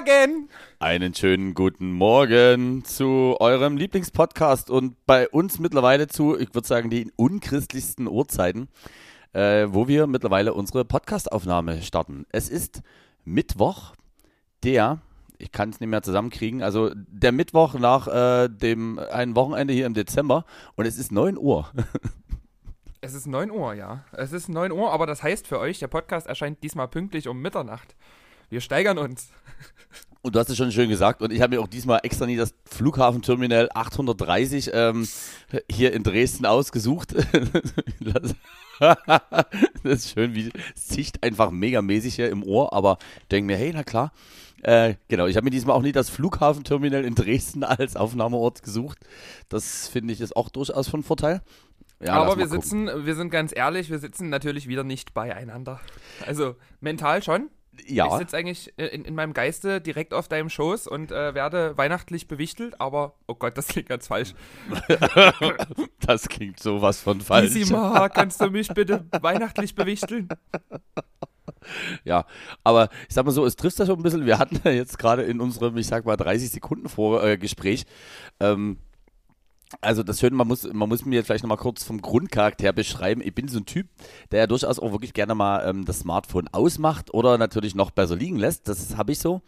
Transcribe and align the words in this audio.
Morgen! 0.00 0.48
Einen 0.78 1.14
schönen 1.14 1.52
guten 1.52 1.92
Morgen 1.92 2.84
zu 2.86 3.36
eurem 3.38 3.76
Lieblingspodcast 3.76 4.70
und 4.70 4.94
bei 5.04 5.28
uns 5.28 5.58
mittlerweile 5.58 6.06
zu, 6.06 6.38
ich 6.38 6.54
würde 6.54 6.66
sagen, 6.66 6.88
den 6.88 7.12
unchristlichsten 7.16 8.08
Uhrzeiten, 8.08 8.68
äh, 9.34 9.66
wo 9.68 9.88
wir 9.88 10.06
mittlerweile 10.06 10.54
unsere 10.54 10.86
Podcastaufnahme 10.86 11.82
starten. 11.82 12.24
Es 12.30 12.48
ist 12.48 12.80
Mittwoch, 13.26 13.92
der, 14.62 15.02
ich 15.36 15.52
kann 15.52 15.68
es 15.68 15.80
nicht 15.80 15.90
mehr 15.90 16.02
zusammenkriegen, 16.02 16.62
also 16.62 16.92
der 16.94 17.32
Mittwoch 17.32 17.74
nach 17.74 18.08
äh, 18.08 18.48
dem 18.48 18.98
ein 18.98 19.36
Wochenende 19.36 19.74
hier 19.74 19.84
im 19.84 19.94
Dezember 19.94 20.46
und 20.76 20.86
es 20.86 20.96
ist 20.96 21.12
9 21.12 21.36
Uhr. 21.36 21.70
Es 23.02 23.14
ist 23.14 23.26
9 23.26 23.50
Uhr, 23.50 23.72
ja. 23.72 24.04
Es 24.12 24.32
ist 24.32 24.50
9 24.50 24.72
Uhr, 24.72 24.92
aber 24.92 25.06
das 25.06 25.22
heißt 25.22 25.46
für 25.46 25.58
euch, 25.58 25.78
der 25.78 25.88
Podcast 25.88 26.26
erscheint 26.26 26.62
diesmal 26.62 26.86
pünktlich 26.86 27.28
um 27.28 27.40
Mitternacht. 27.40 27.96
Wir 28.50 28.60
steigern 28.60 28.98
uns. 28.98 29.28
Und 30.22 30.34
du 30.34 30.38
hast 30.40 30.50
es 30.50 30.56
schon 30.56 30.72
schön 30.72 30.90
gesagt. 30.90 31.22
Und 31.22 31.32
ich 31.32 31.40
habe 31.40 31.56
mir 31.56 31.62
auch 31.62 31.68
diesmal 31.68 32.00
extra 32.02 32.26
nie 32.26 32.36
das 32.36 32.52
Flughafenterminal 32.64 33.70
830 33.72 34.70
ähm, 34.74 35.08
hier 35.70 35.92
in 35.94 36.02
Dresden 36.02 36.44
ausgesucht. 36.44 37.14
das, 38.00 38.34
ist 39.84 40.10
schön, 40.10 40.34
wie 40.34 40.50
es 40.74 40.88
zicht 40.88 41.22
einfach 41.22 41.50
megamäßig 41.50 42.16
hier 42.16 42.28
im 42.28 42.42
Ohr. 42.42 42.72
Aber 42.74 42.98
denke 43.30 43.46
mir, 43.46 43.56
hey, 43.56 43.70
na 43.72 43.84
klar. 43.84 44.12
Äh, 44.62 44.96
genau, 45.08 45.26
ich 45.26 45.36
habe 45.36 45.44
mir 45.44 45.50
diesmal 45.50 45.74
auch 45.74 45.82
nie 45.82 45.92
das 45.92 46.10
Flughafenterminal 46.10 47.04
in 47.04 47.14
Dresden 47.14 47.64
als 47.64 47.96
Aufnahmeort 47.96 48.62
gesucht. 48.62 48.98
Das 49.48 49.88
finde 49.88 50.12
ich 50.12 50.20
ist 50.20 50.36
auch 50.36 50.50
durchaus 50.50 50.88
von 50.88 51.02
Vorteil. 51.02 51.40
Ja, 52.02 52.14
aber 52.14 52.36
wir 52.36 52.46
gucken. 52.46 52.60
sitzen, 52.60 53.06
wir 53.06 53.14
sind 53.14 53.30
ganz 53.30 53.56
ehrlich, 53.56 53.90
wir 53.90 53.98
sitzen 53.98 54.28
natürlich 54.28 54.68
wieder 54.68 54.84
nicht 54.84 55.14
beieinander. 55.14 55.80
Also 56.26 56.56
mental 56.80 57.22
schon. 57.22 57.48
Ich 57.84 57.90
Ja, 57.92 58.16
sitze 58.18 58.36
eigentlich 58.36 58.72
äh, 58.76 58.86
in, 58.86 59.04
in 59.04 59.14
meinem 59.14 59.32
Geiste 59.32 59.80
direkt 59.80 60.14
auf 60.14 60.28
deinem 60.28 60.50
Schoß 60.50 60.86
und 60.86 61.12
äh, 61.12 61.34
werde 61.34 61.76
weihnachtlich 61.76 62.28
bewichtelt, 62.28 62.80
aber 62.80 63.14
oh 63.26 63.34
Gott, 63.34 63.56
das 63.56 63.68
klingt 63.68 63.88
ganz 63.88 64.06
falsch. 64.06 64.34
das 66.00 66.28
klingt 66.28 66.60
sowas 66.60 67.00
von 67.00 67.20
falsch. 67.20 67.54
Isima, 67.54 68.08
kannst 68.08 68.40
du 68.40 68.50
mich 68.50 68.68
bitte 68.68 69.06
weihnachtlich 69.20 69.74
bewichteln? 69.74 70.28
Ja, 72.04 72.24
aber 72.64 72.88
ich 73.08 73.14
sag 73.14 73.24
mal 73.24 73.32
so, 73.32 73.44
es 73.44 73.56
trifft 73.56 73.78
das 73.78 73.88
schon 73.88 73.98
ein 73.98 74.02
bisschen. 74.02 74.26
Wir 74.26 74.38
hatten 74.38 74.60
ja 74.64 74.70
jetzt 74.70 74.98
gerade 74.98 75.22
in 75.22 75.40
unserem, 75.40 75.76
ich 75.76 75.86
sag 75.86 76.04
mal, 76.04 76.16
30 76.16 76.50
Sekunden 76.50 76.88
vor 76.88 77.22
äh, 77.22 77.36
Gespräch, 77.36 77.84
ähm, 78.40 78.78
also 79.80 80.02
das 80.02 80.18
Schöne, 80.18 80.34
man 80.34 80.48
muss, 80.48 80.64
man 80.72 80.88
muss 80.88 81.04
mir 81.04 81.16
jetzt 81.16 81.26
vielleicht 81.26 81.44
nochmal 81.44 81.58
kurz 81.58 81.84
vom 81.84 82.02
Grundcharakter 82.02 82.72
beschreiben. 82.72 83.20
Ich 83.24 83.34
bin 83.34 83.48
so 83.48 83.58
ein 83.58 83.66
Typ, 83.66 83.86
der 84.30 84.40
ja 84.40 84.46
durchaus 84.46 84.78
auch 84.78 84.92
wirklich 84.92 85.14
gerne 85.14 85.34
mal 85.34 85.68
ähm, 85.68 85.84
das 85.84 86.00
Smartphone 86.00 86.48
ausmacht 86.48 87.14
oder 87.14 87.38
natürlich 87.38 87.74
noch 87.74 87.90
besser 87.90 88.16
liegen 88.16 88.36
lässt. 88.36 88.68
Das 88.68 88.96
habe 88.96 89.12
ich 89.12 89.20
so. 89.20 89.42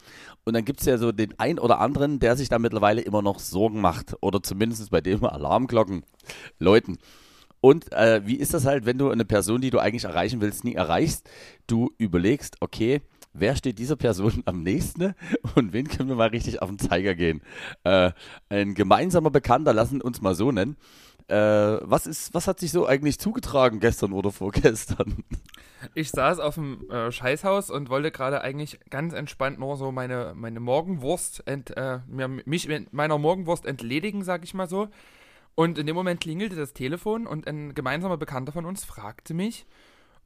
Und 0.44 0.54
dann 0.54 0.64
gibt 0.64 0.80
es 0.80 0.86
ja 0.86 0.96
so 0.98 1.10
den 1.10 1.38
einen 1.38 1.58
oder 1.58 1.80
anderen, 1.80 2.20
der 2.20 2.36
sich 2.36 2.48
da 2.48 2.58
mittlerweile 2.58 3.00
immer 3.00 3.22
noch 3.22 3.41
Sorgen 3.41 3.80
macht. 3.80 4.14
Oder 4.20 4.42
zumindest 4.42 4.91
bei 4.91 5.00
dem 5.00 5.24
Alarmglocken 5.24 6.04
läuten. 6.58 6.98
Und 7.60 7.92
äh, 7.92 8.22
wie 8.25 8.36
ist 8.36 8.54
das 8.54 8.64
halt, 8.64 8.86
wenn 8.86 8.98
du 8.98 9.10
eine 9.10 9.25
Person, 9.25 9.60
die 9.60 9.70
du 9.70 9.78
eigentlich 9.78 10.04
erreichen 10.04 10.41
willst, 10.41 10.64
nie 10.64 10.75
erreichst? 10.75 11.28
Du 11.66 11.91
überlegst, 11.96 12.56
okay, 12.60 13.02
wer 13.32 13.56
steht 13.56 13.78
dieser 13.78 13.97
Person 13.97 14.43
am 14.47 14.62
nächsten 14.62 15.15
und 15.54 15.72
wen 15.72 15.88
können 15.88 16.09
wir 16.09 16.16
mal 16.16 16.28
richtig 16.28 16.62
auf 16.62 16.69
den 16.69 16.78
Zeiger 16.78 17.15
gehen? 17.15 17.43
Äh, 17.84 18.12
ein 18.48 18.75
gemeinsamer 18.75 19.31
Bekannter, 19.31 19.72
lassen 19.72 20.00
uns 20.00 20.20
mal 20.20 20.34
so 20.34 20.53
nennen. 20.53 20.76
Äh, 21.28 21.78
was, 21.82 22.06
ist, 22.06 22.34
was 22.34 22.47
hat 22.47 22.59
sich 22.60 22.72
so 22.72 22.87
eigentlich 22.87 23.19
zugetragen 23.19 23.81
gestern 23.81 24.12
oder 24.12 24.32
vorgestern? 24.32 25.25
Ich 25.94 26.10
saß 26.10 26.41
auf 26.41 26.56
dem 26.56 26.88
äh, 26.91 27.10
Scheißhaus 27.10 27.70
und 27.70 27.88
wollte 27.88 28.10
gerade 28.10 28.43
eigentlich 28.43 28.81
ganz 28.91 29.15
entspannt 29.15 29.59
nur 29.59 29.76
so 29.76 29.93
meine, 29.93 30.32
meine 30.34 30.60
Morgenwurst, 30.60 31.47
ent, 31.47 31.76
äh, 31.76 32.00
mich 32.44 32.69
meiner 32.91 33.19
Morgenwurst 33.19 33.66
entledigen, 33.66 34.25
sag 34.25 34.44
ich 34.44 34.54
mal 34.54 34.69
so. 34.69 34.88
Und 35.54 35.78
in 35.78 35.87
dem 35.87 35.97
Moment 35.97 36.20
klingelte 36.20 36.56
das 36.56 36.72
Telefon 36.72 37.26
und 37.26 37.47
ein 37.47 37.75
gemeinsamer 37.75 38.16
Bekannter 38.16 38.53
von 38.53 38.64
uns 38.64 38.84
fragte 38.84 39.34
mich, 39.34 39.66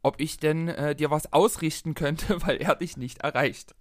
ob 0.06 0.20
ich 0.20 0.38
denn 0.38 0.68
äh, 0.68 0.94
dir 0.94 1.10
was 1.10 1.32
ausrichten 1.32 1.94
könnte, 1.94 2.40
weil 2.46 2.58
er 2.58 2.76
dich 2.76 2.96
nicht 2.96 3.18
erreicht. 3.18 3.74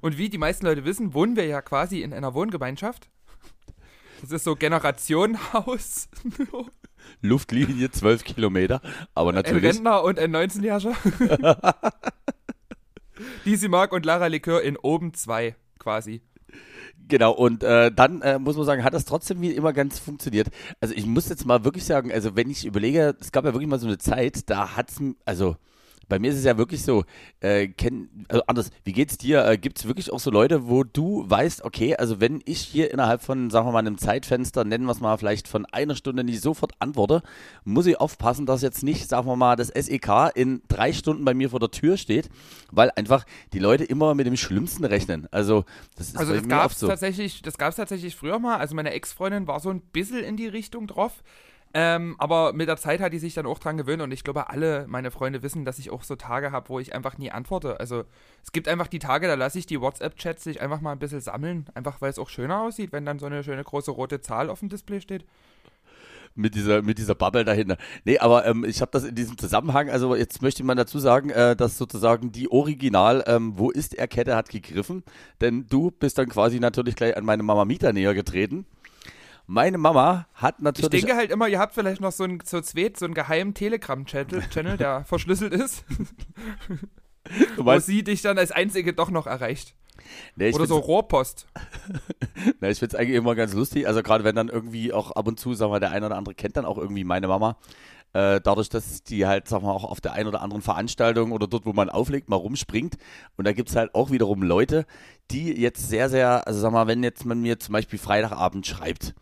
Und 0.00 0.16
wie 0.16 0.30
die 0.30 0.38
meisten 0.38 0.64
Leute 0.64 0.84
wissen, 0.84 1.14
wohnen 1.14 1.36
wir 1.36 1.46
ja 1.46 1.60
quasi 1.62 2.02
in 2.02 2.12
einer 2.12 2.34
Wohngemeinschaft. 2.34 3.10
Das 4.22 4.30
ist 4.30 4.44
so 4.44 4.56
Generationenhaus. 4.56 6.08
Luftlinie 7.20 7.90
12 7.90 8.24
Kilometer, 8.24 8.80
aber 9.14 9.30
Ein 9.30 9.36
natürlich. 9.36 9.74
Rentner 9.74 10.02
und 10.02 10.18
ein 10.18 10.34
19-Jähriger. 10.34 11.74
Disi 13.44 13.68
Mark 13.68 13.92
und 13.92 14.04
Lara 14.06 14.26
Likör 14.26 14.62
in 14.62 14.76
oben 14.76 15.12
zwei 15.14 15.54
quasi. 15.78 16.22
Genau, 17.08 17.32
und 17.32 17.62
äh, 17.62 17.92
dann 17.92 18.20
äh, 18.22 18.38
muss 18.40 18.56
man 18.56 18.66
sagen, 18.66 18.82
hat 18.82 18.92
das 18.92 19.04
trotzdem 19.04 19.40
wie 19.40 19.52
immer 19.52 19.72
ganz 19.72 19.98
funktioniert. 20.00 20.48
Also 20.80 20.92
ich 20.94 21.06
muss 21.06 21.28
jetzt 21.28 21.46
mal 21.46 21.64
wirklich 21.64 21.84
sagen, 21.84 22.10
also 22.10 22.34
wenn 22.34 22.50
ich 22.50 22.64
überlege, 22.64 23.14
es 23.20 23.30
gab 23.30 23.44
ja 23.44 23.52
wirklich 23.52 23.68
mal 23.68 23.78
so 23.78 23.86
eine 23.86 23.98
Zeit, 23.98 24.50
da 24.50 24.76
hat's, 24.76 24.98
m- 24.98 25.14
also 25.24 25.56
bei 26.08 26.18
mir 26.18 26.30
ist 26.30 26.38
es 26.38 26.44
ja 26.44 26.56
wirklich 26.56 26.82
so, 26.82 27.04
äh, 27.40 27.68
kenn, 27.68 28.26
also 28.28 28.42
anders, 28.46 28.70
wie 28.84 28.92
geht's 28.92 29.18
dir? 29.18 29.44
Äh, 29.44 29.58
Gibt 29.58 29.78
es 29.78 29.86
wirklich 29.86 30.12
auch 30.12 30.20
so 30.20 30.30
Leute, 30.30 30.68
wo 30.68 30.84
du 30.84 31.24
weißt, 31.28 31.64
okay, 31.64 31.96
also 31.96 32.20
wenn 32.20 32.40
ich 32.44 32.60
hier 32.60 32.92
innerhalb 32.92 33.22
von, 33.22 33.50
sagen 33.50 33.66
wir 33.66 33.72
mal, 33.72 33.78
einem 33.80 33.98
Zeitfenster, 33.98 34.64
nennen 34.64 34.84
wir 34.84 34.92
es 34.92 35.00
mal 35.00 35.16
vielleicht 35.16 35.48
von 35.48 35.66
einer 35.66 35.96
Stunde 35.96 36.24
nicht 36.24 36.40
sofort 36.40 36.72
antworte, 36.78 37.22
muss 37.64 37.86
ich 37.86 37.98
aufpassen, 37.98 38.46
dass 38.46 38.62
jetzt 38.62 38.82
nicht, 38.82 39.08
sagen 39.08 39.26
wir 39.26 39.36
mal, 39.36 39.56
das 39.56 39.68
SEK 39.68 40.30
in 40.34 40.62
drei 40.68 40.92
Stunden 40.92 41.24
bei 41.24 41.34
mir 41.34 41.50
vor 41.50 41.60
der 41.60 41.70
Tür 41.70 41.96
steht, 41.96 42.28
weil 42.70 42.90
einfach 42.96 43.24
die 43.52 43.58
Leute 43.58 43.84
immer 43.84 44.14
mit 44.14 44.26
dem 44.26 44.36
Schlimmsten 44.36 44.84
rechnen. 44.84 45.26
Also 45.30 45.64
das 45.96 46.08
ist 46.08 46.16
Also 46.16 46.32
bei 46.32 46.38
das 46.40 46.48
gab 46.48 46.70
es 46.70 46.78
so. 46.80 46.86
tatsächlich, 46.86 47.42
das 47.42 47.58
gab's 47.58 47.76
tatsächlich 47.76 48.14
früher 48.14 48.38
mal. 48.38 48.58
Also 48.58 48.74
meine 48.74 48.90
Ex-Freundin 48.90 49.46
war 49.46 49.60
so 49.60 49.70
ein 49.70 49.80
bisschen 49.80 50.22
in 50.22 50.36
die 50.36 50.48
Richtung 50.48 50.86
drauf. 50.86 51.22
Ähm, 51.78 52.16
aber 52.16 52.54
mit 52.54 52.68
der 52.68 52.78
Zeit 52.78 53.02
hat 53.02 53.12
die 53.12 53.18
sich 53.18 53.34
dann 53.34 53.44
auch 53.44 53.58
dran 53.58 53.76
gewöhnt 53.76 54.00
und 54.00 54.10
ich 54.10 54.24
glaube, 54.24 54.48
alle 54.48 54.86
meine 54.88 55.10
Freunde 55.10 55.42
wissen, 55.42 55.66
dass 55.66 55.78
ich 55.78 55.90
auch 55.90 56.04
so 56.04 56.16
Tage 56.16 56.50
habe, 56.50 56.70
wo 56.70 56.80
ich 56.80 56.94
einfach 56.94 57.18
nie 57.18 57.30
antworte. 57.30 57.78
Also 57.78 58.04
es 58.42 58.50
gibt 58.50 58.66
einfach 58.66 58.86
die 58.86 58.98
Tage, 58.98 59.26
da 59.26 59.34
lasse 59.34 59.58
ich 59.58 59.66
die 59.66 59.78
WhatsApp-Chats 59.78 60.42
sich 60.42 60.62
einfach 60.62 60.80
mal 60.80 60.92
ein 60.92 60.98
bisschen 60.98 61.20
sammeln, 61.20 61.66
einfach 61.74 62.00
weil 62.00 62.08
es 62.08 62.18
auch 62.18 62.30
schöner 62.30 62.62
aussieht, 62.62 62.92
wenn 62.92 63.04
dann 63.04 63.18
so 63.18 63.26
eine 63.26 63.44
schöne 63.44 63.62
große 63.62 63.90
rote 63.90 64.22
Zahl 64.22 64.48
auf 64.48 64.60
dem 64.60 64.70
Display 64.70 65.02
steht. 65.02 65.26
mit 66.34 66.54
dieser, 66.54 66.80
mit 66.80 66.96
dieser 66.96 67.14
Bubble 67.14 67.44
dahinter. 67.44 67.76
Nee, 68.06 68.20
aber 68.20 68.46
ähm, 68.46 68.64
ich 68.64 68.80
habe 68.80 68.90
das 68.92 69.04
in 69.04 69.14
diesem 69.14 69.36
Zusammenhang, 69.36 69.90
also 69.90 70.14
jetzt 70.16 70.40
möchte 70.40 70.64
man 70.64 70.78
dazu 70.78 70.98
sagen, 70.98 71.28
äh, 71.28 71.56
dass 71.56 71.76
sozusagen 71.76 72.32
die 72.32 72.50
Original 72.50 73.22
ähm, 73.26 73.58
Wo 73.58 73.70
ist 73.70 73.92
er 73.92 74.08
Kette 74.08 74.34
hat 74.34 74.48
gegriffen, 74.48 75.02
denn 75.42 75.66
du 75.68 75.90
bist 75.90 76.16
dann 76.16 76.30
quasi 76.30 76.58
natürlich 76.58 76.96
gleich 76.96 77.18
an 77.18 77.26
meine 77.26 77.42
Mama 77.42 77.66
Mieter 77.66 77.92
näher 77.92 78.14
getreten. 78.14 78.64
Meine 79.46 79.78
Mama 79.78 80.26
hat 80.34 80.56
Ich 80.58 80.64
natürlich 80.64 80.90
denke 80.90 81.16
halt 81.16 81.30
immer, 81.30 81.46
ihr 81.46 81.60
habt 81.60 81.74
vielleicht 81.74 82.00
noch 82.00 82.12
so 82.12 82.24
ein 82.24 82.40
so 82.44 82.60
zweit, 82.60 82.96
so 82.96 83.04
einen 83.04 83.14
geheimen 83.14 83.54
Telegram-Channel, 83.54 84.42
Channel, 84.50 84.76
der 84.76 85.04
verschlüsselt 85.06 85.52
ist, 85.52 85.84
wo 87.56 87.78
sie 87.78 88.02
dich 88.02 88.22
dann 88.22 88.38
als 88.38 88.50
einzige 88.50 88.92
doch 88.92 89.10
noch 89.10 89.26
erreicht. 89.26 89.74
nee, 90.34 90.48
ich 90.48 90.54
Oder 90.56 90.66
so 90.66 90.78
Rohrpost. 90.78 91.46
Na, 92.60 92.68
ich 92.70 92.80
finde 92.80 92.96
es 92.96 93.00
eigentlich 93.00 93.16
immer 93.16 93.36
ganz 93.36 93.52
lustig. 93.52 93.86
Also 93.86 94.02
gerade 94.02 94.24
wenn 94.24 94.34
dann 94.34 94.48
irgendwie 94.48 94.92
auch 94.92 95.12
ab 95.12 95.28
und 95.28 95.38
zu, 95.38 95.54
sagen 95.54 95.72
wir, 95.72 95.80
der 95.80 95.92
eine 95.92 96.06
oder 96.06 96.16
andere 96.16 96.34
kennt 96.34 96.56
dann 96.56 96.64
auch 96.64 96.78
irgendwie 96.78 97.04
meine 97.04 97.28
Mama. 97.28 97.56
Äh, 98.12 98.40
dadurch, 98.40 98.68
dass 98.68 99.02
die 99.02 99.26
halt, 99.26 99.46
sagen 99.46 99.64
wir, 99.64 99.72
auch 99.72 99.84
auf 99.84 100.00
der 100.00 100.14
einen 100.14 100.28
oder 100.28 100.42
anderen 100.42 100.62
Veranstaltung 100.62 101.32
oder 101.32 101.46
dort, 101.46 101.66
wo 101.66 101.72
man 101.72 101.88
auflegt, 101.88 102.28
mal 102.28 102.36
rumspringt. 102.36 102.96
Und 103.36 103.46
da 103.46 103.52
gibt 103.52 103.68
es 103.68 103.76
halt 103.76 103.94
auch 103.94 104.10
wiederum 104.10 104.42
Leute, 104.42 104.86
die 105.30 105.52
jetzt 105.52 105.88
sehr, 105.88 106.08
sehr, 106.08 106.46
also 106.46 106.58
sag 106.60 106.72
mal, 106.72 106.86
wenn 106.86 107.04
jetzt 107.04 107.24
man 107.24 107.40
mir 107.40 107.60
zum 107.60 107.74
Beispiel 107.74 107.98
Freitagabend 107.98 108.66
schreibt, 108.66 109.14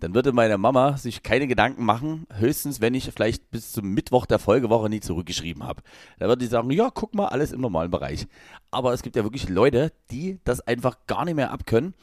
dann 0.00 0.14
würde 0.14 0.32
meine 0.32 0.58
Mama 0.58 0.96
sich 0.96 1.22
keine 1.22 1.46
Gedanken 1.46 1.84
machen, 1.84 2.26
höchstens 2.32 2.80
wenn 2.80 2.94
ich 2.94 3.10
vielleicht 3.12 3.50
bis 3.50 3.72
zum 3.72 3.88
Mittwoch 3.90 4.26
der 4.26 4.38
Folgewoche 4.38 4.88
nie 4.88 5.00
zurückgeschrieben 5.00 5.62
habe. 5.62 5.82
Da 6.18 6.26
würde 6.26 6.44
die 6.44 6.50
sagen, 6.50 6.70
ja, 6.70 6.90
guck 6.92 7.14
mal, 7.14 7.28
alles 7.28 7.52
im 7.52 7.60
normalen 7.60 7.90
Bereich. 7.90 8.26
Aber 8.70 8.92
es 8.92 9.02
gibt 9.02 9.16
ja 9.16 9.22
wirklich 9.22 9.48
Leute, 9.48 9.92
die 10.10 10.40
das 10.44 10.60
einfach 10.60 10.98
gar 11.06 11.24
nicht 11.24 11.36
mehr 11.36 11.52
abkönnen, 11.52 11.94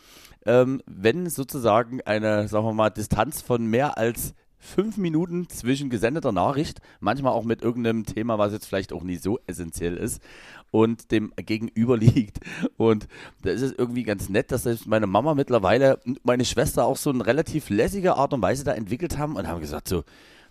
ähm, 0.45 0.81
wenn 0.85 1.29
sozusagen 1.29 2.01
eine, 2.01 2.47
sagen 2.47 2.65
wir 2.65 2.73
mal, 2.73 2.89
Distanz 2.89 3.41
von 3.41 3.65
mehr 3.65 3.97
als 3.97 4.33
fünf 4.59 4.97
Minuten 4.97 5.49
zwischen 5.49 5.89
gesendeter 5.89 6.31
Nachricht, 6.31 6.79
manchmal 6.99 7.33
auch 7.33 7.43
mit 7.43 7.61
irgendeinem 7.61 8.05
Thema, 8.05 8.37
was 8.37 8.53
jetzt 8.53 8.65
vielleicht 8.65 8.93
auch 8.93 9.03
nicht 9.03 9.21
so 9.21 9.39
essentiell 9.47 9.97
ist, 9.97 10.21
und 10.71 11.11
dem 11.11 11.33
Gegenüber 11.35 11.97
liegt. 11.97 12.39
Und 12.77 13.07
da 13.43 13.51
ist 13.51 13.61
es 13.61 13.71
irgendwie 13.71 14.03
ganz 14.03 14.29
nett, 14.29 14.51
dass 14.51 14.63
selbst 14.63 14.87
meine 14.87 15.07
Mama 15.07 15.35
mittlerweile 15.35 15.97
und 16.05 16.23
meine 16.25 16.45
Schwester 16.45 16.85
auch 16.85 16.97
so 16.97 17.09
eine 17.09 17.25
relativ 17.25 17.69
lässige 17.69 18.15
Art 18.15 18.33
und 18.33 18.41
Weise 18.41 18.63
da 18.63 18.73
entwickelt 18.73 19.17
haben 19.17 19.35
und 19.35 19.47
haben 19.47 19.61
gesagt 19.61 19.87
so, 19.87 20.03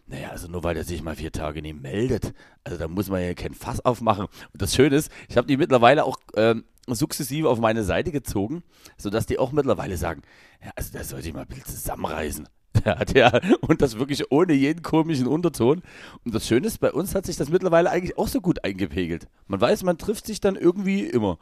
naja, 0.08 0.30
also 0.30 0.46
nur 0.46 0.62
weil 0.62 0.74
der 0.74 0.84
sich 0.84 1.02
mal 1.02 1.16
vier 1.16 1.32
Tage 1.32 1.62
nicht 1.62 1.82
meldet, 1.82 2.32
also 2.62 2.78
da 2.78 2.86
muss 2.86 3.08
man 3.08 3.22
ja 3.22 3.34
kein 3.34 3.54
Fass 3.54 3.84
aufmachen. 3.84 4.26
Und 4.52 4.62
das 4.62 4.74
Schöne 4.74 4.94
ist, 4.94 5.10
ich 5.28 5.36
habe 5.36 5.48
die 5.48 5.56
mittlerweile 5.56 6.04
auch 6.04 6.16
ähm, 6.36 6.64
sukzessive 6.86 7.48
auf 7.48 7.58
meine 7.58 7.82
Seite 7.82 8.12
gezogen, 8.12 8.62
sodass 8.96 9.26
die 9.26 9.38
auch 9.38 9.50
mittlerweile 9.50 9.96
sagen, 9.96 10.22
ja, 10.64 10.70
also 10.76 10.92
der 10.92 11.04
sollte 11.04 11.28
ich 11.28 11.34
mal 11.34 11.42
ein 11.42 11.48
bisschen 11.48 11.64
zusammenreißen. 11.64 12.48
Der 12.84 12.98
hat 12.98 13.16
ja, 13.16 13.40
und 13.60 13.82
das 13.82 13.98
wirklich 13.98 14.30
ohne 14.30 14.52
jeden 14.52 14.82
komischen 14.82 15.26
Unterton. 15.26 15.82
Und 16.24 16.34
das 16.34 16.46
Schöne 16.46 16.66
ist, 16.66 16.78
bei 16.78 16.92
uns 16.92 17.14
hat 17.14 17.26
sich 17.26 17.36
das 17.36 17.48
mittlerweile 17.48 17.90
eigentlich 17.90 18.18
auch 18.18 18.28
so 18.28 18.40
gut 18.40 18.64
eingepegelt. 18.64 19.28
Man 19.46 19.60
weiß, 19.60 19.82
man 19.84 19.98
trifft 19.98 20.26
sich 20.26 20.40
dann 20.40 20.56
irgendwie 20.56 21.04
immer. 21.04 21.38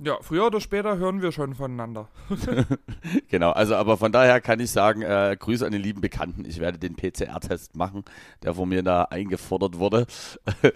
Ja, 0.00 0.16
früher 0.20 0.46
oder 0.46 0.60
später 0.60 0.96
hören 0.96 1.22
wir 1.22 1.32
schon 1.32 1.56
voneinander. 1.56 2.08
genau, 3.28 3.50
also 3.50 3.74
aber 3.74 3.96
von 3.96 4.12
daher 4.12 4.40
kann 4.40 4.60
ich 4.60 4.70
sagen, 4.70 5.02
äh, 5.02 5.36
Grüße 5.36 5.66
an 5.66 5.72
den 5.72 5.82
lieben 5.82 6.00
Bekannten. 6.00 6.44
Ich 6.44 6.60
werde 6.60 6.78
den 6.78 6.94
PCR-Test 6.94 7.74
machen, 7.74 8.04
der 8.44 8.54
von 8.54 8.68
mir 8.68 8.84
da 8.84 9.02
eingefordert 9.04 9.80
wurde. 9.80 10.06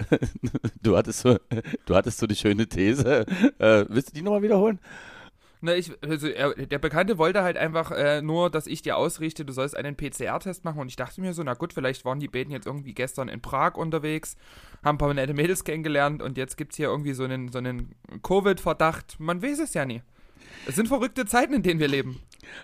du, 0.83 0.97
hattest 0.97 1.21
so, 1.21 1.39
du 1.87 1.95
hattest 1.95 2.19
so 2.19 2.27
eine 2.27 2.35
schöne 2.35 2.67
These. 2.67 3.25
Äh, 3.61 3.85
willst 3.89 4.09
du 4.09 4.15
die 4.15 4.23
nochmal 4.23 4.43
wiederholen? 4.43 4.81
Ne, 5.65 5.77
ich, 5.77 5.93
also 6.03 6.27
er, 6.27 6.55
der 6.55 6.81
Bekannte 6.81 7.19
wollte 7.19 7.45
halt 7.45 7.57
einfach 7.57 7.93
äh, 7.93 8.21
nur, 8.21 8.51
dass 8.51 8.67
ich 8.67 8.83
dir 8.83 8.97
ausrichte, 8.97 9.45
du 9.45 9.53
sollst 9.53 9.77
einen 9.77 9.97
PCR-Test 9.97 10.65
machen. 10.65 10.81
Und 10.81 10.89
ich 10.89 10.97
dachte 10.97 11.21
mir 11.21 11.33
so, 11.35 11.43
na 11.45 11.55
gut, 11.55 11.73
vielleicht 11.73 12.05
waren 12.05 12.19
die 12.19 12.27
beiden 12.27 12.53
jetzt 12.53 12.67
irgendwie 12.67 12.95
gestern 12.95 13.29
in 13.29 13.41
Prag 13.41 13.77
unterwegs, 13.77 14.37
haben 14.83 14.97
ein 14.97 14.99
paar 14.99 15.15
nette 15.15 15.35
Mädels 15.35 15.63
kennengelernt 15.63 16.21
und 16.21 16.37
jetzt 16.37 16.57
gibt 16.57 16.73
es 16.73 16.79
hier 16.79 16.89
irgendwie 16.89 17.13
so 17.13 17.23
einen, 17.23 17.53
so 17.53 17.59
einen 17.59 17.95
Covid-Verdacht. 18.25 19.21
Man 19.21 19.41
weiß 19.41 19.61
es 19.61 19.73
ja 19.73 19.85
nie. 19.85 20.03
Es 20.67 20.75
sind 20.75 20.89
verrückte 20.89 21.27
Zeiten, 21.27 21.55
in 21.55 21.63
denen 21.63 21.79
wir 21.79 21.87
leben. 21.87 22.21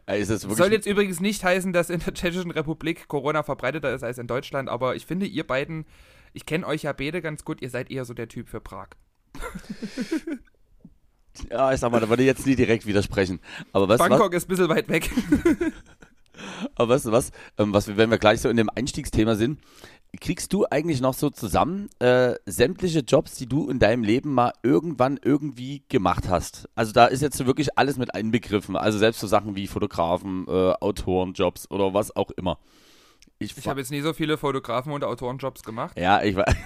Äh, 0.07 0.25
Soll 0.25 0.73
jetzt 0.73 0.87
übrigens 0.89 1.21
nicht 1.21 1.45
heißen, 1.45 1.73
dass 1.73 1.91
in 1.91 2.01
der 2.01 2.15
Tschechischen 2.15 2.51
Republik 2.51 3.07
Corona 3.07 3.45
verbreiteter 3.45 3.95
ist 3.95 4.03
als 4.03 4.19
in 4.19 4.27
Deutschland, 4.27 4.69
aber 4.69 4.97
ich 4.97 5.07
finde, 5.07 5.27
ihr 5.27 5.47
beiden, 5.47 5.87
ich 6.33 6.47
kenne 6.47 6.67
euch 6.67 6.83
ja 6.83 6.93
beide 6.93 7.23
ganz 7.23 7.45
gut, 7.45 7.63
ihr 7.63 7.71
seid 7.71 7.93
eher 7.93 8.05
so 8.05 8.13
der 8.13 8.27
Typ 8.27 8.49
für 8.49 8.61
Prag. 8.61 8.89
Ja, 11.51 11.73
ich 11.73 11.81
sag 11.81 11.93
mal, 11.93 12.01
da 12.01 12.09
würde 12.09 12.23
ich 12.23 12.27
jetzt 12.27 12.47
nie 12.47 12.57
direkt 12.57 12.87
widersprechen. 12.87 13.41
Aber 13.73 13.89
was, 13.89 13.99
Bangkok 13.99 14.33
was, 14.33 14.43
ist 14.43 14.47
ein 14.47 14.49
bisschen 14.49 14.69
weit 14.69 14.89
weg. 14.89 15.11
aber 16.75 16.95
weißt 16.95 17.07
du 17.07 17.13
was, 17.13 17.31
ähm, 17.59 17.73
was, 17.73 17.97
wenn 17.97 18.11
wir 18.11 18.19
gleich 18.19 18.41
so 18.41 18.49
in 18.49 18.57
dem 18.57 18.71
Einstiegsthema 18.75 19.37
sind, 19.37 19.61
kriegst 20.21 20.53
du 20.53 20.65
eigentlich 20.71 21.01
noch 21.01 21.15
so 21.15 21.31
zusammen 21.31 21.91
äh, 21.99 22.35
sämtliche 22.47 23.01
Jobs, 23.01 23.35
die 23.35 23.47
du 23.47 23.69
in 23.69 23.79
deinem 23.79 24.03
Leben 24.03 24.33
mal 24.33 24.53
irgendwann 24.63 25.19
irgendwie 25.23 25.83
gemacht 25.89 26.29
hast? 26.29 26.69
Also 26.75 26.93
da 26.93 27.07
ist 27.07 27.21
jetzt 27.21 27.37
so 27.37 27.47
wirklich 27.47 27.79
alles 27.79 27.99
mit 27.99 28.15
einbegriffen. 28.15 28.77
Also 28.77 28.99
selbst 28.99 29.21
so 29.21 29.27
Sachen 29.27 29.55
wie 29.55 29.67
Fotografen, 29.67 30.47
äh, 30.49 30.73
Autorenjobs 30.81 31.71
oder 31.71 31.95
was 31.95 32.15
auch 32.17 32.31
immer. 32.33 32.59
Ich, 33.41 33.57
ich 33.57 33.69
habe 33.69 33.79
jetzt 33.79 33.93
nie 33.93 34.01
so 34.01 34.13
viele 34.13 34.37
Fotografen- 34.37 34.93
und 34.93 35.05
Autorenjobs 35.05 35.63
gemacht. 35.63 35.97
Ja, 35.97 36.23
ich 36.23 36.35
weiß. 36.35 36.57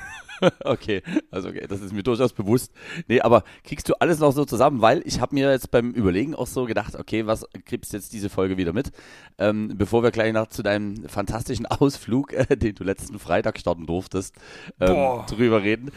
okay, 0.64 1.02
also 1.30 1.50
okay, 1.50 1.66
das 1.68 1.82
ist 1.82 1.92
mir 1.92 2.02
durchaus 2.02 2.32
bewusst. 2.32 2.72
Nee, 3.08 3.20
aber 3.20 3.44
kriegst 3.62 3.90
du 3.90 3.94
alles 4.00 4.20
noch 4.20 4.32
so 4.32 4.46
zusammen? 4.46 4.80
Weil 4.80 5.02
ich 5.04 5.20
habe 5.20 5.34
mir 5.34 5.50
jetzt 5.50 5.70
beim 5.70 5.90
Überlegen 5.90 6.34
auch 6.34 6.46
so 6.46 6.64
gedacht, 6.64 6.96
okay, 6.96 7.26
was 7.26 7.46
kriegst 7.66 7.92
jetzt 7.92 8.14
diese 8.14 8.30
Folge 8.30 8.56
wieder 8.56 8.72
mit? 8.72 8.90
Ähm, 9.36 9.74
bevor 9.76 10.02
wir 10.02 10.12
gleich 10.12 10.32
noch 10.32 10.46
zu 10.46 10.62
deinem 10.62 11.06
fantastischen 11.10 11.66
Ausflug, 11.66 12.32
äh, 12.48 12.56
den 12.56 12.74
du 12.74 12.84
letzten 12.84 13.18
Freitag 13.18 13.58
starten 13.58 13.84
durftest, 13.84 14.34
ähm, 14.80 15.20
drüber 15.28 15.62
reden. 15.62 15.90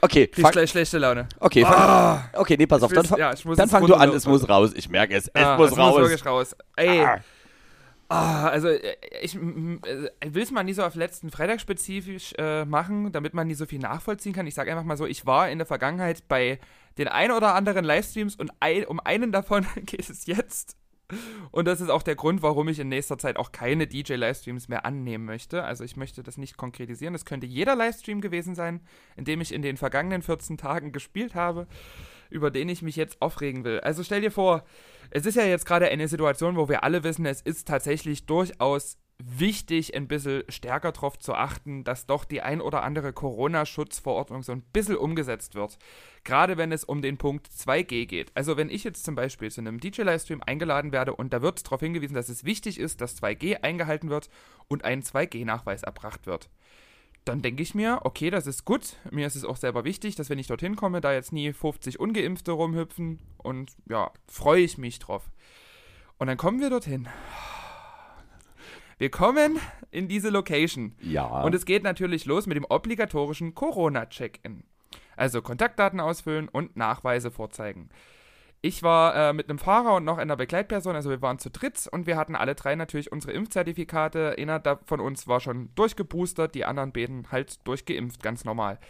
Okay, 0.00 0.28
fang, 0.32 0.50
gleich 0.50 0.70
schlechte 0.70 0.98
Laune. 0.98 1.28
Okay, 1.38 1.62
fang, 1.62 1.72
ah, 1.72 2.30
okay, 2.32 2.56
nee, 2.58 2.66
pass 2.66 2.82
auf, 2.82 2.92
dann, 2.92 3.06
ja, 3.16 3.32
dann 3.32 3.68
fang 3.68 3.86
du 3.86 3.94
an, 3.94 4.10
es 4.10 4.26
muss 4.26 4.48
raus. 4.48 4.72
Ich 4.74 4.88
merke 4.88 5.14
es, 5.14 5.28
es 5.28 5.44
ah, 5.44 5.56
muss 5.56 5.70
es 5.70 5.78
raus. 5.78 5.94
Es 5.94 6.00
muss 6.00 6.10
wirklich 6.10 6.26
raus. 6.26 6.56
Ey. 6.74 7.04
Ah. 7.04 7.20
Ah, 8.08 8.48
also 8.48 8.68
äh, 8.68 8.96
ich, 9.20 9.34
äh, 9.34 10.10
ich 10.24 10.34
will 10.34 10.42
es 10.42 10.50
mal 10.50 10.62
nicht 10.62 10.76
so 10.76 10.84
auf 10.84 10.94
letzten 10.94 11.30
Freitag 11.30 11.60
spezifisch 11.60 12.34
äh, 12.38 12.64
machen, 12.64 13.10
damit 13.12 13.34
man 13.34 13.48
nicht 13.48 13.58
so 13.58 13.66
viel 13.66 13.80
nachvollziehen 13.80 14.32
kann. 14.32 14.46
Ich 14.46 14.54
sage 14.54 14.70
einfach 14.70 14.84
mal 14.84 14.96
so, 14.96 15.06
ich 15.06 15.26
war 15.26 15.50
in 15.50 15.58
der 15.58 15.66
Vergangenheit 15.66 16.28
bei 16.28 16.60
den 16.98 17.08
ein 17.08 17.32
oder 17.32 17.54
anderen 17.54 17.84
Livestreams 17.84 18.36
und 18.36 18.52
ein, 18.60 18.84
um 18.84 19.00
einen 19.00 19.32
davon 19.32 19.66
geht 19.84 20.08
es 20.08 20.26
jetzt. 20.26 20.76
Und 21.52 21.66
das 21.68 21.80
ist 21.80 21.88
auch 21.88 22.02
der 22.02 22.16
Grund, 22.16 22.42
warum 22.42 22.68
ich 22.68 22.80
in 22.80 22.88
nächster 22.88 23.16
Zeit 23.16 23.36
auch 23.36 23.52
keine 23.52 23.86
DJ-Livestreams 23.86 24.68
mehr 24.68 24.84
annehmen 24.84 25.24
möchte. 25.24 25.62
Also 25.62 25.84
ich 25.84 25.96
möchte 25.96 26.24
das 26.24 26.36
nicht 26.36 26.56
konkretisieren. 26.56 27.14
Es 27.14 27.24
könnte 27.24 27.46
jeder 27.46 27.76
Livestream 27.76 28.20
gewesen 28.20 28.56
sein, 28.56 28.80
in 29.16 29.24
dem 29.24 29.40
ich 29.40 29.54
in 29.54 29.62
den 29.62 29.76
vergangenen 29.76 30.22
14 30.22 30.58
Tagen 30.58 30.90
gespielt 30.90 31.36
habe, 31.36 31.68
über 32.28 32.50
den 32.50 32.68
ich 32.68 32.82
mich 32.82 32.96
jetzt 32.96 33.22
aufregen 33.22 33.62
will. 33.62 33.78
Also 33.80 34.02
stell 34.02 34.20
dir 34.20 34.32
vor, 34.32 34.64
es 35.10 35.26
ist 35.26 35.36
ja 35.36 35.44
jetzt 35.44 35.66
gerade 35.66 35.88
eine 35.88 36.08
Situation, 36.08 36.56
wo 36.56 36.68
wir 36.68 36.84
alle 36.84 37.04
wissen, 37.04 37.26
es 37.26 37.40
ist 37.40 37.68
tatsächlich 37.68 38.26
durchaus 38.26 38.98
wichtig, 39.18 39.94
ein 39.94 40.08
bisschen 40.08 40.44
stärker 40.48 40.92
darauf 40.92 41.18
zu 41.18 41.34
achten, 41.34 41.84
dass 41.84 42.06
doch 42.06 42.24
die 42.24 42.42
ein 42.42 42.60
oder 42.60 42.82
andere 42.82 43.12
Corona-Schutzverordnung 43.12 44.42
so 44.42 44.52
ein 44.52 44.62
bisschen 44.62 44.96
umgesetzt 44.96 45.54
wird. 45.54 45.78
Gerade 46.24 46.58
wenn 46.58 46.72
es 46.72 46.84
um 46.84 47.00
den 47.00 47.16
Punkt 47.16 47.48
2G 47.48 48.06
geht. 48.06 48.30
Also 48.34 48.56
wenn 48.56 48.68
ich 48.68 48.84
jetzt 48.84 49.04
zum 49.04 49.14
Beispiel 49.14 49.50
zu 49.50 49.60
einem 49.60 49.80
DJ-Livestream 49.80 50.42
eingeladen 50.44 50.92
werde 50.92 51.14
und 51.14 51.32
da 51.32 51.40
wird 51.40 51.64
darauf 51.64 51.80
hingewiesen, 51.80 52.14
dass 52.14 52.28
es 52.28 52.44
wichtig 52.44 52.78
ist, 52.78 53.00
dass 53.00 53.22
2G 53.22 53.62
eingehalten 53.62 54.10
wird 54.10 54.28
und 54.68 54.84
ein 54.84 55.02
2G-Nachweis 55.02 55.82
erbracht 55.82 56.26
wird 56.26 56.50
dann 57.26 57.42
denke 57.42 57.62
ich 57.62 57.74
mir, 57.74 58.00
okay, 58.04 58.30
das 58.30 58.46
ist 58.46 58.64
gut. 58.64 58.96
Mir 59.10 59.26
ist 59.26 59.34
es 59.34 59.44
auch 59.44 59.56
selber 59.56 59.84
wichtig, 59.84 60.14
dass 60.14 60.30
wenn 60.30 60.38
ich 60.38 60.46
dorthin 60.46 60.76
komme, 60.76 61.00
da 61.00 61.12
jetzt 61.12 61.32
nie 61.32 61.52
50 61.52 61.98
Ungeimpfte 61.98 62.52
rumhüpfen. 62.52 63.18
Und 63.38 63.72
ja, 63.88 64.12
freue 64.28 64.62
ich 64.62 64.78
mich 64.78 65.00
drauf. 65.00 65.28
Und 66.18 66.28
dann 66.28 66.36
kommen 66.36 66.60
wir 66.60 66.70
dorthin. 66.70 67.08
Wir 68.98 69.10
kommen 69.10 69.58
in 69.90 70.06
diese 70.06 70.30
Location. 70.30 70.94
Ja. 71.02 71.42
Und 71.42 71.54
es 71.54 71.66
geht 71.66 71.82
natürlich 71.82 72.26
los 72.26 72.46
mit 72.46 72.56
dem 72.56 72.64
obligatorischen 72.64 73.54
Corona-Check-In. 73.54 74.62
Also 75.16 75.42
Kontaktdaten 75.42 75.98
ausfüllen 75.98 76.48
und 76.48 76.76
Nachweise 76.76 77.32
vorzeigen. 77.32 77.90
Ich 78.66 78.82
war 78.82 79.14
äh, 79.14 79.32
mit 79.32 79.48
einem 79.48 79.60
Fahrer 79.60 79.94
und 79.94 80.04
noch 80.04 80.18
einer 80.18 80.34
Begleitperson, 80.34 80.96
also 80.96 81.08
wir 81.08 81.22
waren 81.22 81.38
zu 81.38 81.50
dritt 81.50 81.86
und 81.86 82.08
wir 82.08 82.16
hatten 82.16 82.34
alle 82.34 82.56
drei 82.56 82.74
natürlich 82.74 83.12
unsere 83.12 83.32
Impfzertifikate. 83.32 84.34
Einer 84.36 84.60
von 84.84 84.98
uns 84.98 85.28
war 85.28 85.38
schon 85.38 85.70
durchgeboostert, 85.76 86.52
die 86.56 86.64
anderen 86.64 86.90
beiden 86.90 87.30
halt 87.30 87.64
durchgeimpft, 87.64 88.24
ganz 88.24 88.44
normal. 88.44 88.80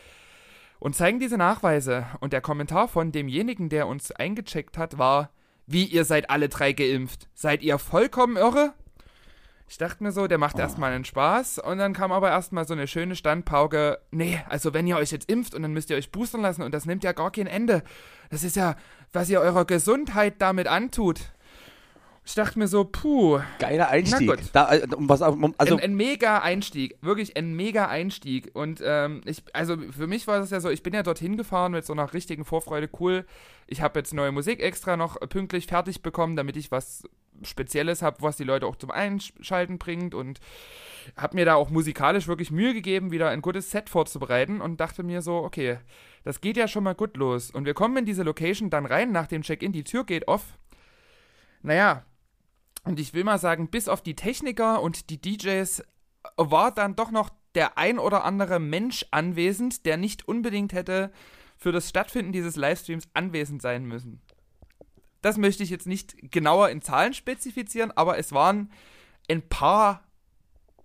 Und 0.79 0.97
zeigen 0.97 1.21
diese 1.21 1.37
Nachweise. 1.37 2.07
Und 2.21 2.33
der 2.33 2.41
Kommentar 2.41 2.89
von 2.89 3.13
demjenigen, 3.13 3.69
der 3.69 3.87
uns 3.87 4.13
eingecheckt 4.13 4.79
hat, 4.79 4.97
war, 4.97 5.29
wie 5.67 5.85
ihr 5.85 6.07
seid 6.07 6.31
alle 6.31 6.49
drei 6.49 6.73
geimpft. 6.73 7.29
Seid 7.35 7.61
ihr 7.63 7.79
vollkommen 7.79 8.39
irre? 8.39 8.73
Ich 9.69 9.79
dachte 9.79 10.03
mir 10.03 10.13
so, 10.13 10.27
der 10.27 10.39
macht 10.39 10.57
oh. 10.57 10.61
erstmal 10.61 10.93
einen 10.93 11.05
Spaß 11.05 11.59
und 11.59 11.79
dann 11.79 11.93
kam 11.93 12.13
aber 12.13 12.31
erstmal 12.31 12.67
so 12.67 12.75
eine 12.75 12.87
schöne 12.87 13.17
Standpauke. 13.17 13.99
Nee, 14.13 14.41
also 14.49 14.73
wenn 14.75 14.87
ihr 14.87 14.97
euch 14.97 15.11
jetzt 15.11 15.31
impft 15.31 15.55
und 15.55 15.63
dann 15.63 15.73
müsst 15.73 15.91
ihr 15.91 15.97
euch 15.97 16.13
boostern 16.13 16.43
lassen 16.43 16.63
und 16.63 16.73
das 16.73 16.87
nimmt 16.87 17.03
ja 17.03 17.13
gar 17.13 17.33
kein 17.33 17.49
Ende. 17.49 17.83
Das 18.31 18.45
ist 18.45 18.57
ja, 18.57 18.77
was 19.13 19.29
ihr 19.29 19.41
eurer 19.41 19.65
Gesundheit 19.65 20.35
damit 20.39 20.69
antut. 20.69 21.21
Ich 22.29 22.35
dachte 22.35 22.59
mir 22.59 22.67
so, 22.67 22.85
puh. 22.85 23.39
Geiler 23.61 23.89
Einstieg. 23.89 24.53
Da, 24.53 24.75
äh, 24.75 24.87
um 24.97 25.09
was, 25.09 25.21
um, 25.21 25.55
also 25.59 25.77
ein, 25.77 25.83
ein, 25.83 25.95
mega 25.95 26.41
Einstieg. 26.41 26.97
Wirklich 27.01 27.37
ein 27.37 27.55
mega 27.55 27.87
Einstieg. 27.87 28.51
Und 28.53 28.83
ähm, 28.85 29.21
ich, 29.25 29.45
also 29.53 29.77
für 29.93 30.09
mich 30.09 30.27
war 30.27 30.41
das 30.41 30.51
ja 30.51 30.59
so, 30.59 30.69
ich 30.69 30.83
bin 30.83 30.93
ja 30.93 31.05
dorthin 31.05 31.37
gefahren 31.37 31.71
mit 31.71 31.87
so 31.87 31.93
einer 31.93 32.13
richtigen 32.13 32.45
Vorfreude. 32.45 32.91
Cool. 32.99 33.25
Ich 33.69 33.81
habe 33.81 34.01
jetzt 34.01 34.13
neue 34.13 34.33
Musik 34.33 34.61
extra 34.61 34.97
noch 34.97 35.21
pünktlich 35.29 35.69
fertig 35.69 36.03
bekommen, 36.03 36.35
damit 36.35 36.57
ich 36.57 36.73
was 36.73 37.05
Spezielles 37.43 38.03
habe, 38.03 38.23
was 38.23 38.37
die 38.37 38.45
Leute 38.45 38.67
auch 38.67 38.77
zum 38.77 38.91
Einschalten 38.91 39.79
bringt. 39.79 40.15
Und 40.15 40.41
habe 41.17 41.37
mir 41.37 41.45
da 41.45 41.55
auch 41.55 41.71
musikalisch 41.71 42.27
wirklich 42.27 42.51
Mühe 42.51 42.75
gegeben, 42.75 43.11
wieder 43.11 43.31
ein 43.31 43.43
gutes 43.43 43.71
Set 43.71 43.89
vorzubereiten. 43.89 44.61
Und 44.61 44.81
dachte 44.81 45.03
mir 45.03 45.23
so, 45.23 45.37
okay, 45.39 45.79
das 46.25 46.41
geht 46.41 46.57
ja 46.57 46.69
schon 46.69 46.85
mal 46.85 46.95
gut 46.95 47.17
los. 47.17 47.51
Und 47.51 47.65
wir 47.65 47.75
kommen 47.75 47.97
in 47.99 48.05
diese 48.07 48.23
Location 48.23 48.71
dann 48.71 48.87
rein 48.87 49.13
nach 49.13 49.27
dem 49.27 49.43
Check-in. 49.43 49.73
Die 49.73 49.85
Tür 49.85 50.05
geht 50.05 50.29
off. 50.29 50.59
Naja, 51.63 52.05
und 52.85 53.01
ich 53.01 53.15
will 53.15 53.25
mal 53.25 53.39
sagen, 53.39 53.69
bis 53.69 53.89
auf 53.89 54.01
die 54.01 54.15
Techniker 54.15 54.81
und 54.81 55.11
die 55.11 55.21
DJs 55.21 55.83
war 56.37 56.73
dann 56.73 56.95
doch 56.95 57.11
noch 57.11 57.31
der 57.57 57.79
ein 57.79 57.99
oder 57.99 58.25
andere 58.25 58.61
Mensch 58.61 59.05
anwesend, 59.11 59.87
der 59.87 59.97
nicht 59.97 60.29
unbedingt 60.29 60.73
hätte 60.73 61.11
für 61.57 61.73
das 61.73 61.89
Stattfinden 61.89 62.33
dieses 62.33 62.55
Livestreams 62.55 63.09
anwesend 63.15 63.61
sein 63.61 63.87
müssen. 63.87 64.21
Das 65.27 65.39
möchte 65.39 65.65
ich 65.65 65.71
jetzt 65.71 65.89
nicht 65.89 66.31
genauer 66.31 66.69
in 66.69 66.83
Zahlen 66.83 67.13
spezifizieren, 67.13 67.91
aber 67.91 68.17
es 68.17 68.31
waren 68.31 68.71
ein 69.29 69.43
paar 69.43 70.05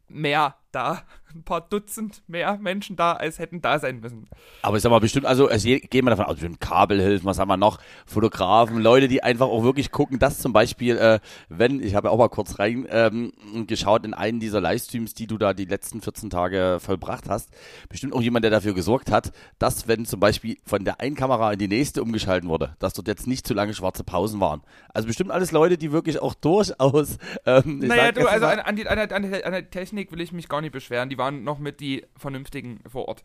mehr 0.08 0.58
da 0.72 1.04
ein 1.36 1.44
paar 1.44 1.62
Dutzend 1.62 2.24
mehr 2.28 2.58
Menschen 2.58 2.96
da, 2.96 3.14
als 3.14 3.40
hätten 3.40 3.62
da 3.62 3.80
sein 3.80 4.00
müssen. 4.00 4.28
Aber 4.62 4.78
ich 4.78 4.84
sag 4.84 4.90
mal, 4.90 5.00
bestimmt, 5.00 5.26
also, 5.26 5.48
also 5.48 5.68
gehen 5.68 6.06
wir 6.06 6.10
davon 6.10 6.26
aus, 6.26 6.36
bestimmt 6.36 6.60
Kabelhilfen, 6.60 7.26
was 7.26 7.40
haben 7.40 7.48
wir 7.48 7.58
noch, 7.58 7.80
Fotografen, 8.06 8.82
Leute, 8.82 9.08
die 9.08 9.24
einfach 9.24 9.48
auch 9.48 9.64
wirklich 9.64 9.92
gucken, 9.92 10.20
dass 10.20 10.40
zum 10.40 10.54
Beispiel, 10.54 10.98
äh, 10.98 11.20
wenn, 11.50 11.82
ich 11.82 11.96
habe 11.96 12.08
ja 12.08 12.12
auch 12.12 12.18
mal 12.18 12.30
kurz 12.30 12.60
reingeschaut 12.60 14.06
ähm, 14.06 14.12
in 14.12 14.14
einen 14.14 14.40
dieser 14.40 14.62
Livestreams, 14.62 15.14
die 15.14 15.28
du 15.28 15.38
da 15.38 15.54
die 15.54 15.66
letzten 15.66 16.02
14 16.02 16.30
Tage 16.30 16.78
vollbracht 16.80 17.30
hast, 17.30 17.50
bestimmt 17.90 18.14
auch 18.14 18.22
jemand, 18.22 18.44
der 18.44 18.52
dafür 18.52 18.74
gesorgt 18.74 19.12
hat, 19.12 19.32
dass, 19.60 19.88
wenn 19.88 20.06
zum 20.06 20.20
Beispiel 20.20 20.58
von 20.66 20.84
der 20.84 21.00
einen 21.00 21.16
Kamera 21.16 21.54
in 21.54 21.60
die 21.60 21.68
nächste 21.68 22.02
umgeschalten 22.02 22.50
wurde, 22.50 22.76
dass 22.80 22.94
dort 22.94 23.08
jetzt 23.08 23.28
nicht 23.28 23.46
zu 23.48 23.54
lange 23.54 23.74
schwarze 23.74 24.04
Pausen 24.04 24.40
waren. 24.40 24.62
Also 24.94 25.08
bestimmt 25.08 25.32
alles 25.32 25.52
Leute, 25.52 25.78
die 25.78 25.92
wirklich 25.92 26.22
auch 26.22 26.34
durchaus. 26.34 27.18
Ähm, 27.46 27.80
naja, 27.80 28.12
du, 28.12 28.28
also 28.28 28.46
an, 28.46 28.60
an, 28.60 28.76
die, 28.76 28.88
an, 28.88 29.00
an, 29.00 29.12
an, 29.12 29.54
die 29.54 29.70
Technik 29.70 30.12
will 30.12 30.22
ich 30.22 30.32
mich 30.32 30.50
gar 30.50 30.62
nicht 30.62 30.72
beschweren. 30.72 31.10
Die 31.10 31.18
waren 31.22 31.44
noch 31.44 31.60
mit 31.60 31.80
die 31.80 32.04
Vernünftigen 32.18 32.80
vor 32.90 33.08
Ort. 33.08 33.24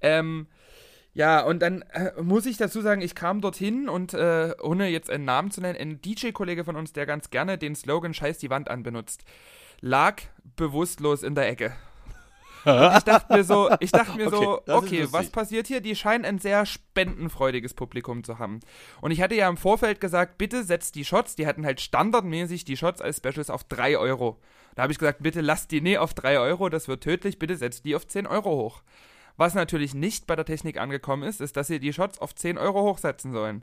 Ähm, 0.00 0.46
ja, 1.12 1.42
und 1.42 1.60
dann 1.60 1.82
äh, 1.92 2.12
muss 2.22 2.46
ich 2.46 2.56
dazu 2.56 2.80
sagen, 2.80 3.02
ich 3.02 3.16
kam 3.16 3.40
dorthin 3.40 3.88
und 3.88 4.14
äh, 4.14 4.54
ohne 4.62 4.88
jetzt 4.88 5.10
einen 5.10 5.24
Namen 5.24 5.50
zu 5.50 5.60
nennen, 5.60 5.78
ein 5.78 6.00
DJ-Kollege 6.00 6.64
von 6.64 6.76
uns, 6.76 6.92
der 6.92 7.04
ganz 7.04 7.30
gerne 7.30 7.58
den 7.58 7.74
Slogan 7.74 8.14
Scheiß 8.14 8.38
die 8.38 8.48
Wand 8.48 8.70
an 8.70 8.84
benutzt, 8.84 9.24
lag 9.80 10.22
bewusstlos 10.56 11.24
in 11.24 11.34
der 11.34 11.48
Ecke. 11.48 11.72
Und 12.64 12.96
ich 12.96 13.04
dachte 13.04 13.32
mir 13.34 13.44
so, 13.44 13.70
ich 13.80 13.90
dachte 13.90 14.16
mir 14.16 14.26
Okay, 14.32 14.36
so, 14.36 14.62
okay, 14.68 15.06
was 15.10 15.30
passiert 15.30 15.66
hier? 15.66 15.80
Die 15.80 15.96
scheinen 15.96 16.24
ein 16.24 16.38
sehr 16.38 16.64
spendenfreudiges 16.64 17.74
Publikum 17.74 18.22
zu 18.22 18.38
haben. 18.38 18.60
Und 19.00 19.10
ich 19.10 19.20
hatte 19.20 19.34
ja 19.34 19.48
im 19.48 19.56
Vorfeld 19.56 20.00
gesagt, 20.00 20.38
bitte 20.38 20.62
setzt 20.62 20.94
die 20.94 21.04
Shots, 21.04 21.34
die 21.34 21.46
hatten 21.46 21.66
halt 21.66 21.80
standardmäßig 21.80 22.64
die 22.64 22.76
Shots 22.76 23.02
als 23.02 23.16
Specials 23.16 23.50
auf 23.50 23.64
3 23.64 23.98
Euro. 23.98 24.38
Da 24.74 24.82
habe 24.82 24.92
ich 24.92 24.98
gesagt, 24.98 25.22
bitte 25.22 25.40
lasst 25.40 25.70
die 25.70 25.80
nie 25.80 25.98
auf 25.98 26.14
3 26.14 26.38
Euro, 26.38 26.68
das 26.68 26.88
wird 26.88 27.02
tödlich, 27.02 27.38
bitte 27.38 27.56
setzt 27.56 27.84
die 27.84 27.94
auf 27.94 28.06
10 28.06 28.26
Euro 28.26 28.50
hoch. 28.50 28.82
Was 29.36 29.54
natürlich 29.54 29.94
nicht 29.94 30.26
bei 30.26 30.36
der 30.36 30.44
Technik 30.44 30.78
angekommen 30.78 31.22
ist, 31.22 31.40
ist, 31.40 31.56
dass 31.56 31.66
sie 31.66 31.80
die 31.80 31.92
Shots 31.92 32.18
auf 32.18 32.34
10 32.34 32.58
Euro 32.58 32.82
hochsetzen 32.82 33.32
sollen. 33.32 33.62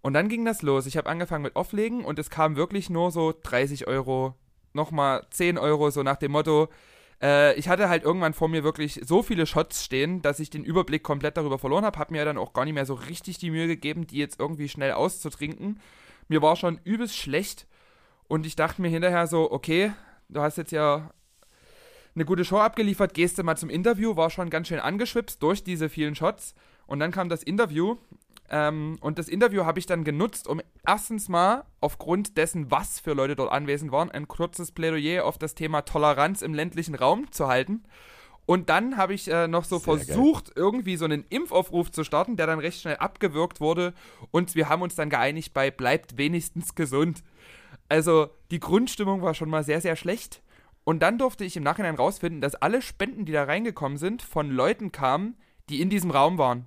Und 0.00 0.14
dann 0.14 0.28
ging 0.28 0.44
das 0.44 0.62
los. 0.62 0.86
Ich 0.86 0.96
habe 0.96 1.08
angefangen 1.08 1.44
mit 1.44 1.56
Offlegen 1.56 2.04
und 2.04 2.18
es 2.18 2.28
kam 2.28 2.56
wirklich 2.56 2.90
nur 2.90 3.10
so 3.10 3.32
30 3.42 3.86
Euro, 3.86 4.34
nochmal 4.72 5.26
10 5.30 5.58
Euro, 5.58 5.90
so 5.90 6.02
nach 6.02 6.16
dem 6.16 6.32
Motto, 6.32 6.68
äh, 7.22 7.54
ich 7.54 7.68
hatte 7.68 7.88
halt 7.88 8.02
irgendwann 8.02 8.34
vor 8.34 8.48
mir 8.48 8.64
wirklich 8.64 9.00
so 9.04 9.22
viele 9.22 9.46
Shots 9.46 9.84
stehen, 9.84 10.20
dass 10.22 10.40
ich 10.40 10.50
den 10.50 10.64
Überblick 10.64 11.02
komplett 11.02 11.36
darüber 11.36 11.58
verloren 11.58 11.84
habe. 11.84 11.98
Habe 11.98 12.12
mir 12.12 12.24
dann 12.24 12.36
auch 12.36 12.52
gar 12.52 12.64
nicht 12.64 12.74
mehr 12.74 12.86
so 12.86 12.94
richtig 12.94 13.38
die 13.38 13.50
Mühe 13.50 13.68
gegeben, 13.68 14.06
die 14.06 14.18
jetzt 14.18 14.40
irgendwie 14.40 14.68
schnell 14.68 14.92
auszutrinken. 14.92 15.80
Mir 16.28 16.42
war 16.42 16.56
schon 16.56 16.80
übelst 16.84 17.16
schlecht 17.16 17.66
und 18.26 18.44
ich 18.44 18.56
dachte 18.56 18.82
mir 18.82 18.88
hinterher 18.88 19.26
so, 19.26 19.50
okay, 19.52 19.92
du 20.32 20.40
hast 20.40 20.58
jetzt 20.58 20.72
ja 20.72 21.10
eine 22.14 22.24
gute 22.24 22.44
Show 22.44 22.58
abgeliefert, 22.58 23.14
gehst 23.14 23.38
du 23.38 23.42
mal 23.42 23.56
zum 23.56 23.70
Interview, 23.70 24.16
war 24.16 24.30
schon 24.30 24.50
ganz 24.50 24.68
schön 24.68 24.80
angeschwipst 24.80 25.42
durch 25.42 25.64
diese 25.64 25.88
vielen 25.88 26.14
Shots. 26.14 26.54
Und 26.86 27.00
dann 27.00 27.10
kam 27.10 27.28
das 27.28 27.42
Interview. 27.42 27.96
Ähm, 28.50 28.98
und 29.00 29.18
das 29.18 29.28
Interview 29.28 29.64
habe 29.64 29.78
ich 29.78 29.86
dann 29.86 30.04
genutzt, 30.04 30.46
um 30.46 30.60
erstens 30.86 31.28
mal 31.28 31.64
aufgrund 31.80 32.36
dessen, 32.36 32.70
was 32.70 33.00
für 33.00 33.14
Leute 33.14 33.34
dort 33.34 33.50
anwesend 33.50 33.92
waren, 33.92 34.10
ein 34.10 34.28
kurzes 34.28 34.72
Plädoyer 34.72 35.24
auf 35.24 35.38
das 35.38 35.54
Thema 35.54 35.82
Toleranz 35.82 36.42
im 36.42 36.52
ländlichen 36.52 36.94
Raum 36.94 37.32
zu 37.32 37.48
halten. 37.48 37.84
Und 38.44 38.68
dann 38.68 38.96
habe 38.96 39.14
ich 39.14 39.28
äh, 39.28 39.46
noch 39.48 39.64
so 39.64 39.78
Sehr 39.78 39.96
versucht, 39.96 40.52
irgendwie 40.54 40.96
so 40.96 41.04
einen 41.04 41.24
Impfaufruf 41.30 41.90
zu 41.92 42.04
starten, 42.04 42.36
der 42.36 42.46
dann 42.46 42.58
recht 42.58 42.82
schnell 42.82 42.96
abgewürgt 42.96 43.60
wurde. 43.60 43.94
Und 44.32 44.54
wir 44.54 44.68
haben 44.68 44.82
uns 44.82 44.96
dann 44.96 45.08
geeinigt 45.08 45.54
bei 45.54 45.70
bleibt 45.70 46.18
wenigstens 46.18 46.74
gesund. 46.74 47.22
Also 47.92 48.30
die 48.50 48.58
Grundstimmung 48.58 49.20
war 49.20 49.34
schon 49.34 49.50
mal 49.50 49.64
sehr, 49.64 49.82
sehr 49.82 49.96
schlecht. 49.96 50.42
Und 50.82 51.00
dann 51.00 51.18
durfte 51.18 51.44
ich 51.44 51.58
im 51.58 51.62
Nachhinein 51.62 51.96
rausfinden, 51.96 52.40
dass 52.40 52.54
alle 52.54 52.80
Spenden, 52.80 53.26
die 53.26 53.32
da 53.32 53.44
reingekommen 53.44 53.98
sind, 53.98 54.22
von 54.22 54.50
Leuten 54.50 54.92
kamen, 54.92 55.36
die 55.68 55.82
in 55.82 55.90
diesem 55.90 56.10
Raum 56.10 56.38
waren. 56.38 56.64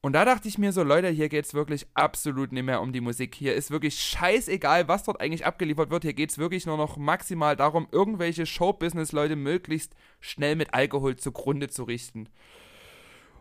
Und 0.00 0.14
da 0.14 0.24
dachte 0.24 0.48
ich 0.48 0.56
mir 0.56 0.72
so, 0.72 0.82
Leute, 0.82 1.10
hier 1.10 1.28
geht 1.28 1.44
es 1.44 1.52
wirklich 1.52 1.86
absolut 1.92 2.52
nicht 2.52 2.62
mehr 2.62 2.80
um 2.80 2.94
die 2.94 3.02
Musik. 3.02 3.34
Hier 3.34 3.52
ist 3.54 3.70
wirklich 3.70 4.00
scheißegal, 4.00 4.88
was 4.88 5.04
dort 5.04 5.20
eigentlich 5.20 5.44
abgeliefert 5.44 5.90
wird. 5.90 6.04
Hier 6.04 6.14
geht 6.14 6.30
es 6.30 6.38
wirklich 6.38 6.64
nur 6.64 6.78
noch 6.78 6.96
maximal 6.96 7.54
darum, 7.54 7.86
irgendwelche 7.92 8.46
Showbusiness-Leute 8.46 9.36
möglichst 9.36 9.94
schnell 10.20 10.56
mit 10.56 10.72
Alkohol 10.72 11.16
zugrunde 11.16 11.68
zu 11.68 11.84
richten. 11.84 12.30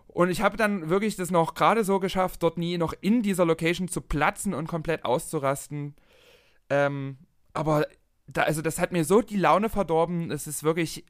Und 0.08 0.30
ich 0.30 0.42
habe 0.42 0.58
dann 0.58 0.90
wirklich 0.90 1.16
das 1.16 1.32
noch 1.32 1.54
gerade 1.54 1.86
so 1.86 2.02
geschafft, 2.02 2.44
dort 2.44 2.58
nie 2.58 2.78
noch 2.78 2.94
in 3.00 3.22
dieser 3.22 3.46
Location 3.46 3.88
zu 3.88 4.02
platzen 4.02 4.54
und 4.54 4.68
komplett 4.68 5.06
auszurasten. 5.06 5.96
Ähm, 6.70 7.18
aber 7.54 7.86
da, 8.28 8.44
also 8.44 8.62
das 8.62 8.80
hat 8.80 8.92
mir 8.92 9.06
so 9.06 9.22
die 9.22 9.38
Laune 9.38 9.70
verdorben. 9.70 10.32
Es 10.32 10.48
ist 10.48 10.64
wirklich. 10.64 11.06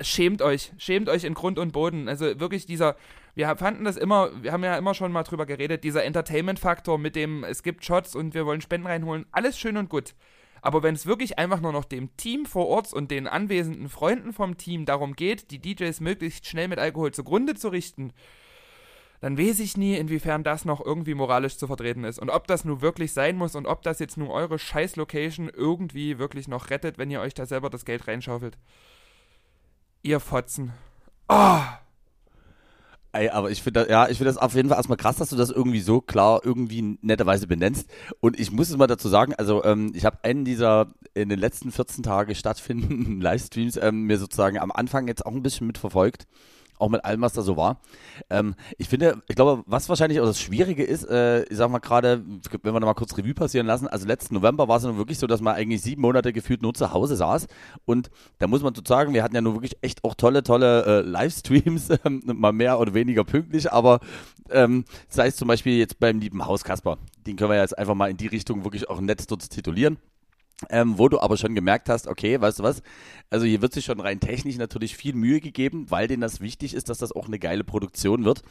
Schämt 0.00 0.42
euch. 0.42 0.72
Schämt 0.78 1.08
euch 1.08 1.24
in 1.24 1.34
Grund 1.34 1.58
und 1.58 1.72
Boden. 1.72 2.08
Also 2.08 2.38
wirklich 2.38 2.66
dieser. 2.66 2.96
Wir 3.34 3.54
fanden 3.56 3.84
das 3.84 3.96
immer, 3.96 4.30
wir 4.42 4.52
haben 4.52 4.64
ja 4.64 4.76
immer 4.76 4.94
schon 4.94 5.12
mal 5.12 5.22
drüber 5.22 5.46
geredet, 5.46 5.84
dieser 5.84 6.04
Entertainment-Faktor 6.04 6.98
mit 6.98 7.14
dem, 7.14 7.44
es 7.44 7.62
gibt 7.62 7.84
Shots 7.84 8.16
und 8.16 8.34
wir 8.34 8.46
wollen 8.46 8.60
Spenden 8.60 8.88
reinholen, 8.88 9.26
alles 9.30 9.56
schön 9.56 9.76
und 9.76 9.88
gut. 9.88 10.16
Aber 10.60 10.82
wenn 10.82 10.94
es 10.94 11.06
wirklich 11.06 11.38
einfach 11.38 11.60
nur 11.60 11.72
noch 11.72 11.84
dem 11.84 12.16
Team 12.16 12.46
vor 12.46 12.66
Ort 12.66 12.92
und 12.92 13.10
den 13.10 13.26
anwesenden 13.26 13.88
Freunden 13.88 14.32
vom 14.32 14.56
Team 14.56 14.86
darum 14.86 15.14
geht, 15.14 15.50
die 15.50 15.60
DJs 15.60 16.00
möglichst 16.00 16.46
schnell 16.46 16.68
mit 16.68 16.78
Alkohol 16.78 17.12
zugrunde 17.12 17.54
zu 17.54 17.68
richten, 17.68 18.12
dann 19.20 19.38
weiß 19.38 19.60
ich 19.60 19.76
nie, 19.76 19.96
inwiefern 19.96 20.44
das 20.44 20.64
noch 20.64 20.84
irgendwie 20.84 21.14
moralisch 21.14 21.56
zu 21.56 21.66
vertreten 21.66 22.04
ist. 22.04 22.18
Und 22.18 22.30
ob 22.30 22.46
das 22.46 22.64
nun 22.64 22.80
wirklich 22.80 23.12
sein 23.12 23.36
muss 23.36 23.54
und 23.54 23.66
ob 23.66 23.82
das 23.82 23.98
jetzt 23.98 24.16
nur 24.16 24.30
eure 24.30 24.58
Scheiß-Location 24.58 25.50
irgendwie 25.52 26.18
wirklich 26.18 26.48
noch 26.48 26.70
rettet, 26.70 26.98
wenn 26.98 27.10
ihr 27.10 27.20
euch 27.20 27.34
da 27.34 27.46
selber 27.46 27.70
das 27.70 27.84
Geld 27.84 28.06
reinschaufelt. 28.06 28.56
Ihr 30.02 30.20
Fotzen. 30.20 30.72
Oh! 31.28 31.60
Ey, 33.10 33.30
aber 33.30 33.50
ich 33.50 33.62
finde 33.62 33.86
ja, 33.88 34.08
ich 34.08 34.18
finde 34.18 34.30
das 34.30 34.36
auf 34.36 34.54
jeden 34.54 34.68
Fall 34.68 34.76
erstmal 34.76 34.98
krass, 34.98 35.16
dass 35.16 35.30
du 35.30 35.36
das 35.36 35.50
irgendwie 35.50 35.80
so 35.80 36.00
klar 36.02 36.40
irgendwie 36.44 36.98
netterweise 37.00 37.46
benennst. 37.46 37.90
Und 38.20 38.38
ich 38.38 38.52
muss 38.52 38.68
es 38.68 38.76
mal 38.76 38.86
dazu 38.86 39.08
sagen, 39.08 39.34
also 39.34 39.64
ähm, 39.64 39.92
ich 39.94 40.04
habe 40.04 40.18
einen 40.22 40.44
dieser 40.44 40.92
in 41.14 41.30
den 41.30 41.38
letzten 41.38 41.72
14 41.72 42.02
Tagen 42.02 42.34
stattfindenden 42.34 43.20
Livestreams 43.22 43.78
ähm, 43.78 44.02
mir 44.02 44.18
sozusagen 44.18 44.58
am 44.58 44.70
Anfang 44.70 45.08
jetzt 45.08 45.24
auch 45.24 45.32
ein 45.32 45.42
bisschen 45.42 45.66
mitverfolgt. 45.66 46.26
Auch 46.78 46.88
mit 46.88 47.04
allem, 47.04 47.20
was 47.20 47.32
da 47.32 47.42
so 47.42 47.56
war. 47.56 47.80
Ähm, 48.30 48.54
ich 48.76 48.88
finde, 48.88 49.22
ich 49.28 49.36
glaube, 49.36 49.62
was 49.66 49.88
wahrscheinlich 49.88 50.20
auch 50.20 50.26
das 50.26 50.40
Schwierige 50.40 50.84
ist, 50.84 51.04
äh, 51.04 51.42
ich 51.44 51.56
sag 51.56 51.70
mal 51.70 51.78
gerade, 51.78 52.24
wenn 52.62 52.74
wir 52.74 52.80
noch 52.80 52.86
mal 52.86 52.94
kurz 52.94 53.16
Revue 53.16 53.34
passieren 53.34 53.66
lassen, 53.66 53.88
also 53.88 54.06
letzten 54.06 54.34
November 54.34 54.68
war 54.68 54.76
es 54.76 54.84
nun 54.84 54.96
wirklich 54.96 55.18
so, 55.18 55.26
dass 55.26 55.40
man 55.40 55.54
eigentlich 55.54 55.82
sieben 55.82 56.02
Monate 56.02 56.32
gefühlt 56.32 56.62
nur 56.62 56.74
zu 56.74 56.92
Hause 56.92 57.16
saß. 57.16 57.46
Und 57.84 58.10
da 58.38 58.46
muss 58.46 58.62
man 58.62 58.74
so 58.74 58.82
sagen, 58.86 59.14
wir 59.14 59.22
hatten 59.22 59.34
ja 59.34 59.40
nur 59.40 59.54
wirklich 59.54 59.76
echt 59.82 60.04
auch 60.04 60.14
tolle, 60.14 60.42
tolle 60.42 60.84
äh, 60.84 61.00
Livestreams, 61.00 61.90
ähm, 62.04 62.22
mal 62.26 62.52
mehr 62.52 62.78
oder 62.78 62.94
weniger 62.94 63.24
pünktlich, 63.24 63.72
aber 63.72 64.00
ähm, 64.50 64.84
sei 65.08 65.28
es 65.28 65.36
zum 65.36 65.48
Beispiel 65.48 65.78
jetzt 65.78 65.98
beim 65.98 66.20
lieben 66.20 66.46
Haus 66.46 66.64
Kasper. 66.64 66.98
Den 67.26 67.36
können 67.36 67.50
wir 67.50 67.60
jetzt 67.60 67.76
einfach 67.76 67.94
mal 67.94 68.10
in 68.10 68.16
die 68.16 68.26
Richtung 68.26 68.64
wirklich 68.64 68.88
auch 68.88 69.00
nett 69.00 69.30
dort 69.30 69.50
titulieren. 69.50 69.98
Ähm, 70.70 70.98
wo 70.98 71.08
du 71.08 71.20
aber 71.20 71.36
schon 71.36 71.54
gemerkt 71.54 71.88
hast, 71.88 72.08
okay, 72.08 72.40
weißt 72.40 72.58
du 72.58 72.62
was, 72.64 72.82
also 73.30 73.46
hier 73.46 73.62
wird 73.62 73.72
sich 73.72 73.84
schon 73.84 74.00
rein 74.00 74.18
technisch 74.18 74.56
natürlich 74.56 74.96
viel 74.96 75.14
Mühe 75.14 75.40
gegeben, 75.40 75.88
weil 75.88 76.08
denen 76.08 76.20
das 76.20 76.40
wichtig 76.40 76.74
ist, 76.74 76.88
dass 76.88 76.98
das 76.98 77.12
auch 77.12 77.28
eine 77.28 77.38
geile 77.38 77.62
Produktion 77.62 78.24
wird, 78.24 78.42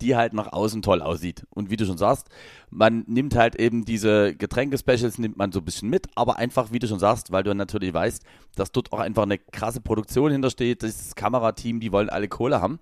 die 0.00 0.14
halt 0.14 0.32
nach 0.32 0.52
außen 0.52 0.80
toll 0.80 1.02
aussieht. 1.02 1.44
Und 1.50 1.68
wie 1.68 1.76
du 1.76 1.84
schon 1.84 1.98
sagst, 1.98 2.28
man 2.70 3.02
nimmt 3.08 3.34
halt 3.34 3.56
eben 3.56 3.84
diese 3.84 4.36
Getränke-Specials, 4.36 5.18
nimmt 5.18 5.38
man 5.38 5.50
so 5.50 5.58
ein 5.58 5.64
bisschen 5.64 5.90
mit, 5.90 6.06
aber 6.14 6.36
einfach, 6.36 6.70
wie 6.70 6.78
du 6.78 6.86
schon 6.86 7.00
sagst, 7.00 7.32
weil 7.32 7.42
du 7.42 7.52
natürlich 7.52 7.92
weißt, 7.92 8.22
dass 8.54 8.70
dort 8.70 8.92
auch 8.92 9.00
einfach 9.00 9.24
eine 9.24 9.38
krasse 9.38 9.80
Produktion 9.80 10.30
hintersteht, 10.30 10.84
das 10.84 11.16
Kamerateam, 11.16 11.80
die 11.80 11.90
wollen 11.90 12.10
alle 12.10 12.28
Kohle 12.28 12.60
haben. 12.60 12.78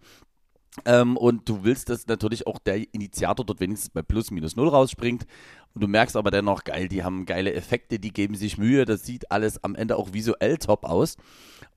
Ähm, 0.84 1.16
und 1.16 1.48
du 1.48 1.62
willst, 1.62 1.88
dass 1.88 2.06
natürlich 2.06 2.46
auch 2.46 2.58
der 2.58 2.92
Initiator 2.92 3.46
dort 3.46 3.60
wenigstens 3.60 3.90
bei 3.90 4.02
plus 4.02 4.30
minus 4.30 4.56
null 4.56 4.68
rausspringt. 4.68 5.24
Und 5.72 5.82
du 5.82 5.88
merkst 5.88 6.16
aber 6.16 6.30
dennoch, 6.30 6.64
geil, 6.64 6.88
die 6.88 7.04
haben 7.04 7.26
geile 7.26 7.54
Effekte, 7.54 7.98
die 7.98 8.12
geben 8.12 8.34
sich 8.34 8.58
Mühe, 8.58 8.84
das 8.84 9.04
sieht 9.04 9.30
alles 9.30 9.62
am 9.62 9.74
Ende 9.74 9.96
auch 9.96 10.12
visuell 10.12 10.58
top 10.58 10.84
aus. 10.84 11.16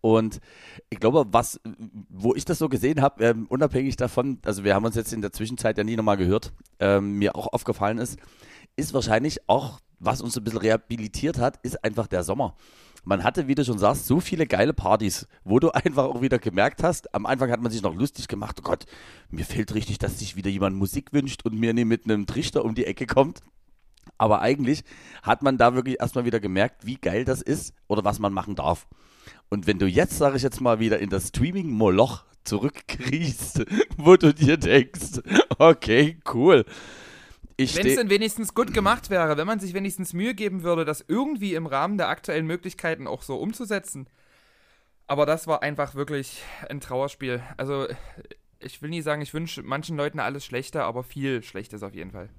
Und 0.01 0.39
ich 0.89 1.00
glaube, 1.00 1.25
was, 1.32 1.60
wo 2.10 2.36
ich 2.36 2.46
das 2.46 2.60
so 2.60 2.70
gesehen 2.70 3.01
habe, 3.01 3.24
ähm, 3.24 3.46
unabhängig 3.50 3.96
davon, 3.96 4.39
also 4.46 4.63
wir 4.63 4.75
haben 4.75 4.86
uns 4.86 4.96
jetzt 4.96 5.13
in 5.13 5.22
der 5.22 5.32
Zwischenzeit 5.32 5.77
ja 5.77 5.84
nie 5.84 5.96
nochmal 5.96 6.18
gehört, 6.18 6.54
ähm, 6.80 7.13
mir 7.13 7.36
auch 7.36 7.48
aufgefallen 7.48 7.98
ist, 7.98 8.20
ist 8.75 8.94
wahrscheinlich 8.94 9.48
auch, 9.48 9.80
was 10.00 10.22
uns 10.22 10.38
ein 10.38 10.44
bisschen 10.44 10.60
rehabilitiert 10.60 11.39
hat, 11.39 11.60
ist 11.63 11.84
einfach 11.84 12.06
der 12.06 12.24
Sommer 12.24 12.56
man 13.08 13.24
hatte, 13.24 13.48
wie 13.48 13.56
du 13.56 13.64
schon 13.64 13.80
sagst, 13.80 14.06
so 14.06 14.20
viele 14.20 14.46
geile 14.46 14.74
Partys, 14.74 15.28
wo 15.46 15.60
du 15.60 15.70
einfach 15.74 16.04
auch 16.04 16.22
wieder 16.22 16.40
gemerkt 16.40 16.84
hast, 16.84 17.14
am 17.16 17.26
Anfang 17.26 17.50
hat 17.52 17.62
man 17.62 17.72
sich 17.72 17.82
noch 17.82 17.96
lustig 17.96 18.28
gemacht, 18.28 18.58
oh 18.60 18.64
Gott, 18.64 18.86
mir 19.30 19.46
fehlt 19.46 19.74
richtig, 19.74 19.98
dass 19.98 20.20
sich 20.20 20.36
wieder 20.36 20.50
jemand 20.50 20.76
Musik 20.76 21.14
wünscht 21.14 21.44
und 21.46 21.58
mir 21.58 21.74
nicht 21.74 21.86
mit 21.86 22.06
einem 22.06 22.26
Trichter 22.26 22.66
um 22.66 22.76
die 22.76 22.86
Ecke 22.86 23.08
kommt. 23.08 23.42
Aber 24.18 24.42
eigentlich 24.42 24.84
hat 25.22 25.42
man 25.42 25.58
da 25.58 25.74
wirklich 25.74 26.00
erstmal 26.00 26.26
wieder 26.26 26.40
gemerkt, 26.40 26.86
wie 26.86 26.96
geil 26.96 27.24
das 27.24 27.42
ist 27.42 27.74
oder 27.88 28.04
was 28.04 28.20
man 28.20 28.34
machen 28.34 28.56
darf. 28.56 28.88
Und 29.50 29.68
wenn 29.68 29.80
du 29.80 29.88
jetzt, 29.88 30.18
sage 30.18 30.38
ich 30.38 30.44
jetzt 30.44 30.62
mal, 30.62 30.80
wieder 30.80 31.00
in 31.00 31.10
das 31.10 31.30
Streaming-Moloch 31.30 32.26
zurückkriechst, 32.44 33.64
wo 33.98 34.16
du 34.18 34.34
dir 34.34 34.58
denkst, 34.58 35.22
okay, 35.60 36.20
cool. 36.34 36.66
Wenn 37.58 37.88
es 37.88 37.96
denn 37.96 38.10
wenigstens 38.10 38.54
gut 38.54 38.74
gemacht 38.74 39.10
wäre, 39.10 39.36
wenn 39.36 39.48
man 39.48 39.60
sich 39.60 39.74
wenigstens 39.74 40.14
Mühe 40.14 40.36
geben 40.36 40.62
würde, 40.62 40.86
das 40.86 41.04
irgendwie 41.08 41.56
im 41.56 41.66
Rahmen 41.66 41.98
der 41.98 42.08
aktuellen 42.08 42.46
Möglichkeiten 42.46 43.08
auch 43.08 43.24
so 43.24 43.38
umzusetzen. 43.38 44.08
Aber 45.08 45.26
das 45.26 45.48
war 45.48 45.64
einfach 45.64 45.96
wirklich 45.96 46.44
ein 46.70 46.82
Trauerspiel. 46.82 47.42
Also, 47.56 47.88
ich 48.60 48.82
will 48.82 48.90
nie 48.90 49.02
sagen, 49.02 49.22
ich 49.22 49.34
wünsche 49.34 49.64
manchen 49.64 49.98
Leuten 49.98 50.20
alles 50.20 50.46
Schlechte, 50.46 50.84
aber 50.84 51.04
viel 51.04 51.42
Schlechtes 51.42 51.82
auf 51.82 51.96
jeden 51.96 52.12
Fall. 52.12 52.30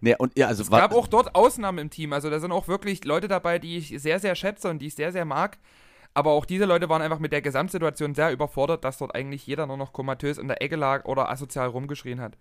nee, 0.00 0.16
und 0.18 0.36
ja, 0.36 0.48
also 0.48 0.62
Es 0.62 0.70
gab 0.70 0.94
auch 0.94 1.06
dort 1.06 1.34
Ausnahmen 1.36 1.78
im 1.78 1.90
Team. 1.90 2.12
Also, 2.12 2.28
da 2.28 2.40
sind 2.40 2.50
auch 2.50 2.66
wirklich 2.66 3.04
Leute 3.04 3.28
dabei, 3.28 3.60
die 3.60 3.76
ich 3.76 3.94
sehr, 4.02 4.18
sehr 4.18 4.34
schätze 4.34 4.68
und 4.68 4.80
die 4.80 4.86
ich 4.86 4.96
sehr, 4.96 5.12
sehr 5.12 5.24
mag. 5.24 5.58
Aber 6.14 6.30
auch 6.30 6.46
diese 6.46 6.64
Leute 6.64 6.88
waren 6.88 7.02
einfach 7.02 7.18
mit 7.18 7.30
der 7.30 7.42
Gesamtsituation 7.42 8.14
sehr 8.14 8.32
überfordert, 8.32 8.84
dass 8.84 8.96
dort 8.96 9.14
eigentlich 9.14 9.46
jeder 9.46 9.66
nur 9.66 9.76
noch 9.76 9.92
komatös 9.92 10.38
in 10.38 10.48
der 10.48 10.62
Ecke 10.62 10.76
lag 10.76 11.04
oder 11.04 11.28
asozial 11.28 11.68
rumgeschrien 11.68 12.20
hat. 12.20 12.38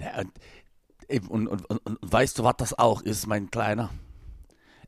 Ja, 0.00 0.20
und, 0.20 0.32
und, 1.28 1.48
und, 1.48 1.68
und, 1.68 1.78
und 1.86 1.98
weißt 2.00 2.38
du, 2.38 2.44
was 2.44 2.56
das 2.58 2.78
auch 2.78 3.02
ist, 3.02 3.26
mein 3.26 3.50
Kleiner? 3.50 3.90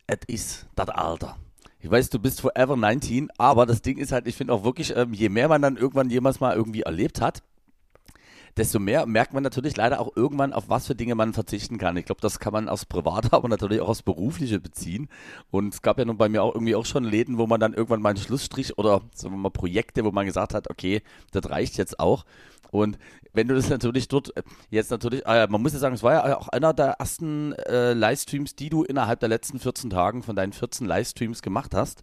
Es 0.06 0.18
ist 0.26 0.66
das 0.74 0.88
Alter. 0.88 1.36
Ich 1.80 1.90
weiß, 1.90 2.10
du 2.10 2.18
bist 2.20 2.40
forever 2.40 2.76
19, 2.76 3.30
aber 3.38 3.66
das 3.66 3.82
Ding 3.82 3.98
ist 3.98 4.12
halt, 4.12 4.28
ich 4.28 4.36
finde 4.36 4.52
auch 4.52 4.62
wirklich, 4.62 4.94
ähm, 4.96 5.12
je 5.12 5.28
mehr 5.28 5.48
man 5.48 5.62
dann 5.62 5.76
irgendwann 5.76 6.10
jemals 6.10 6.38
mal 6.38 6.54
irgendwie 6.54 6.82
erlebt 6.82 7.20
hat, 7.20 7.42
desto 8.56 8.78
mehr 8.78 9.06
merkt 9.06 9.32
man 9.32 9.42
natürlich 9.42 9.76
leider 9.76 10.00
auch 10.00 10.14
irgendwann, 10.14 10.52
auf 10.52 10.68
was 10.68 10.86
für 10.86 10.94
Dinge 10.94 11.14
man 11.14 11.32
verzichten 11.32 11.78
kann. 11.78 11.96
Ich 11.96 12.04
glaube, 12.04 12.20
das 12.20 12.38
kann 12.38 12.52
man 12.52 12.68
aus 12.68 12.84
Private, 12.84 13.28
aber 13.32 13.48
natürlich 13.48 13.80
auch 13.80 13.88
aus 13.88 14.02
Berufliche 14.02 14.60
beziehen. 14.60 15.08
Und 15.50 15.74
es 15.74 15.82
gab 15.82 15.98
ja 15.98 16.04
nun 16.04 16.18
bei 16.18 16.28
mir 16.28 16.42
auch 16.42 16.54
irgendwie 16.54 16.74
auch 16.74 16.86
schon 16.86 17.04
Läden, 17.04 17.38
wo 17.38 17.46
man 17.46 17.60
dann 17.60 17.74
irgendwann 17.74 18.02
mal 18.02 18.10
einen 18.10 18.18
Schlussstrich 18.18 18.78
oder 18.78 19.02
sagen 19.14 19.34
wir 19.34 19.38
mal 19.38 19.50
Projekte, 19.50 20.04
wo 20.04 20.12
man 20.12 20.26
gesagt 20.26 20.54
hat, 20.54 20.70
okay, 20.70 21.02
das 21.32 21.48
reicht 21.50 21.76
jetzt 21.78 21.98
auch. 21.98 22.24
Und 22.72 22.98
wenn 23.34 23.48
du 23.48 23.54
das 23.54 23.68
natürlich 23.68 24.08
dort 24.08 24.34
äh, 24.34 24.42
jetzt 24.70 24.90
natürlich, 24.90 25.24
äh, 25.26 25.46
man 25.46 25.60
muss 25.60 25.74
ja 25.74 25.78
sagen, 25.78 25.94
es 25.94 26.02
war 26.02 26.14
ja 26.14 26.38
auch 26.38 26.48
einer 26.48 26.72
der 26.72 26.96
ersten 26.98 27.52
äh, 27.52 27.92
Livestreams, 27.92 28.56
die 28.56 28.70
du 28.70 28.82
innerhalb 28.82 29.20
der 29.20 29.28
letzten 29.28 29.58
14 29.58 29.90
Tagen 29.90 30.22
von 30.22 30.34
deinen 30.34 30.54
14 30.54 30.86
Livestreams 30.86 31.42
gemacht 31.42 31.74
hast. 31.74 32.02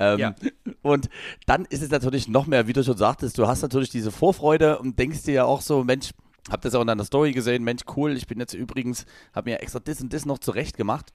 Ähm, 0.00 0.18
ja. 0.18 0.34
Und 0.82 1.08
dann 1.46 1.66
ist 1.66 1.82
es 1.82 1.90
natürlich 1.90 2.26
noch 2.26 2.48
mehr, 2.48 2.66
wie 2.66 2.72
du 2.72 2.82
schon 2.82 2.96
sagtest, 2.96 3.38
du 3.38 3.46
hast 3.46 3.62
natürlich 3.62 3.90
diese 3.90 4.10
Vorfreude 4.10 4.80
und 4.80 4.98
denkst 4.98 5.22
dir 5.22 5.34
ja 5.34 5.44
auch 5.44 5.60
so, 5.60 5.84
Mensch, 5.84 6.10
hab 6.50 6.62
das 6.62 6.74
auch 6.74 6.80
in 6.80 6.88
deiner 6.88 7.04
Story 7.04 7.30
gesehen, 7.30 7.62
Mensch, 7.62 7.82
cool, 7.96 8.16
ich 8.16 8.26
bin 8.26 8.40
jetzt 8.40 8.54
übrigens, 8.54 9.06
hab 9.32 9.44
mir 9.44 9.60
extra 9.62 9.78
das 9.78 10.00
und 10.00 10.12
das 10.12 10.26
noch 10.26 10.38
zurecht 10.38 10.76
gemacht. 10.76 11.12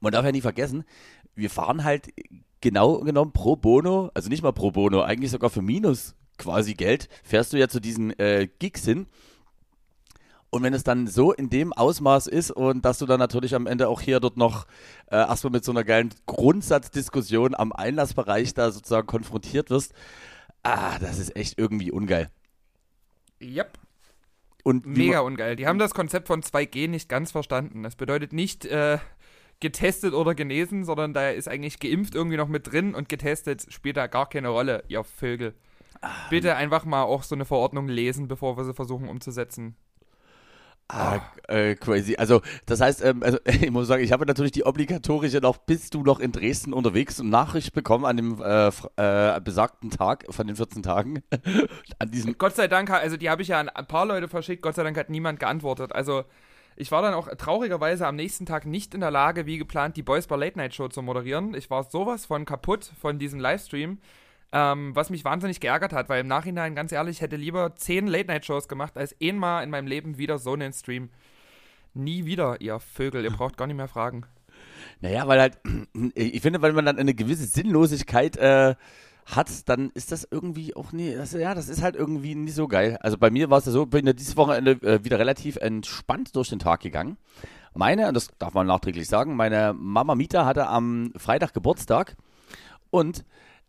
Man 0.00 0.12
darf 0.12 0.26
ja 0.26 0.32
nie 0.32 0.42
vergessen, 0.42 0.84
wir 1.34 1.48
fahren 1.48 1.84
halt 1.84 2.08
genau 2.60 2.98
genommen 2.98 3.32
pro 3.32 3.56
Bono, 3.56 4.10
also 4.12 4.28
nicht 4.28 4.42
mal 4.42 4.52
pro 4.52 4.72
Bono, 4.72 5.00
eigentlich 5.00 5.30
sogar 5.30 5.48
für 5.48 5.62
Minus 5.62 6.14
quasi 6.38 6.74
Geld, 6.74 7.08
fährst 7.22 7.52
du 7.52 7.56
ja 7.56 7.68
zu 7.68 7.80
diesen 7.80 8.18
äh, 8.18 8.48
Gigs 8.58 8.84
hin. 8.84 9.06
Und 10.50 10.62
wenn 10.62 10.74
es 10.74 10.84
dann 10.84 11.06
so 11.06 11.32
in 11.32 11.50
dem 11.50 11.72
Ausmaß 11.72 12.28
ist 12.28 12.50
und 12.50 12.84
dass 12.84 12.98
du 12.98 13.06
dann 13.06 13.18
natürlich 13.18 13.54
am 13.54 13.66
Ende 13.66 13.88
auch 13.88 14.00
hier 14.00 14.20
dort 14.20 14.36
noch 14.36 14.66
äh, 15.10 15.16
erstmal 15.16 15.50
mit 15.50 15.64
so 15.64 15.72
einer 15.72 15.84
geilen 15.84 16.10
Grundsatzdiskussion 16.26 17.54
am 17.54 17.72
Einlassbereich 17.72 18.54
da 18.54 18.70
sozusagen 18.70 19.06
konfrontiert 19.06 19.70
wirst, 19.70 19.92
ah, 20.62 20.98
das 20.98 21.18
ist 21.18 21.36
echt 21.36 21.58
irgendwie 21.58 21.90
ungeil. 21.90 22.30
Yep. 23.40 23.78
Und 24.62 24.86
Mega 24.86 25.20
ungeil. 25.20 25.56
Die 25.56 25.66
haben 25.66 25.78
das 25.78 25.94
Konzept 25.94 26.26
von 26.26 26.42
2G 26.42 26.88
nicht 26.88 27.08
ganz 27.08 27.30
verstanden. 27.30 27.82
Das 27.82 27.94
bedeutet 27.94 28.32
nicht 28.32 28.64
äh, 28.64 28.98
getestet 29.60 30.12
oder 30.12 30.34
genesen, 30.34 30.84
sondern 30.84 31.12
da 31.12 31.30
ist 31.30 31.48
eigentlich 31.48 31.78
geimpft 31.78 32.14
irgendwie 32.14 32.36
noch 32.36 32.48
mit 32.48 32.72
drin 32.72 32.94
und 32.94 33.08
getestet 33.08 33.66
spielt 33.72 33.96
da 33.96 34.06
gar 34.06 34.28
keine 34.28 34.48
Rolle, 34.48 34.84
ihr 34.88 35.04
Vögel. 35.04 35.54
Bitte 36.30 36.56
einfach 36.56 36.84
mal 36.84 37.02
auch 37.02 37.22
so 37.22 37.34
eine 37.34 37.44
Verordnung 37.44 37.88
lesen, 37.88 38.28
bevor 38.28 38.56
wir 38.56 38.64
sie 38.64 38.74
versuchen 38.74 39.08
umzusetzen. 39.08 39.76
Ah, 40.88 41.20
äh, 41.48 41.74
crazy. 41.74 42.14
Also, 42.16 42.42
das 42.64 42.80
heißt, 42.80 43.04
ähm, 43.04 43.22
also, 43.22 43.38
ich 43.44 43.70
muss 43.70 43.88
sagen, 43.88 44.04
ich 44.04 44.12
habe 44.12 44.24
natürlich 44.24 44.52
die 44.52 44.64
obligatorische 44.64 45.38
noch, 45.38 45.58
bist 45.58 45.94
du 45.94 46.02
noch 46.02 46.20
in 46.20 46.30
Dresden 46.30 46.72
unterwegs, 46.72 47.18
und 47.18 47.28
Nachricht 47.28 47.72
bekommen 47.74 48.04
an 48.04 48.16
dem 48.16 48.40
äh, 48.40 48.68
äh, 48.96 49.40
besagten 49.40 49.90
Tag 49.90 50.26
von 50.30 50.46
den 50.46 50.54
14 50.54 50.84
Tagen. 50.84 51.24
an 51.98 52.10
diesem 52.10 52.38
Gott 52.38 52.54
sei 52.54 52.68
Dank, 52.68 52.90
also 52.90 53.16
die 53.16 53.28
habe 53.28 53.42
ich 53.42 53.48
ja 53.48 53.58
an 53.58 53.68
ein 53.68 53.86
paar 53.86 54.06
Leute 54.06 54.28
verschickt, 54.28 54.62
Gott 54.62 54.76
sei 54.76 54.84
Dank 54.84 54.96
hat 54.96 55.10
niemand 55.10 55.40
geantwortet. 55.40 55.92
Also, 55.92 56.24
ich 56.76 56.92
war 56.92 57.02
dann 57.02 57.14
auch 57.14 57.28
traurigerweise 57.36 58.06
am 58.06 58.14
nächsten 58.14 58.46
Tag 58.46 58.64
nicht 58.64 58.94
in 58.94 59.00
der 59.00 59.10
Lage, 59.10 59.46
wie 59.46 59.58
geplant, 59.58 59.96
die 59.96 60.02
Boys 60.02 60.28
Bar 60.28 60.38
Late 60.38 60.58
Night 60.58 60.74
Show 60.74 60.86
zu 60.88 61.02
moderieren. 61.02 61.54
Ich 61.54 61.68
war 61.68 61.82
sowas 61.82 62.26
von 62.26 62.44
kaputt 62.44 62.92
von 63.00 63.18
diesem 63.18 63.40
Livestream. 63.40 63.98
Ähm, 64.52 64.94
was 64.94 65.10
mich 65.10 65.24
wahnsinnig 65.24 65.60
geärgert 65.60 65.92
hat, 65.92 66.08
weil 66.08 66.20
im 66.20 66.28
Nachhinein, 66.28 66.74
ganz 66.74 66.92
ehrlich, 66.92 67.20
hätte 67.20 67.36
lieber 67.36 67.74
zehn 67.74 68.06
Late-Night-Shows 68.06 68.68
gemacht, 68.68 68.96
als 68.96 69.14
einmal 69.22 69.64
in 69.64 69.70
meinem 69.70 69.86
Leben 69.86 70.18
wieder 70.18 70.38
so 70.38 70.52
einen 70.52 70.72
Stream. 70.72 71.10
Nie 71.94 72.26
wieder, 72.26 72.60
ihr 72.60 72.78
Vögel, 72.78 73.24
ihr 73.24 73.30
braucht 73.30 73.56
gar 73.56 73.66
nicht 73.66 73.76
mehr 73.76 73.88
fragen. 73.88 74.24
Naja, 75.00 75.26
weil 75.26 75.40
halt, 75.40 75.58
ich 76.14 76.40
finde, 76.42 76.62
wenn 76.62 76.74
man 76.74 76.86
dann 76.86 76.98
eine 76.98 77.14
gewisse 77.14 77.44
Sinnlosigkeit 77.44 78.36
äh, 78.36 78.76
hat, 79.26 79.68
dann 79.68 79.90
ist 79.90 80.12
das 80.12 80.26
irgendwie 80.30 80.76
auch 80.76 80.92
nie, 80.92 81.14
das, 81.14 81.32
ja, 81.32 81.54
das 81.54 81.68
ist 81.68 81.82
halt 81.82 81.96
irgendwie 81.96 82.34
nicht 82.34 82.54
so 82.54 82.68
geil. 82.68 82.96
Also 83.00 83.18
bei 83.18 83.30
mir 83.30 83.50
war 83.50 83.58
es 83.58 83.66
ja 83.66 83.72
so, 83.72 83.86
bin 83.86 84.06
ja 84.06 84.12
dieses 84.12 84.36
Wochenende 84.36 84.72
äh, 84.82 85.04
wieder 85.04 85.18
relativ 85.18 85.56
entspannt 85.56 86.36
durch 86.36 86.48
den 86.48 86.60
Tag 86.60 86.80
gegangen. 86.80 87.16
Meine, 87.74 88.08
und 88.08 88.14
das 88.14 88.28
darf 88.38 88.54
man 88.54 88.66
nachträglich 88.66 89.08
sagen, 89.08 89.36
meine 89.36 89.74
Mama 89.74 90.14
Mita 90.14 90.46
hatte 90.46 90.68
am 90.68 91.12
Freitag 91.16 91.52
Geburtstag 91.52 92.16
und 92.90 93.24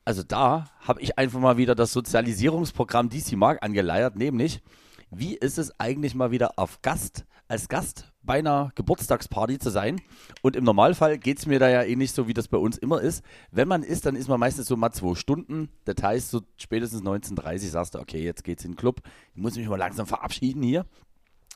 also 0.08 0.24
da 0.24 0.70
habe 0.80 1.02
ich 1.02 1.18
einfach 1.18 1.42
mal 1.42 1.58
wieder 1.58 1.76
das 1.76 1.92
Sozialisierungsprogramm 1.92 3.10
DC 3.10 3.34
Mark 3.34 3.62
angeleiert, 3.62 4.16
nämlich, 4.16 4.64
wie 5.12 5.36
ist 5.36 5.58
es 5.58 5.78
eigentlich 5.82 6.16
mal 6.16 6.32
wieder 6.32 6.58
auf 6.58 6.82
Gast, 6.82 7.26
als 7.50 7.68
Gast 7.68 8.14
bei 8.22 8.40
einer 8.40 8.72
Geburtstagsparty 8.76 9.60
zu 9.60 9.70
sein? 9.70 10.00
Und 10.42 10.56
im 10.56 10.64
Normalfall 10.64 11.18
geht 11.18 11.40
es 11.40 11.46
mir 11.46 11.60
da 11.60 11.68
ja 11.68 11.84
eh 11.84 11.98
nicht 11.98 12.16
so, 12.16 12.26
wie 12.26 12.34
das 12.34 12.48
bei 12.48 12.58
uns 12.58 12.78
immer 12.78 13.02
ist. 13.02 13.22
Wenn 13.52 13.68
man 13.68 13.84
ist, 13.84 14.06
dann 14.06 14.16
ist 14.16 14.30
man 14.30 14.40
meistens 14.40 14.68
so 14.68 14.78
mal 14.78 14.94
zwei 14.94 15.14
Stunden. 15.14 15.68
Details 15.86 16.32
so 16.32 16.40
spätestens 16.56 17.02
19.30 17.02 17.68
sagst 17.68 17.96
du, 17.96 18.00
okay, 18.00 18.24
jetzt 18.24 18.46
geht's 18.46 18.64
in 18.64 18.72
den 18.72 18.78
Club. 18.78 19.02
Ich 19.36 19.42
muss 19.42 19.58
mich 19.58 19.68
mal 19.68 19.76
langsam 19.76 20.08
verabschieden 20.08 20.64
hier. 20.64 20.86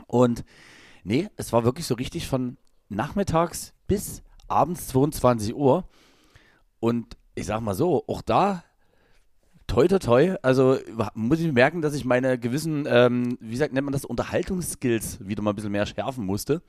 Und 0.08 0.44
nee, 1.06 1.30
es 1.38 1.54
war 1.54 1.64
wirklich 1.64 1.86
so 1.86 1.96
richtig 1.96 2.28
von 2.28 2.58
nachmittags 2.90 3.74
bis 3.88 4.24
abends 4.50 4.88
22 4.88 5.56
Uhr. 5.56 5.88
Und 6.82 7.16
ich 7.42 7.48
sag 7.48 7.60
mal 7.62 7.74
so, 7.74 8.04
auch 8.08 8.22
da 8.22 8.64
toi 9.68 9.88
toi 9.88 10.00
toi, 10.00 10.36
also 10.42 10.78
muss 11.14 11.40
ich 11.40 11.52
merken, 11.52 11.82
dass 11.82 11.94
ich 11.94 12.06
meine 12.06 12.38
gewissen, 12.38 12.86
ähm, 12.88 13.38
wie 13.40 13.56
sagt, 13.56 13.74
nennt 13.74 13.86
man 13.86 13.94
das, 13.94 14.06
Unterhaltungsskills 14.06 15.26
wieder 15.26 15.42
mal 15.42 15.52
ein 15.52 15.56
bisschen 15.56 15.72
mehr 15.72 15.86
schärfen 15.86 16.26
musste. 16.26 16.62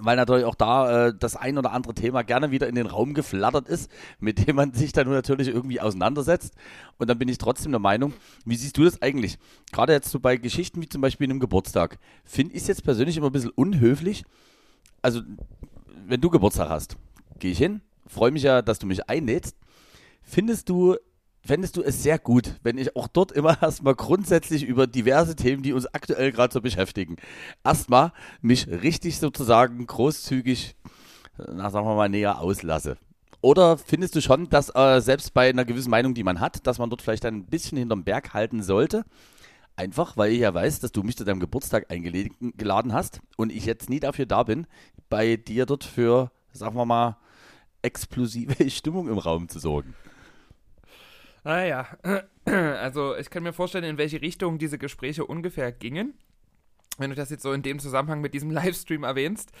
Weil 0.00 0.16
natürlich 0.16 0.46
auch 0.46 0.54
da 0.54 1.08
äh, 1.08 1.14
das 1.18 1.36
ein 1.36 1.58
oder 1.58 1.72
andere 1.72 1.92
Thema 1.94 2.22
gerne 2.22 2.50
wieder 2.50 2.66
in 2.66 2.74
den 2.74 2.86
Raum 2.86 3.12
geflattert 3.12 3.68
ist, 3.68 3.90
mit 4.20 4.46
dem 4.46 4.56
man 4.56 4.72
sich 4.72 4.92
dann 4.92 5.08
natürlich 5.10 5.48
irgendwie 5.48 5.80
auseinandersetzt. 5.80 6.54
Und 6.98 7.10
dann 7.10 7.18
bin 7.18 7.28
ich 7.28 7.36
trotzdem 7.36 7.72
der 7.72 7.78
Meinung, 7.78 8.14
wie 8.46 8.56
siehst 8.56 8.78
du 8.78 8.84
das 8.84 9.02
eigentlich? 9.02 9.38
Gerade 9.70 9.92
jetzt 9.92 10.10
so 10.10 10.18
bei 10.18 10.38
Geschichten 10.38 10.80
wie 10.80 10.88
zum 10.88 11.02
Beispiel 11.02 11.28
einem 11.28 11.40
Geburtstag, 11.40 11.98
finde 12.24 12.54
ich 12.54 12.62
es 12.62 12.68
jetzt 12.68 12.84
persönlich 12.84 13.18
immer 13.18 13.26
ein 13.26 13.32
bisschen 13.32 13.50
unhöflich. 13.50 14.24
Also, 15.02 15.20
wenn 16.06 16.22
du 16.22 16.30
Geburtstag 16.30 16.70
hast, 16.70 16.96
gehe 17.38 17.52
ich 17.52 17.58
hin, 17.58 17.82
freue 18.06 18.30
mich 18.30 18.44
ja, 18.44 18.62
dass 18.62 18.78
du 18.78 18.86
mich 18.86 19.10
einlädst. 19.10 19.56
Findest 20.22 20.68
du, 20.68 20.96
fändest 21.44 21.76
du 21.76 21.82
es 21.82 22.02
sehr 22.02 22.18
gut, 22.18 22.58
wenn 22.62 22.78
ich 22.78 22.96
auch 22.96 23.08
dort 23.08 23.32
immer 23.32 23.56
erstmal 23.62 23.94
grundsätzlich 23.94 24.64
über 24.64 24.86
diverse 24.86 25.36
Themen, 25.36 25.62
die 25.62 25.72
uns 25.72 25.86
aktuell 25.86 26.32
gerade 26.32 26.52
so 26.52 26.60
beschäftigen, 26.60 27.16
erstmal 27.64 28.12
mich 28.40 28.68
richtig 28.68 29.18
sozusagen 29.18 29.86
großzügig, 29.86 30.76
na, 31.36 31.70
sagen 31.70 31.86
wir 31.86 31.94
mal, 31.94 32.08
näher 32.08 32.40
auslasse? 32.40 32.96
Oder 33.40 33.76
findest 33.76 34.14
du 34.14 34.22
schon, 34.22 34.48
dass 34.48 34.72
äh, 34.74 35.00
selbst 35.00 35.34
bei 35.34 35.50
einer 35.50 35.64
gewissen 35.64 35.90
Meinung, 35.90 36.14
die 36.14 36.22
man 36.22 36.38
hat, 36.38 36.64
dass 36.66 36.78
man 36.78 36.88
dort 36.90 37.02
vielleicht 37.02 37.26
ein 37.26 37.46
bisschen 37.46 37.76
hinterm 37.76 38.04
Berg 38.04 38.34
halten 38.34 38.62
sollte? 38.62 39.04
Einfach, 39.74 40.16
weil 40.16 40.32
ich 40.32 40.40
ja 40.40 40.54
weiß, 40.54 40.78
dass 40.80 40.92
du 40.92 41.02
mich 41.02 41.16
zu 41.16 41.24
deinem 41.24 41.40
Geburtstag 41.40 41.90
eingeladen 41.90 42.92
hast 42.92 43.20
und 43.36 43.50
ich 43.50 43.64
jetzt 43.64 43.90
nie 43.90 43.98
dafür 43.98 44.26
da 44.26 44.44
bin, 44.44 44.66
bei 45.08 45.36
dir 45.36 45.66
dort 45.66 45.82
für, 45.82 46.30
sagen 46.52 46.76
wir 46.76 46.84
mal, 46.84 47.16
explosive 47.82 48.70
Stimmung 48.70 49.08
im 49.08 49.18
Raum 49.18 49.48
zu 49.48 49.58
sorgen. 49.58 49.94
Naja, 51.44 51.86
also 52.44 53.16
ich 53.16 53.30
kann 53.30 53.42
mir 53.42 53.52
vorstellen, 53.52 53.84
in 53.84 53.98
welche 53.98 54.22
Richtung 54.22 54.58
diese 54.58 54.78
Gespräche 54.78 55.24
ungefähr 55.24 55.72
gingen. 55.72 56.14
Wenn 56.98 57.10
du 57.10 57.16
das 57.16 57.30
jetzt 57.30 57.42
so 57.42 57.52
in 57.52 57.62
dem 57.62 57.78
Zusammenhang 57.78 58.20
mit 58.20 58.34
diesem 58.34 58.50
Livestream 58.52 59.04
erwähnst. 59.04 59.52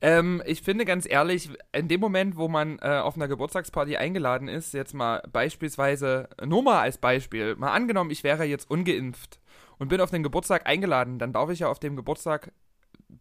Ähm, 0.00 0.42
ich 0.46 0.62
finde 0.62 0.84
ganz 0.84 1.06
ehrlich, 1.08 1.50
in 1.72 1.88
dem 1.88 2.00
Moment, 2.00 2.36
wo 2.36 2.48
man 2.48 2.78
äh, 2.78 2.98
auf 2.98 3.16
einer 3.16 3.28
Geburtstagsparty 3.28 3.96
eingeladen 3.96 4.48
ist, 4.48 4.72
jetzt 4.72 4.94
mal 4.94 5.22
beispielsweise, 5.30 6.28
nur 6.44 6.62
mal 6.62 6.80
als 6.80 6.98
Beispiel, 6.98 7.56
mal 7.56 7.72
angenommen, 7.72 8.10
ich 8.10 8.24
wäre 8.24 8.44
jetzt 8.44 8.70
ungeimpft 8.70 9.38
und 9.78 9.88
bin 9.88 10.00
auf 10.00 10.10
den 10.10 10.22
Geburtstag 10.22 10.66
eingeladen, 10.66 11.18
dann 11.18 11.32
darf 11.32 11.50
ich 11.50 11.58
ja 11.58 11.68
auf 11.68 11.78
dem 11.78 11.96
Geburtstag 11.96 12.52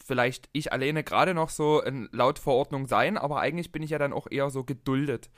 vielleicht 0.03 0.49
ich 0.53 0.71
alleine 0.71 1.03
gerade 1.03 1.33
noch 1.33 1.49
so 1.49 1.81
in 1.81 2.07
laut 2.11 2.39
Verordnung 2.39 2.87
sein, 2.87 3.17
aber 3.17 3.41
eigentlich 3.41 3.71
bin 3.71 3.83
ich 3.83 3.89
ja 3.89 3.99
dann 3.99 4.13
auch 4.13 4.27
eher 4.29 4.49
so 4.49 4.63
geduldet. 4.63 5.29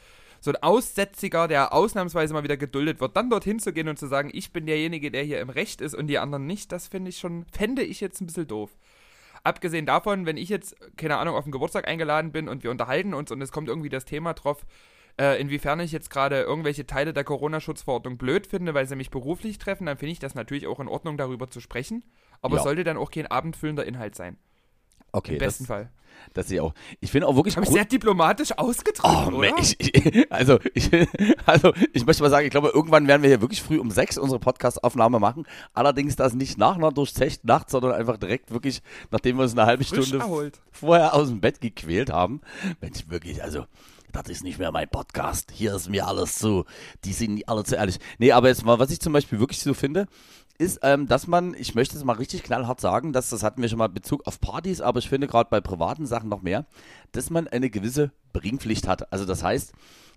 So 0.43 0.51
ein 0.51 0.62
Aussätziger, 0.62 1.47
der 1.47 1.71
ausnahmsweise 1.71 2.34
mal 2.34 2.43
wieder 2.43 2.58
geduldet 2.58 2.99
wird, 2.99 3.15
dann 3.15 3.29
dorthin 3.29 3.60
zu 3.60 3.71
gehen 3.71 3.88
und 3.88 3.97
zu 3.97 4.08
sagen, 4.08 4.29
ich 4.34 4.51
bin 4.51 4.65
derjenige, 4.65 5.10
der 5.10 5.23
hier 5.23 5.39
im 5.39 5.49
Recht 5.49 5.79
ist 5.79 5.95
und 5.95 6.08
die 6.08 6.19
anderen 6.19 6.45
nicht, 6.45 6.73
das 6.73 6.89
finde 6.89 7.12
ich 7.12 7.17
schon, 7.17 7.45
fände 7.45 7.82
ich 7.82 8.01
jetzt 8.01 8.19
ein 8.19 8.25
bisschen 8.25 8.49
doof. 8.49 8.69
Abgesehen 9.45 9.86
davon, 9.86 10.25
wenn 10.25 10.36
ich 10.36 10.49
jetzt, 10.49 10.75
keine 10.97 11.15
Ahnung, 11.15 11.36
auf 11.36 11.45
den 11.45 11.53
Geburtstag 11.53 11.88
eingeladen 11.88 12.34
bin 12.34 12.49
und 12.49 12.62
wir 12.65 12.71
unterhalten 12.71 13.13
uns 13.13 13.32
und 13.32 13.41
es 13.41 13.53
kommt 13.53 13.69
irgendwie 13.69 13.88
das 13.88 14.03
Thema 14.03 14.34
drauf, 14.34 14.65
äh, 15.17 15.39
inwiefern 15.39 15.79
ich 15.79 15.93
jetzt 15.93 16.10
gerade 16.10 16.41
irgendwelche 16.41 16.86
Teile 16.86 17.13
der 17.13 17.23
Corona-Schutzverordnung 17.23 18.17
blöd 18.17 18.45
finde, 18.45 18.73
weil 18.73 18.86
sie 18.86 18.97
mich 18.97 19.12
beruflich 19.12 19.60
treffen, 19.60 19.86
dann 19.86 19.97
finde 19.97 20.12
ich 20.12 20.19
das 20.19 20.36
natürlich 20.36 20.67
auch 20.67 20.82
in 20.82 20.89
Ordnung, 20.89 21.15
darüber 21.15 21.49
zu 21.49 21.62
sprechen. 21.62 22.03
Aber 22.41 22.56
ja. 22.56 22.60
es 22.60 22.63
sollte 22.65 22.84
dann 22.84 22.97
auch 22.97 23.12
kein 23.12 23.27
abendfüllender 23.27 23.86
Inhalt 23.86 24.15
sein. 24.15 24.36
Okay. 25.13 25.34
Im 25.34 25.38
besten 25.38 25.63
das, 25.63 25.67
Fall. 25.67 25.89
Das 26.34 26.47
sehe 26.47 26.58
ich 26.58 26.62
auch. 26.62 26.73
Ich 26.99 27.12
finde 27.12 27.28
auch 27.28 27.36
wirklich. 27.36 27.56
Habe 27.56 27.65
ich 27.65 27.71
sehr 27.71 27.86
diplomatisch 27.86 28.58
ausgedrückt, 28.58 29.32
oh, 29.32 29.36
oder? 29.36 29.58
Ich, 29.60 29.80
ich, 29.80 30.32
also, 30.32 30.60
ich, 30.73 30.89
also, 31.45 31.73
ich 31.93 32.06
möchte 32.06 32.23
mal 32.23 32.30
sagen, 32.30 32.45
ich 32.45 32.52
glaube, 32.52 32.71
irgendwann 32.73 33.08
werden 33.08 33.21
wir 33.21 33.30
hier 33.30 33.41
wirklich 33.41 33.62
früh 33.62 33.80
um 33.80 33.91
sechs 33.91 34.17
unsere 34.17 34.39
Podcast-Aufnahme 34.39 35.19
machen. 35.19 35.45
Allerdings 35.73 36.15
das 36.15 36.34
nicht 36.34 36.58
nach 36.58 36.76
einer 36.76 36.91
durchzechten 36.91 37.47
Nacht, 37.47 37.69
sondern 37.69 37.93
einfach 37.93 38.17
direkt 38.17 38.52
wirklich, 38.52 38.82
nachdem 39.12 39.38
wir 39.38 39.43
uns 39.43 39.54
eine 39.54 39.65
halbe 39.65 39.84
Frisch 39.84 40.08
Stunde 40.08 40.26
erholt. 40.26 40.60
vorher 40.71 41.13
aus 41.13 41.30
dem 41.30 41.39
Bett 41.39 41.62
gequält 41.62 42.12
haben. 42.12 42.41
Mensch, 42.82 43.08
wirklich, 43.08 43.43
also, 43.43 43.65
das 44.12 44.30
ist 44.30 44.43
nicht 44.43 44.60
mehr 44.60 44.71
mein 44.71 44.88
Podcast. 44.88 45.52
Hier 45.52 45.76
ist 45.76 45.89
mir 45.89 46.08
alles 46.08 46.36
zu, 46.36 46.65
die 47.04 47.13
sind 47.13 47.47
alle 47.49 47.63
zu 47.63 47.76
ehrlich. 47.76 47.99
Nee, 48.19 48.32
aber 48.32 48.47
jetzt 48.47 48.63
mal, 48.63 48.78
was 48.80 48.91
ich 48.91 48.99
zum 48.99 49.12
Beispiel 49.12 49.39
wirklich 49.39 49.60
so 49.60 49.73
finde, 49.73 50.08
ist, 50.58 50.80
ähm, 50.84 51.08
dass 51.08 51.28
man, 51.28 51.56
ich 51.56 51.76
möchte 51.76 51.98
es 51.98 52.04
mal 52.04 52.13
richtig 52.13 52.44
knallhart 52.44 52.80
sagen, 52.80 53.13
dass 53.13 53.30
das 53.30 53.44
hatten 53.44 53.62
wir 53.62 53.70
schon 53.70 53.80
mal 53.80 53.89
Bezug 53.89 54.28
auf 54.28 54.39
Partys, 54.39 54.82
aber 54.82 55.00
ich 55.00 55.10
finde 55.10 55.28
gerade 55.28 55.50
bei 55.50 55.62
privaten 55.62 56.06
Sachen 56.06 56.30
noch 56.30 56.42
mehr, 56.42 56.66
dass 57.12 57.30
man 57.30 57.48
eine 57.48 57.70
gewisse 57.70 58.12
Bringpflicht 58.34 58.88
hat. 58.88 59.12
Also 59.12 59.26
das 59.26 59.44
heißt, 59.44 59.74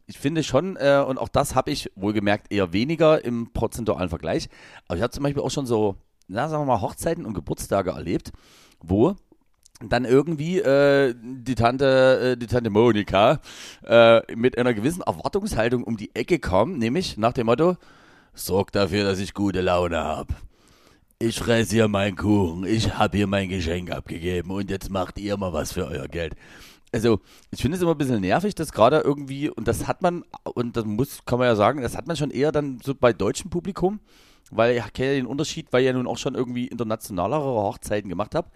ich 0.06 0.18
finde 0.18 0.42
schon, 0.42 0.76
äh, 0.76 1.04
und 1.06 1.18
auch 1.18 1.28
das 1.28 1.54
habe 1.54 1.70
ich 1.70 1.90
wohlgemerkt 1.96 2.52
eher 2.52 2.72
weniger 2.72 3.24
im 3.24 3.52
prozentualen 3.52 4.08
Vergleich, 4.08 4.48
aber 4.86 4.96
ich 4.96 5.02
habe 5.02 5.12
zum 5.12 5.24
Beispiel 5.24 5.42
auch 5.42 5.50
schon 5.50 5.66
so, 5.66 5.96
na, 6.28 6.48
sagen 6.48 6.62
wir 6.62 6.74
mal, 6.74 6.80
Hochzeiten 6.80 7.24
und 7.24 7.34
Geburtstage 7.34 7.90
erlebt, 7.90 8.32
wo 8.80 9.16
dann 9.80 10.04
irgendwie 10.04 10.58
äh, 10.58 11.14
die 11.20 11.54
Tante, 11.54 12.32
äh, 12.32 12.36
die 12.36 12.46
Tante 12.46 12.70
Monika 12.70 13.40
äh, 13.84 14.34
mit 14.34 14.56
einer 14.56 14.74
gewissen 14.74 15.02
Erwartungshaltung 15.02 15.84
um 15.84 15.96
die 15.96 16.14
Ecke 16.14 16.38
kam, 16.38 16.78
nämlich 16.78 17.16
nach 17.18 17.32
dem 17.32 17.46
Motto, 17.46 17.76
sorg 18.36 18.70
dafür, 18.72 19.04
dass 19.04 19.18
ich 19.18 19.34
gute 19.34 19.60
Laune 19.60 19.98
habe. 19.98 20.34
Ich 21.18 21.38
fresse 21.38 21.74
hier 21.74 21.88
meinen 21.88 22.14
Kuchen, 22.14 22.64
ich 22.64 22.94
habe 22.96 23.16
hier 23.16 23.26
mein 23.26 23.48
Geschenk 23.48 23.90
abgegeben 23.90 24.50
und 24.50 24.70
jetzt 24.70 24.90
macht 24.90 25.18
ihr 25.18 25.36
mal 25.36 25.52
was 25.52 25.72
für 25.72 25.86
euer 25.86 26.06
Geld. 26.06 26.34
Also, 26.92 27.20
ich 27.50 27.60
finde 27.60 27.76
es 27.76 27.82
immer 27.82 27.92
ein 27.92 27.98
bisschen 27.98 28.20
nervig, 28.20 28.54
dass 28.54 28.72
gerade 28.72 29.00
irgendwie, 29.00 29.50
und 29.50 29.66
das 29.66 29.88
hat 29.88 30.02
man, 30.02 30.24
und 30.54 30.76
das 30.76 30.84
muss, 30.84 31.24
kann 31.24 31.38
man 31.38 31.48
ja 31.48 31.56
sagen, 31.56 31.82
das 31.82 31.96
hat 31.96 32.06
man 32.06 32.16
schon 32.16 32.30
eher 32.30 32.52
dann 32.52 32.78
so 32.84 32.94
bei 32.94 33.12
deutschem 33.12 33.50
Publikum, 33.50 33.98
weil 34.50 34.76
ich 34.76 34.92
kenne 34.92 35.08
ja 35.08 35.14
den 35.14 35.26
Unterschied, 35.26 35.72
weil 35.72 35.80
ich 35.80 35.86
ja 35.86 35.92
nun 35.94 36.06
auch 36.06 36.18
schon 36.18 36.34
irgendwie 36.34 36.68
internationalere 36.68 37.42
Hochzeiten 37.42 38.08
gemacht 38.08 38.34
habe 38.34 38.48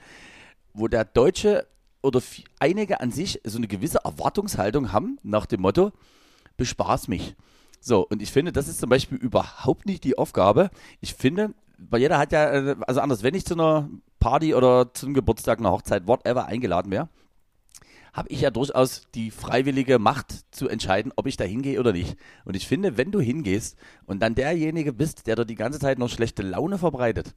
wo 0.73 0.89
der 0.89 1.05
Deutsche 1.05 1.67
oder 2.03 2.23
einige 2.59 3.01
an 3.01 3.11
sich 3.11 3.41
so 3.45 3.59
eine 3.59 3.69
gewisse 3.69 3.99
Erwartungshaltung 4.05 4.93
haben 4.93 5.19
nach 5.23 5.47
dem 5.47 5.61
Motto, 5.61 5.93
bespaß 6.57 7.09
mich. 7.09 7.37
So, 7.81 8.07
und 8.07 8.21
ich 8.21 8.31
finde, 8.31 8.53
das 8.53 8.69
ist 8.69 8.79
zum 8.79 8.91
Beispiel 8.91 9.19
überhaupt 9.19 9.87
nicht 9.87 10.05
die 10.05 10.19
Aufgabe. 10.19 10.71
Ich 11.01 11.15
finde, 11.15 11.55
weil 11.79 12.01
jeder 12.01 12.19
hat 12.19 12.33
ja, 12.33 12.51
äh, 12.51 12.77
also 12.87 13.01
anders, 13.01 13.23
wenn 13.23 13.35
ich 13.35 13.47
zu 13.47 13.55
einer 13.55 13.89
Party 14.19 14.55
oder 14.55 14.93
zum 14.93 15.15
Geburtstag, 15.15 15.59
einer 15.59 15.73
Hochzeit, 15.73 16.07
whatever 16.07 16.47
eingeladen 16.47 16.91
wäre, 16.91 17.09
habe 18.13 18.29
ich 18.29 18.41
ja 18.41 18.51
durchaus 18.51 19.07
die 19.15 19.31
freiwillige 19.31 19.99
Macht 19.99 20.55
zu 20.55 20.69
entscheiden, 20.69 21.13
ob 21.17 21.27
ich 21.27 21.37
da 21.37 21.45
hingehe 21.45 21.79
oder 21.79 21.93
nicht. 21.93 22.17
Und 22.45 22.57
ich 22.57 22.67
finde, 22.67 22.99
wenn 22.99 23.13
du 23.13 23.21
hingehst 23.21 23.79
und 24.05 24.21
dann 24.21 24.35
derjenige 24.35 24.93
bist, 24.93 25.27
der 25.27 25.37
da 25.37 25.45
die 25.45 25.55
ganze 25.55 25.79
Zeit 25.79 25.99
noch 25.99 26.09
schlechte 26.09 26.43
Laune 26.43 26.77
verbreitet, 26.77 27.35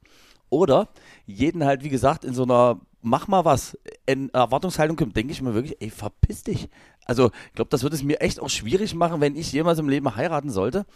oder 0.50 0.88
jeden 1.26 1.64
halt, 1.64 1.82
wie 1.82 1.88
gesagt, 1.88 2.24
in 2.24 2.34
so 2.34 2.42
einer 2.42 2.80
mach 3.04 3.28
mal 3.28 3.44
was 3.44 3.78
in 4.06 4.30
Erwartungshaltung 4.30 4.96
kommt, 4.96 5.16
denke 5.16 5.32
ich 5.32 5.42
mir 5.42 5.54
wirklich, 5.54 5.76
ey, 5.80 5.90
verpiss 5.90 6.42
dich. 6.42 6.68
Also, 7.04 7.30
ich 7.48 7.54
glaube, 7.54 7.70
das 7.70 7.82
würde 7.82 7.96
es 7.96 8.02
mir 8.02 8.20
echt 8.20 8.40
auch 8.40 8.50
schwierig 8.50 8.94
machen, 8.94 9.20
wenn 9.20 9.36
ich 9.36 9.52
jemals 9.52 9.78
im 9.78 9.88
Leben 9.88 10.14
heiraten 10.16 10.50
sollte, 10.50 10.86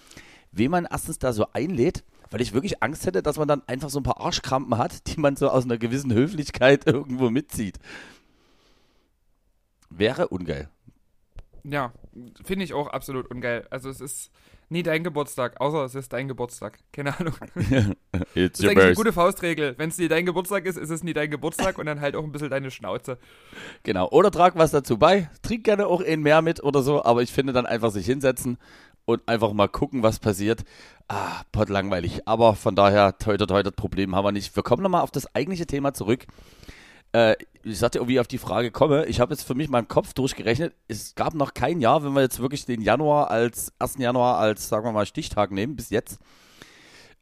wen 0.53 0.71
man 0.71 0.87
erstens 0.91 1.19
da 1.19 1.33
so 1.33 1.47
einlädt, 1.53 2.05
weil 2.31 2.41
ich 2.41 2.53
wirklich 2.53 2.83
Angst 2.83 3.07
hätte, 3.07 3.23
dass 3.23 3.39
man 3.39 3.49
dann 3.49 3.63
einfach 3.67 3.91
so 3.91 4.01
ein 4.01 4.05
paar 4.05 4.21
Arschkrampen 4.21 4.77
hat, 4.79 5.07
die 5.07 5.21
man 5.21 5.37
so 5.37 5.49
aus 5.49 5.65
einer 5.65 5.79
gewissen 5.79 6.13
Höflichkeit 6.13 6.87
irgendwo 6.87 7.31
mitzieht. 7.31 7.79
Wäre 9.91 10.29
ungeil. 10.29 10.69
Ja, 11.65 11.93
finde 12.45 12.65
ich 12.65 12.75
auch 12.75 12.89
absolut 12.89 13.31
ungeil. 13.31 13.67
Also 13.71 13.89
es 13.91 14.01
ist 14.01 14.31
nie 14.69 14.83
dein 14.83 15.05
Geburtstag, 15.05 15.61
außer 15.61 15.85
es 15.85 15.95
ist 15.95 16.13
dein 16.13 16.29
Geburtstag. 16.29 16.79
Keine 16.93 17.19
Ahnung. 17.19 17.35
It's 18.35 18.59
das 18.59 18.61
ist 18.61 18.65
eigentlich 18.69 18.85
eine 18.85 18.95
gute 18.95 19.13
Faustregel. 19.13 19.75
Wenn 19.77 19.89
es 19.91 19.99
nie 19.99 20.09
dein 20.09 20.27
Geburtstag 20.27 20.67
ist, 20.67 20.77
ist 20.77 20.91
es 20.91 21.03
nie 21.03 21.13
dein 21.13 21.31
Geburtstag 21.31 21.79
und 21.79 21.87
dann 21.87 22.01
halt 22.01 22.17
auch 22.17 22.25
ein 22.25 22.33
bisschen 22.33 22.51
deine 22.51 22.71
Schnauze. 22.71 23.19
Genau. 23.83 24.09
Oder 24.11 24.31
trag 24.31 24.57
was 24.57 24.71
dazu 24.71 24.99
bei. 24.99 25.31
Trink 25.43 25.65
gerne 25.65 25.87
auch 25.87 26.03
ein 26.03 26.21
mehr 26.21 26.43
mit 26.43 26.63
oder 26.63 26.83
so, 26.83 27.05
aber 27.05 27.23
ich 27.23 27.33
finde 27.33 27.53
dann 27.53 27.67
einfach 27.67 27.91
sich 27.91 28.07
hinsetzen 28.07 28.59
und 29.05 29.27
einfach 29.27 29.53
mal 29.55 29.69
gucken, 29.69 30.03
was 30.03 30.19
passiert. 30.19 30.65
Ah, 31.09 31.43
pot 31.53 31.71
langweilig. 31.71 32.29
Aber 32.29 32.55
von 32.55 32.75
daher, 32.75 33.17
toi, 33.17 33.39
toi, 33.39 33.47
toi, 33.47 33.63
das 33.63 33.73
Problem 33.73 34.15
haben 34.15 34.25
wir 34.25 34.33
nicht. 34.33 34.55
Wir 34.55 34.63
kommen 34.63 34.83
nochmal 34.83 35.03
auf 35.03 35.11
das 35.11 35.35
eigentliche 35.35 35.67
Thema 35.67 35.95
zurück. 35.95 36.27
Äh, 37.13 37.37
ich 37.63 37.79
sagte, 37.79 38.07
wie 38.07 38.15
ich 38.15 38.21
auf 38.21 38.29
die 38.29 38.39
Frage 38.39 38.71
komme. 38.71 39.07
Ich 39.07 39.21
habe 39.21 39.33
jetzt 39.33 39.43
für 39.43 39.55
mich 39.55 39.69
meinen 39.69 39.89
Kopf 39.89 40.13
durchgerechnet. 40.15 40.75
Es 40.89 41.15
gab 41.15 41.35
noch 41.35 41.55
kein 41.55 41.81
Jahr, 41.81 42.05
wenn 42.05 42.13
wir 42.13 42.23
jetzt 42.23 42.41
wirklich 42.41 42.65
den 42.65 42.81
Januar 42.81 43.31
als 43.31 43.73
1. 43.79 43.99
Januar 43.99 44.39
als, 44.39 44.69
sagen 44.69 44.85
wir 44.85 44.93
mal, 44.93 45.07
Stichtag 45.07 45.51
nehmen, 45.51 45.77
bis 45.77 45.91
jetzt. 45.91 46.19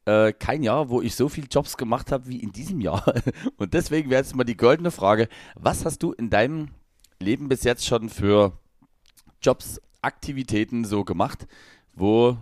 Äh, 0.04 0.32
kein 0.32 0.62
Jahr, 0.62 0.88
wo 0.88 1.02
ich 1.02 1.16
so 1.16 1.28
viele 1.28 1.48
Jobs 1.48 1.76
gemacht 1.76 2.12
habe 2.12 2.28
wie 2.28 2.38
in 2.38 2.52
diesem 2.52 2.80
Jahr. 2.80 3.12
Und 3.56 3.74
deswegen 3.74 4.10
wäre 4.10 4.22
jetzt 4.22 4.36
mal 4.36 4.44
die 4.44 4.56
goldene 4.56 4.90
Frage: 4.90 5.28
Was 5.54 5.84
hast 5.84 6.02
du 6.02 6.12
in 6.12 6.30
deinem 6.30 6.68
Leben 7.20 7.48
bis 7.48 7.64
jetzt 7.64 7.86
schon 7.86 8.08
für 8.08 8.52
Jobs, 9.42 9.80
Aktivitäten 10.02 10.84
so 10.84 11.02
gemacht, 11.04 11.46
wo, 11.92 12.36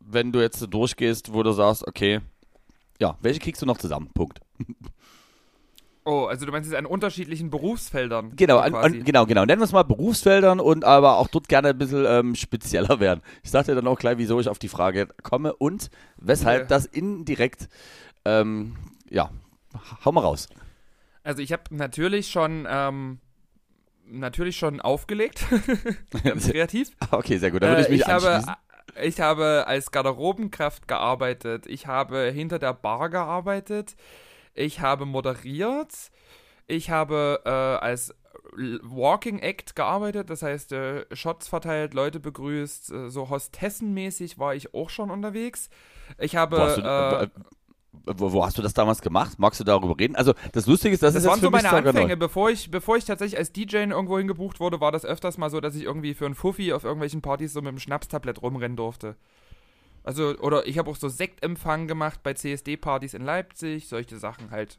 wenn 0.00 0.32
du 0.32 0.40
jetzt 0.40 0.58
so 0.58 0.66
durchgehst, 0.66 1.32
wo 1.32 1.42
du 1.42 1.52
sagst, 1.52 1.86
okay, 1.86 2.20
ja, 3.00 3.16
welche 3.20 3.40
kriegst 3.40 3.62
du 3.62 3.66
noch 3.66 3.78
zusammen? 3.78 4.10
Punkt. 4.12 4.40
Oh, 6.06 6.26
also 6.26 6.44
du 6.44 6.52
meinst 6.52 6.70
es 6.70 6.76
an 6.76 6.84
unterschiedlichen 6.84 7.48
Berufsfeldern? 7.48 8.36
Genau, 8.36 8.58
an, 8.58 8.74
an, 8.74 9.04
genau, 9.04 9.24
genau. 9.24 9.46
Nennen 9.46 9.60
wir 9.60 9.64
es 9.64 9.72
mal 9.72 9.84
Berufsfeldern 9.84 10.60
und 10.60 10.84
aber 10.84 11.16
auch 11.16 11.28
dort 11.28 11.48
gerne 11.48 11.68
ein 11.68 11.78
bisschen 11.78 12.04
ähm, 12.06 12.34
spezieller 12.34 13.00
werden. 13.00 13.22
Ich 13.42 13.50
sage 13.50 13.68
dir 13.68 13.74
dann 13.76 13.86
auch 13.86 13.98
gleich, 13.98 14.18
wieso 14.18 14.38
ich 14.38 14.50
auf 14.50 14.58
die 14.58 14.68
Frage 14.68 15.08
komme 15.22 15.54
und 15.54 15.90
weshalb 16.18 16.62
ja. 16.62 16.66
das 16.66 16.84
indirekt, 16.84 17.70
ähm, 18.26 18.76
ja, 19.08 19.30
hau 20.04 20.12
mal 20.12 20.20
raus. 20.20 20.50
Also 21.22 21.40
ich 21.40 21.52
habe 21.52 21.62
natürlich 21.70 22.28
schon, 22.28 22.66
ähm, 22.68 23.18
natürlich 24.06 24.58
schon 24.58 24.82
aufgelegt, 24.82 25.46
ganz 26.22 26.50
kreativ. 26.50 26.90
Okay, 27.12 27.38
sehr 27.38 27.50
gut, 27.50 27.62
da 27.62 27.68
würde 27.68 27.82
ich 27.82 27.88
mich 27.88 28.00
äh, 28.00 28.04
ich 28.04 28.08
anschließen. 28.08 28.46
Habe, 28.46 28.58
ich 29.02 29.20
habe 29.20 29.64
als 29.66 29.90
Garderobenkraft 29.90 30.86
gearbeitet, 30.86 31.66
ich 31.66 31.86
habe 31.86 32.30
hinter 32.30 32.58
der 32.58 32.74
Bar 32.74 33.08
gearbeitet, 33.08 33.96
ich 34.54 34.80
habe 34.80 35.06
moderiert, 35.06 35.92
ich 36.66 36.90
habe 36.90 37.42
äh, 37.44 37.50
als 37.50 38.14
Walking 38.56 39.40
Act 39.40 39.74
gearbeitet, 39.74 40.30
das 40.30 40.42
heißt 40.42 40.72
äh, 40.72 41.04
Shots 41.12 41.48
verteilt, 41.48 41.94
Leute 41.94 42.20
begrüßt, 42.20 42.92
äh, 42.92 43.10
so 43.10 43.30
Hostessenmäßig 43.30 44.38
war 44.38 44.54
ich 44.54 44.74
auch 44.74 44.90
schon 44.90 45.10
unterwegs. 45.10 45.70
Ich 46.18 46.36
habe 46.36 46.56
wo 46.56 46.60
hast, 46.60 46.76
du, 46.78 46.82
äh, 46.82 47.28
wo, 48.06 48.44
hast 48.44 48.58
du 48.58 48.62
das 48.62 48.74
damals 48.74 49.00
gemacht? 49.00 49.38
Magst 49.38 49.60
du 49.60 49.64
darüber 49.64 49.98
reden? 49.98 50.16
Also 50.16 50.34
das 50.52 50.66
Lustige 50.66 50.94
ist, 50.94 51.02
das, 51.02 51.14
das 51.14 51.24
ist 51.24 51.28
waren 51.28 51.40
so 51.40 51.50
meine 51.50 51.70
Anfänge, 51.70 52.16
bevor 52.16 52.50
ich, 52.50 52.70
bevor 52.70 52.96
ich 52.96 53.04
tatsächlich 53.04 53.38
als 53.38 53.52
DJ 53.52 53.76
irgendwo 53.76 54.18
hingebucht 54.18 54.60
wurde, 54.60 54.80
war 54.80 54.92
das 54.92 55.04
öfters 55.04 55.38
mal 55.38 55.50
so, 55.50 55.60
dass 55.60 55.74
ich 55.74 55.84
irgendwie 55.84 56.14
für 56.14 56.26
einen 56.26 56.34
Fuffi 56.34 56.72
auf 56.72 56.84
irgendwelchen 56.84 57.22
Partys 57.22 57.52
so 57.52 57.62
mit 57.62 57.72
dem 57.72 57.78
Schnapstablett 57.78 58.42
rumrennen 58.42 58.76
durfte. 58.76 59.16
Also, 60.04 60.36
oder 60.38 60.66
ich 60.66 60.76
habe 60.76 60.90
auch 60.90 60.96
so 60.96 61.08
Sektempfang 61.08 61.88
gemacht 61.88 62.22
bei 62.22 62.34
CSD-Partys 62.34 63.14
in 63.14 63.22
Leipzig, 63.22 63.88
solche 63.88 64.18
Sachen 64.18 64.50
halt. 64.50 64.78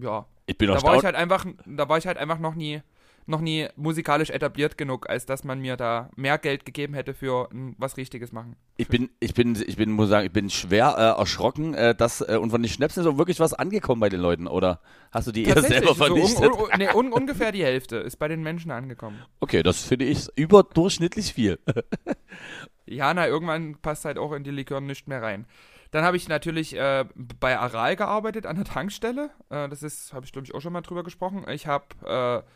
Ja. 0.00 0.26
Ich 0.46 0.58
bin 0.58 0.68
da 0.68 0.82
war 0.82 0.96
ich 0.96 1.04
halt 1.04 1.14
einfach, 1.14 1.46
da 1.64 1.88
war 1.88 1.98
ich 1.98 2.06
halt 2.06 2.18
einfach 2.18 2.40
noch 2.40 2.56
nie, 2.56 2.82
noch 3.26 3.40
nie 3.40 3.68
musikalisch 3.76 4.30
etabliert 4.30 4.76
genug, 4.76 5.08
als 5.08 5.24
dass 5.24 5.44
man 5.44 5.60
mir 5.60 5.76
da 5.76 6.10
mehr 6.16 6.38
Geld 6.38 6.64
gegeben 6.64 6.94
hätte 6.94 7.14
für 7.14 7.48
was 7.78 7.96
Richtiges 7.96 8.32
machen. 8.32 8.56
Ich 8.76 8.88
bin, 8.88 9.10
ich 9.20 9.34
bin, 9.34 9.56
ich 9.66 9.76
bin, 9.76 9.92
muss 9.92 10.08
sagen, 10.08 10.26
ich 10.26 10.32
bin 10.32 10.50
schwer 10.50 10.94
äh, 10.96 11.20
erschrocken, 11.20 11.74
äh, 11.74 11.94
dass 11.94 12.20
äh, 12.20 12.36
und 12.40 12.50
von 12.50 12.60
den 12.60 12.68
Schnäpsen 12.68 13.02
ist 13.02 13.08
auch 13.08 13.18
wirklich 13.18 13.38
was 13.38 13.54
angekommen 13.54 14.00
bei 14.00 14.08
den 14.08 14.20
Leuten, 14.20 14.48
oder 14.48 14.80
hast 15.12 15.28
du 15.28 15.32
die 15.32 15.44
eher 15.44 15.62
selber 15.62 15.94
vernichtet? 15.94 16.38
So 16.38 16.64
un, 16.64 16.72
un, 16.72 16.78
nee, 16.78 16.92
un, 16.92 17.12
ungefähr 17.12 17.52
die 17.52 17.64
Hälfte 17.64 17.96
ist 17.96 18.16
bei 18.16 18.26
den 18.26 18.42
Menschen 18.42 18.72
angekommen. 18.72 19.18
Okay, 19.38 19.62
das 19.62 19.84
finde 19.84 20.06
ich 20.06 20.28
überdurchschnittlich 20.36 21.32
viel. 21.32 21.58
Ja, 22.86 23.12
na, 23.12 23.26
irgendwann 23.26 23.76
passt 23.76 24.04
halt 24.04 24.18
auch 24.18 24.32
in 24.32 24.44
die 24.44 24.50
Likör 24.50 24.80
nicht 24.80 25.08
mehr 25.08 25.22
rein. 25.22 25.46
Dann 25.90 26.04
habe 26.04 26.16
ich 26.16 26.28
natürlich 26.28 26.76
äh, 26.76 27.04
bei 27.14 27.58
Aral 27.58 27.96
gearbeitet 27.96 28.46
an 28.46 28.56
der 28.56 28.64
Tankstelle. 28.64 29.30
Äh, 29.50 29.68
das 29.68 29.82
ist, 29.82 30.12
habe 30.12 30.26
ich 30.26 30.32
glaube 30.32 30.46
ich 30.46 30.54
auch 30.54 30.60
schon 30.60 30.72
mal 30.72 30.82
drüber 30.82 31.04
gesprochen. 31.04 31.44
Ich 31.48 31.66
habe 31.66 32.44
äh, 32.44 32.48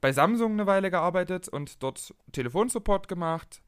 bei 0.00 0.12
Samsung 0.12 0.52
eine 0.52 0.66
Weile 0.66 0.90
gearbeitet 0.90 1.48
und 1.48 1.82
dort 1.82 2.14
Telefonsupport 2.32 3.08
gemacht. 3.08 3.62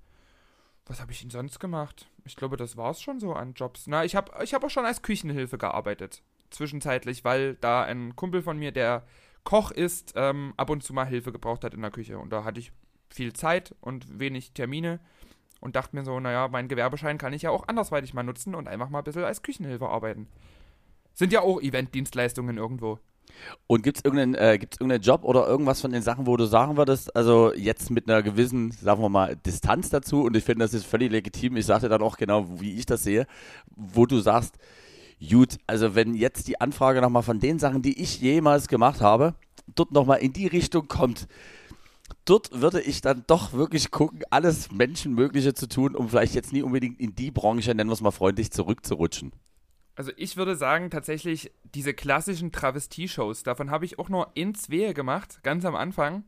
Was 0.87 1.01
habe 1.01 1.13
ich 1.13 1.21
denn 1.21 1.31
sonst 1.31 1.61
gemacht? 1.61 2.09
Ich 2.25 2.37
glaube, 2.37 2.57
das 2.57 2.77
war 2.77 2.91
es 2.91 3.01
schon 3.01 3.21
so 3.21 3.33
an 3.33 3.55
Jobs. 3.55 3.87
Na, 3.87 4.05
ich 4.05 4.17
habe 4.17 4.33
ich 4.43 4.55
hab 4.55 4.65
auch 4.65 4.71
schon 4.71 4.85
als 4.85 5.03
Küchenhilfe 5.03 5.59
gearbeitet. 5.59 6.23
Zwischenzeitlich, 6.51 7.25
weil 7.25 7.55
da 7.55 7.85
ein 7.85 8.17
Kumpel 8.17 8.43
von 8.43 8.59
mir, 8.59 8.73
der 8.73 9.05
Koch 9.45 9.71
ist, 9.71 10.15
ähm, 10.17 10.53
ab 10.57 10.71
und 10.71 10.83
zu 10.83 10.93
mal 10.93 11.07
Hilfe 11.07 11.33
gebraucht 11.33 11.65
hat 11.65 11.75
in 11.75 11.83
der 11.83 11.91
Küche. 11.91 12.19
Und 12.19 12.31
da 12.31 12.45
hatte 12.45 12.61
ich 12.61 12.73
viel 13.09 13.33
Zeit 13.33 13.75
und 13.81 14.19
wenig 14.19 14.53
Termine 14.53 15.01
und 15.61 15.77
dachte 15.77 15.95
mir 15.95 16.05
so, 16.05 16.19
naja, 16.21 16.49
meinen 16.49 16.69
Gewerbeschein 16.69 17.19
kann 17.19 17.33
ich 17.33 17.43
ja 17.43 17.51
auch 17.51 17.69
andersweitig 17.69 18.15
mal 18.15 18.23
nutzen 18.23 18.55
und 18.55 18.69
einfach 18.69 18.89
mal 18.89 18.99
ein 18.99 19.05
bisschen 19.05 19.25
als 19.25 19.43
Küchenhilfe 19.43 19.89
arbeiten. 19.89 20.27
Sind 21.15 21.33
ja 21.33 21.43
auch 21.43 21.61
Eventdienstleistungen 21.61 22.57
irgendwo. 22.57 22.99
Und 23.67 23.83
gibt 23.83 23.99
es 23.99 24.05
irgendeinen, 24.05 24.35
äh, 24.35 24.55
irgendeinen 24.55 25.03
Job 25.03 25.25
oder 25.25 25.47
irgendwas 25.47 25.81
von 25.81 25.93
den 25.93 26.03
Sachen, 26.03 26.27
wo 26.27 26.37
du 26.37 26.47
sagen 26.47 26.77
würdest, 26.77 27.15
also 27.15 27.55
jetzt 27.55 27.91
mit 27.91 28.09
einer 28.09 28.23
gewissen, 28.23 28.73
sagen 28.73 29.03
wir 29.03 29.09
mal, 29.09 29.37
Distanz 29.37 29.91
dazu, 29.91 30.23
und 30.23 30.37
ich 30.37 30.45
finde, 30.45 30.65
das 30.65 30.75
ist 30.75 30.87
völlig 30.87 31.13
legitim, 31.13 31.57
ich 31.57 31.67
dir 31.67 31.89
dann 31.89 32.03
auch 32.03 32.17
genau, 32.17 32.61
wie 32.61 32.75
ich 32.75 32.87
das 32.87 33.03
sehe, 33.03 33.27
wo 33.77 34.07
du 34.07 34.19
sagst, 34.19 34.57
gut, 35.21 35.59
also 35.67 35.95
wenn 35.95 36.15
jetzt 36.15 36.49
die 36.49 36.61
Anfrage 36.61 37.01
nochmal 37.01 37.23
von 37.23 37.39
den 37.39 37.59
Sachen, 37.59 37.83
die 37.83 38.01
ich 38.01 38.21
jemals 38.21 38.69
gemacht 38.69 39.01
habe, 39.01 39.35
dort 39.75 39.93
nochmal 39.93 40.19
in 40.19 40.33
die 40.33 40.47
Richtung 40.47 40.89
kommt, 40.89 41.29
dort 42.25 42.61
würde 42.61 42.81
ich 42.81 43.01
dann 43.01 43.25
doch 43.27 43.53
wirklich 43.53 43.91
gucken, 43.91 44.23
alles 44.31 44.71
Menschenmögliche 44.71 45.55
zu 45.55 45.69
tun, 45.69 45.95
um 45.97 46.09
vielleicht 46.09 46.35
jetzt 46.35 46.53
nie 46.53 46.63
unbedingt 46.63 47.01
in 47.01 47.15
die 47.15 47.31
Branche, 47.31 47.75
nennen 47.75 47.91
wir 47.91 47.95
es 47.95 48.01
mal 48.01 48.11
freundlich, 48.11 48.51
zurückzurutschen. 48.51 49.33
Also 49.97 50.13
ich 50.17 50.37
würde 50.37 50.57
sagen, 50.57 50.91
tatsächlich 50.91 51.53
diese 51.75 51.93
klassischen 51.93 52.53
Travestie-Shows, 52.53 53.43
davon 53.43 53.71
habe 53.71 53.85
ich 53.85 53.99
auch 53.99 54.09
nur 54.09 54.31
in 54.35 54.55
zwei 54.55 54.93
gemacht, 54.93 55.43
ganz 55.43 55.65
am 55.65 55.75
Anfang. 55.75 56.25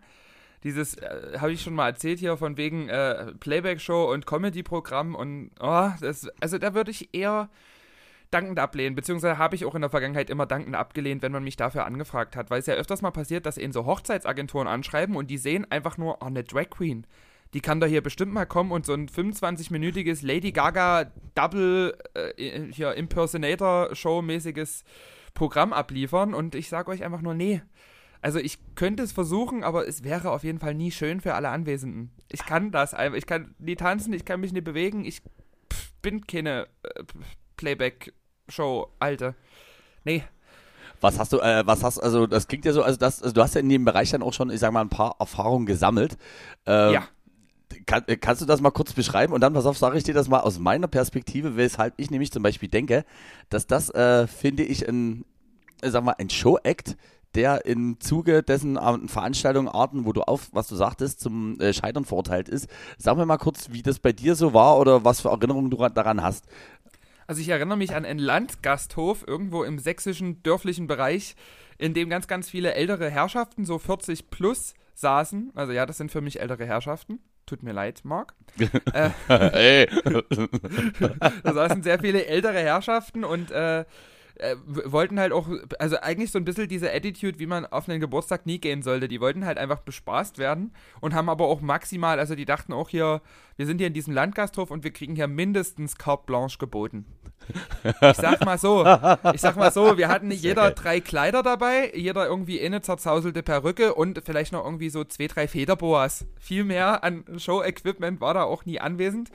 Dieses, 0.65 0.95
äh, 0.97 1.39
habe 1.39 1.53
ich 1.53 1.63
schon 1.63 1.75
mal 1.75 1.89
erzählt 1.89 2.19
hier, 2.19 2.37
von 2.37 2.57
wegen 2.57 2.89
äh, 2.89 3.33
Playback-Show 3.41 4.13
und 4.13 4.27
Comedy-Programm 4.27 5.15
und, 5.15 5.51
oh, 5.59 5.91
das, 6.01 6.29
also 6.41 6.59
da 6.59 6.75
würde 6.75 6.91
ich 6.91 7.15
eher 7.15 7.49
dankend 8.33 8.59
ablehnen, 8.59 8.95
beziehungsweise 8.95 9.39
habe 9.39 9.55
ich 9.55 9.65
auch 9.65 9.75
in 9.75 9.83
der 9.83 9.91
Vergangenheit 9.91 10.31
immer 10.31 10.47
dankend 10.47 10.75
abgelehnt, 10.75 11.23
wenn 11.23 11.33
man 11.33 11.45
mich 11.45 11.57
dafür 11.57 11.85
angefragt 11.85 12.35
hat, 12.37 12.51
weil 12.51 12.61
es 12.61 12.67
ja 12.67 12.75
öfters 12.75 13.03
mal 13.03 13.11
passiert, 13.11 13.47
dass 13.47 13.59
ihnen 13.59 13.73
so 13.73 13.87
Hochzeitsagenturen 13.87 14.67
anschreiben 14.67 15.17
und 15.17 15.31
die 15.31 15.39
sehen 15.39 15.71
einfach 15.71 15.99
nur, 15.99 16.19
oh, 16.21 16.27
eine 16.27 16.45
Drag 16.45 16.71
Queen. 16.71 17.07
Die 17.55 17.61
kann 17.61 17.81
da 17.81 17.87
hier 17.87 18.03
bestimmt 18.03 18.33
mal 18.33 18.47
kommen 18.47 18.73
und 18.73 18.87
so 18.87 18.95
ein 18.95 19.09
25-minütiges 19.09 20.25
Lady 20.27 20.53
Gaga 20.53 21.13
Double 21.35 21.97
äh, 22.15 22.73
hier 22.73 22.95
Impersonator 22.95 23.95
Show 23.95 24.23
mäßiges 24.23 24.85
Programm 25.35 25.73
abliefern 25.73 26.33
und 26.33 26.55
ich 26.55 26.69
sage 26.69 26.91
euch 26.91 27.05
einfach 27.05 27.21
nur 27.21 27.35
nee. 27.35 27.61
Also 28.23 28.39
ich 28.39 28.59
könnte 28.77 29.03
es 29.03 29.13
versuchen, 29.13 29.65
aber 29.65 29.87
es 29.87 30.05
wäre 30.05 30.31
auf 30.31 30.45
jeden 30.45 30.61
Fall 30.61 30.75
nie 30.75 30.93
schön 30.93 31.21
für 31.21 31.35
alle 31.35 31.49
Anwesenden. 31.49 32.13
Ich 32.31 32.47
kann 32.47 32.71
das 32.71 32.95
einfach, 32.95 33.19
ich 33.19 33.27
kann 33.27 33.55
nie 33.59 33.77
tanzen, 33.77 34.13
ich 34.15 34.25
kann 34.25 34.41
mich 34.41 34.53
nie 34.53 34.61
bewegen, 34.61 35.05
ich 35.05 35.21
bin 36.01 36.27
keine 36.27 36.69
äh, 36.83 37.03
Playback 37.57 38.13
Show, 38.49 38.89
Alte. 38.99 39.35
Nee. 40.05 40.25
Was 41.01 41.19
hast 41.19 41.33
du, 41.33 41.41
äh, 41.41 41.67
was 41.67 41.83
hast, 41.83 41.99
also 41.99 42.27
das 42.27 42.47
klingt 42.47 42.65
ja 42.65 42.73
so, 42.73 42.83
also 42.83 42.97
das, 42.97 43.23
also 43.23 43.35
du 43.35 43.43
hast 43.43 43.55
ja 43.55 43.61
in 43.61 43.69
dem 43.69 43.85
Bereich 43.85 44.11
dann 44.11 44.23
auch 44.23 44.33
schon, 44.33 44.51
ich 44.51 44.61
sag 44.61 44.73
mal, 44.73 44.83
ein 44.83 44.89
paar 44.89 45.17
Erfahrungen 45.19 45.67
gesammelt. 45.67 46.17
Ähm, 46.65 46.95
ja. 46.95 47.09
Kann, 47.87 48.05
äh, 48.07 48.17
kannst 48.17 48.43
du 48.43 48.47
das 48.47 48.61
mal 48.61 48.71
kurz 48.71 48.93
beschreiben 48.93 49.33
und 49.33 49.41
dann, 49.41 49.53
pass 49.53 49.67
auf, 49.67 49.79
sage 49.79 49.99
ich 49.99 50.05
dir 50.05 50.15
das 50.15 50.29
mal 50.29 50.41
aus 50.41 50.59
meiner 50.59 50.87
Perspektive, 50.89 51.57
weshalb 51.57 51.95
ich 51.97 52.11
nämlich 52.11 52.31
zum 52.31 52.43
Beispiel 52.43 52.69
denke, 52.69 53.05
dass 53.49 53.67
das, 53.67 53.91
äh, 53.91 54.27
finde 54.27 54.63
ich, 54.63 54.89
ein, 54.89 55.25
äh, 55.81 55.91
sag 55.91 56.05
mal, 56.05 56.15
ein 56.19 56.31
Show-Act, 56.31 56.97
der 57.35 57.65
im 57.65 57.99
Zuge 57.99 58.43
dessen 58.43 58.77
äh, 58.77 59.09
Veranstaltungen, 59.09 59.69
Arten, 59.69 60.05
wo 60.05 60.13
du 60.13 60.23
auf, 60.23 60.51
was 60.53 60.69
du 60.69 60.77
sagtest, 60.77 61.21
zum 61.21 61.59
äh, 61.61 61.73
Scheitern 61.73 62.05
verurteilt 62.05 62.49
ist. 62.49 62.69
Sag 62.99 63.17
mir 63.17 63.27
mal 63.27 63.39
kurz, 63.39 63.71
wie 63.71 63.83
das 63.83 63.99
bei 63.99 64.13
dir 64.13 64.35
so 64.35 64.55
war 64.55 64.79
oder 64.79 65.05
was 65.05 65.23
für 65.23 65.31
Erinnerungen 65.31 65.71
du 65.71 65.77
daran 65.89 66.23
hast. 66.23 66.47
Also 67.27 67.41
ich 67.41 67.49
erinnere 67.49 67.79
mich 67.79 67.95
an 67.95 68.05
einen 68.05 68.19
Landgasthof 68.19 69.25
irgendwo 69.27 69.65
im 69.65 69.79
sächsischen 69.79 70.43
dörflichen 70.43 70.87
Bereich, 70.87 71.37
in 71.79 71.95
dem 71.95 72.09
ganz, 72.09 72.27
ganz 72.27 72.51
viele 72.51 72.75
ältere 72.75 73.11
Herrschaften, 73.11 73.65
so 73.65 73.79
40 73.79 74.31
plus, 74.31 74.75
saßen. 74.95 75.53
Also 75.55 75.73
ja, 75.73 75.87
das 75.87 75.99
sind 75.99 76.11
für 76.11 76.21
mich 76.21 76.41
ältere 76.41 76.67
Herrschaften. 76.67 77.21
Tut 77.47 77.63
mir 77.63 77.73
leid, 77.73 78.03
Marc. 78.05 78.35
äh, 78.93 79.87
da 81.43 81.53
saßen 81.53 81.83
sehr 81.83 81.99
viele 81.99 82.27
ältere 82.27 82.59
Herrschaften 82.59 83.25
und 83.25 83.51
äh, 83.51 83.85
äh, 84.37 84.57
wollten 84.65 85.21
halt 85.21 85.33
auch, 85.33 85.49
also 85.79 85.97
eigentlich 86.01 86.31
so 86.31 86.39
ein 86.39 86.45
bisschen 86.45 86.69
diese 86.69 86.93
Attitude, 86.93 87.39
wie 87.39 87.47
man 87.47 87.67
auf 87.67 87.89
einen 87.89 88.01
Geburtstag 88.01 88.47
nie 88.47 88.59
gehen 88.59 88.83
sollte. 88.83 89.09
Die 89.09 89.21
wollten 89.21 89.45
halt 89.45 89.59
einfach 89.59 89.81
bespaßt 89.81 90.39
werden 90.39 90.73
und 91.01 91.15
haben 91.15 91.29
aber 91.29 91.47
auch 91.47 91.61
maximal, 91.61 92.19
also 92.19 92.35
die 92.35 92.45
dachten 92.45 92.73
auch 92.73 92.89
hier, 92.89 93.21
wir 93.57 93.67
sind 93.67 93.79
hier 93.79 93.87
in 93.87 93.95
diesem 93.95 94.15
Landgasthof 94.15 94.71
und 94.71 94.85
wir 94.85 94.93
kriegen 94.93 95.15
hier 95.15 95.29
mindestens 95.29 95.97
carte 95.97 96.25
blanche 96.27 96.59
geboten. 96.59 97.07
Ich 98.01 98.17
sag 98.17 98.45
mal 98.45 98.59
so, 98.59 98.87
ich 99.35 99.41
sag 99.41 99.57
mal 99.57 99.73
so, 99.73 99.99
wir 99.99 100.09
hatten 100.09 100.31
jeder 100.31 100.71
drei 100.71 101.01
Kleider 101.01 101.43
dabei, 101.43 101.93
jeder 101.95 102.27
irgendwie 102.27 102.61
eine 102.65 102.83
zerzauselte 102.83 103.43
Perücke 103.43 103.95
und 103.95 104.23
vielleicht 104.25 104.53
noch 104.53 104.65
irgendwie 104.65 104.91
so 104.91 105.05
zwei, 105.05 105.27
drei 105.27 105.49
Federboas. 105.49 106.25
Viel 106.39 106.65
mehr 106.65 107.03
an 107.03 107.25
Show-Equipment 107.37 108.21
war 108.21 108.35
da 108.35 108.45
auch 108.45 108.65
nie 108.65 108.81
anwesend. 108.81 109.31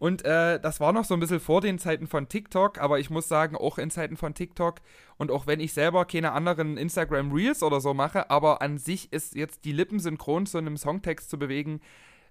Und 0.00 0.24
äh, 0.24 0.58
das 0.58 0.80
war 0.80 0.94
noch 0.94 1.04
so 1.04 1.12
ein 1.12 1.20
bisschen 1.20 1.40
vor 1.40 1.60
den 1.60 1.78
Zeiten 1.78 2.06
von 2.06 2.26
TikTok, 2.26 2.78
aber 2.78 2.98
ich 3.00 3.10
muss 3.10 3.28
sagen, 3.28 3.54
auch 3.54 3.76
in 3.76 3.90
Zeiten 3.90 4.16
von 4.16 4.32
TikTok 4.32 4.76
und 5.18 5.30
auch 5.30 5.46
wenn 5.46 5.60
ich 5.60 5.74
selber 5.74 6.06
keine 6.06 6.32
anderen 6.32 6.78
Instagram 6.78 7.32
Reels 7.32 7.62
oder 7.62 7.82
so 7.82 7.92
mache, 7.92 8.30
aber 8.30 8.62
an 8.62 8.78
sich 8.78 9.12
ist 9.12 9.34
jetzt 9.34 9.66
die 9.66 9.72
Lippen 9.72 10.00
synchron 10.00 10.46
zu 10.46 10.56
einem 10.56 10.78
Songtext 10.78 11.28
zu 11.28 11.38
bewegen, 11.38 11.82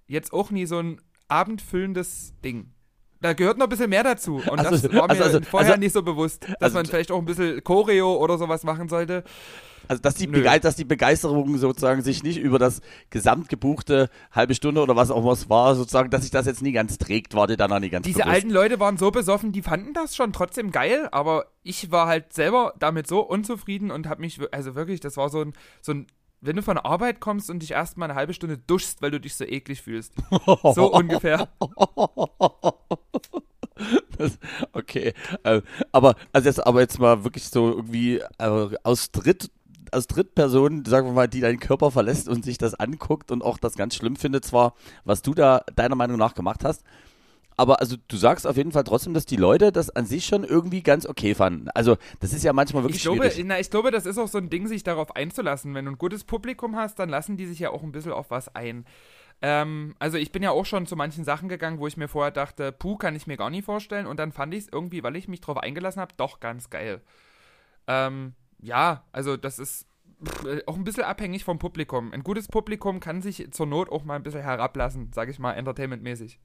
jetzt 0.07 0.33
auch 0.33 0.49
nie 0.49 0.65
so 0.65 0.79
ein 0.79 0.99
abendfüllendes 1.27 2.33
Ding. 2.43 2.73
Da 3.21 3.33
gehört 3.33 3.57
noch 3.57 3.65
ein 3.65 3.69
bisschen 3.69 3.89
mehr 3.89 4.03
dazu. 4.03 4.35
Und 4.49 4.59
Also- 4.59 4.71
das 4.71 4.83
war 4.95 5.03
mir 5.03 5.09
also- 5.09 5.23
also- 5.23 5.41
vorher 5.41 5.71
also- 5.71 5.79
nicht 5.79 5.93
so 5.93 6.03
bewusst, 6.03 6.43
dass 6.43 6.55
also- 6.61 6.77
man 6.77 6.85
vielleicht 6.85 7.11
auch 7.11 7.19
ein 7.19 7.25
bisschen 7.25 7.63
Choreo 7.63 8.15
oder 8.15 8.37
sowas 8.37 8.63
machen 8.63 8.87
sollte. 8.87 9.23
Also, 9.87 10.03
dass 10.03 10.13
die, 10.13 10.27
dass 10.27 10.75
die 10.75 10.85
Begeisterung 10.85 11.57
sozusagen 11.57 12.03
sich 12.03 12.21
nicht 12.21 12.37
über 12.37 12.59
das 12.59 12.79
gesamtgebuchte 13.09 14.09
halbe 14.31 14.53
Stunde 14.53 14.81
oder 14.81 14.95
was 14.95 15.09
auch 15.11 15.21
immer 15.23 15.31
es 15.31 15.49
war, 15.49 15.75
sozusagen, 15.75 16.09
dass 16.11 16.21
sich 16.21 16.31
das 16.31 16.45
jetzt 16.45 16.61
nie 16.61 16.71
ganz 16.71 16.97
trägt, 16.99 17.33
war 17.33 17.47
dir 17.47 17.57
dann 17.57 17.69
noch 17.71 17.79
nie 17.79 17.89
ganz 17.89 18.05
Diese 18.05 18.19
bewusst. 18.19 18.33
alten 18.35 18.49
Leute 18.51 18.79
waren 18.79 18.97
so 18.97 19.11
besoffen, 19.11 19.51
die 19.51 19.61
fanden 19.61 19.93
das 19.93 20.15
schon 20.15 20.31
trotzdem 20.31 20.71
geil, 20.71 21.07
aber 21.11 21.45
ich 21.63 21.91
war 21.91 22.07
halt 22.07 22.33
selber 22.33 22.73
damit 22.79 23.07
so 23.07 23.21
unzufrieden 23.21 23.89
und 23.91 24.07
hab 24.07 24.19
mich, 24.19 24.39
also 24.51 24.75
wirklich, 24.75 24.99
das 24.99 25.17
war 25.17 25.29
so 25.29 25.41
ein, 25.41 25.53
so 25.81 25.91
ein, 25.93 26.07
wenn 26.41 26.55
du 26.55 26.63
von 26.63 26.75
der 26.75 26.85
Arbeit 26.85 27.19
kommst 27.19 27.49
und 27.49 27.59
dich 27.59 27.71
erstmal 27.71 28.09
eine 28.09 28.17
halbe 28.17 28.33
Stunde 28.33 28.57
duschst, 28.57 29.01
weil 29.01 29.11
du 29.11 29.19
dich 29.19 29.35
so 29.35 29.45
eklig 29.45 29.81
fühlst. 29.81 30.13
So 30.75 30.91
ungefähr. 30.91 31.49
Das, 34.17 34.37
okay. 34.73 35.13
Äh, 35.43 35.61
aber, 35.91 36.15
also 36.33 36.49
jetzt, 36.49 36.65
aber 36.65 36.81
jetzt 36.81 36.99
mal 36.99 37.23
wirklich 37.23 37.47
so 37.49 37.69
irgendwie 37.71 38.17
äh, 38.37 38.69
aus 38.83 39.11
Dritt, 39.11 39.51
aus 39.91 40.07
Drittperson, 40.07 40.85
sagen 40.85 41.07
wir 41.07 41.13
mal, 41.13 41.27
die 41.27 41.39
deinen 41.39 41.59
Körper 41.59 41.91
verlässt 41.91 42.27
und 42.27 42.43
sich 42.43 42.57
das 42.57 42.73
anguckt 42.73 43.31
und 43.31 43.41
auch 43.41 43.57
das 43.57 43.75
ganz 43.75 43.95
schlimm 43.95 44.15
findet, 44.15 44.45
zwar, 44.45 44.73
was 45.05 45.21
du 45.21 45.33
da 45.33 45.63
deiner 45.75 45.95
Meinung 45.95 46.17
nach 46.17 46.35
gemacht 46.35 46.63
hast. 46.63 46.83
Aber 47.59 47.81
also 47.81 47.97
du 48.07 48.15
sagst 48.15 48.47
auf 48.47 48.55
jeden 48.55 48.71
Fall 48.71 48.85
trotzdem, 48.85 49.13
dass 49.13 49.25
die 49.25 49.35
Leute 49.35 49.73
das 49.73 49.89
an 49.89 50.05
sich 50.05 50.25
schon 50.25 50.45
irgendwie 50.45 50.81
ganz 50.81 51.05
okay 51.05 51.35
fanden. 51.35 51.67
Also 51.71 51.97
das 52.21 52.31
ist 52.31 52.45
ja 52.45 52.53
manchmal 52.53 52.83
wirklich 52.83 52.99
Ich 52.99 53.03
glaube, 53.03 53.29
schwierig. 53.29 53.45
na, 53.45 53.59
ich 53.59 53.69
glaube, 53.69 53.91
das 53.91 54.05
ist 54.05 54.17
auch 54.17 54.29
so 54.29 54.37
ein 54.37 54.49
Ding, 54.49 54.65
sich 54.65 54.83
darauf 54.83 55.13
einzulassen. 55.13 55.75
Wenn 55.75 55.83
du 55.83 55.91
ein 55.91 55.97
gutes 55.97 56.23
Publikum 56.23 56.77
hast, 56.77 56.99
dann 56.99 57.09
lassen 57.09 57.35
die 57.35 57.45
sich 57.45 57.59
ja 57.59 57.71
auch 57.71 57.83
ein 57.83 57.91
bisschen 57.91 58.13
auf 58.13 58.31
was 58.31 58.55
ein. 58.55 58.85
Ähm, 59.41 59.93
also 59.99 60.17
ich 60.17 60.31
bin 60.31 60.41
ja 60.41 60.51
auch 60.51 60.65
schon 60.65 60.87
zu 60.87 60.95
manchen 60.95 61.25
Sachen 61.25 61.49
gegangen, 61.49 61.79
wo 61.79 61.87
ich 61.87 61.97
mir 61.97 62.07
vorher 62.07 62.31
dachte, 62.31 62.71
puh, 62.71 62.95
kann 62.95 63.13
ich 63.13 63.27
mir 63.27 63.35
gar 63.35 63.49
nicht 63.49 63.65
vorstellen. 63.65 64.07
Und 64.07 64.21
dann 64.21 64.31
fand 64.31 64.53
ich 64.53 64.63
es 64.63 64.69
irgendwie, 64.71 65.03
weil 65.03 65.17
ich 65.17 65.27
mich 65.27 65.41
drauf 65.41 65.57
eingelassen 65.57 65.99
habe, 65.99 66.13
doch 66.15 66.39
ganz 66.39 66.69
geil. 66.69 67.01
Ähm, 67.87 68.35
ja, 68.61 69.03
also 69.11 69.35
das 69.35 69.59
ist 69.59 69.85
auch 70.65 70.77
ein 70.77 70.85
bisschen 70.85 71.03
abhängig 71.03 71.43
vom 71.43 71.59
Publikum. 71.59 72.13
Ein 72.13 72.23
gutes 72.23 72.47
Publikum 72.47 73.01
kann 73.01 73.21
sich 73.21 73.51
zur 73.51 73.65
Not 73.65 73.91
auch 73.91 74.05
mal 74.05 74.15
ein 74.15 74.23
bisschen 74.23 74.43
herablassen, 74.43 75.11
sage 75.13 75.31
ich 75.31 75.39
mal, 75.39 75.55
entertainmentmäßig. 75.55 76.39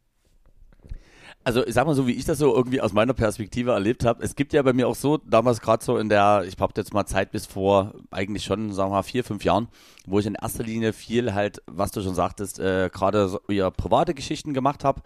Also 1.46 1.66
ich 1.66 1.74
sag 1.74 1.86
mal 1.86 1.94
so, 1.94 2.06
wie 2.06 2.12
ich 2.12 2.24
das 2.24 2.38
so 2.38 2.54
irgendwie 2.54 2.80
aus 2.80 2.94
meiner 2.94 3.12
Perspektive 3.12 3.72
erlebt 3.72 4.06
habe. 4.06 4.24
Es 4.24 4.34
gibt 4.34 4.54
ja 4.54 4.62
bei 4.62 4.72
mir 4.72 4.88
auch 4.88 4.94
so, 4.94 5.18
damals 5.18 5.60
gerade 5.60 5.84
so 5.84 5.98
in 5.98 6.08
der, 6.08 6.44
ich 6.48 6.58
habe 6.58 6.72
jetzt 6.74 6.94
mal 6.94 7.04
Zeit 7.04 7.32
bis 7.32 7.44
vor 7.44 7.92
eigentlich 8.10 8.44
schon, 8.44 8.72
sagen 8.72 8.90
wir 8.90 8.96
mal, 8.96 9.02
vier, 9.02 9.24
fünf 9.24 9.44
Jahren, 9.44 9.68
wo 10.06 10.18
ich 10.18 10.24
in 10.24 10.36
erster 10.36 10.64
Linie 10.64 10.94
viel 10.94 11.34
halt, 11.34 11.62
was 11.66 11.90
du 11.90 12.00
schon 12.00 12.14
sagtest, 12.14 12.58
äh, 12.60 12.88
gerade 12.90 13.28
so, 13.28 13.40
ja, 13.48 13.70
private 13.70 14.14
Geschichten 14.14 14.54
gemacht 14.54 14.84
habe. 14.84 15.02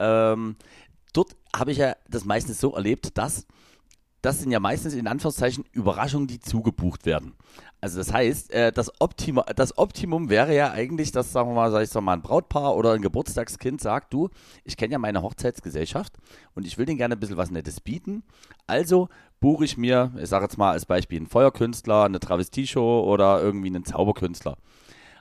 Ähm, 0.00 0.56
dort 1.12 1.36
habe 1.54 1.70
ich 1.70 1.78
ja 1.78 1.94
das 2.08 2.24
meistens 2.24 2.60
so 2.60 2.74
erlebt, 2.74 3.16
dass 3.16 3.46
das 4.22 4.40
sind 4.40 4.50
ja 4.50 4.60
meistens 4.60 4.94
in 4.94 5.06
Anführungszeichen 5.06 5.64
Überraschungen, 5.72 6.26
die 6.26 6.40
zugebucht 6.40 7.06
werden. 7.06 7.34
Also 7.80 7.98
das 7.98 8.12
heißt, 8.12 8.52
äh, 8.52 8.72
das, 8.72 8.90
Optima, 9.00 9.42
das 9.42 9.78
Optimum 9.78 10.30
wäre 10.30 10.54
ja 10.54 10.72
eigentlich, 10.72 11.12
dass, 11.12 11.32
sagen 11.32 11.50
wir 11.50 11.54
mal, 11.54 11.70
sag 11.70 11.82
ich 11.82 11.94
mal, 11.94 12.14
ein 12.14 12.22
Brautpaar 12.22 12.74
oder 12.74 12.92
ein 12.92 13.02
Geburtstagskind 13.02 13.80
sagt, 13.80 14.12
du, 14.12 14.30
ich 14.64 14.76
kenne 14.76 14.92
ja 14.92 14.98
meine 14.98 15.22
Hochzeitsgesellschaft 15.22 16.14
und 16.54 16.66
ich 16.66 16.78
will 16.78 16.86
denen 16.86 16.98
gerne 16.98 17.14
ein 17.14 17.20
bisschen 17.20 17.36
was 17.36 17.50
Nettes 17.50 17.80
bieten. 17.80 18.24
Also 18.66 19.08
buche 19.40 19.64
ich 19.64 19.76
mir, 19.76 20.12
ich 20.20 20.28
sage 20.28 20.46
jetzt 20.46 20.58
mal 20.58 20.72
als 20.72 20.86
Beispiel, 20.86 21.18
einen 21.18 21.26
Feuerkünstler, 21.26 22.04
eine 22.04 22.18
Travestieshow 22.18 23.04
oder 23.06 23.40
irgendwie 23.40 23.68
einen 23.68 23.84
Zauberkünstler. 23.84 24.56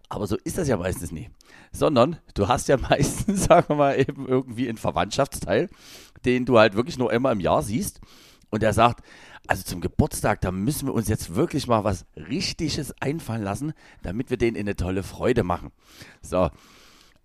Aber 0.09 0.27
so 0.27 0.37
ist 0.37 0.57
das 0.57 0.67
ja 0.67 0.77
meistens 0.77 1.11
nie. 1.11 1.29
Sondern 1.71 2.17
du 2.33 2.47
hast 2.47 2.67
ja 2.67 2.77
meistens, 2.89 3.45
sagen 3.45 3.65
wir 3.69 3.75
mal, 3.75 3.99
eben 3.99 4.27
irgendwie 4.27 4.69
einen 4.69 4.77
Verwandtschaftsteil, 4.77 5.69
den 6.23 6.45
du 6.45 6.57
halt 6.57 6.75
wirklich 6.75 6.97
nur 6.97 7.11
einmal 7.11 7.33
im 7.33 7.39
Jahr 7.39 7.61
siehst. 7.61 7.99
Und 8.49 8.63
der 8.63 8.73
sagt, 8.73 9.03
also 9.47 9.63
zum 9.63 9.81
Geburtstag, 9.81 10.41
da 10.41 10.51
müssen 10.51 10.87
wir 10.87 10.93
uns 10.93 11.07
jetzt 11.07 11.35
wirklich 11.35 11.67
mal 11.67 11.83
was 11.83 12.05
Richtiges 12.15 12.93
einfallen 13.01 13.43
lassen, 13.43 13.73
damit 14.01 14.29
wir 14.29 14.37
denen 14.37 14.57
eine 14.57 14.75
tolle 14.75 15.03
Freude 15.03 15.43
machen. 15.43 15.71
So, 16.21 16.49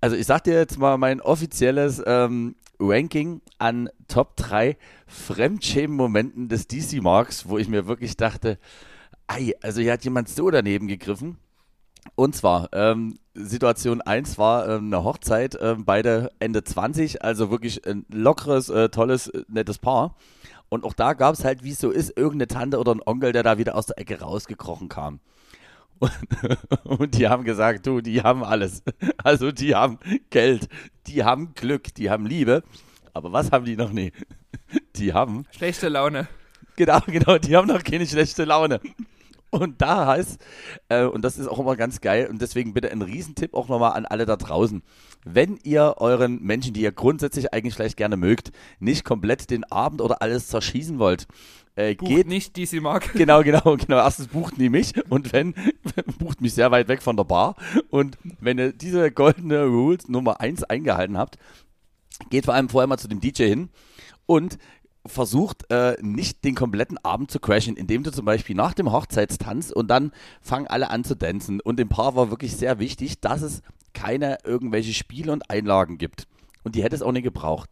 also 0.01 0.17
ich 0.17 0.27
sag 0.27 0.45
dir 0.45 0.55
jetzt 0.55 0.79
mal 0.79 0.99
mein 0.99 1.21
offizielles 1.21 2.03
ähm, 2.07 2.57
Ranking 2.79 3.43
an 3.59 3.91
Top 4.09 4.37
3 4.37 4.77
Fremdschämen-Momenten 5.07 6.49
des 6.49 6.67
DC 6.67 7.03
Marks, 7.03 7.49
wo 7.49 7.59
ich 7.59 7.69
mir 7.69 7.87
wirklich 7.87 8.17
dachte, 8.17 8.59
ei, 9.27 9.53
also 9.63 9.81
hier 9.81 9.93
hat 9.93 10.05
jemand 10.05 10.29
so 10.29 10.51
daneben 10.51 10.89
gegriffen. 10.89 11.39
Und 12.15 12.35
zwar, 12.35 12.71
ähm, 12.73 13.19
Situation 13.35 14.01
1 14.01 14.39
war 14.39 14.69
ähm, 14.69 14.87
eine 14.87 15.05
Hochzeit, 15.05 15.59
ähm, 15.61 15.85
beide 15.85 16.31
Ende 16.39 16.65
20, 16.65 17.23
also 17.23 17.51
wirklich 17.51 17.87
ein 17.87 18.07
lockeres, 18.11 18.69
äh, 18.71 18.89
tolles, 18.89 19.29
äh, 19.29 19.45
nettes 19.49 19.79
Paar. 19.79 20.17
Und 20.71 20.85
auch 20.85 20.95
da 20.95 21.13
gab 21.13 21.35
es 21.35 21.45
halt, 21.45 21.65
wie 21.65 21.73
es 21.73 21.81
so 21.81 21.91
ist, 21.91 22.17
irgendeine 22.17 22.47
Tante 22.47 22.79
oder 22.79 22.95
ein 22.95 23.03
Onkel, 23.05 23.33
der 23.33 23.43
da 23.43 23.59
wieder 23.59 23.75
aus 23.75 23.87
der 23.87 23.99
Ecke 23.99 24.21
rausgekrochen 24.21 24.89
kam. 24.89 25.21
Und, 25.99 26.13
und 26.85 27.15
die 27.19 27.29
haben 27.29 27.45
gesagt, 27.45 27.87
du, 27.87 28.01
die 28.01 28.23
haben 28.23 28.43
alles. 28.43 28.83
Also 29.23 29.53
die 29.53 29.75
haben 29.75 29.99
Geld, 30.31 30.69
die 31.07 31.25
haben 31.25 31.53
Glück, 31.55 31.95
die 31.95 32.09
haben 32.09 32.25
Liebe. 32.25 32.63
Aber 33.13 33.33
was 33.33 33.51
haben 33.53 33.65
die 33.67 33.77
noch 33.77 33.93
nie? 33.93 34.13
Die 34.97 35.13
haben 35.13 35.47
Schlechte 35.51 35.89
Laune. 35.89 36.29
Genau, 36.77 37.01
genau, 37.07 37.39
die 37.39 37.57
haben 37.57 37.67
noch 37.67 37.83
keine 37.83 38.07
schlechte 38.07 38.45
Laune. 38.45 38.81
Und 39.51 39.83
da 39.83 40.07
heißt, 40.07 40.41
äh, 40.89 41.05
und 41.05 41.23
das 41.23 41.37
ist 41.37 41.49
auch 41.49 41.59
immer 41.59 41.77
ganz 41.77 42.01
geil, 42.01 42.29
und 42.31 42.41
deswegen 42.41 42.73
bitte 42.73 42.91
ein 42.91 43.03
Riesentipp 43.03 43.55
auch 43.55 43.69
nochmal 43.69 43.93
an 43.93 44.07
alle 44.07 44.25
da 44.25 44.37
draußen. 44.37 44.83
Wenn 45.25 45.59
ihr 45.65 45.97
euren 45.99 46.41
Menschen, 46.41 46.73
die 46.73 46.83
ihr 46.83 46.93
grundsätzlich 46.93 47.53
eigentlich 47.53 47.75
vielleicht 47.75 47.97
gerne 47.97 48.17
mögt, 48.17 48.53
nicht 48.79 49.05
komplett 49.05 49.51
den 49.51 49.65
Abend 49.65 50.01
oder 50.01 50.23
alles 50.23 50.49
zerschießen 50.49 50.99
wollt, 50.99 51.27
äh, 51.77 51.95
Bucht 51.95 52.11
geht 52.11 52.27
nicht 52.27 52.57
die 52.57 52.67
sie 52.67 52.81
mag. 52.81 53.13
Genau, 53.15 53.43
genau, 53.43 53.77
genau. 53.77 53.97
Erstens 53.97 54.29
bucht 54.29 54.59
nie 54.59 54.69
mich 54.69 54.93
und 55.11 55.33
wenn, 55.33 55.55
bucht 56.19 56.41
mich 56.41 56.55
sehr 56.55 56.71
weit 56.71 56.89
weg 56.89 57.03
von 57.03 57.17
der 57.17 57.25
Bar. 57.25 57.57
Und 57.91 58.19
wenn 58.41 58.59
ihr 58.59 58.73
diese 58.73 59.11
goldene 59.11 59.65
Rules 59.65 60.09
Nummer 60.09 60.41
1 60.41 60.65
eingehalten 60.65 61.19
habt, 61.19 61.39
geht 62.29 62.45
vor 62.45 62.55
allem 62.55 62.69
vorher 62.69 62.87
mal 62.87 62.99
zu 62.99 63.09
dem 63.09 63.21
DJ 63.21 63.45
hin 63.45 63.71
und 64.27 64.59
versucht 65.07 65.71
äh, 65.71 65.97
nicht 66.03 66.45
den 66.45 66.55
kompletten 66.55 66.99
Abend 66.99 67.31
zu 67.31 67.41
crashen, 67.41 67.77
indem 67.77 68.03
du 68.03 68.13
zum 68.13 68.25
Beispiel 68.25 68.55
nach 68.55 68.75
dem 68.75 68.93
Hochzeitstanz 68.93 69.71
und 69.71 69.89
dann 69.89 70.13
fangen 70.41 70.67
alle 70.67 70.91
an 70.91 71.05
zu 71.05 71.17
tanzen. 71.17 71.61
Und 71.61 71.79
dem 71.79 71.89
Paar 71.89 72.17
war 72.17 72.31
wirklich 72.31 72.57
sehr 72.57 72.79
wichtig, 72.79 73.21
dass 73.21 73.43
es 73.43 73.63
keine 73.95 74.39
irgendwelche 74.45 74.93
Spiele 74.93 75.33
und 75.33 75.51
Einlagen 75.51 75.99
gibt. 75.99 76.27
Und 76.65 76.75
die 76.75 76.83
hätte 76.83 76.97
es 76.97 77.03
auch 77.03 77.13
nicht 77.13 77.25
gebraucht. 77.25 77.71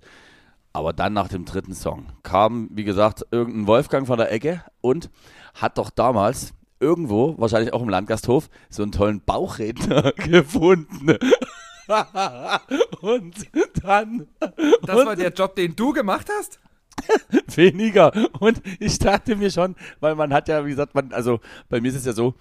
Aber 0.73 0.93
dann 0.93 1.13
nach 1.13 1.29
dem 1.29 1.45
dritten 1.45 1.75
Song 1.75 2.07
kam, 2.23 2.69
wie 2.73 2.85
gesagt, 2.85 3.27
irgendein 3.31 3.67
Wolfgang 3.67 4.07
von 4.07 4.19
der 4.19 4.33
Ecke 4.33 4.63
und 4.81 5.11
hat 5.55 5.79
doch 5.79 5.91
damals 5.91 6.55
irgendwo, 6.81 7.35
wahrscheinlich 7.39 7.73
auch 7.73 7.83
im 7.83 7.89
Landgasthof, 7.89 8.49
so 8.71 8.83
einen 8.83 8.93
tollen 8.93 9.21
Bauchredner 9.21 10.13
gefunden. 10.17 11.19
und 13.01 13.35
dann. 13.83 14.29
Das 14.83 15.01
und 15.01 15.07
war 15.07 15.17
der 15.17 15.33
Job, 15.33 15.57
den 15.57 15.75
du 15.75 15.93
gemacht 15.93 16.29
hast? 16.39 16.61
weniger. 17.55 18.13
Und 18.41 18.63
ich 18.81 18.99
dachte 18.99 19.37
mir 19.37 19.51
schon, 19.51 19.75
weil 20.01 20.15
man 20.15 20.33
hat 20.33 20.49
ja, 20.49 20.65
wie 20.65 20.71
gesagt, 20.71 20.95
man, 20.95 21.13
also 21.13 21.41
bei 21.69 21.81
mir 21.81 21.89
ist 21.89 21.97
es 21.97 22.05
ja 22.05 22.13
so, 22.13 22.35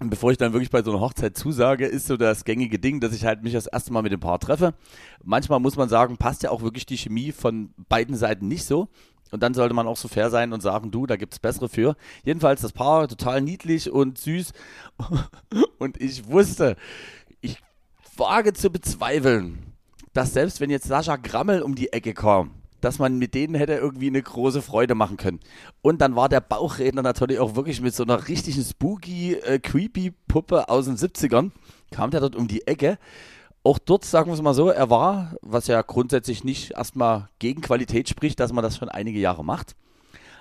bevor 0.00 0.30
ich 0.30 0.38
dann 0.38 0.52
wirklich 0.52 0.70
bei 0.70 0.82
so 0.82 0.90
einer 0.90 1.00
Hochzeit 1.00 1.36
zusage, 1.36 1.86
ist 1.86 2.06
so 2.06 2.16
das 2.16 2.44
gängige 2.44 2.78
Ding, 2.78 3.00
dass 3.00 3.14
ich 3.14 3.24
halt 3.24 3.42
mich 3.42 3.52
das 3.52 3.66
erste 3.66 3.92
Mal 3.92 4.02
mit 4.02 4.12
dem 4.12 4.20
Paar 4.20 4.38
treffe. 4.38 4.74
Manchmal 5.22 5.60
muss 5.60 5.76
man 5.76 5.88
sagen, 5.88 6.16
passt 6.16 6.42
ja 6.42 6.50
auch 6.50 6.62
wirklich 6.62 6.86
die 6.86 6.96
Chemie 6.96 7.32
von 7.32 7.72
beiden 7.88 8.16
Seiten 8.16 8.48
nicht 8.48 8.64
so. 8.64 8.88
Und 9.30 9.42
dann 9.42 9.54
sollte 9.54 9.74
man 9.74 9.86
auch 9.86 9.96
so 9.96 10.08
fair 10.08 10.28
sein 10.28 10.52
und 10.52 10.60
sagen, 10.60 10.90
du, 10.90 11.06
da 11.06 11.16
gibt 11.16 11.32
es 11.32 11.38
bessere 11.38 11.68
für. 11.68 11.96
Jedenfalls 12.22 12.60
das 12.60 12.72
Paar 12.72 13.08
total 13.08 13.40
niedlich 13.40 13.90
und 13.90 14.18
süß. 14.18 14.52
Und 15.78 16.00
ich 16.00 16.28
wusste, 16.28 16.76
ich 17.40 17.56
wage 18.16 18.52
zu 18.52 18.70
bezweifeln, 18.70 19.72
dass 20.12 20.34
selbst 20.34 20.60
wenn 20.60 20.70
jetzt 20.70 20.86
Sascha 20.86 21.16
Grammel 21.16 21.62
um 21.62 21.74
die 21.74 21.92
Ecke 21.92 22.14
kam, 22.14 22.61
dass 22.82 22.98
man 22.98 23.18
mit 23.18 23.34
denen 23.34 23.54
hätte 23.54 23.74
irgendwie 23.74 24.08
eine 24.08 24.22
große 24.22 24.60
Freude 24.60 24.94
machen 24.94 25.16
können. 25.16 25.40
Und 25.80 26.00
dann 26.00 26.16
war 26.16 26.28
der 26.28 26.40
Bauchredner 26.40 27.02
natürlich 27.02 27.38
auch 27.38 27.56
wirklich 27.56 27.80
mit 27.80 27.94
so 27.94 28.02
einer 28.02 28.28
richtigen 28.28 28.62
spooky, 28.62 29.34
äh, 29.34 29.58
creepy 29.58 30.12
Puppe 30.28 30.68
aus 30.68 30.86
den 30.86 30.96
70ern, 30.96 31.52
kam 31.90 32.10
der 32.10 32.20
dort 32.20 32.36
um 32.36 32.48
die 32.48 32.66
Ecke. 32.66 32.98
Auch 33.64 33.78
dort, 33.78 34.04
sagen 34.04 34.28
wir 34.28 34.34
es 34.34 34.42
mal 34.42 34.54
so, 34.54 34.68
er 34.68 34.90
war, 34.90 35.36
was 35.40 35.68
ja 35.68 35.80
grundsätzlich 35.82 36.42
nicht 36.42 36.72
erstmal 36.72 37.28
gegen 37.38 37.62
Qualität 37.62 38.08
spricht, 38.08 38.40
dass 38.40 38.52
man 38.52 38.64
das 38.64 38.76
schon 38.76 38.88
einige 38.88 39.20
Jahre 39.20 39.44
macht. 39.44 39.76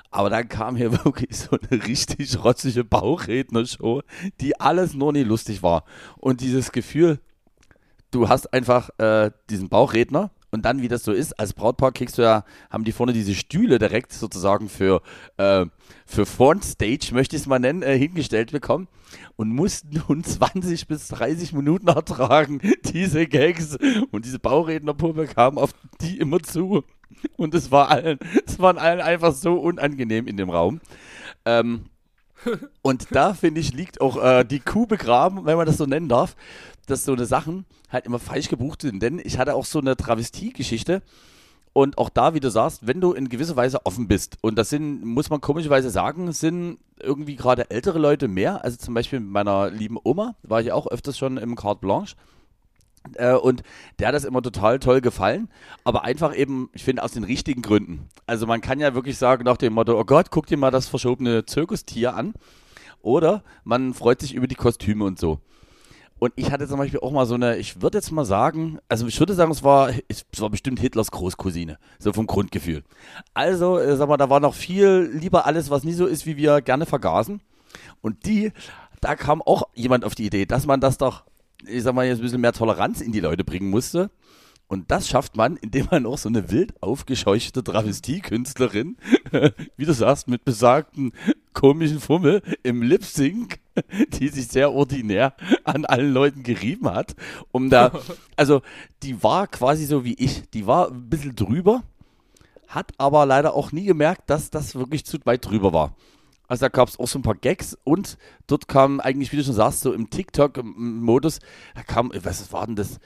Aber 0.10 0.30
dann 0.30 0.49
kam 0.49 0.75
hier 0.75 0.91
wirklich 1.06 1.38
so 1.38 1.58
eine 1.58 1.84
richtig 1.86 2.43
rotzige 2.43 2.84
Bauchredner-Show, 2.84 4.01
die 4.41 4.60
alles 4.60 4.93
nur 4.93 5.13
nie 5.13 5.23
lustig 5.23 5.62
war. 5.63 5.86
Und 6.17 6.41
dieses 6.41 6.71
Gefühl, 6.71 7.19
du 8.12 8.27
hast 8.27 8.54
einfach 8.54 8.89
äh, 8.97 9.32
diesen 9.49 9.69
Bauchredner 9.69 10.32
und 10.52 10.66
dann, 10.66 10.82
wie 10.82 10.88
das 10.90 11.04
so 11.04 11.14
ist, 11.14 11.40
als 11.40 11.54
Brautpaar 11.54 11.94
kriegst 11.94 12.18
du 12.18 12.24
ja, 12.24 12.44
haben 12.70 12.84
die 12.84 12.92
vorne 12.92 13.14
diese 13.14 13.34
Stühle 13.34 13.80
direkt 13.80 14.12
sozusagen 14.12 14.68
für, 14.70 15.02
äh, 15.38 15.66
für 16.06 16.26
Frontstage, 16.26 17.14
möchte 17.14 17.36
ich 17.36 17.44
es 17.44 17.48
mal 17.48 17.60
nennen, 17.60 17.82
äh, 17.82 17.98
hingestellt 17.98 18.52
bekommen 18.52 18.88
und 19.38 19.50
mussten 19.50 20.02
nun 20.08 20.24
20 20.26 20.88
bis 20.88 21.08
30 21.08 21.54
Minuten 21.54 21.88
ertragen, 21.88 22.60
diese 22.94 23.28
Gags. 23.28 23.78
Und 24.12 24.26
diese 24.26 24.40
Baurednerpuppe 24.40 25.28
kam 25.28 25.58
auf 25.58 25.74
die 26.02 26.20
immer 26.20 26.42
zu. 26.42 26.84
Und 27.38 27.54
es 27.54 27.72
war 27.72 27.90
allen, 27.90 28.20
es 28.46 28.60
waren 28.60 28.78
allen 28.78 29.02
einfach 29.02 29.34
so 29.34 29.54
unangenehm 29.56 30.28
in 30.28 30.38
dem 30.38 30.50
Raum. 30.50 30.82
Ähm, 31.46 31.86
und 32.82 33.08
da, 33.12 33.34
finde 33.34 33.62
ich, 33.62 33.73
liegt 33.73 34.01
auch 34.01 34.21
äh, 34.21 34.43
die 34.43 34.60
Kuh 34.60 34.86
begraben, 34.86 35.45
wenn 35.45 35.58
man 35.58 35.65
das 35.65 35.77
so 35.77 35.86
nennen 35.86 36.10
darf, 36.10 36.36
dass 36.88 37.06
so 37.06 37.13
eine 37.13 37.25
Sachen 37.25 37.65
halt 37.89 38.06
immer 38.06 38.19
falsch 38.19 38.49
gebucht 38.49 38.82
sind. 38.82 39.01
Denn 39.01 39.21
ich 39.23 39.38
hatte 39.38 39.56
auch 39.56 39.65
so 39.65 39.80
eine 39.80 39.95
Travestie-Geschichte. 39.95 41.01
Und 41.73 41.97
auch 41.97 42.10
da, 42.10 42.34
wie 42.34 42.41
du 42.41 42.51
sagst, 42.51 42.86
wenn 42.86 42.99
du 42.99 43.13
in 43.13 43.30
gewisser 43.30 43.56
Weise 43.56 43.86
offen 43.86 44.10
bist, 44.10 44.38
und 44.41 44.58
das 44.58 44.69
sind, 44.69 45.06
muss 45.06 45.30
man 45.30 45.39
komischerweise 45.39 45.89
sagen, 45.89 46.34
sind 46.34 46.80
irgendwie 46.99 47.38
gerade 47.38 47.69
ältere 47.69 47.97
Leute 47.97 48.27
mehr. 48.27 48.63
Also 48.63 48.77
zum 48.77 48.93
Beispiel 48.93 49.21
mit 49.21 49.30
meiner 49.30 49.69
lieben 49.69 49.97
Oma 50.04 50.36
war 50.43 50.60
ich 50.62 50.73
auch 50.73 50.88
öfters 50.88 51.17
schon 51.17 51.38
im 51.38 51.56
Carte 51.56 51.80
Blanche. 51.82 52.15
Äh, 53.16 53.34
und 53.34 53.64
der 54.00 54.10
hat 54.10 54.16
das 54.16 54.26
immer 54.26 54.42
total 54.42 54.80
toll 54.80 55.02
gefallen, 55.02 55.50
aber 55.84 56.04
einfach 56.04 56.36
eben, 56.36 56.70
ich 56.74 56.84
finde, 56.84 57.04
aus 57.04 57.12
den 57.12 57.24
richtigen 57.24 57.62
Gründen. 57.62 58.08
Also 58.28 58.48
man 58.48 58.62
kann 58.62 58.80
ja 58.80 58.94
wirklich 58.94 59.18
sagen 59.18 59.44
nach 59.44 59.58
dem 59.58 59.74
Motto, 59.74 60.00
oh 60.00 60.06
Gott, 60.06 60.32
guck 60.32 60.48
dir 60.48 60.58
mal 60.58 60.72
das 60.72 60.88
verschobene 60.88 61.46
Zirkustier 61.46 62.16
an. 62.16 62.34
Oder 63.02 63.44
man 63.64 63.94
freut 63.94 64.22
sich 64.22 64.34
über 64.34 64.48
die 64.48 64.56
Kostüme 64.56 65.06
und 65.06 65.20
so. 65.20 65.40
Und 66.20 66.34
ich 66.36 66.52
hatte 66.52 66.68
zum 66.68 66.78
Beispiel 66.78 67.00
auch 67.00 67.12
mal 67.12 67.26
so 67.26 67.34
eine, 67.34 67.58
ich 67.58 67.82
würde 67.82 67.98
jetzt 67.98 68.12
mal 68.12 68.26
sagen, 68.26 68.78
also 68.88 69.08
ich 69.08 69.20
würde 69.20 69.34
sagen, 69.34 69.52
es 69.52 69.64
war, 69.64 69.90
es 70.08 70.24
war 70.38 70.52
bestimmt 70.52 70.80
Hitlers 70.80 71.10
Großcousine, 71.10 71.80
so 71.98 72.14
vom 72.14 72.28
Grundgefühl. 72.28 72.84
Also, 73.34 73.80
äh, 73.80 73.98
sag 73.98 74.08
mal, 74.08 74.18
da 74.18 74.30
war 74.30 74.40
noch 74.40 74.54
viel 74.54 75.10
lieber 75.16 75.48
alles, 75.48 75.72
was 75.72 75.84
nie 75.84 75.94
so 75.94 76.06
ist, 76.06 76.28
wie 76.28 76.38
wir 76.38 76.62
gerne 76.62 76.86
vergaßen. 76.86 77.42
Und 78.02 78.28
die, 78.28 78.52
da 79.00 79.16
kam 79.16 79.42
auch 79.42 79.64
jemand 79.74 80.06
auf 80.06 80.14
die 80.14 80.28
Idee, 80.28 80.46
dass 80.46 80.68
man 80.68 80.80
das 80.80 81.00
doch, 81.00 81.24
ich 81.67 81.84
sag 81.84 81.93
mal, 81.93 82.06
jetzt 82.06 82.19
ein 82.19 82.24
bisschen 82.24 82.41
mehr 82.41 82.54
Toleranz 82.54 83.02
in 83.02 83.12
die 83.12 83.19
Leute 83.19 83.43
bringen 83.43 83.69
musste. 83.69 84.12
Und 84.71 84.89
das 84.89 85.10
schafft 85.10 85.36
man, 85.36 85.58
indem 85.58 85.88
man 85.91 86.06
auch 86.06 86.17
so 86.17 86.30
eine 86.30 86.50
wild 86.50 86.82
aufgescheuchte 86.82 87.62
Travestiekünstlerin, 87.62 88.95
wie 89.76 89.84
du 89.84 89.93
sagst, 89.93 90.30
mit 90.30 90.45
besagten 90.45 91.12
komischen 91.52 92.00
Fummel 92.00 92.41
im 92.63 92.82
Lip 92.82 93.04
Sync, 93.04 93.60
die 94.13 94.30
sich 94.30 94.47
sehr 94.47 94.71
ordinär 94.71 95.34
an 95.65 95.84
allen 95.84 96.13
Leuten 96.13 96.43
gerieben 96.43 96.89
hat, 96.89 97.15
um 97.52 97.69
da, 97.69 97.91
also 98.38 98.62
die 99.04 99.21
war 99.21 99.47
quasi 99.47 99.86
so 99.86 100.06
wie 100.06 100.13
ich, 100.13 100.50
die 100.52 100.65
war 100.67 100.89
ein 100.89 101.10
bisschen 101.10 101.36
drüber, 101.36 101.84
hat 102.69 102.93
aber 102.97 103.26
leider 103.26 103.54
auch 103.56 103.74
nie 103.74 103.84
gemerkt, 103.84 104.30
dass 104.30 104.52
das 104.52 104.76
wirklich 104.76 105.04
zu 105.04 105.17
weit 105.26 105.45
drüber 105.45 105.74
war. 105.74 105.97
Also 106.52 106.66
da 106.66 106.68
gab 106.68 106.90
es 106.90 107.00
auch 107.00 107.08
so 107.08 107.18
ein 107.18 107.22
paar 107.22 107.36
Gags 107.36 107.78
und 107.86 108.18
dort 108.46 108.68
kam 108.68 109.00
eigentlich, 109.00 109.32
wie 109.32 109.38
du 109.38 109.44
schon 109.46 109.54
sagst, 109.54 109.80
so 109.80 109.94
im 109.94 110.10
TikTok-Modus, 110.10 111.40
da 111.76 111.84
kam, 111.84 112.12
was 112.14 112.52
war 112.52 112.66
denn 112.66 112.76
das? 112.76 113.00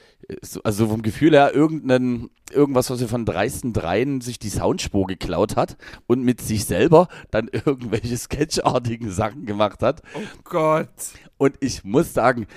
Also 0.63 0.87
vom 0.87 1.03
Gefühl 1.03 1.33
her 1.33 1.53
irgendein, 1.53 2.31
irgendwas, 2.51 2.89
was 2.89 3.01
er 3.01 3.07
von 3.07 3.23
dreisten 3.23 3.71
Dreien 3.71 4.19
sich 4.19 4.39
die 4.39 4.49
Soundspur 4.49 5.05
geklaut 5.05 5.57
hat 5.57 5.77
und 6.07 6.23
mit 6.23 6.41
sich 6.41 6.65
selber 6.65 7.07
dann 7.29 7.47
irgendwelche 7.51 8.17
sketchartigen 8.17 9.11
Sachen 9.11 9.45
gemacht 9.45 9.83
hat. 9.83 10.01
Oh 10.15 10.21
Gott. 10.43 10.89
Und 11.37 11.55
ich 11.59 11.83
muss 11.83 12.15
sagen, 12.15 12.47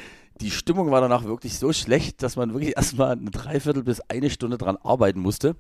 die 0.41 0.51
Stimmung 0.51 0.91
war 0.91 1.03
danach 1.03 1.24
wirklich 1.24 1.59
so 1.59 1.74
schlecht, 1.74 2.22
dass 2.22 2.36
man 2.36 2.55
wirklich 2.55 2.76
erstmal 2.76 3.12
eine 3.12 3.30
Dreiviertel 3.30 3.82
bis 3.82 4.01
eine 4.09 4.30
Stunde 4.30 4.57
dran 4.57 4.78
arbeiten 4.78 5.20
musste. 5.20 5.55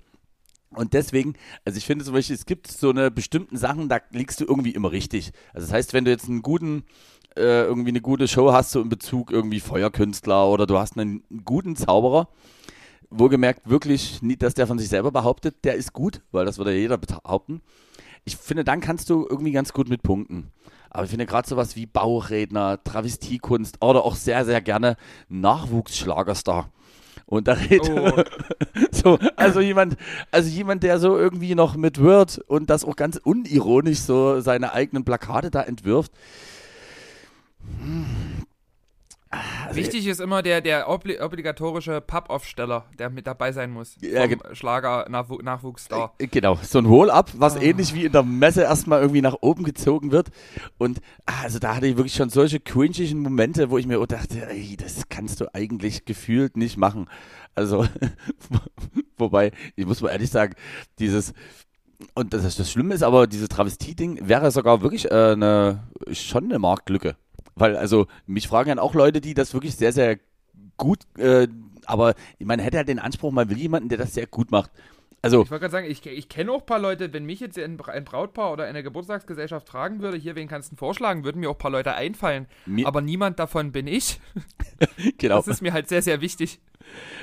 Und 0.70 0.92
deswegen, 0.92 1.34
also 1.64 1.78
ich 1.78 1.86
finde 1.86 2.04
zum 2.04 2.14
Beispiel, 2.14 2.36
es 2.36 2.46
gibt 2.46 2.66
so 2.70 2.90
eine 2.90 3.10
bestimmten 3.10 3.56
Sachen, 3.56 3.88
da 3.88 3.98
liegst 4.10 4.40
du 4.40 4.44
irgendwie 4.44 4.72
immer 4.72 4.92
richtig. 4.92 5.32
Also 5.54 5.66
das 5.66 5.72
heißt, 5.74 5.94
wenn 5.94 6.04
du 6.04 6.10
jetzt 6.10 6.28
einen 6.28 6.42
guten, 6.42 6.84
äh, 7.36 7.62
irgendwie 7.64 7.90
eine 7.90 8.02
gute 8.02 8.28
Show 8.28 8.52
hast, 8.52 8.72
so 8.72 8.82
in 8.82 8.88
Bezug 8.88 9.30
irgendwie 9.30 9.60
Feuerkünstler 9.60 10.48
oder 10.48 10.66
du 10.66 10.78
hast 10.78 10.98
einen 10.98 11.22
guten 11.44 11.74
Zauberer, 11.74 12.28
wohlgemerkt 13.10 13.68
wirklich 13.68 14.20
nicht, 14.20 14.42
dass 14.42 14.54
der 14.54 14.66
von 14.66 14.78
sich 14.78 14.88
selber 14.88 15.10
behauptet, 15.10 15.64
der 15.64 15.74
ist 15.74 15.94
gut, 15.94 16.20
weil 16.32 16.44
das 16.44 16.58
würde 16.58 16.72
ja 16.72 16.78
jeder 16.78 16.98
behaupten. 16.98 17.62
Ich 18.24 18.36
finde, 18.36 18.64
dann 18.64 18.80
kannst 18.80 19.08
du 19.08 19.26
irgendwie 19.28 19.52
ganz 19.52 19.72
gut 19.72 19.88
mit 19.88 20.02
punkten. 20.02 20.52
Aber 20.90 21.04
ich 21.04 21.10
finde 21.10 21.26
gerade 21.26 21.48
sowas 21.48 21.76
wie 21.76 21.86
Bauchredner, 21.86 22.82
Travestiekunst 22.82 23.82
oder 23.82 24.04
auch 24.04 24.16
sehr, 24.16 24.44
sehr 24.44 24.60
gerne 24.60 24.96
Nachwuchsschlagerstar. 25.28 26.70
Und 27.28 27.46
da 27.46 27.52
redet 27.52 27.90
Oh. 27.90 28.22
so, 28.90 29.18
also 29.36 29.60
jemand, 29.60 29.98
also 30.30 30.48
jemand, 30.48 30.82
der 30.82 30.98
so 30.98 31.16
irgendwie 31.18 31.54
noch 31.54 31.76
mit 31.76 32.02
Word 32.02 32.38
und 32.46 32.70
das 32.70 32.84
auch 32.86 32.96
ganz 32.96 33.20
unironisch 33.22 34.00
so 34.00 34.40
seine 34.40 34.72
eigenen 34.72 35.04
Plakate 35.04 35.50
da 35.50 35.62
entwirft. 35.62 36.10
Hm. 37.82 38.27
Also 39.68 39.80
Wichtig 39.80 40.06
ist 40.06 40.18
immer 40.18 40.42
der, 40.42 40.62
der 40.62 40.88
obli 40.88 41.20
obligatorische 41.20 42.00
Pappaufsteller, 42.00 42.86
der 42.98 43.10
mit 43.10 43.26
dabei 43.26 43.52
sein 43.52 43.70
muss. 43.70 43.96
Ja, 44.00 44.26
vom 44.26 44.54
Schlager-Nachwuchsstar. 44.54 46.14
Äh, 46.18 46.26
genau, 46.26 46.58
so 46.62 46.78
ein 46.78 46.88
Hohl-Up, 46.88 47.32
was 47.36 47.56
oh. 47.58 47.60
ähnlich 47.60 47.94
wie 47.94 48.06
in 48.06 48.12
der 48.12 48.22
Messe 48.22 48.62
erstmal 48.62 49.02
irgendwie 49.02 49.20
nach 49.20 49.36
oben 49.42 49.64
gezogen 49.64 50.10
wird. 50.10 50.28
Und 50.78 51.00
ah, 51.26 51.42
also 51.42 51.58
da 51.58 51.76
hatte 51.76 51.86
ich 51.86 51.98
wirklich 51.98 52.14
schon 52.14 52.30
solche 52.30 52.60
cringigen 52.60 53.20
Momente, 53.20 53.68
wo 53.68 53.76
ich 53.76 53.86
mir 53.86 54.04
dachte, 54.06 54.48
ey, 54.48 54.78
das 54.78 55.10
kannst 55.10 55.42
du 55.42 55.54
eigentlich 55.54 56.06
gefühlt 56.06 56.56
nicht 56.56 56.78
machen. 56.78 57.06
Also, 57.54 57.86
wobei, 59.18 59.52
ich 59.76 59.84
muss 59.84 60.00
mal 60.00 60.10
ehrlich 60.10 60.30
sagen, 60.30 60.54
dieses, 60.98 61.34
und 62.14 62.32
das, 62.32 62.56
das 62.56 62.70
Schlimme 62.70 62.94
ist 62.94 63.02
aber, 63.02 63.26
dieses 63.26 63.50
Travestie-Ding 63.50 64.28
wäre 64.28 64.50
sogar 64.50 64.80
wirklich 64.80 65.10
äh, 65.10 65.32
eine, 65.32 65.88
schon 66.12 66.44
eine 66.44 66.58
Marktlücke. 66.58 67.16
Weil, 67.58 67.76
also, 67.76 68.06
mich 68.26 68.48
fragen 68.48 68.68
dann 68.68 68.78
auch 68.78 68.94
Leute, 68.94 69.20
die 69.20 69.34
das 69.34 69.54
wirklich 69.54 69.76
sehr, 69.76 69.92
sehr 69.92 70.18
gut, 70.76 71.00
äh, 71.18 71.48
aber 71.86 72.14
meine, 72.38 72.62
hätte 72.62 72.76
halt 72.78 72.88
den 72.88 72.98
Anspruch, 72.98 73.32
man 73.32 73.50
will 73.50 73.58
jemanden, 73.58 73.88
der 73.88 73.98
das 73.98 74.14
sehr 74.14 74.26
gut 74.26 74.50
macht. 74.50 74.70
Also, 75.20 75.42
ich 75.42 75.50
wollte 75.50 75.62
gerade 75.62 75.72
sagen, 75.72 75.90
ich, 75.90 76.06
ich 76.06 76.28
kenne 76.28 76.52
auch 76.52 76.60
ein 76.60 76.66
paar 76.66 76.78
Leute, 76.78 77.12
wenn 77.12 77.24
mich 77.24 77.40
jetzt 77.40 77.58
ein, 77.58 77.76
Brautpaar 77.76 78.52
oder 78.52 78.64
eine 78.64 78.84
Geburtstagsgesellschaft 78.84 79.68
fragen 79.68 80.00
würde, 80.00 80.16
hier, 80.16 80.36
wen 80.36 80.46
kannst 80.46 80.70
du 80.70 80.76
vorschlagen, 80.76 81.24
würden 81.24 81.40
mir 81.40 81.50
auch 81.50 81.56
ein 81.56 81.58
paar 81.58 81.72
Leute 81.72 81.94
einfallen. 81.94 82.46
Mir 82.66 82.86
aber 82.86 83.00
niemand 83.00 83.40
davon 83.40 83.72
bin 83.72 83.88
ich. 83.88 84.20
genau. 85.18 85.36
Das 85.36 85.48
ist 85.48 85.60
mir 85.60 85.72
halt 85.72 85.88
sehr, 85.88 86.02
sehr 86.02 86.20
wichtig. 86.20 86.60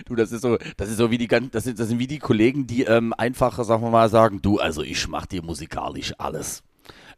Du, 0.05 0.15
das 0.15 0.33
ist 0.33 0.41
so, 0.41 0.57
das 0.75 0.89
ist 0.89 0.97
so 0.97 1.09
wie 1.09 1.17
die 1.17 1.27
das 1.27 1.63
sind, 1.63 1.79
das 1.79 1.87
sind 1.87 1.99
wie 1.99 2.07
die 2.07 2.19
Kollegen, 2.19 2.67
die 2.67 2.83
ähm, 2.83 3.13
einfach, 3.13 3.63
sagen 3.63 3.81
wir 3.81 3.89
mal, 3.89 4.09
sagen, 4.09 4.41
du, 4.41 4.59
also 4.59 4.81
ich 4.81 5.07
mach 5.07 5.25
dir 5.25 5.41
musikalisch 5.41 6.13
alles 6.17 6.63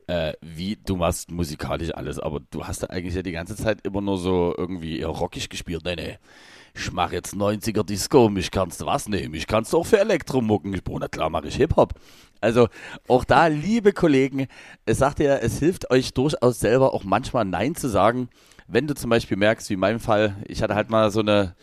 äh, 0.08 0.34
wie 0.41 0.78
du 0.78 0.95
machst 0.95 1.30
musikalisch 1.32 1.93
alles, 1.93 2.20
aber 2.20 2.39
du 2.51 2.66
hast 2.66 2.84
da 2.84 2.88
eigentlich 2.88 3.16
ja 3.16 3.22
die 3.22 3.34
ganze 3.34 3.55
Zeit 3.55 3.86
immer 3.86 4.01
nur 4.01 4.18
so 4.18 4.53
irgendwie 4.58 4.99
eher 4.99 5.08
rockig 5.08 5.49
gespielt. 5.49 5.84
Nee, 5.86 5.95
nee. 5.95 6.18
Ich 6.74 6.91
mach 6.91 7.12
jetzt 7.12 7.34
90er 7.34 7.84
Disco, 7.84 8.30
mich 8.30 8.51
kannst 8.51 8.82
du 8.82 8.86
was 8.86 9.10
nehmen, 9.10 9.34
ich 9.34 9.47
kannst 9.47 9.74
du 9.74 9.80
auch 9.80 9.86
für 9.86 9.99
Elektromucken. 9.99 10.74
Ich 10.74 10.84
brauche, 10.84 10.99
na 10.99 11.08
klar, 11.08 11.30
mache 11.30 11.47
ich 11.47 11.55
Hip-Hop. 11.55 11.95
Also 12.39 12.68
auch 13.08 13.24
da, 13.24 13.47
liebe 13.47 13.93
Kollegen, 13.93 14.47
es 14.86 14.99
sagt 14.99 15.20
ja, 15.20 15.38
es 15.38 15.58
hilft 15.60 15.89
euch 15.89 16.14
durchaus 16.14 16.60
selber 16.60 16.93
auch 16.93 17.03
manchmal 17.03 17.45
Nein 17.45 17.76
zu 17.76 17.88
sagen. 17.88 18.30
Wenn 18.68 18.86
du 18.86 18.93
zum 18.93 19.10
Beispiel 19.10 19.38
merkst, 19.38 19.70
wie 19.70 19.74
in 19.74 19.80
meinem 19.80 19.99
Fall, 19.99 20.36
ich 20.45 20.62
hatte 20.62 20.76
halt 20.76 20.89
mal 20.89 21.10
so 21.10 21.22
eine 21.22 21.55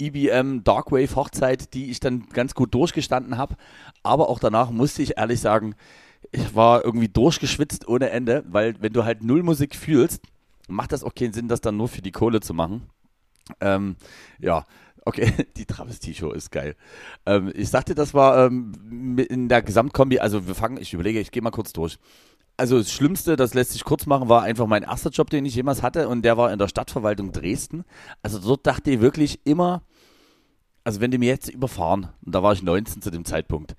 IBM 0.00 0.62
Darkwave 0.62 1.16
Hochzeit, 1.16 1.74
die 1.74 1.90
ich 1.90 2.00
dann 2.00 2.28
ganz 2.32 2.54
gut 2.54 2.72
durchgestanden 2.72 3.36
habe. 3.36 3.56
Aber 4.02 4.28
auch 4.28 4.38
danach 4.38 4.70
musste 4.70 5.02
ich 5.02 5.18
ehrlich 5.18 5.40
sagen, 5.40 5.74
ich 6.32 6.54
war 6.54 6.84
irgendwie 6.84 7.08
durchgeschwitzt 7.08 7.88
ohne 7.88 8.10
Ende, 8.10 8.44
weil 8.48 8.74
wenn 8.80 8.92
du 8.92 9.04
halt 9.04 9.22
null 9.22 9.42
Musik 9.42 9.74
fühlst, 9.74 10.22
macht 10.68 10.92
das 10.92 11.04
auch 11.04 11.14
keinen 11.14 11.32
Sinn, 11.32 11.48
das 11.48 11.60
dann 11.60 11.76
nur 11.76 11.88
für 11.88 12.02
die 12.02 12.12
Kohle 12.12 12.40
zu 12.40 12.54
machen. 12.54 12.88
Ähm, 13.60 13.96
ja, 14.38 14.64
okay, 15.04 15.32
die 15.56 15.66
Travestie-Show 15.66 16.32
ist 16.32 16.50
geil. 16.50 16.76
Ähm, 17.26 17.52
ich 17.54 17.68
sagte, 17.68 17.94
das 17.94 18.14
war 18.14 18.46
ähm, 18.46 19.18
in 19.18 19.48
der 19.48 19.62
Gesamtkombi, 19.62 20.20
also 20.20 20.46
wir 20.46 20.54
fangen, 20.54 20.78
ich 20.80 20.94
überlege, 20.94 21.20
ich 21.20 21.30
gehe 21.30 21.42
mal 21.42 21.50
kurz 21.50 21.72
durch. 21.72 21.98
Also 22.56 22.76
das 22.78 22.92
Schlimmste, 22.92 23.36
das 23.36 23.54
lässt 23.54 23.72
sich 23.72 23.84
kurz 23.84 24.06
machen, 24.06 24.28
war 24.28 24.42
einfach 24.42 24.66
mein 24.66 24.82
erster 24.82 25.10
Job, 25.10 25.30
den 25.30 25.46
ich 25.46 25.54
jemals 25.54 25.82
hatte 25.82 26.08
und 26.08 26.22
der 26.22 26.36
war 26.36 26.52
in 26.52 26.58
der 26.58 26.68
Stadtverwaltung 26.68 27.32
Dresden. 27.32 27.84
Also 28.22 28.38
dort 28.38 28.66
dachte 28.66 28.90
ich 28.90 29.00
wirklich 29.00 29.40
immer, 29.46 29.82
also 30.84 31.00
wenn 31.00 31.10
die 31.10 31.18
mir 31.18 31.28
jetzt 31.28 31.48
überfahren, 31.48 32.08
und 32.24 32.34
da 32.34 32.42
war 32.42 32.52
ich 32.52 32.62
19 32.62 33.00
zu 33.00 33.10
dem 33.10 33.24
Zeitpunkt, 33.24 33.76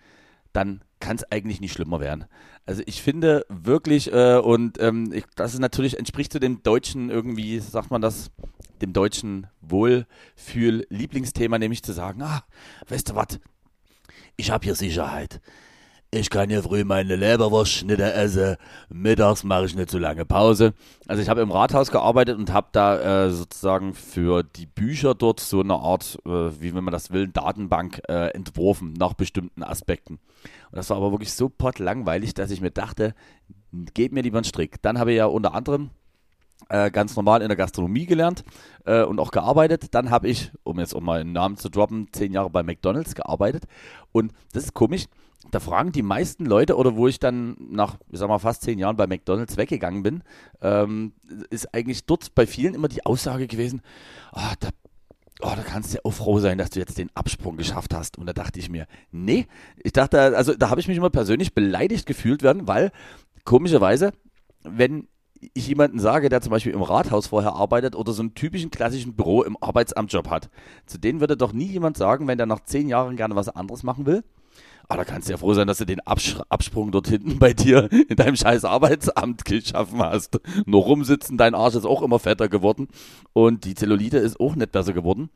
dann 0.51 0.81
kann 1.01 1.17
es 1.17 1.29
eigentlich 1.29 1.59
nicht 1.59 1.73
schlimmer 1.73 1.99
werden. 1.99 2.23
Also 2.65 2.81
ich 2.85 3.01
finde 3.01 3.45
wirklich, 3.49 4.13
äh, 4.13 4.37
und 4.37 4.79
ähm, 4.79 5.11
ich, 5.11 5.25
das 5.35 5.53
ist 5.53 5.59
natürlich, 5.59 5.99
entspricht 5.99 6.31
zu 6.31 6.39
dem 6.39 6.63
deutschen 6.63 7.09
irgendwie, 7.09 7.59
sagt 7.59 7.91
man 7.91 8.01
das, 8.01 8.31
dem 8.81 8.93
deutschen 8.93 9.47
Wohlfühl-Lieblingsthema, 9.61 11.59
nämlich 11.59 11.83
zu 11.83 11.91
sagen, 11.91 12.21
ah, 12.21 12.45
weißt 12.87 13.09
du 13.09 13.15
was, 13.15 13.39
ich 14.37 14.51
habe 14.51 14.63
hier 14.63 14.75
Sicherheit. 14.75 15.41
Ich 16.13 16.29
kann 16.29 16.49
hier 16.49 16.61
früh 16.61 16.83
meine 16.83 17.15
Leberwurstschnitte 17.15 18.11
essen. 18.11 18.57
Mittags 18.89 19.45
mache 19.45 19.63
ich 19.63 19.75
nicht 19.75 19.89
so 19.89 19.97
lange 19.97 20.25
Pause. 20.25 20.73
Also 21.07 21.21
ich 21.23 21.29
habe 21.29 21.39
im 21.39 21.51
Rathaus 21.51 21.89
gearbeitet 21.89 22.37
und 22.37 22.51
habe 22.51 22.67
da 22.73 23.27
äh, 23.27 23.31
sozusagen 23.31 23.93
für 23.93 24.43
die 24.43 24.65
Bücher 24.65 25.15
dort 25.15 25.39
so 25.39 25.61
eine 25.61 25.75
Art, 25.75 26.19
äh, 26.25 26.29
wie 26.59 26.75
wenn 26.75 26.83
man 26.83 26.91
das 26.91 27.11
will, 27.11 27.29
Datenbank 27.29 28.01
äh, 28.09 28.27
entworfen 28.31 28.91
nach 28.91 29.13
bestimmten 29.13 29.63
Aspekten. 29.63 30.15
Und 30.15 30.75
das 30.75 30.89
war 30.89 30.97
aber 30.97 31.13
wirklich 31.13 31.31
so 31.31 31.47
pottlangweilig, 31.47 32.33
dass 32.33 32.51
ich 32.51 32.59
mir 32.59 32.71
dachte, 32.71 33.15
geht 33.93 34.11
mir 34.11 34.21
lieber 34.21 34.39
einen 34.39 34.43
Strick. 34.43 34.81
Dann 34.81 34.99
habe 34.99 35.11
ich 35.13 35.17
ja 35.17 35.27
unter 35.27 35.55
anderem 35.55 35.91
äh, 36.67 36.91
ganz 36.91 37.15
normal 37.15 37.41
in 37.41 37.47
der 37.47 37.55
Gastronomie 37.55 38.05
gelernt 38.05 38.43
äh, 38.83 39.03
und 39.03 39.17
auch 39.17 39.31
gearbeitet. 39.31 39.95
Dann 39.95 40.09
habe 40.09 40.27
ich, 40.27 40.51
um 40.63 40.77
jetzt 40.77 40.93
auch 40.93 40.99
mal 40.99 41.21
einen 41.21 41.31
Namen 41.31 41.55
zu 41.55 41.69
droppen, 41.69 42.09
zehn 42.11 42.33
Jahre 42.33 42.49
bei 42.49 42.63
McDonalds 42.63 43.15
gearbeitet. 43.15 43.63
Und 44.11 44.33
das 44.51 44.65
ist 44.65 44.73
komisch 44.73 45.05
da 45.51 45.59
fragen 45.59 45.91
die 45.91 46.01
meisten 46.01 46.45
Leute, 46.45 46.77
oder 46.77 46.95
wo 46.95 47.07
ich 47.07 47.19
dann 47.19 47.55
nach, 47.59 47.97
ich 48.09 48.19
sag 48.19 48.29
mal, 48.29 48.39
fast 48.39 48.63
zehn 48.63 48.79
Jahren 48.79 48.95
bei 48.95 49.07
McDonalds 49.07 49.57
weggegangen 49.57 50.01
bin, 50.01 50.23
ähm, 50.61 51.13
ist 51.49 51.73
eigentlich 51.73 52.05
dort 52.05 52.33
bei 52.33 52.47
vielen 52.47 52.73
immer 52.73 52.87
die 52.87 53.05
Aussage 53.05 53.47
gewesen, 53.47 53.81
oh, 54.33 54.53
da, 54.59 54.69
oh, 55.41 55.53
da 55.55 55.61
kannst 55.61 55.91
du 55.91 55.97
ja 55.97 56.01
auch 56.03 56.13
froh 56.13 56.39
sein, 56.39 56.57
dass 56.57 56.69
du 56.71 56.79
jetzt 56.79 56.97
den 56.97 57.09
Absprung 57.13 57.57
geschafft 57.57 57.93
hast. 57.93 58.17
Und 58.17 58.25
da 58.25 58.33
dachte 58.33 58.59
ich 58.59 58.69
mir, 58.69 58.87
nee, 59.11 59.47
ich 59.83 59.93
dachte, 59.93 60.19
also 60.35 60.55
da 60.55 60.69
habe 60.69 60.79
ich 60.79 60.87
mich 60.87 60.97
immer 60.97 61.09
persönlich 61.09 61.53
beleidigt 61.53 62.05
gefühlt 62.05 62.43
werden, 62.43 62.67
weil 62.67 62.91
komischerweise, 63.43 64.13
wenn 64.63 65.07
ich 65.53 65.67
jemanden 65.67 65.99
sage, 65.99 66.29
der 66.29 66.41
zum 66.41 66.51
Beispiel 66.51 66.73
im 66.73 66.83
Rathaus 66.83 67.27
vorher 67.27 67.53
arbeitet 67.53 67.95
oder 67.95 68.13
so 68.13 68.21
einen 68.21 68.35
typischen 68.35 68.69
klassischen 68.69 69.15
Büro 69.15 69.41
im 69.41 69.57
Arbeitsamtjob 69.59 70.29
hat, 70.29 70.49
zu 70.85 70.97
denen 70.97 71.19
würde 71.19 71.35
doch 71.35 71.51
nie 71.51 71.65
jemand 71.65 71.97
sagen, 71.97 72.27
wenn 72.27 72.37
der 72.37 72.47
nach 72.47 72.63
zehn 72.63 72.87
Jahren 72.87 73.15
gerne 73.15 73.35
was 73.35 73.49
anderes 73.49 73.83
machen 73.83 74.05
will, 74.05 74.23
Ah, 74.87 74.97
da 74.97 75.05
kannst 75.05 75.27
du 75.27 75.31
ja 75.31 75.37
froh 75.37 75.53
sein, 75.53 75.67
dass 75.67 75.77
du 75.77 75.85
den 75.85 75.99
Absch 76.01 76.37
Absprung 76.49 76.91
dort 76.91 77.07
hinten 77.07 77.39
bei 77.39 77.53
dir 77.53 77.89
in 77.91 78.15
deinem 78.15 78.35
scheiß 78.35 78.65
Arbeitsamt 78.65 79.45
geschaffen 79.45 80.01
hast. 80.01 80.39
Nur 80.65 80.83
rumsitzen, 80.83 81.37
dein 81.37 81.55
Arsch 81.55 81.75
ist 81.75 81.85
auch 81.85 82.01
immer 82.01 82.19
fetter 82.19 82.49
geworden 82.49 82.87
und 83.33 83.65
die 83.65 83.75
Zellulite 83.75 84.17
ist 84.17 84.39
auch 84.39 84.55
nicht 84.55 84.71
besser 84.71 84.93
geworden. 84.93 85.29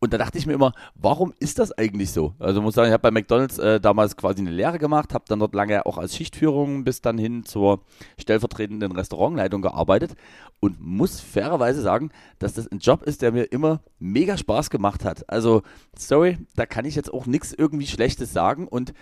Und 0.00 0.12
da 0.12 0.18
dachte 0.18 0.38
ich 0.38 0.46
mir 0.46 0.52
immer, 0.52 0.72
warum 0.94 1.32
ist 1.40 1.58
das 1.58 1.72
eigentlich 1.72 2.12
so? 2.12 2.34
Also 2.38 2.62
muss 2.62 2.74
sagen, 2.74 2.88
ich 2.88 2.92
habe 2.92 3.02
bei 3.02 3.10
McDonalds 3.10 3.58
äh, 3.58 3.80
damals 3.80 4.16
quasi 4.16 4.40
eine 4.40 4.50
Lehre 4.50 4.78
gemacht, 4.78 5.12
habe 5.12 5.24
dann 5.26 5.40
dort 5.40 5.54
lange 5.54 5.86
auch 5.86 5.98
als 5.98 6.14
Schichtführung 6.14 6.84
bis 6.84 7.00
dann 7.00 7.18
hin 7.18 7.44
zur 7.44 7.80
stellvertretenden 8.18 8.92
Restaurantleitung 8.92 9.60
gearbeitet 9.60 10.14
und 10.60 10.80
muss 10.80 11.20
fairerweise 11.20 11.82
sagen, 11.82 12.10
dass 12.38 12.54
das 12.54 12.70
ein 12.70 12.78
Job 12.78 13.02
ist, 13.02 13.22
der 13.22 13.32
mir 13.32 13.44
immer 13.44 13.80
mega 13.98 14.36
Spaß 14.36 14.70
gemacht 14.70 15.04
hat. 15.04 15.28
Also, 15.28 15.62
sorry, 15.96 16.38
da 16.54 16.64
kann 16.64 16.84
ich 16.84 16.94
jetzt 16.94 17.12
auch 17.12 17.26
nichts 17.26 17.52
irgendwie 17.52 17.86
Schlechtes 17.86 18.32
sagen 18.32 18.68
und 18.68 18.94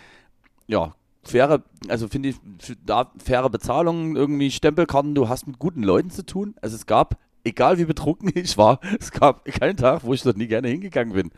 ja, 0.66 0.94
faire, 1.26 1.62
also 1.88 2.08
finde 2.08 2.30
ich, 2.30 2.36
da 2.84 3.12
faire 3.18 3.50
Bezahlung, 3.50 4.16
irgendwie 4.16 4.50
Stempelkarten, 4.50 5.14
du 5.14 5.28
hast 5.28 5.46
mit 5.46 5.58
guten 5.58 5.82
Leuten 5.82 6.10
zu 6.10 6.24
tun. 6.24 6.54
Also 6.62 6.76
es 6.76 6.86
gab 6.86 7.18
egal 7.46 7.78
wie 7.78 7.84
betrunken 7.84 8.30
ich 8.34 8.58
war, 8.58 8.80
es 9.00 9.10
gab 9.12 9.44
keinen 9.44 9.76
Tag, 9.76 10.04
wo 10.04 10.12
ich 10.12 10.22
dort 10.22 10.36
nie 10.36 10.48
gerne 10.48 10.68
hingegangen 10.68 11.14
bin. 11.14 11.30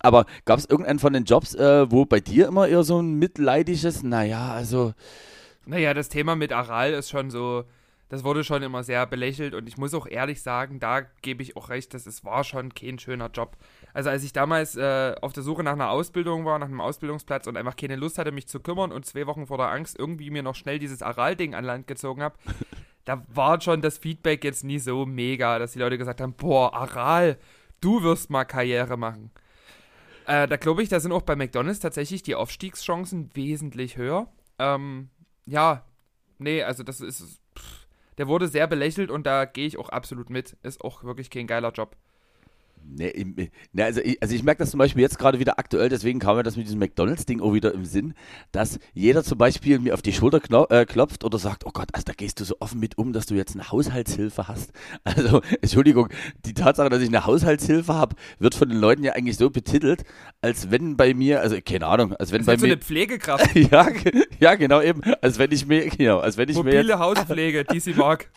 Aber 0.00 0.26
gab 0.44 0.58
es 0.58 0.66
irgendeinen 0.66 0.98
von 0.98 1.12
den 1.12 1.24
Jobs, 1.24 1.54
äh, 1.54 1.90
wo 1.90 2.04
bei 2.04 2.20
dir 2.20 2.48
immer 2.48 2.68
eher 2.68 2.82
so 2.82 3.00
ein 3.00 3.14
mitleidiges, 3.14 4.02
naja, 4.02 4.52
also. 4.52 4.94
Naja, 5.66 5.94
das 5.94 6.08
Thema 6.08 6.36
mit 6.36 6.52
Aral 6.52 6.92
ist 6.92 7.10
schon 7.10 7.30
so, 7.30 7.64
das 8.08 8.22
wurde 8.22 8.44
schon 8.44 8.62
immer 8.62 8.84
sehr 8.84 9.04
belächelt 9.06 9.54
und 9.54 9.68
ich 9.68 9.78
muss 9.78 9.94
auch 9.94 10.06
ehrlich 10.06 10.40
sagen, 10.40 10.78
da 10.78 11.00
gebe 11.22 11.42
ich 11.42 11.56
auch 11.56 11.70
recht, 11.70 11.92
dass 11.92 12.06
es 12.06 12.24
war 12.24 12.44
schon 12.44 12.72
kein 12.72 12.98
schöner 12.98 13.30
Job. 13.30 13.56
Also 13.92 14.10
als 14.10 14.22
ich 14.22 14.32
damals 14.32 14.76
äh, 14.76 15.14
auf 15.20 15.32
der 15.32 15.42
Suche 15.42 15.64
nach 15.64 15.72
einer 15.72 15.90
Ausbildung 15.90 16.44
war, 16.44 16.58
nach 16.58 16.68
einem 16.68 16.80
Ausbildungsplatz 16.80 17.46
und 17.48 17.56
einfach 17.56 17.76
keine 17.76 17.96
Lust 17.96 18.18
hatte, 18.18 18.30
mich 18.30 18.46
zu 18.46 18.60
kümmern 18.60 18.92
und 18.92 19.06
zwei 19.06 19.26
Wochen 19.26 19.46
vor 19.46 19.58
der 19.58 19.70
Angst 19.70 19.98
irgendwie 19.98 20.30
mir 20.30 20.42
noch 20.42 20.54
schnell 20.54 20.78
dieses 20.78 21.02
Aral-Ding 21.02 21.54
an 21.54 21.64
Land 21.64 21.88
gezogen 21.88 22.22
habe, 22.22 22.36
da 23.06 23.24
war 23.28 23.60
schon 23.60 23.80
das 23.80 23.98
Feedback 23.98 24.44
jetzt 24.44 24.64
nie 24.64 24.78
so 24.78 25.06
mega, 25.06 25.58
dass 25.58 25.72
die 25.72 25.78
Leute 25.78 25.96
gesagt 25.96 26.20
haben, 26.20 26.34
boah, 26.34 26.74
Aral, 26.74 27.38
du 27.80 28.02
wirst 28.02 28.30
mal 28.30 28.44
Karriere 28.44 28.96
machen. 28.98 29.30
Äh, 30.26 30.48
da 30.48 30.56
glaube 30.56 30.82
ich, 30.82 30.88
da 30.88 30.98
sind 30.98 31.12
auch 31.12 31.22
bei 31.22 31.36
McDonalds 31.36 31.78
tatsächlich 31.78 32.24
die 32.24 32.34
Aufstiegschancen 32.34 33.30
wesentlich 33.34 33.96
höher. 33.96 34.28
Ähm, 34.58 35.08
ja, 35.46 35.84
nee, 36.38 36.64
also 36.64 36.82
das 36.82 37.00
ist, 37.00 37.40
pff, 37.56 37.86
der 38.18 38.26
wurde 38.26 38.48
sehr 38.48 38.66
belächelt 38.66 39.10
und 39.10 39.24
da 39.24 39.44
gehe 39.44 39.68
ich 39.68 39.78
auch 39.78 39.88
absolut 39.88 40.28
mit. 40.28 40.56
Ist 40.64 40.82
auch 40.82 41.04
wirklich 41.04 41.30
kein 41.30 41.46
geiler 41.46 41.70
Job. 41.70 41.96
Nee, 42.88 43.50
nee, 43.72 43.82
also, 43.82 44.00
ich, 44.00 44.22
also 44.22 44.34
ich 44.34 44.42
merke 44.42 44.60
das 44.60 44.70
zum 44.70 44.78
Beispiel 44.78 45.02
jetzt 45.02 45.18
gerade 45.18 45.38
wieder 45.38 45.58
aktuell, 45.58 45.88
deswegen 45.88 46.18
kam 46.18 46.36
mir 46.36 46.42
das 46.42 46.56
mit 46.56 46.66
diesem 46.66 46.78
McDonalds-Ding 46.78 47.40
auch 47.40 47.52
wieder 47.52 47.74
im 47.74 47.84
Sinn, 47.84 48.14
dass 48.52 48.78
jeder 48.94 49.24
zum 49.24 49.38
Beispiel 49.38 49.78
mir 49.78 49.94
auf 49.94 50.02
die 50.02 50.12
Schulter 50.12 50.40
äh, 50.70 50.84
klopft 50.86 51.24
oder 51.24 51.38
sagt, 51.38 51.66
oh 51.66 51.70
Gott, 51.72 51.88
also 51.92 52.04
da 52.04 52.12
gehst 52.12 52.40
du 52.40 52.44
so 52.44 52.56
offen 52.60 52.78
mit 52.80 52.96
um, 52.98 53.12
dass 53.12 53.26
du 53.26 53.34
jetzt 53.34 53.54
eine 53.54 53.70
Haushaltshilfe 53.70 54.48
hast. 54.48 54.72
Also, 55.04 55.40
Entschuldigung, 55.62 56.08
die 56.44 56.52
Tatsache, 56.52 56.88
dass 56.88 57.00
ich 57.00 57.08
eine 57.08 57.24
Haushaltshilfe 57.26 57.94
habe, 57.94 58.16
wird 58.38 58.54
von 58.54 58.68
den 58.68 58.78
Leuten 58.78 59.02
ja 59.04 59.12
eigentlich 59.12 59.36
so 59.36 59.50
betitelt, 59.50 60.04
als 60.42 60.70
wenn 60.70 60.96
bei 60.96 61.14
mir, 61.14 61.40
also 61.40 61.56
keine 61.64 61.86
Ahnung, 61.86 62.14
als 62.14 62.32
wenn 62.32 62.38
Das 62.40 62.46
bei 62.46 62.54
ist 62.54 62.60
so 62.60 62.66
mir... 62.66 62.72
eine 62.74 62.82
Pflegekraft. 62.82 63.54
ja, 63.56 63.88
ja, 64.40 64.54
genau 64.56 64.80
eben. 64.82 65.00
Als 65.22 65.38
wenn 65.38 65.52
ich 65.52 65.66
mir, 65.66 65.88
genau, 65.88 66.18
als 66.18 66.36
wenn 66.36 66.48
ich 66.48 66.56
mir 66.62 66.72
jetzt, 66.74 66.82
Mobile 66.88 66.98
Hauspflege, 66.98 67.64
die 67.64 67.80
sie 67.80 67.94
mag. 67.94 68.30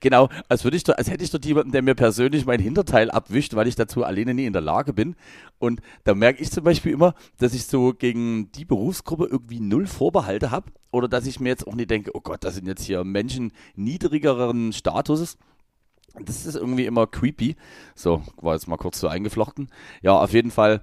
genau, 0.00 0.28
als 0.48 0.64
würde 0.64 0.76
ich, 0.76 0.84
doch- 0.84 0.96
als 0.96 1.10
hätte 1.10 1.24
ich 1.24 1.30
dort 1.30 1.44
jemanden, 1.44 1.72
der 1.72 1.82
mir 1.82 1.94
persönlich 1.94 2.44
mein 2.44 2.60
Hinterteil 2.60 3.10
abwischt, 3.10 3.54
weil 3.54 3.66
ich 3.66 3.76
dazu 3.76 3.95
alleine 4.04 4.34
nie 4.34 4.46
in 4.46 4.52
der 4.52 4.62
Lage 4.62 4.92
bin. 4.92 5.16
Und 5.58 5.80
da 6.04 6.14
merke 6.14 6.42
ich 6.42 6.50
zum 6.50 6.64
Beispiel 6.64 6.92
immer, 6.92 7.14
dass 7.38 7.54
ich 7.54 7.66
so 7.66 7.92
gegen 7.92 8.50
die 8.52 8.64
Berufsgruppe 8.64 9.26
irgendwie 9.26 9.60
null 9.60 9.86
Vorbehalte 9.86 10.50
habe. 10.50 10.70
Oder 10.90 11.08
dass 11.08 11.26
ich 11.26 11.40
mir 11.40 11.48
jetzt 11.48 11.66
auch 11.66 11.74
nicht 11.74 11.90
denke, 11.90 12.10
oh 12.14 12.20
Gott, 12.20 12.44
das 12.44 12.54
sind 12.54 12.66
jetzt 12.66 12.84
hier 12.84 13.04
Menschen 13.04 13.52
niedrigeren 13.74 14.72
Statuses. 14.72 15.38
Das 16.18 16.46
ist 16.46 16.56
irgendwie 16.56 16.86
immer 16.86 17.06
creepy. 17.06 17.56
So, 17.94 18.22
war 18.40 18.54
jetzt 18.54 18.68
mal 18.68 18.76
kurz 18.76 19.00
so 19.00 19.08
eingeflochten. 19.08 19.68
Ja, 20.02 20.18
auf 20.18 20.32
jeden 20.32 20.50
Fall 20.50 20.82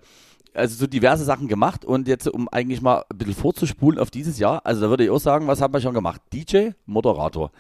also 0.54 0.76
so 0.76 0.88
diverse 0.88 1.24
Sachen 1.24 1.48
gemacht 1.48 1.86
und 1.86 2.08
jetzt 2.08 2.28
um 2.28 2.48
eigentlich 2.50 2.82
mal 2.82 3.04
ein 3.10 3.18
bisschen 3.18 3.34
vorzuspulen 3.34 4.00
auf 4.00 4.12
dieses 4.12 4.40
Jahr, 4.40 4.66
also 4.66 4.82
da 4.82 4.90
würde 4.90 5.04
ich 5.04 5.10
auch 5.10 5.20
sagen, 5.20 5.48
was 5.48 5.62
haben 5.62 5.74
wir 5.74 5.82
schon 5.82 5.94
gemacht? 5.94 6.22
DJ, 6.32 6.70
Moderator. 6.86 7.52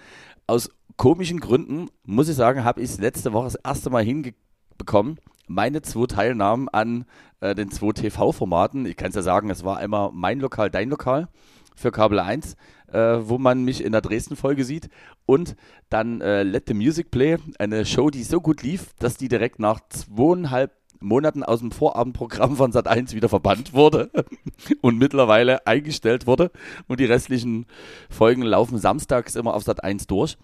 Aus 0.48 0.70
komischen 0.98 1.40
Gründen, 1.40 1.88
muss 2.06 2.30
ich 2.30 2.36
sagen, 2.36 2.64
habe 2.64 2.82
ich 2.82 2.92
es 2.92 3.00
letzte 3.00 3.34
Woche 3.34 3.46
das 3.46 3.56
erste 3.56 3.90
Mal 3.90 4.04
hinbekommen, 4.04 5.18
meine 5.48 5.82
zwei 5.82 6.06
Teilnahmen 6.08 6.70
an 6.70 7.06
äh, 7.42 7.56
den 7.56 7.72
zwei 7.72 7.92
TV-Formaten, 7.92 8.86
ich 8.86 8.96
kann 8.96 9.10
es 9.10 9.16
ja 9.16 9.22
sagen, 9.22 9.50
es 9.50 9.64
war 9.64 9.78
einmal 9.78 10.12
mein 10.14 10.40
Lokal, 10.40 10.70
dein 10.70 10.90
Lokal 10.90 11.28
für 11.76 11.92
Kabel 11.92 12.20
1, 12.20 12.56
äh, 12.92 12.98
wo 13.22 13.38
man 13.38 13.64
mich 13.64 13.84
in 13.84 13.92
der 13.92 14.02
Dresden-Folge 14.02 14.64
sieht 14.64 14.90
und 15.26 15.56
dann 15.90 16.22
äh, 16.22 16.44
Let 16.44 16.68
the 16.68 16.74
Music 16.74 17.12
Play, 17.12 17.38
eine 17.60 17.86
Show, 17.86 18.10
die 18.10 18.24
so 18.24 18.42
gut 18.42 18.64
lief, 18.64 18.94
dass 19.00 19.18
die 19.18 19.28
direkt 19.28 19.60
nach 19.60 19.80
zweieinhalb 19.90 20.72
Monaten 21.04 21.44
aus 21.44 21.60
dem 21.60 21.72
Vorabendprogramm 21.72 22.56
von 22.56 22.72
Sat1 22.72 23.14
wieder 23.14 23.30
verbannt 23.30 23.74
wurde 23.74 24.10
und 24.82 24.98
mittlerweile 24.98 25.68
eingestellt 25.68 26.26
wurde. 26.26 26.50
Und 26.88 27.00
die 27.00 27.06
restlichen 27.06 27.66
Folgen 28.10 28.42
laufen 28.42 28.78
samstags 28.78 29.36
immer 29.36 29.54
auf 29.54 29.64
Sat1 29.64 30.08
durch. 30.08 30.38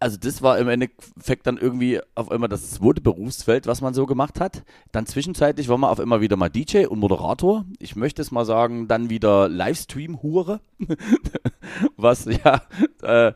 Also 0.00 0.16
das 0.16 0.40
war 0.40 0.58
im 0.58 0.68
Endeffekt 0.68 1.46
dann 1.46 1.58
irgendwie 1.58 2.00
auf 2.14 2.30
einmal 2.30 2.48
das 2.48 2.70
zweite 2.70 3.00
Berufsfeld, 3.02 3.66
was 3.66 3.82
man 3.82 3.94
so 3.94 4.06
gemacht 4.06 4.40
hat. 4.40 4.64
Dann 4.92 5.06
zwischenzeitlich 5.06 5.68
war 5.68 5.76
man 5.78 5.90
auf 5.90 6.00
einmal 6.00 6.22
wieder 6.22 6.36
mal 6.36 6.48
DJ 6.48 6.86
und 6.86 6.98
Moderator. 6.98 7.66
Ich 7.78 7.96
möchte 7.96 8.22
es 8.22 8.30
mal 8.30 8.46
sagen, 8.46 8.88
dann 8.88 9.10
wieder 9.10 9.48
Livestream-Hure. 9.48 10.60
was 11.96 12.24
ja, 12.24 12.62
äh, 13.02 13.32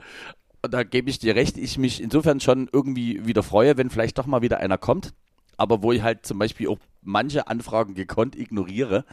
da 0.62 0.82
gebe 0.82 1.10
ich 1.10 1.18
dir 1.18 1.34
recht, 1.34 1.58
ich 1.58 1.76
mich 1.76 2.02
insofern 2.02 2.40
schon 2.40 2.68
irgendwie 2.72 3.26
wieder 3.26 3.42
freue, 3.42 3.76
wenn 3.76 3.90
vielleicht 3.90 4.18
doch 4.18 4.26
mal 4.26 4.42
wieder 4.42 4.58
einer 4.58 4.78
kommt. 4.78 5.12
Aber 5.58 5.82
wo 5.82 5.92
ich 5.92 6.02
halt 6.02 6.24
zum 6.24 6.38
Beispiel 6.38 6.68
auch 6.68 6.78
manche 7.02 7.46
Anfragen 7.46 7.94
gekonnt 7.94 8.36
ignoriere. 8.36 9.04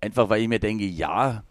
Einfach 0.00 0.30
weil 0.30 0.42
ich 0.42 0.48
mir 0.48 0.60
denke, 0.60 0.84
ja, 0.84 1.44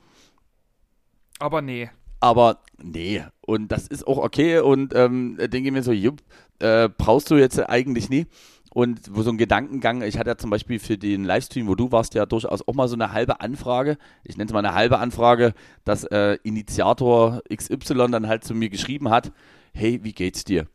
Aber 1.39 1.61
nee. 1.61 1.89
Aber 2.19 2.59
nee. 2.81 3.23
Und 3.41 3.71
das 3.71 3.87
ist 3.87 4.07
auch 4.07 4.17
okay. 4.17 4.59
Und 4.59 4.93
ähm, 4.95 5.37
denke 5.37 5.71
mir 5.71 5.83
so, 5.83 5.91
jupp, 5.91 6.21
äh, 6.59 6.89
brauchst 6.89 7.29
du 7.31 7.35
jetzt 7.35 7.59
eigentlich 7.59 8.09
nie. 8.09 8.27
Und 8.73 8.99
wo 9.09 9.21
so 9.21 9.29
ein 9.29 9.37
Gedankengang, 9.37 10.01
ich 10.01 10.17
hatte 10.17 10.31
ja 10.31 10.37
zum 10.37 10.49
Beispiel 10.49 10.79
für 10.79 10.97
den 10.97 11.23
Livestream, 11.23 11.67
wo 11.67 11.75
du 11.75 11.93
warst, 11.93 12.13
ja 12.13 12.25
durchaus 12.25 12.67
auch 12.67 12.73
mal 12.73 12.89
so 12.89 12.95
eine 12.95 13.13
halbe 13.13 13.39
Anfrage. 13.39 13.97
Ich 14.25 14.35
nenne 14.35 14.47
es 14.47 14.53
mal 14.53 14.59
eine 14.59 14.75
halbe 14.75 14.99
Anfrage, 14.99 15.53
dass 15.85 16.03
äh, 16.03 16.37
Initiator 16.43 17.41
XY 17.53 18.11
dann 18.11 18.27
halt 18.27 18.43
zu 18.43 18.53
mir 18.53 18.69
geschrieben 18.69 19.09
hat, 19.09 19.31
hey, 19.73 20.03
wie 20.03 20.11
geht's 20.11 20.43
dir? 20.43 20.67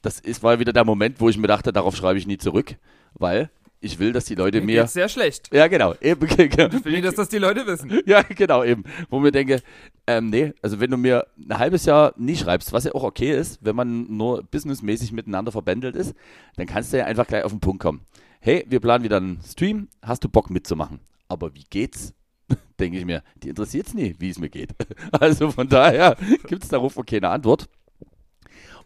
Das 0.00 0.18
ist, 0.18 0.42
war 0.42 0.60
wieder 0.60 0.72
der 0.72 0.86
Moment, 0.86 1.20
wo 1.20 1.28
ich 1.28 1.36
mir 1.36 1.46
dachte, 1.46 1.74
darauf 1.74 1.94
schreibe 1.94 2.18
ich 2.18 2.26
nie 2.26 2.38
zurück, 2.38 2.76
weil 3.12 3.50
ich 3.82 3.98
will, 3.98 4.12
dass 4.12 4.24
die 4.24 4.36
Leute 4.36 4.60
Mir 4.60 4.66
mir... 4.66 4.80
geht's 4.82 4.92
sehr 4.92 5.08
schlecht. 5.08 5.52
Ja, 5.52 5.66
genau. 5.66 5.94
Eben, 6.00 6.26
Ich 6.30 6.84
will 6.84 6.92
nicht, 6.92 7.04
dass 7.04 7.16
das 7.16 7.28
die 7.28 7.38
Leute 7.38 7.66
wissen. 7.66 8.00
ja, 8.06 8.22
genau, 8.22 8.62
eben. 8.62 8.84
Wo 9.10 9.18
mir 9.18 9.32
denke, 9.32 9.60
ähm, 10.06 10.30
nee, 10.30 10.52
also 10.62 10.80
wenn 10.80 10.90
du 10.90 10.96
mir 10.96 11.26
ein 11.38 11.58
halbes 11.58 11.84
Jahr 11.84 12.14
nie 12.16 12.36
schreibst, 12.36 12.72
was 12.72 12.84
ja 12.84 12.94
auch 12.94 13.02
okay 13.02 13.36
ist, 13.36 13.58
wenn 13.62 13.76
man 13.76 14.16
nur 14.16 14.44
businessmäßig 14.44 15.12
miteinander 15.12 15.52
verbändelt 15.52 15.96
ist, 15.96 16.14
dann 16.56 16.66
kannst 16.66 16.92
du 16.92 16.98
ja 16.98 17.06
einfach 17.06 17.26
gleich 17.26 17.44
auf 17.44 17.52
den 17.52 17.60
Punkt 17.60 17.82
kommen. 17.82 18.02
Hey, 18.40 18.64
wir 18.68 18.80
planen 18.80 19.04
wieder 19.04 19.16
einen 19.16 19.40
Stream, 19.44 19.88
hast 20.00 20.24
du 20.24 20.28
Bock 20.28 20.48
mitzumachen? 20.48 21.00
Aber 21.28 21.54
wie 21.54 21.64
geht's? 21.68 22.14
Denke 22.78 22.98
ich 22.98 23.04
mir, 23.04 23.22
die 23.42 23.48
interessiert's 23.48 23.94
nie, 23.94 24.14
wie 24.18 24.30
es 24.30 24.38
mir 24.38 24.48
geht. 24.48 24.70
Also 25.12 25.50
von 25.50 25.68
daher 25.68 26.16
gibt's 26.46 26.68
darauf 26.68 26.96
auch 26.96 27.06
keine 27.06 27.30
Antwort. 27.30 27.68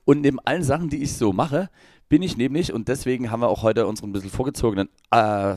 Und 0.05 0.21
neben 0.21 0.39
allen 0.41 0.63
Sachen, 0.63 0.89
die 0.89 1.03
ich 1.03 1.15
so 1.15 1.33
mache, 1.33 1.69
bin 2.09 2.23
ich 2.23 2.37
nämlich, 2.37 2.73
und 2.73 2.89
deswegen 2.89 3.31
haben 3.31 3.41
wir 3.41 3.49
auch 3.49 3.63
heute 3.63 3.87
unseren 3.87 4.13
bisschen 4.13 4.31
vorgezogenen 4.31 4.89
äh, 5.11 5.57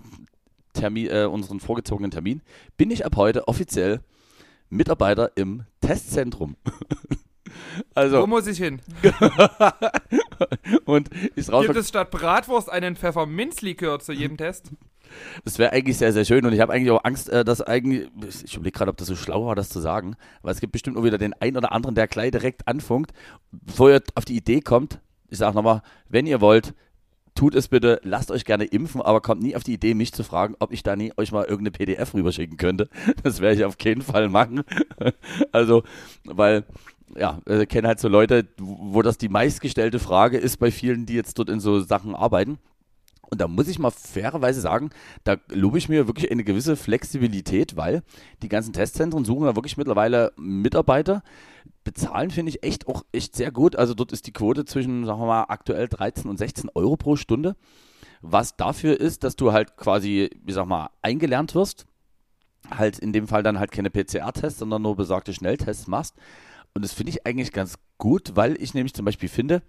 Termin, 0.74 1.08
äh, 1.10 1.26
unseren 1.26 1.60
vorgezogenen 1.60 2.12
Termin, 2.12 2.41
bin 2.78 2.91
ich 2.91 3.06
ab 3.06 3.16
heute 3.16 3.47
offiziell 3.47 4.02
Mitarbeiter 4.70 5.32
im 5.36 5.64
Testzentrum. 5.82 6.56
Wo 7.86 7.91
also, 7.95 8.28
muss 8.28 8.47
ich 8.47 8.58
hin? 8.58 8.82
und 10.86 11.10
ist 11.36 11.52
raus. 11.52 11.66
Gibt 11.66 11.78
es 11.78 11.89
statt 11.89 12.12
Bratwurst 12.12 12.70
einen 12.70 12.95
Pfefferminzlikör 12.95 14.00
zu 14.00 14.14
jedem 14.14 14.38
Test? 14.38 14.72
Das 15.43 15.58
wäre 15.58 15.72
eigentlich 15.72 15.97
sehr, 15.97 16.14
sehr 16.14 16.24
schön 16.24 16.45
und 16.45 16.54
ich 16.54 16.60
habe 16.60 16.72
eigentlich 16.72 16.91
auch 16.91 17.04
Angst, 17.04 17.30
äh, 17.30 17.43
dass 17.43 17.62
eigentlich, 17.62 18.10
ich 18.45 18.56
überlege 18.56 18.78
gerade, 18.78 18.91
ob 18.91 18.97
das 18.97 19.08
so 19.08 19.16
schlau 19.16 19.47
war, 19.47 19.56
das 19.56 19.70
zu 19.70 19.80
sagen, 19.80 20.16
weil 20.43 20.54
es 20.54 20.60
gibt 20.60 20.72
bestimmt 20.72 20.97
auch 20.97 21.04
wieder 21.04 21.18
den 21.18 21.34
einen 21.34 21.58
oder 21.58 21.72
anderen, 21.72 21.95
der 21.95 22.08
gleich 22.08 22.30
direkt 22.30 22.68
anfunkt, 22.68 23.12
bevor 23.52 23.89
ihr 23.89 24.04
auf 24.14 24.26
die 24.26 24.36
Idee 24.36 24.62
kommt, 24.62 25.00
ich 25.30 25.38
sage 25.38 25.55
nochmal, 25.55 25.82
wenn 26.07 26.25
ihr 26.25 26.41
wollt, 26.41 26.73
tut 27.36 27.55
es 27.55 27.69
bitte, 27.69 28.01
lasst 28.03 28.32
euch 28.32 28.43
gerne 28.43 28.65
impfen, 28.65 29.01
aber 29.01 29.21
kommt 29.21 29.41
nie 29.41 29.55
auf 29.55 29.63
die 29.63 29.73
Idee, 29.73 29.93
mich 29.93 30.13
zu 30.13 30.23
fragen, 30.23 30.55
ob 30.59 30.73
ich 30.73 30.84
da 30.84 30.95
nie 30.95 31.13
euch 31.15 31.32
mal 31.32 31.43
irgendeine 31.45 31.71
PDF 31.71 32.13
rüberschicken 32.13 32.57
könnte. 32.57 32.89
Das 33.23 33.39
werde 33.39 33.55
ich 33.55 33.65
auf 33.65 33.77
keinen 33.77 34.01
Fall 34.01 34.30
machen. 34.30 34.63
Also, 35.51 35.84
weil, 36.25 36.65
ja, 37.15 37.39
ich 37.47 37.69
kenne 37.69 37.88
halt 37.88 37.99
so 37.99 38.07
Leute, 38.07 38.47
wo 38.57 39.01
das 39.01 39.17
die 39.17 39.30
meistgestellte 39.30 39.99
Frage 39.99 40.38
ist 40.38 40.57
bei 40.57 40.71
vielen, 40.71 41.05
die 41.05 41.13
jetzt 41.13 41.39
dort 41.39 41.49
in 41.49 41.59
so 41.59 41.80
Sachen 41.80 42.13
arbeiten. 42.13 42.59
Und 43.30 43.41
da 43.41 43.47
muss 43.47 43.67
ich 43.67 43.77
mal 43.77 43.91
fairerweise 43.91 44.59
sagen, 44.59 44.89
da 45.23 45.38
lobe 45.49 45.77
ich 45.77 45.88
mir 45.88 46.07
wirklich 46.07 46.32
eine 46.32 46.43
gewisse 46.43 46.75
Flexibilität, 46.75 47.77
weil 47.77 48.01
die 48.41 48.49
ganzen 48.49 48.73
Testzentren 48.73 49.23
suchen 49.23 49.45
ja 49.45 49.55
wirklich 49.55 49.77
mittlerweile 49.77 50.34
Mitarbeiter. 50.36 51.21
Bezahlen 51.84 52.32
finde 52.32 52.49
ich 52.49 52.63
echt 52.63 52.88
auch 52.88 53.03
echt 53.11 53.36
sehr 53.36 53.51
gut. 53.51 53.75
Also 53.75 53.93
dort 53.93 54.11
ist 54.11 54.25
die 54.25 54.34
Quote 54.34 54.65
zwischen, 54.65 55.05
sagen 55.05 55.19
wir 55.19 55.27
mal, 55.27 55.45
aktuell 55.47 55.88
13 55.88 56.30
und 56.30 56.38
16 56.38 56.71
Euro 56.73 56.97
pro 56.97 57.15
Stunde. 57.15 57.55
Was 58.21 58.57
dafür 58.57 58.99
ist, 58.99 59.23
dass 59.23 59.36
du 59.36 59.53
halt 59.53 59.77
quasi, 59.77 60.32
wie 60.43 60.51
sag 60.51 60.65
mal, 60.65 60.89
eingelernt 61.01 61.53
wirst. 61.53 61.86
Halt 62.69 62.99
in 62.99 63.13
dem 63.13 63.27
Fall 63.27 63.43
dann 63.43 63.59
halt 63.59 63.71
keine 63.71 63.91
PCR-Tests, 63.91 64.59
sondern 64.59 64.82
nur 64.82 64.95
besagte 64.95 65.34
Schnelltests 65.34 65.88
machst. 65.88 66.15
Und 66.73 66.84
das 66.84 66.93
finde 66.93 67.11
ich 67.11 67.25
eigentlich 67.25 67.51
ganz 67.51 67.75
gut, 67.97 68.36
weil 68.36 68.61
ich 68.61 68.73
nämlich 68.73 68.93
zum 68.93 69.05
Beispiel 69.05 69.30
finde, 69.30 69.61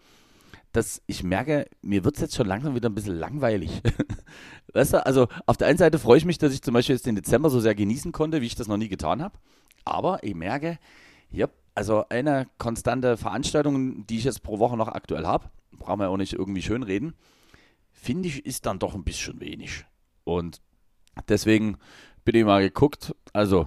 dass 0.72 1.02
ich 1.06 1.22
merke, 1.22 1.66
mir 1.82 2.04
wird 2.04 2.16
es 2.16 2.20
jetzt 2.22 2.36
schon 2.36 2.46
langsam 2.46 2.74
wieder 2.74 2.88
ein 2.88 2.94
bisschen 2.94 3.16
langweilig. 3.16 3.82
weißt 4.72 4.94
du, 4.94 5.06
also 5.06 5.28
auf 5.46 5.56
der 5.56 5.68
einen 5.68 5.78
Seite 5.78 5.98
freue 5.98 6.18
ich 6.18 6.24
mich, 6.24 6.38
dass 6.38 6.52
ich 6.52 6.62
zum 6.62 6.74
Beispiel 6.74 6.94
jetzt 6.94 7.06
den 7.06 7.16
Dezember 7.16 7.50
so 7.50 7.60
sehr 7.60 7.74
genießen 7.74 8.12
konnte, 8.12 8.40
wie 8.40 8.46
ich 8.46 8.54
das 8.54 8.68
noch 8.68 8.76
nie 8.76 8.88
getan 8.88 9.22
habe. 9.22 9.38
Aber 9.84 10.22
ich 10.22 10.34
merke, 10.34 10.78
ja, 11.30 11.48
also 11.74 12.04
eine 12.08 12.46
konstante 12.58 13.16
Veranstaltung, 13.16 14.06
die 14.06 14.18
ich 14.18 14.24
jetzt 14.24 14.42
pro 14.42 14.58
Woche 14.58 14.76
noch 14.76 14.88
aktuell 14.88 15.26
habe, 15.26 15.50
brauchen 15.72 16.00
wir 16.00 16.08
auch 16.08 16.16
nicht 16.16 16.34
irgendwie 16.34 16.62
schönreden, 16.62 17.14
finde 17.90 18.28
ich, 18.28 18.46
ist 18.46 18.66
dann 18.66 18.78
doch 18.78 18.94
ein 18.94 19.04
bisschen 19.04 19.40
wenig. 19.40 19.84
Und 20.24 20.60
deswegen 21.28 21.78
bin 22.24 22.36
ich 22.36 22.44
mal 22.44 22.62
geguckt, 22.62 23.14
also 23.32 23.66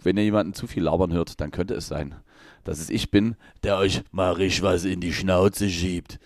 wenn 0.00 0.16
ihr 0.16 0.24
jemanden 0.24 0.54
zu 0.54 0.66
viel 0.66 0.82
labern 0.82 1.12
hört, 1.12 1.40
dann 1.40 1.50
könnte 1.50 1.74
es 1.74 1.88
sein, 1.88 2.16
dass 2.64 2.78
es 2.78 2.90
ich 2.90 3.10
bin, 3.10 3.36
der 3.62 3.76
euch 3.78 4.02
mal 4.12 4.32
richtig 4.32 4.62
was 4.62 4.84
in 4.84 5.00
die 5.00 5.12
Schnauze 5.12 5.68
schiebt. 5.68 6.18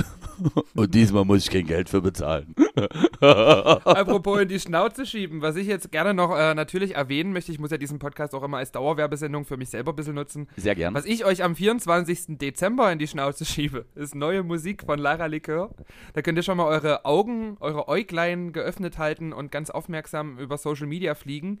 Und 0.74 0.94
diesmal 0.94 1.24
muss 1.24 1.44
ich 1.44 1.50
kein 1.50 1.66
Geld 1.66 1.88
für 1.88 2.00
bezahlen. 2.00 2.54
Apropos 3.20 4.40
in 4.40 4.48
die 4.48 4.60
Schnauze 4.60 5.06
schieben, 5.06 5.42
was 5.42 5.56
ich 5.56 5.66
jetzt 5.66 5.92
gerne 5.92 6.14
noch 6.14 6.36
äh, 6.36 6.54
natürlich 6.54 6.94
erwähnen 6.94 7.32
möchte, 7.32 7.52
ich 7.52 7.58
muss 7.58 7.70
ja 7.70 7.76
diesen 7.76 7.98
Podcast 7.98 8.34
auch 8.34 8.42
immer 8.42 8.58
als 8.58 8.72
Dauerwerbesendung 8.72 9.44
für 9.44 9.56
mich 9.56 9.70
selber 9.70 9.92
ein 9.92 9.96
bisschen 9.96 10.14
nutzen. 10.14 10.48
Sehr 10.56 10.74
gern. 10.74 10.94
Was 10.94 11.04
ich 11.04 11.24
euch 11.24 11.42
am 11.42 11.54
24. 11.54 12.38
Dezember 12.38 12.90
in 12.92 12.98
die 12.98 13.08
Schnauze 13.08 13.44
schiebe, 13.44 13.86
ist 13.94 14.14
neue 14.14 14.42
Musik 14.42 14.84
von 14.84 14.98
Lara 14.98 15.26
Likör. 15.26 15.70
Da 16.14 16.22
könnt 16.22 16.38
ihr 16.38 16.42
schon 16.42 16.56
mal 16.56 16.66
eure 16.66 17.04
Augen, 17.04 17.56
eure 17.60 17.88
Äuglein 17.88 18.52
geöffnet 18.52 18.98
halten 18.98 19.32
und 19.32 19.52
ganz 19.52 19.70
aufmerksam 19.70 20.38
über 20.38 20.56
Social 20.58 20.86
Media 20.86 21.14
fliegen. 21.14 21.60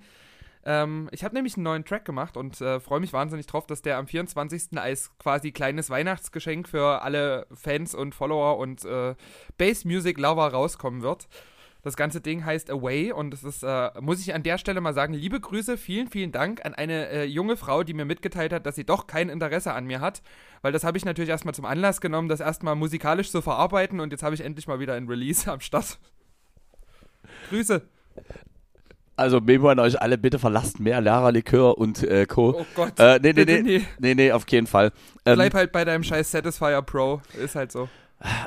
Ähm, 0.64 1.08
ich 1.12 1.24
habe 1.24 1.34
nämlich 1.34 1.56
einen 1.56 1.64
neuen 1.64 1.84
Track 1.84 2.04
gemacht 2.04 2.36
und 2.36 2.60
äh, 2.60 2.80
freue 2.80 3.00
mich 3.00 3.12
wahnsinnig 3.12 3.46
drauf, 3.46 3.66
dass 3.66 3.82
der 3.82 3.96
am 3.96 4.06
24. 4.06 4.78
als 4.78 5.16
quasi 5.18 5.52
kleines 5.52 5.88
Weihnachtsgeschenk 5.88 6.68
für 6.68 7.02
alle 7.02 7.46
Fans 7.52 7.94
und 7.94 8.14
Follower 8.14 8.58
und 8.58 8.84
äh, 8.84 9.14
Bass 9.56 9.84
Music 9.84 10.18
Lover 10.18 10.48
rauskommen 10.48 11.02
wird. 11.02 11.28
Das 11.82 11.96
ganze 11.96 12.20
Ding 12.20 12.44
heißt 12.44 12.70
Away 12.70 13.10
und 13.12 13.32
es 13.32 13.42
ist, 13.42 13.62
äh, 13.62 13.90
muss 14.00 14.20
ich 14.20 14.34
an 14.34 14.42
der 14.42 14.58
Stelle 14.58 14.82
mal 14.82 14.92
sagen, 14.92 15.14
liebe 15.14 15.40
Grüße, 15.40 15.78
vielen, 15.78 16.08
vielen 16.08 16.30
Dank 16.30 16.64
an 16.64 16.74
eine 16.74 17.08
äh, 17.08 17.24
junge 17.24 17.56
Frau, 17.56 17.82
die 17.84 17.94
mir 17.94 18.04
mitgeteilt 18.04 18.52
hat, 18.52 18.66
dass 18.66 18.76
sie 18.76 18.84
doch 18.84 19.06
kein 19.06 19.30
Interesse 19.30 19.72
an 19.72 19.86
mir 19.86 20.00
hat, 20.00 20.20
weil 20.60 20.72
das 20.72 20.84
habe 20.84 20.98
ich 20.98 21.06
natürlich 21.06 21.30
erstmal 21.30 21.54
zum 21.54 21.64
Anlass 21.64 22.02
genommen, 22.02 22.28
das 22.28 22.40
erstmal 22.40 22.76
musikalisch 22.76 23.30
zu 23.30 23.40
verarbeiten 23.40 24.00
und 24.00 24.12
jetzt 24.12 24.22
habe 24.22 24.34
ich 24.34 24.42
endlich 24.42 24.66
mal 24.66 24.78
wieder 24.78 24.92
ein 24.92 25.08
Release 25.08 25.50
am 25.50 25.60
Start. 25.60 25.98
Grüße. 27.48 27.88
Also 29.20 29.38
Memo 29.38 29.68
an 29.68 29.78
euch 29.78 30.00
alle, 30.00 30.16
bitte 30.16 30.38
verlasst 30.38 30.80
mehr 30.80 31.02
Lara-Likör 31.02 31.76
und 31.76 32.02
äh, 32.02 32.24
Co. 32.24 32.56
Oh 32.60 32.66
Gott. 32.74 32.98
Äh, 32.98 33.20
nee, 33.22 33.34
nee, 33.34 33.44
nee, 33.44 33.62
nie. 33.62 33.86
nee, 33.98 34.14
nee, 34.14 34.32
auf 34.32 34.46
keinen 34.46 34.66
Fall. 34.66 34.92
Ähm, 35.26 35.34
Bleib 35.34 35.52
halt 35.52 35.72
bei 35.72 35.84
deinem 35.84 36.02
scheiß 36.02 36.30
Satisfier 36.30 36.80
Pro. 36.80 37.20
Ist 37.38 37.54
halt 37.54 37.70
so. 37.70 37.90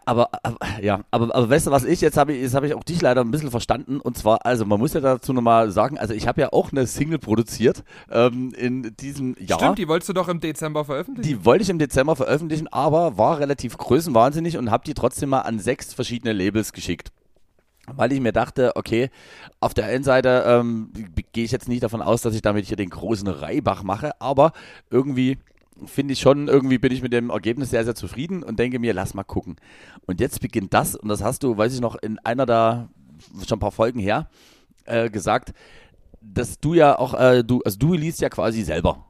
aber, 0.06 0.30
aber 0.42 0.58
ja, 0.82 1.02
aber, 1.12 1.34
aber 1.36 1.48
weißt 1.48 1.68
du 1.68 1.72
was 1.72 1.84
ich, 1.84 2.02
jetzt 2.02 2.18
habe 2.18 2.34
ich, 2.34 2.42
jetzt 2.42 2.56
habe 2.56 2.66
ich 2.66 2.74
auch 2.74 2.84
dich 2.84 3.02
leider 3.02 3.22
ein 3.22 3.30
bisschen 3.30 3.52
verstanden 3.52 4.00
und 4.00 4.18
zwar, 4.18 4.46
also 4.46 4.66
man 4.66 4.80
muss 4.80 4.94
ja 4.94 5.00
dazu 5.00 5.32
nochmal 5.34 5.70
sagen, 5.72 6.00
also 6.00 6.16
ich 6.16 6.28
habe 6.28 6.42
ja 6.42 6.54
auch 6.54 6.72
eine 6.72 6.88
Single 6.88 7.20
produziert 7.20 7.84
ähm, 8.12 8.52
in 8.58 8.96
diesem 8.98 9.36
Jahr. 9.40 9.60
Stimmt, 9.60 9.78
die 9.78 9.88
wolltest 9.88 10.10
du 10.10 10.14
doch 10.14 10.28
im 10.28 10.40
Dezember 10.40 10.86
veröffentlichen. 10.86 11.28
Die 11.28 11.46
wollte 11.46 11.64
ich 11.64 11.70
im 11.70 11.80
Dezember 11.80 12.16
veröffentlichen, 12.16 12.68
aber 12.68 13.18
war 13.18 13.40
relativ 13.40 13.78
größenwahnsinnig 13.78 14.58
und 14.58 14.72
habe 14.72 14.84
die 14.86 14.96
trotzdem 14.96 15.30
mal 15.30 15.42
an 15.42 15.60
sechs 15.60 15.94
verschiedene 15.94 16.34
Labels 16.34 16.74
geschickt. 16.74 17.12
Weil 17.88 18.14
ich 18.14 18.22
mir 18.22 18.32
dachte, 18.32 18.76
okay, 18.76 19.10
auf 19.60 19.74
der 19.74 19.86
einen 19.86 20.06
Seite 20.06 20.44
ähm, 20.48 20.92
gehe 21.34 21.44
ich 21.44 21.52
jetzt 21.52 21.68
nicht 21.68 21.84
davon 21.84 22.02
aus, 22.02 22.22
dass 22.22 22.34
ich 22.34 22.42
damit 22.42 22.66
hier 22.66 22.78
den 22.78 22.90
großen 22.90 23.28
Reibach 23.28 23.84
mache, 23.84 24.22
aber 24.22 24.54
irgendwie 24.90 25.38
finde 25.86 26.14
ich 26.14 26.20
schon, 26.20 26.48
irgendwie 26.48 26.78
bin 26.78 26.94
ich 26.94 27.02
mit 27.02 27.12
dem 27.14 27.30
Ergebnis 27.30 27.72
sehr, 27.72 27.84
sehr 27.84 27.96
zufrieden 27.96 28.44
und 28.44 28.58
denke 28.60 28.80
mir, 28.80 28.94
lass 28.94 29.14
mal 29.14 29.24
gucken. 29.24 29.58
Und 30.06 30.22
jetzt 30.22 30.40
beginnt 30.40 30.74
das, 30.74 30.96
und 30.96 31.10
das 31.10 31.24
hast 31.24 31.44
du, 31.44 31.58
weiß 31.58 31.74
ich 31.74 31.82
noch, 31.82 31.96
in 31.96 32.20
einer 32.20 32.46
da 32.46 32.90
schon 33.48 33.58
ein 33.58 33.60
paar 33.60 33.72
Folgen 33.72 34.00
her 34.00 34.30
äh, 34.86 35.10
gesagt, 35.10 35.54
dass 36.22 36.60
du 36.60 36.74
ja 36.74 36.98
auch, 36.98 37.14
äh, 37.20 37.44
du, 37.44 37.62
also 37.66 37.78
du 37.78 37.94
liest 37.94 38.22
ja 38.22 38.30
quasi 38.30 38.62
selber. 38.62 39.06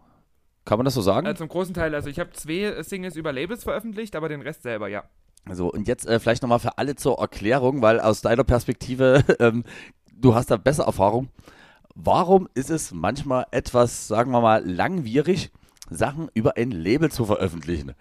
Kann 0.65 0.77
man 0.77 0.85
das 0.85 0.93
so 0.93 1.01
sagen? 1.01 1.27
Also 1.27 1.39
zum 1.39 1.49
großen 1.49 1.73
Teil, 1.73 1.93
also 1.93 2.09
ich 2.09 2.19
habe 2.19 2.31
zwei 2.31 2.81
Singles 2.81 3.15
über 3.15 3.33
Labels 3.33 3.63
veröffentlicht, 3.63 4.15
aber 4.15 4.29
den 4.29 4.41
Rest 4.41 4.63
selber, 4.63 4.87
ja. 4.87 5.03
So, 5.51 5.71
und 5.71 5.87
jetzt 5.87 6.07
äh, 6.07 6.19
vielleicht 6.19 6.41
nochmal 6.41 6.59
für 6.59 6.77
alle 6.77 6.95
zur 6.95 7.19
Erklärung, 7.19 7.81
weil 7.81 7.99
aus 7.99 8.21
deiner 8.21 8.43
Perspektive, 8.43 9.23
ähm, 9.39 9.63
du 10.15 10.35
hast 10.35 10.51
da 10.51 10.57
besser 10.57 10.85
Erfahrung. 10.85 11.29
Warum 11.95 12.47
ist 12.53 12.69
es 12.69 12.91
manchmal 12.91 13.45
etwas, 13.51 14.07
sagen 14.07 14.31
wir 14.31 14.41
mal, 14.41 14.63
langwierig, 14.65 15.51
Sachen 15.89 16.29
über 16.33 16.57
ein 16.57 16.71
Label 16.71 17.11
zu 17.11 17.25
veröffentlichen? 17.25 17.93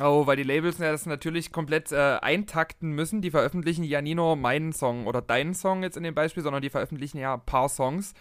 Oh, 0.00 0.26
weil 0.26 0.36
die 0.36 0.44
Labels 0.44 0.78
das 0.78 1.04
natürlich 1.04 1.52
komplett 1.52 1.92
äh, 1.92 2.18
eintakten 2.22 2.92
müssen. 2.92 3.20
Die 3.20 3.30
veröffentlichen 3.30 3.84
ja 3.84 4.00
nie 4.00 4.14
nur 4.14 4.36
meinen 4.36 4.72
Song 4.72 5.06
oder 5.06 5.20
deinen 5.20 5.52
Song 5.52 5.82
jetzt 5.82 5.96
in 5.96 6.04
dem 6.04 6.14
Beispiel, 6.14 6.42
sondern 6.42 6.62
die 6.62 6.70
veröffentlichen 6.70 7.18
ja 7.18 7.34
ein 7.34 7.44
paar 7.44 7.68
Songs. 7.68 8.14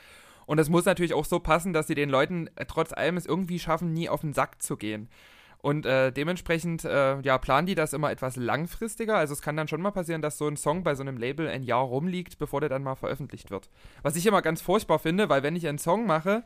Und 0.46 0.60
es 0.60 0.68
muss 0.68 0.86
natürlich 0.86 1.14
auch 1.14 1.26
so 1.26 1.40
passen, 1.40 1.72
dass 1.74 1.88
sie 1.88 1.96
den 1.96 2.10
Leuten 2.10 2.50
äh, 2.56 2.66
trotz 2.66 2.92
allem 2.92 3.16
es 3.16 3.26
irgendwie 3.26 3.60
schaffen, 3.60 3.94
nie 3.94 4.10
auf 4.10 4.22
den 4.22 4.34
Sack 4.34 4.62
zu 4.62 4.76
gehen. 4.76 5.08
Und 5.62 5.86
äh, 5.86 6.14
dementsprechend, 6.14 6.86
äh, 6.86 7.20
ja, 7.20 7.38
planen 7.38 7.68
die 7.68 7.76
das 7.76 7.92
immer 7.92 8.12
etwas 8.12 8.38
langfristiger. 8.38 9.18
Also 9.18 9.34
es 9.34 9.42
kann 9.42 9.58
dann 9.58 9.68
schon 9.68 9.82
mal 9.82 9.92
passieren, 9.92 10.22
dass 10.22 10.38
so 10.38 10.48
ein 10.48 10.56
Song 10.56 10.84
bei 10.84 10.96
so 10.96 11.02
einem 11.02 11.18
Label 11.18 11.48
ein 11.50 11.64
Jahr 11.64 11.84
rumliegt, 11.84 12.40
bevor 12.40 12.62
der 12.62 12.70
dann 12.70 12.84
mal 12.84 12.96
veröffentlicht 12.96 13.52
wird. 13.52 13.70
Was 14.02 14.16
ich 14.16 14.26
immer 14.26 14.42
ganz 14.42 14.62
furchtbar 14.62 15.00
finde, 15.00 15.28
weil 15.28 15.44
wenn 15.44 15.58
ich 15.58 15.68
einen 15.68 15.78
Song 15.78 16.06
mache, 16.06 16.44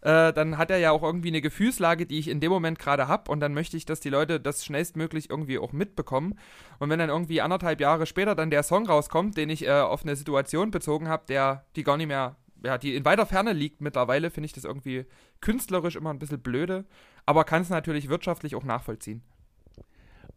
äh, 0.00 0.32
dann 0.32 0.58
hat 0.58 0.70
er 0.70 0.78
ja 0.78 0.92
auch 0.92 1.02
irgendwie 1.02 1.28
eine 1.28 1.40
Gefühlslage, 1.40 2.06
die 2.06 2.18
ich 2.18 2.28
in 2.28 2.40
dem 2.40 2.52
Moment 2.52 2.78
gerade 2.78 3.08
habe 3.08 3.30
und 3.30 3.40
dann 3.40 3.54
möchte 3.54 3.76
ich, 3.76 3.86
dass 3.86 4.00
die 4.00 4.10
Leute 4.10 4.38
das 4.38 4.64
schnellstmöglich 4.64 5.30
irgendwie 5.30 5.58
auch 5.58 5.72
mitbekommen. 5.72 6.38
Und 6.78 6.90
wenn 6.90 6.98
dann 6.98 7.08
irgendwie 7.08 7.40
anderthalb 7.40 7.80
Jahre 7.80 8.06
später 8.06 8.34
dann 8.34 8.50
der 8.50 8.62
Song 8.62 8.86
rauskommt, 8.86 9.36
den 9.36 9.50
ich 9.50 9.66
äh, 9.66 9.70
auf 9.70 10.02
eine 10.04 10.14
Situation 10.16 10.70
bezogen 10.70 11.08
habe, 11.08 11.24
der 11.26 11.64
die 11.76 11.84
gar 11.84 11.96
nicht 11.96 12.08
mehr, 12.08 12.36
ja, 12.64 12.78
die 12.78 12.96
in 12.96 13.04
weiter 13.04 13.26
Ferne 13.26 13.52
liegt 13.52 13.80
mittlerweile, 13.80 14.30
finde 14.30 14.46
ich 14.46 14.52
das 14.52 14.64
irgendwie 14.64 15.06
künstlerisch 15.40 15.96
immer 15.96 16.10
ein 16.10 16.18
bisschen 16.18 16.40
blöde, 16.40 16.84
aber 17.26 17.44
kann 17.44 17.62
es 17.62 17.70
natürlich 17.70 18.08
wirtschaftlich 18.08 18.56
auch 18.56 18.64
nachvollziehen. 18.64 19.22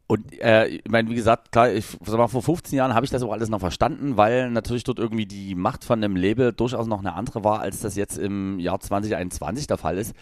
Und 0.09 0.39
äh, 0.39 0.67
ich 0.67 0.87
meine, 0.87 1.09
wie 1.09 1.15
gesagt, 1.15 1.51
klar, 1.51 1.69
ich, 1.71 1.85
sag 2.05 2.17
mal, 2.17 2.29
vor 2.29 2.41
15 2.41 2.77
Jahren 2.77 2.93
habe 2.93 3.05
ich 3.05 3.11
das 3.11 3.23
auch 3.23 3.31
alles 3.33 3.49
noch 3.49 3.59
verstanden, 3.59 4.15
weil 4.15 4.49
natürlich 4.49 4.85
dort 4.85 4.99
irgendwie 4.99 5.25
die 5.25 5.53
Macht 5.53 5.83
von 5.83 6.01
einem 6.01 6.15
Label 6.15 6.53
durchaus 6.53 6.87
noch 6.87 6.99
eine 6.99 7.13
andere 7.13 7.43
war, 7.43 7.59
als 7.59 7.81
das 7.81 7.97
jetzt 7.97 8.17
im 8.17 8.57
Jahr 8.57 8.79
2021 8.79 9.67
der 9.67 9.77
Fall 9.77 9.97
ist. 9.97 10.15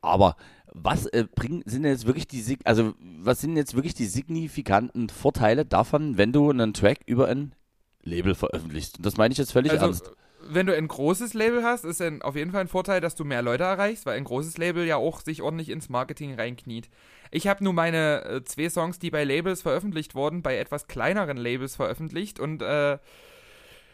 Aber 0.00 0.34
was 0.72 1.06
äh, 1.06 1.26
bringen, 1.32 1.62
sind 1.64 1.84
jetzt 1.84 2.06
wirklich 2.06 2.26
die, 2.26 2.58
also 2.64 2.94
was 2.98 3.40
sind 3.40 3.56
jetzt 3.56 3.74
wirklich 3.74 3.94
die 3.94 4.06
signifikanten 4.06 5.10
Vorteile 5.10 5.64
davon, 5.64 6.16
wenn 6.16 6.32
du 6.32 6.50
einen 6.50 6.74
Track 6.74 7.00
über 7.06 7.28
ein 7.28 7.54
Label 8.02 8.34
veröffentlichst? 8.34 8.98
Und 8.98 9.06
das 9.06 9.16
meine 9.16 9.30
ich 9.30 9.38
jetzt 9.38 9.52
völlig 9.52 9.70
Also, 9.70 9.86
ernst. 9.86 10.12
Wenn 10.42 10.66
du 10.66 10.74
ein 10.74 10.88
großes 10.88 11.34
Label 11.34 11.62
hast, 11.62 11.84
ist 11.84 12.00
dann 12.00 12.22
auf 12.22 12.36
jeden 12.36 12.52
Fall 12.52 12.62
ein 12.62 12.68
Vorteil, 12.68 13.00
dass 13.00 13.14
du 13.14 13.24
mehr 13.24 13.42
Leute 13.42 13.64
erreichst, 13.64 14.06
weil 14.06 14.16
ein 14.16 14.24
großes 14.24 14.58
Label 14.58 14.84
ja 14.86 14.96
auch 14.96 15.20
sich 15.20 15.42
ordentlich 15.42 15.68
ins 15.68 15.88
Marketing 15.88 16.34
reinkniet. 16.34 16.88
Ich 17.30 17.46
habe 17.46 17.62
nur 17.62 17.72
meine 17.72 18.24
äh, 18.24 18.44
zwei 18.44 18.68
Songs, 18.68 18.98
die 18.98 19.10
bei 19.10 19.24
Labels 19.24 19.62
veröffentlicht 19.62 20.14
wurden, 20.14 20.42
bei 20.42 20.56
etwas 20.56 20.86
kleineren 20.86 21.36
Labels 21.36 21.76
veröffentlicht 21.76 22.40
und 22.40 22.62
äh, 22.62 22.98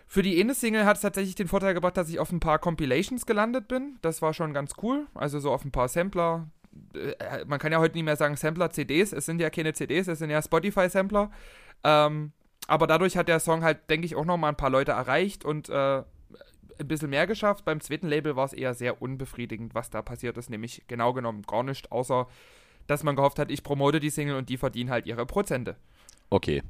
für 0.08 0.22
die 0.22 0.40
eine 0.40 0.54
Single 0.54 0.84
hat 0.84 0.96
es 0.96 1.02
tatsächlich 1.02 1.34
den 1.34 1.48
Vorteil 1.48 1.74
gebracht, 1.74 1.96
dass 1.96 2.08
ich 2.08 2.20
auf 2.20 2.30
ein 2.30 2.40
paar 2.40 2.60
Compilations 2.60 3.26
gelandet 3.26 3.66
bin. 3.66 3.98
Das 4.02 4.22
war 4.22 4.32
schon 4.34 4.54
ganz 4.54 4.74
cool. 4.82 5.06
Also 5.14 5.40
so 5.40 5.50
auf 5.50 5.64
ein 5.64 5.72
paar 5.72 5.88
Sampler. 5.88 6.48
Äh, 6.94 7.44
Man 7.46 7.58
kann 7.58 7.72
ja 7.72 7.80
heute 7.80 7.96
nicht 7.96 8.04
mehr 8.04 8.16
sagen 8.16 8.36
Sampler-CDs. 8.36 9.12
Es 9.12 9.26
sind 9.26 9.40
ja 9.40 9.50
keine 9.50 9.72
CDs, 9.72 10.06
es 10.06 10.20
sind 10.20 10.30
ja 10.30 10.40
Spotify-Sampler. 10.40 11.30
Ähm, 11.82 12.32
aber 12.68 12.86
dadurch 12.86 13.16
hat 13.16 13.28
der 13.28 13.40
Song 13.40 13.62
halt, 13.62 13.90
denke 13.90 14.06
ich, 14.06 14.14
auch 14.14 14.24
nochmal 14.24 14.52
ein 14.52 14.56
paar 14.56 14.70
Leute 14.70 14.92
erreicht 14.92 15.44
und 15.44 15.68
äh, 15.68 16.02
ein 16.80 16.88
bisschen 16.88 17.10
mehr 17.10 17.26
geschafft. 17.26 17.64
Beim 17.64 17.80
zweiten 17.80 18.08
Label 18.08 18.36
war 18.36 18.44
es 18.44 18.52
eher 18.52 18.74
sehr 18.74 19.02
unbefriedigend, 19.02 19.74
was 19.74 19.90
da 19.90 20.02
passiert 20.02 20.36
ist. 20.38 20.50
Nämlich 20.50 20.82
genau 20.88 21.12
genommen 21.12 21.42
gar 21.42 21.62
nicht, 21.62 21.92
außer 21.92 22.26
dass 22.86 23.02
man 23.02 23.16
gehofft 23.16 23.38
hat, 23.38 23.50
ich 23.50 23.62
promote 23.62 24.00
die 24.00 24.10
Single 24.10 24.36
und 24.36 24.48
die 24.48 24.56
verdienen 24.56 24.90
halt 24.90 25.06
ihre 25.06 25.26
Prozente. 25.26 25.76
Okay. 26.30 26.62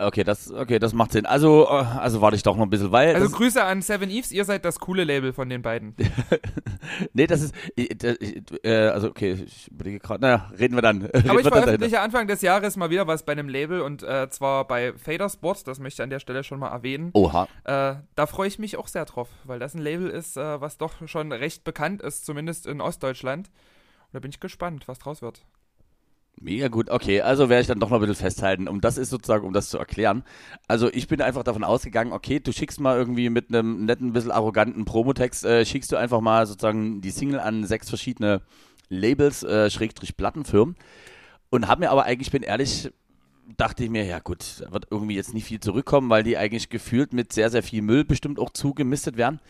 Okay, 0.00 0.22
das, 0.22 0.52
okay, 0.52 0.78
das 0.78 0.92
macht 0.92 1.10
Sinn. 1.12 1.26
Also, 1.26 1.64
äh, 1.66 1.72
also 1.72 2.20
warte 2.20 2.36
ich 2.36 2.44
doch 2.44 2.56
noch 2.56 2.62
ein 2.62 2.70
bisschen, 2.70 2.92
weil. 2.92 3.14
Also 3.16 3.30
Grüße 3.30 3.62
an 3.62 3.82
Seven 3.82 4.10
Eves, 4.10 4.30
ihr 4.30 4.44
seid 4.44 4.64
das 4.64 4.78
coole 4.78 5.02
Label 5.02 5.32
von 5.32 5.48
den 5.48 5.60
beiden. 5.62 5.96
nee, 7.12 7.26
das 7.26 7.42
ist. 7.42 7.54
Ich, 7.74 7.88
das- 7.98 8.16
ich, 8.20 8.42
äh, 8.64 8.88
also, 8.88 9.08
okay, 9.08 9.32
ich 9.44 9.68
überlege 9.70 9.98
gerade. 9.98 10.20
Naja, 10.20 10.50
reden 10.58 10.76
wir 10.76 10.82
dann. 10.82 11.02
Reden 11.02 11.30
Aber 11.30 11.40
ich 11.40 11.46
wir 11.46 11.50
dann 11.50 11.62
veröffentliche 11.62 12.00
Anfang 12.00 12.28
des 12.28 12.42
Jahres 12.42 12.76
mal 12.76 12.90
wieder 12.90 13.06
was 13.08 13.24
bei 13.24 13.32
einem 13.32 13.48
Label 13.48 13.80
und 13.80 14.02
äh, 14.04 14.28
zwar 14.30 14.66
bei 14.66 14.92
Fader 14.94 15.28
Sports, 15.28 15.64
das 15.64 15.80
möchte 15.80 16.00
ich 16.02 16.04
an 16.04 16.10
der 16.10 16.20
Stelle 16.20 16.44
schon 16.44 16.60
mal 16.60 16.68
erwähnen. 16.68 17.10
Oha. 17.14 17.48
Äh, 17.64 17.96
da 18.14 18.26
freue 18.26 18.46
ich 18.48 18.58
mich 18.60 18.76
auch 18.76 18.86
sehr 18.88 19.04
drauf, 19.04 19.28
weil 19.44 19.58
das 19.58 19.74
ein 19.74 19.82
Label 19.82 20.08
ist, 20.08 20.36
äh, 20.36 20.60
was 20.60 20.78
doch 20.78 20.92
schon 21.08 21.32
recht 21.32 21.64
bekannt 21.64 22.02
ist, 22.02 22.24
zumindest 22.24 22.66
in 22.66 22.80
Ostdeutschland. 22.80 23.48
Und 23.48 24.14
da 24.14 24.20
bin 24.20 24.30
ich 24.30 24.38
gespannt, 24.40 24.86
was 24.86 24.98
draus 25.00 25.22
wird. 25.22 25.42
Mega 26.40 26.68
gut, 26.68 26.88
okay, 26.88 27.20
also 27.20 27.48
werde 27.48 27.62
ich 27.62 27.66
dann 27.66 27.80
doch 27.80 27.90
noch 27.90 27.96
ein 27.96 28.00
bisschen 28.00 28.14
festhalten. 28.14 28.68
Um 28.68 28.80
das 28.80 28.96
ist 28.96 29.10
sozusagen, 29.10 29.44
um 29.44 29.52
das 29.52 29.70
zu 29.70 29.78
erklären. 29.78 30.22
Also 30.68 30.88
ich 30.92 31.08
bin 31.08 31.20
einfach 31.20 31.42
davon 31.42 31.64
ausgegangen, 31.64 32.12
okay, 32.12 32.38
du 32.38 32.52
schickst 32.52 32.78
mal 32.78 32.96
irgendwie 32.96 33.28
mit 33.28 33.48
einem 33.48 33.86
netten, 33.86 34.12
bisschen 34.12 34.30
arroganten 34.30 34.84
Promotext, 34.84 35.44
äh, 35.44 35.64
schickst 35.64 35.90
du 35.90 35.96
einfach 35.96 36.20
mal 36.20 36.46
sozusagen 36.46 37.00
die 37.00 37.10
Single 37.10 37.40
an 37.40 37.64
sechs 37.64 37.88
verschiedene 37.88 38.42
Labels, 38.88 39.42
äh, 39.42 39.68
Schrägstrich 39.68 40.16
Plattenfirmen. 40.16 40.76
Und 41.50 41.66
hab 41.66 41.80
mir 41.80 41.90
aber 41.90 42.04
eigentlich, 42.04 42.30
bin 42.30 42.42
ehrlich, 42.42 42.92
dachte 43.56 43.84
ich 43.84 43.90
mir, 43.90 44.04
ja 44.04 44.20
gut, 44.20 44.60
da 44.60 44.72
wird 44.72 44.86
irgendwie 44.90 45.16
jetzt 45.16 45.34
nicht 45.34 45.44
viel 45.44 45.60
zurückkommen, 45.60 46.10
weil 46.10 46.22
die 46.22 46.36
eigentlich 46.36 46.68
gefühlt 46.68 47.12
mit 47.12 47.32
sehr, 47.32 47.50
sehr 47.50 47.62
viel 47.62 47.82
Müll 47.82 48.04
bestimmt 48.04 48.38
auch 48.38 48.50
zugemistet 48.50 49.16
werden. 49.16 49.40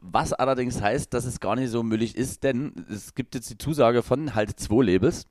Was 0.00 0.32
allerdings 0.32 0.80
heißt, 0.80 1.12
dass 1.12 1.24
es 1.24 1.40
gar 1.40 1.56
nicht 1.56 1.70
so 1.70 1.82
müllig 1.82 2.14
ist, 2.14 2.44
denn 2.44 2.86
es 2.88 3.14
gibt 3.16 3.34
jetzt 3.34 3.50
die 3.50 3.58
Zusage 3.58 4.02
von 4.02 4.36
halt 4.36 4.60
zwei 4.60 4.84
Labels. 4.84 5.26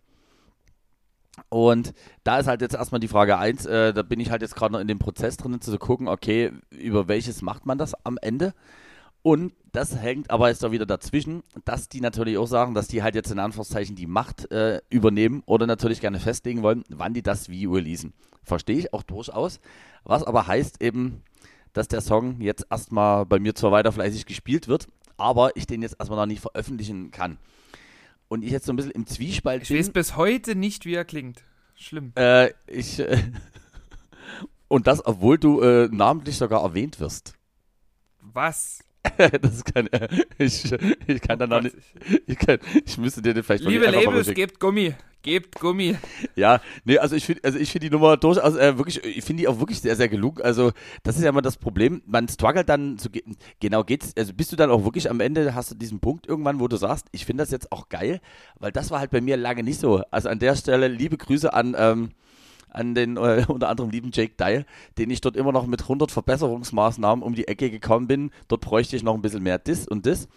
Und 1.50 1.94
da 2.24 2.40
ist 2.40 2.48
halt 2.48 2.62
jetzt 2.62 2.76
erstmal 2.76 3.00
die 3.00 3.08
Frage 3.08 3.38
eins, 3.38 3.66
äh, 3.66 3.94
da 3.94 4.02
bin 4.02 4.20
ich 4.20 4.32
halt 4.32 4.42
jetzt 4.42 4.56
gerade 4.56 4.74
noch 4.74 4.80
in 4.80 4.88
dem 4.88 5.00
Prozess 5.00 5.38
drin, 5.38 5.62
zu 5.62 5.78
gucken, 5.78 6.08
okay, 6.08 6.52
über 6.72 7.08
welches 7.08 7.42
macht 7.42 7.66
man 7.66 7.78
das 7.78 7.94
am 8.06 8.18
Ende? 8.22 8.54
Und 9.22 9.54
das 9.74 9.98
hängt 9.98 10.32
aber 10.32 10.50
jetzt 10.50 10.64
da 10.64 10.72
wieder 10.72 10.86
dazwischen, 10.86 11.44
dass 11.66 11.90
die 11.90 12.02
natürlich 12.02 12.38
auch 12.38 12.48
sagen, 12.48 12.74
dass 12.74 12.88
die 12.88 13.04
halt 13.04 13.16
jetzt 13.16 13.32
in 13.32 13.40
Anführungszeichen 13.40 13.96
die 13.96 14.08
Macht 14.08 14.52
äh, 14.52 14.82
übernehmen 14.90 15.44
oder 15.46 15.68
natürlich 15.68 16.00
gerne 16.02 16.20
festlegen 16.20 16.64
wollen, 16.64 16.84
wann 16.90 17.14
die 17.14 17.24
das 17.24 17.50
wie 17.50 17.66
releasen. 17.66 18.14
Verstehe 18.44 18.78
ich 18.78 18.94
auch 18.94 19.04
durchaus. 19.04 19.60
Was 20.04 20.24
aber 20.24 20.48
heißt 20.48 20.82
eben, 20.82 21.24
dass 21.74 21.88
der 21.88 22.02
Song 22.02 22.40
jetzt 22.42 22.68
erstmal 22.70 23.26
bei 23.26 23.40
mir 23.40 23.54
zwar 23.54 23.72
weiter 23.72 23.92
fleißig 23.92 24.26
gespielt 24.26 24.68
wird, 24.68 24.88
aber 25.18 25.56
ich 25.56 25.68
den 25.68 25.82
jetzt 25.82 25.98
erstmal 26.00 26.20
noch 26.20 26.26
nicht 26.26 26.42
veröffentlichen 26.42 27.12
kann. 27.12 27.38
Und 28.30 28.44
ich 28.44 28.52
jetzt 28.52 28.66
so 28.66 28.74
ein 28.74 28.76
bisschen 28.76 28.92
im 28.92 29.06
Zwiespalt 29.08 29.64
Ich 29.64 29.70
bin. 29.70 29.78
weiß 29.78 29.92
bis 29.92 30.16
heute 30.18 30.56
nicht, 30.56 30.86
wie 30.86 30.96
er 30.96 31.06
klingt. 31.06 31.44
Schlimm. 31.76 32.12
Äh, 32.16 32.52
ich. 32.68 33.00
Äh, 33.00 33.24
und 34.68 34.88
das, 34.88 35.06
obwohl 35.06 35.38
du 35.38 35.62
äh, 35.62 35.88
namentlich 35.92 36.38
sogar 36.38 36.64
erwähnt 36.64 37.00
wirst. 37.00 37.34
Was? 38.22 38.80
das 39.42 39.64
kann, 39.64 39.88
äh, 39.88 40.08
ich, 40.38 40.72
ich 41.08 41.22
kann 41.22 41.40
dann 41.40 41.50
noch 41.50 41.62
nicht, 41.62 41.76
ich, 42.26 42.38
kann, 42.38 42.60
ich 42.86 42.98
müsste 42.98 43.22
dir 43.22 43.34
den 43.34 43.44
vielleicht 43.44 43.64
noch 43.64 43.72
Liebe 43.72 43.86
mal 43.86 43.94
Labels, 43.94 44.34
gebt 44.34 44.60
Gummi. 44.60 44.94
Gebt 45.24 45.60
Gummi. 45.60 45.98
Ja, 46.36 46.62
nee, 46.86 47.00
also 47.00 47.16
ich 47.16 47.26
finde 47.26 47.44
also 47.44 47.58
ich 47.58 47.72
finde 47.72 47.88
die 47.88 47.92
Nummer 47.94 48.16
durchaus 48.16 48.56
äh, 48.56 48.78
wirklich, 48.78 49.04
ich 49.04 49.26
finde 49.26 49.42
die 49.42 49.48
auch 49.48 49.60
wirklich 49.60 49.82
sehr, 49.82 49.96
sehr 49.96 50.08
gelungen. 50.08 50.42
Also 50.42 50.72
das 51.04 51.18
ist 51.18 51.24
ja 51.24 51.30
immer 51.30 51.42
das 51.42 51.58
Problem, 51.58 52.02
man 52.06 52.30
struggelt 52.30 52.70
dann, 52.70 52.98
zu, 52.98 53.10
ge- 53.10 53.24
genau 53.60 53.84
geht's, 53.84 54.14
also 54.18 54.34
bist 54.34 54.52
du 54.52 54.56
dann 54.56 54.70
auch 54.70 54.86
wirklich 54.86 55.10
am 55.10 55.20
Ende, 55.20 55.54
hast 55.56 55.72
du 55.72 55.76
diesen 55.76 56.00
Punkt 56.00 56.28
irgendwann, 56.28 56.60
wo 56.60 56.68
du 56.68 56.78
sagst, 56.78 57.08
ich 57.12 57.26
finde 57.26 57.42
das 57.42 57.52
jetzt 57.52 57.72
auch 57.72 57.90
geil, 57.90 58.22
weil 58.60 58.72
das 58.72 58.90
war 58.92 59.00
halt 59.00 59.12
bei 59.12 59.20
mir 59.20 59.36
lange 59.38 59.64
nicht 59.64 59.80
so. 59.82 60.02
Also 60.12 60.30
an 60.30 60.40
der 60.40 60.56
Stelle 60.56 60.88
liebe 60.88 61.18
Grüße 61.18 61.52
an, 61.52 61.76
ähm, 61.78 62.12
an 62.70 62.96
den 62.96 63.18
äh, 63.18 63.46
unter 63.48 63.70
anderem 63.70 63.90
lieben 63.90 64.12
Jake 64.14 64.36
Dyle, 64.40 64.66
den 64.98 65.10
ich 65.10 65.22
dort 65.22 65.36
immer 65.36 65.52
noch 65.52 65.68
mit 65.68 65.82
100 65.82 66.12
Verbesserungsmaßnahmen 66.12 67.24
um 67.24 67.34
die 67.34 67.48
Ecke 67.48 67.70
gekommen 67.70 68.08
bin. 68.08 68.32
Dort 68.48 68.62
bräuchte 68.62 68.96
ich 68.96 69.04
noch 69.04 69.16
ein 69.16 69.22
bisschen 69.22 69.44
mehr 69.44 69.60
Dis 69.60 69.88
und 69.88 70.06
Dis. 70.06 70.28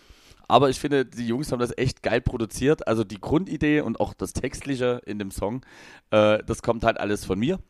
Aber 0.51 0.69
ich 0.69 0.81
finde, 0.81 1.07
die 1.07 1.29
Jungs 1.29 1.53
haben 1.53 1.61
das 1.61 1.77
echt 1.79 2.03
geil 2.03 2.21
produziert. 2.21 2.89
Also 2.89 3.05
die 3.05 3.21
Grundidee 3.21 3.83
und 3.83 4.01
auch 4.01 4.15
das 4.15 4.33
Textliche 4.33 5.01
in 5.07 5.21
dem 5.21 5.31
Song, 5.31 5.65
äh, 6.11 6.43
das 6.45 6.63
kommt 6.63 6.83
halt 6.83 6.99
alles 6.99 7.25
von 7.25 7.39
mir. 7.39 7.61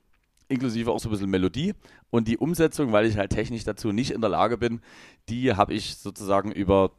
Inklusive 0.48 0.90
auch 0.90 0.98
so 0.98 1.10
ein 1.10 1.12
bisschen 1.12 1.28
Melodie. 1.28 1.74
Und 2.08 2.26
die 2.26 2.38
Umsetzung, 2.38 2.90
weil 2.92 3.04
ich 3.04 3.18
halt 3.18 3.32
technisch 3.32 3.64
dazu 3.64 3.92
nicht 3.92 4.12
in 4.12 4.22
der 4.22 4.30
Lage 4.30 4.56
bin, 4.56 4.80
die 5.28 5.54
habe 5.54 5.74
ich 5.74 5.96
sozusagen 5.96 6.52
über, 6.52 6.92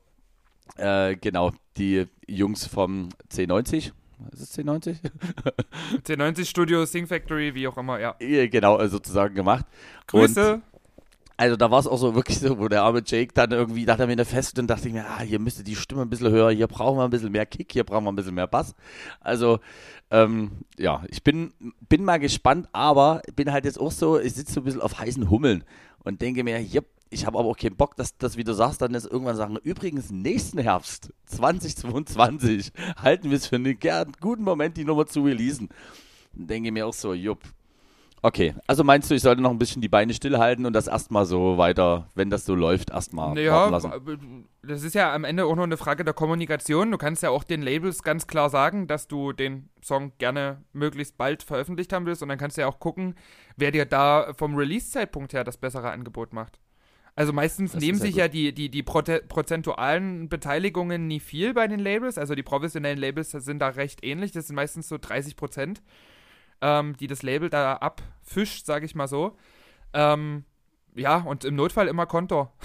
äh, 0.77 1.15
genau, 1.15 1.51
die 1.77 2.05
Jungs 2.27 2.67
vom 2.67 3.09
C90. 3.31 3.91
Ist 4.31 4.41
es 4.41 4.57
C90? 4.57 4.97
C90 6.05 6.45
Studio, 6.45 6.85
Sing 6.85 7.07
Factory, 7.07 7.53
wie 7.55 7.67
auch 7.67 7.77
immer, 7.77 7.99
ja. 7.99 8.15
Genau, 8.19 8.79
äh, 8.79 8.87
sozusagen 8.87 9.35
gemacht. 9.35 9.65
Grüße. 10.07 10.55
Und 10.55 10.63
also 11.41 11.55
da 11.55 11.71
war 11.71 11.79
es 11.79 11.87
auch 11.87 11.97
so 11.97 12.13
wirklich 12.13 12.37
so, 12.37 12.59
wo 12.59 12.67
der 12.67 12.83
arme 12.83 13.01
Jake 13.03 13.33
dann 13.33 13.51
irgendwie, 13.51 13.83
da 13.83 13.93
hat 13.93 13.99
er 13.99 14.05
mir 14.05 14.11
eine 14.11 14.25
Fest 14.25 14.59
und 14.59 14.67
dachte 14.67 14.87
ich 14.87 14.93
mir, 14.93 15.07
ah, 15.07 15.21
hier 15.21 15.39
müsste 15.39 15.63
die 15.63 15.75
Stimme 15.75 16.03
ein 16.03 16.09
bisschen 16.09 16.29
höher, 16.29 16.51
hier 16.51 16.67
brauchen 16.67 16.99
wir 16.99 17.03
ein 17.03 17.09
bisschen 17.09 17.31
mehr 17.31 17.47
Kick, 17.47 17.71
hier 17.71 17.83
brauchen 17.83 18.03
wir 18.03 18.11
ein 18.11 18.15
bisschen 18.15 18.35
mehr 18.35 18.45
Bass. 18.45 18.75
Also, 19.21 19.59
ähm, 20.11 20.51
ja, 20.77 21.03
ich 21.09 21.23
bin, 21.23 21.51
bin 21.89 22.03
mal 22.03 22.19
gespannt, 22.19 22.69
aber 22.73 23.23
bin 23.35 23.51
halt 23.51 23.65
jetzt 23.65 23.79
auch 23.79 23.91
so, 23.91 24.19
ich 24.19 24.33
sitze 24.33 24.53
so 24.53 24.61
ein 24.61 24.65
bisschen 24.65 24.81
auf 24.81 24.99
heißen 24.99 25.31
Hummeln 25.31 25.63
und 26.03 26.21
denke 26.21 26.43
mir, 26.43 26.59
yep, 26.59 26.85
ich 27.11 27.25
habe 27.27 27.37
aber 27.37 27.49
auch 27.49 27.57
keinen 27.57 27.75
Bock, 27.75 27.95
dass 27.95 28.17
das, 28.17 28.37
wie 28.37 28.43
du 28.43 28.53
sagst, 28.53 28.81
dann 28.81 28.93
jetzt 28.93 29.05
irgendwann 29.05 29.35
sagen, 29.35 29.57
übrigens 29.63 30.09
nächsten 30.09 30.57
Herbst 30.57 31.13
2022 31.25 32.71
halten 32.97 33.29
wir 33.29 33.37
es 33.37 33.47
für 33.47 33.57
einen 33.57 33.77
gern 33.77 34.13
guten 34.19 34.43
Moment, 34.43 34.77
die 34.77 34.85
Nummer 34.85 35.05
zu 35.05 35.21
releasen. 35.23 35.69
Dann 36.33 36.47
denke 36.47 36.69
ich 36.69 36.73
mir 36.73 36.87
auch 36.87 36.93
so, 36.93 37.13
jupp, 37.13 37.39
Okay, 38.23 38.53
also 38.67 38.83
meinst 38.83 39.09
du, 39.09 39.15
ich 39.15 39.23
sollte 39.23 39.41
noch 39.41 39.49
ein 39.49 39.57
bisschen 39.57 39.81
die 39.81 39.89
Beine 39.89 40.13
stillhalten 40.13 40.67
und 40.67 40.73
das 40.73 40.85
erstmal 40.85 41.25
so 41.25 41.57
weiter, 41.57 42.07
wenn 42.13 42.29
das 42.29 42.45
so 42.45 42.53
läuft, 42.53 42.91
erstmal 42.91 43.33
Naja, 43.33 43.67
lassen? 43.69 43.91
äh, 43.91 44.67
das 44.67 44.83
ist 44.83 44.93
ja 44.93 45.11
am 45.11 45.23
Ende 45.23 45.45
auch 45.45 45.55
nur 45.55 45.63
eine 45.63 45.77
Frage 45.77 46.03
der 46.03 46.13
Kommunikation. 46.13 46.91
Du 46.91 46.99
kannst 46.99 47.23
ja 47.23 47.31
auch 47.31 47.43
den 47.43 47.63
Labels 47.63 48.03
ganz 48.03 48.27
klar 48.27 48.51
sagen, 48.51 48.85
dass 48.85 49.07
du 49.07 49.33
den 49.33 49.69
Song 49.83 50.11
gerne 50.19 50.63
möglichst 50.71 51.17
bald 51.17 51.41
veröffentlicht 51.41 51.93
haben 51.93 52.05
willst 52.05 52.21
und 52.21 52.29
dann 52.29 52.37
kannst 52.37 52.57
du 52.57 52.61
ja 52.61 52.67
auch 52.67 52.79
gucken, 52.79 53.15
wer 53.57 53.71
dir 53.71 53.85
da 53.85 54.33
vom 54.37 54.55
Release-Zeitpunkt 54.55 55.33
her 55.33 55.43
das 55.43 55.57
bessere 55.57 55.89
Angebot 55.89 56.31
macht. 56.31 56.59
Also 57.15 57.33
meistens 57.33 57.73
Das 57.73 57.81
nehmen 57.81 57.99
sich 57.99 58.15
ja 58.15 58.27
die, 58.27 58.53
die, 58.53 58.69
die 58.69 58.83
prozentualen 58.83 60.29
Beteiligungen 60.29 61.07
nie 61.07 61.19
viel 61.19 61.53
bei 61.53 61.67
den 61.67 61.79
Labels. 61.79 62.17
Also 62.17 62.35
die 62.35 62.43
professionellen 62.43 62.97
Labels 62.97 63.31
sind 63.31 63.59
da 63.59 63.67
recht 63.69 64.03
ähnlich. 64.03 64.31
Das 64.31 64.47
sind 64.47 64.55
meistens 64.55 64.87
so 64.87 64.97
30 64.97 65.35
Prozent, 65.35 65.81
ähm, 66.61 66.95
die 66.97 67.07
das 67.07 67.21
Label 67.21 67.49
da 67.49 67.73
abfischt, 67.75 68.65
sage 68.65 68.85
ich 68.85 68.95
mal 68.95 69.07
so. 69.07 69.35
Ähm, 69.93 70.45
ja, 70.95 71.17
und 71.17 71.43
im 71.43 71.55
Notfall 71.55 71.87
immer 71.87 72.05
Konto. 72.05 72.49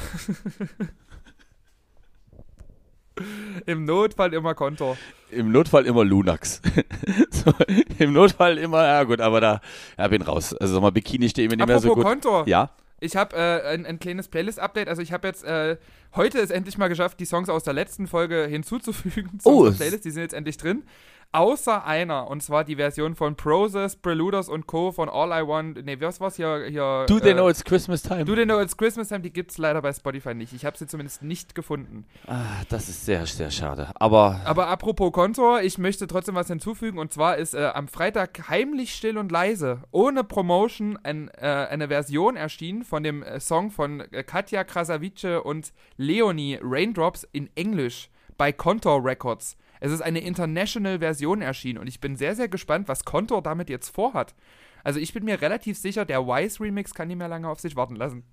Im 3.65 3.85
Notfall 3.85 4.35
immer 4.35 4.55
Konto. 4.55 4.97
Im 5.31 5.51
Notfall 5.51 5.87
immer 5.87 6.05
Lunax. 6.05 6.61
so, 7.31 7.53
Im 7.99 8.13
Notfall 8.13 8.59
immer, 8.59 8.85
ja 8.85 9.05
gut, 9.05 9.21
aber 9.21 9.41
da, 9.41 9.61
ja, 9.97 10.09
bin 10.09 10.21
raus. 10.21 10.55
Also 10.55 10.75
sag 10.75 10.83
mal, 10.83 10.93
Bikini 10.93 11.29
steht 11.31 11.51
mir 11.51 11.57
nicht 11.57 11.67
mehr 11.67 11.79
so 11.79 11.93
Apropos 11.93 12.05
gut. 12.05 12.23
Konto. 12.23 12.45
Ja, 12.47 12.71
Ich 13.01 13.17
habe 13.17 13.37
äh, 13.37 13.75
ein, 13.75 13.85
ein 13.85 13.99
kleines 13.99 14.29
Playlist-Update. 14.29 14.89
Also 14.89 15.03
ich 15.03 15.13
habe 15.13 15.29
jetzt 15.29 15.45
äh, 15.45 15.77
heute 16.15 16.39
es 16.39 16.51
endlich 16.51 16.79
mal 16.79 16.89
geschafft, 16.89 17.21
die 17.21 17.27
Songs 17.27 17.49
aus 17.49 17.63
der 17.63 17.75
letzten 17.75 18.07
Folge 18.07 18.47
hinzuzufügen 18.47 19.39
zu 19.41 19.49
Oh, 19.49 19.71
Playlist. 19.71 20.05
Die 20.05 20.11
sind 20.11 20.23
jetzt 20.23 20.35
endlich 20.35 20.57
drin. 20.57 20.85
Außer 21.33 21.85
einer, 21.85 22.31
und 22.31 22.43
zwar 22.43 22.65
die 22.65 22.77
Version 22.77 23.15
von 23.15 23.37
Process, 23.37 23.97
Preluders 23.97 24.49
und 24.49 24.67
Co. 24.67 24.91
von 24.93 25.09
All 25.09 25.29
I 25.31 25.47
Want. 25.47 25.85
Nee, 25.85 26.01
was 26.01 26.19
war's 26.21 26.37
hier? 26.37 26.67
hier 26.71 27.05
do 27.07 27.21
they 27.21 27.33
äh, 27.33 27.35
know 27.35 27.49
it's 27.51 27.63
Christmas 27.63 28.03
time? 28.03 28.25
Do 28.25 28.35
They 28.35 28.45
Know 28.45 28.61
It's 28.61 28.77
Christmas 28.77 29.09
Time? 29.09 29.21
Die 29.21 29.33
gibt's 29.33 29.59
leider 29.59 29.83
bei 29.83 29.93
Spotify 29.93 30.35
nicht. 30.35 30.53
Ich 30.55 30.65
habe 30.65 30.79
sie 30.79 30.87
zumindest 30.87 31.23
nicht 31.23 31.55
gefunden. 31.55 32.07
ah, 32.27 32.63
das 32.69 32.89
ist 32.89 33.05
sehr, 33.05 33.27
sehr 33.27 33.51
schade. 33.51 33.91
Aber 33.97 34.41
Aber 34.45 34.69
apropos 34.69 35.13
Kontor, 35.13 35.61
ich 35.61 35.79
möchte 35.79 36.07
trotzdem 36.07 36.35
was 36.35 36.49
hinzufügen. 36.49 36.99
Und 36.99 37.13
zwar 37.13 37.37
ist 37.37 37.55
äh, 37.55 37.67
am 37.75 37.89
Freitag 37.89 38.49
heimlich 38.49 38.95
still 38.95 39.19
und 39.19 39.31
leise, 39.31 39.83
ohne 39.91 40.25
Promotion, 40.25 40.99
ein, 41.03 41.29
äh, 41.37 41.67
eine 41.71 41.89
Version 41.89 42.37
erschienen 42.37 42.85
von 42.85 43.03
dem 43.03 43.23
äh, 43.23 43.41
Song 43.41 43.71
von 43.71 44.01
äh, 44.01 44.23
Katja 44.23 44.65
Krasavice 44.65 45.43
und 45.43 45.73
Leonie 45.97 46.59
Raindrops 46.63 47.27
in 47.33 47.51
Englisch 47.57 48.09
bei 48.39 48.53
Contour 48.53 49.05
Records. 49.05 49.57
Es 49.87 49.93
ist 49.93 50.03
eine 50.03 50.19
International-Version 50.19 51.43
erschienen 51.43 51.79
und 51.79 51.87
ich 51.87 52.01
bin 52.01 52.17
sehr, 52.17 52.35
sehr 52.35 52.49
gespannt, 52.49 52.89
was 52.89 53.05
Contour 53.05 53.41
damit 53.41 53.71
jetzt 53.71 53.89
vorhat. 53.91 54.35
Also 54.83 54.99
ich 54.99 55.13
bin 55.13 55.25
mir 55.25 55.41
relativ 55.41 55.79
sicher, 55.79 56.05
der 56.05 56.27
Wise 56.27 56.59
Remix 56.61 56.93
kann 56.93 57.07
nicht 57.07 57.19
mehr 57.19 57.29
lange 57.29 57.49
auf 57.49 57.61
sich 57.61 57.77
warten 57.77 57.95
lassen. 57.95 58.25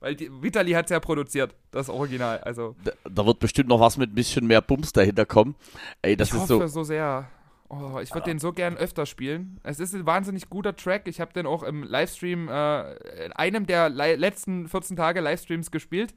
Weil 0.00 0.16
die, 0.16 0.30
Vitali 0.42 0.72
hat 0.72 0.86
es 0.86 0.90
ja 0.90 1.00
produziert, 1.00 1.54
das 1.70 1.90
Original. 1.90 2.38
Also 2.38 2.76
da, 2.82 2.92
da 3.04 3.26
wird 3.26 3.40
bestimmt 3.40 3.68
noch 3.68 3.78
was 3.78 3.98
mit 3.98 4.10
ein 4.10 4.14
bisschen 4.14 4.46
mehr 4.46 4.62
Bums 4.62 4.94
dahinter 4.94 5.26
kommen. 5.26 5.54
Ey, 6.00 6.16
das 6.16 6.28
ich 6.28 6.34
ist 6.34 6.40
hoffe 6.40 6.54
so. 6.54 6.66
so, 6.66 6.82
sehr. 6.82 7.28
Oh, 7.68 7.98
ich 8.02 8.12
würde 8.14 8.30
den 8.30 8.38
so 8.38 8.54
gern 8.54 8.78
öfter 8.78 9.04
spielen. 9.04 9.60
Es 9.64 9.80
ist 9.80 9.94
ein 9.94 10.06
wahnsinnig 10.06 10.48
guter 10.48 10.74
Track. 10.74 11.08
Ich 11.08 11.20
habe 11.20 11.34
den 11.34 11.44
auch 11.44 11.62
im 11.62 11.82
Livestream, 11.82 12.48
äh, 12.48 12.94
in 13.26 13.32
einem 13.32 13.66
der 13.66 13.90
letzten 13.90 14.66
14 14.66 14.96
Tage 14.96 15.20
Livestreams 15.20 15.70
gespielt. 15.70 16.14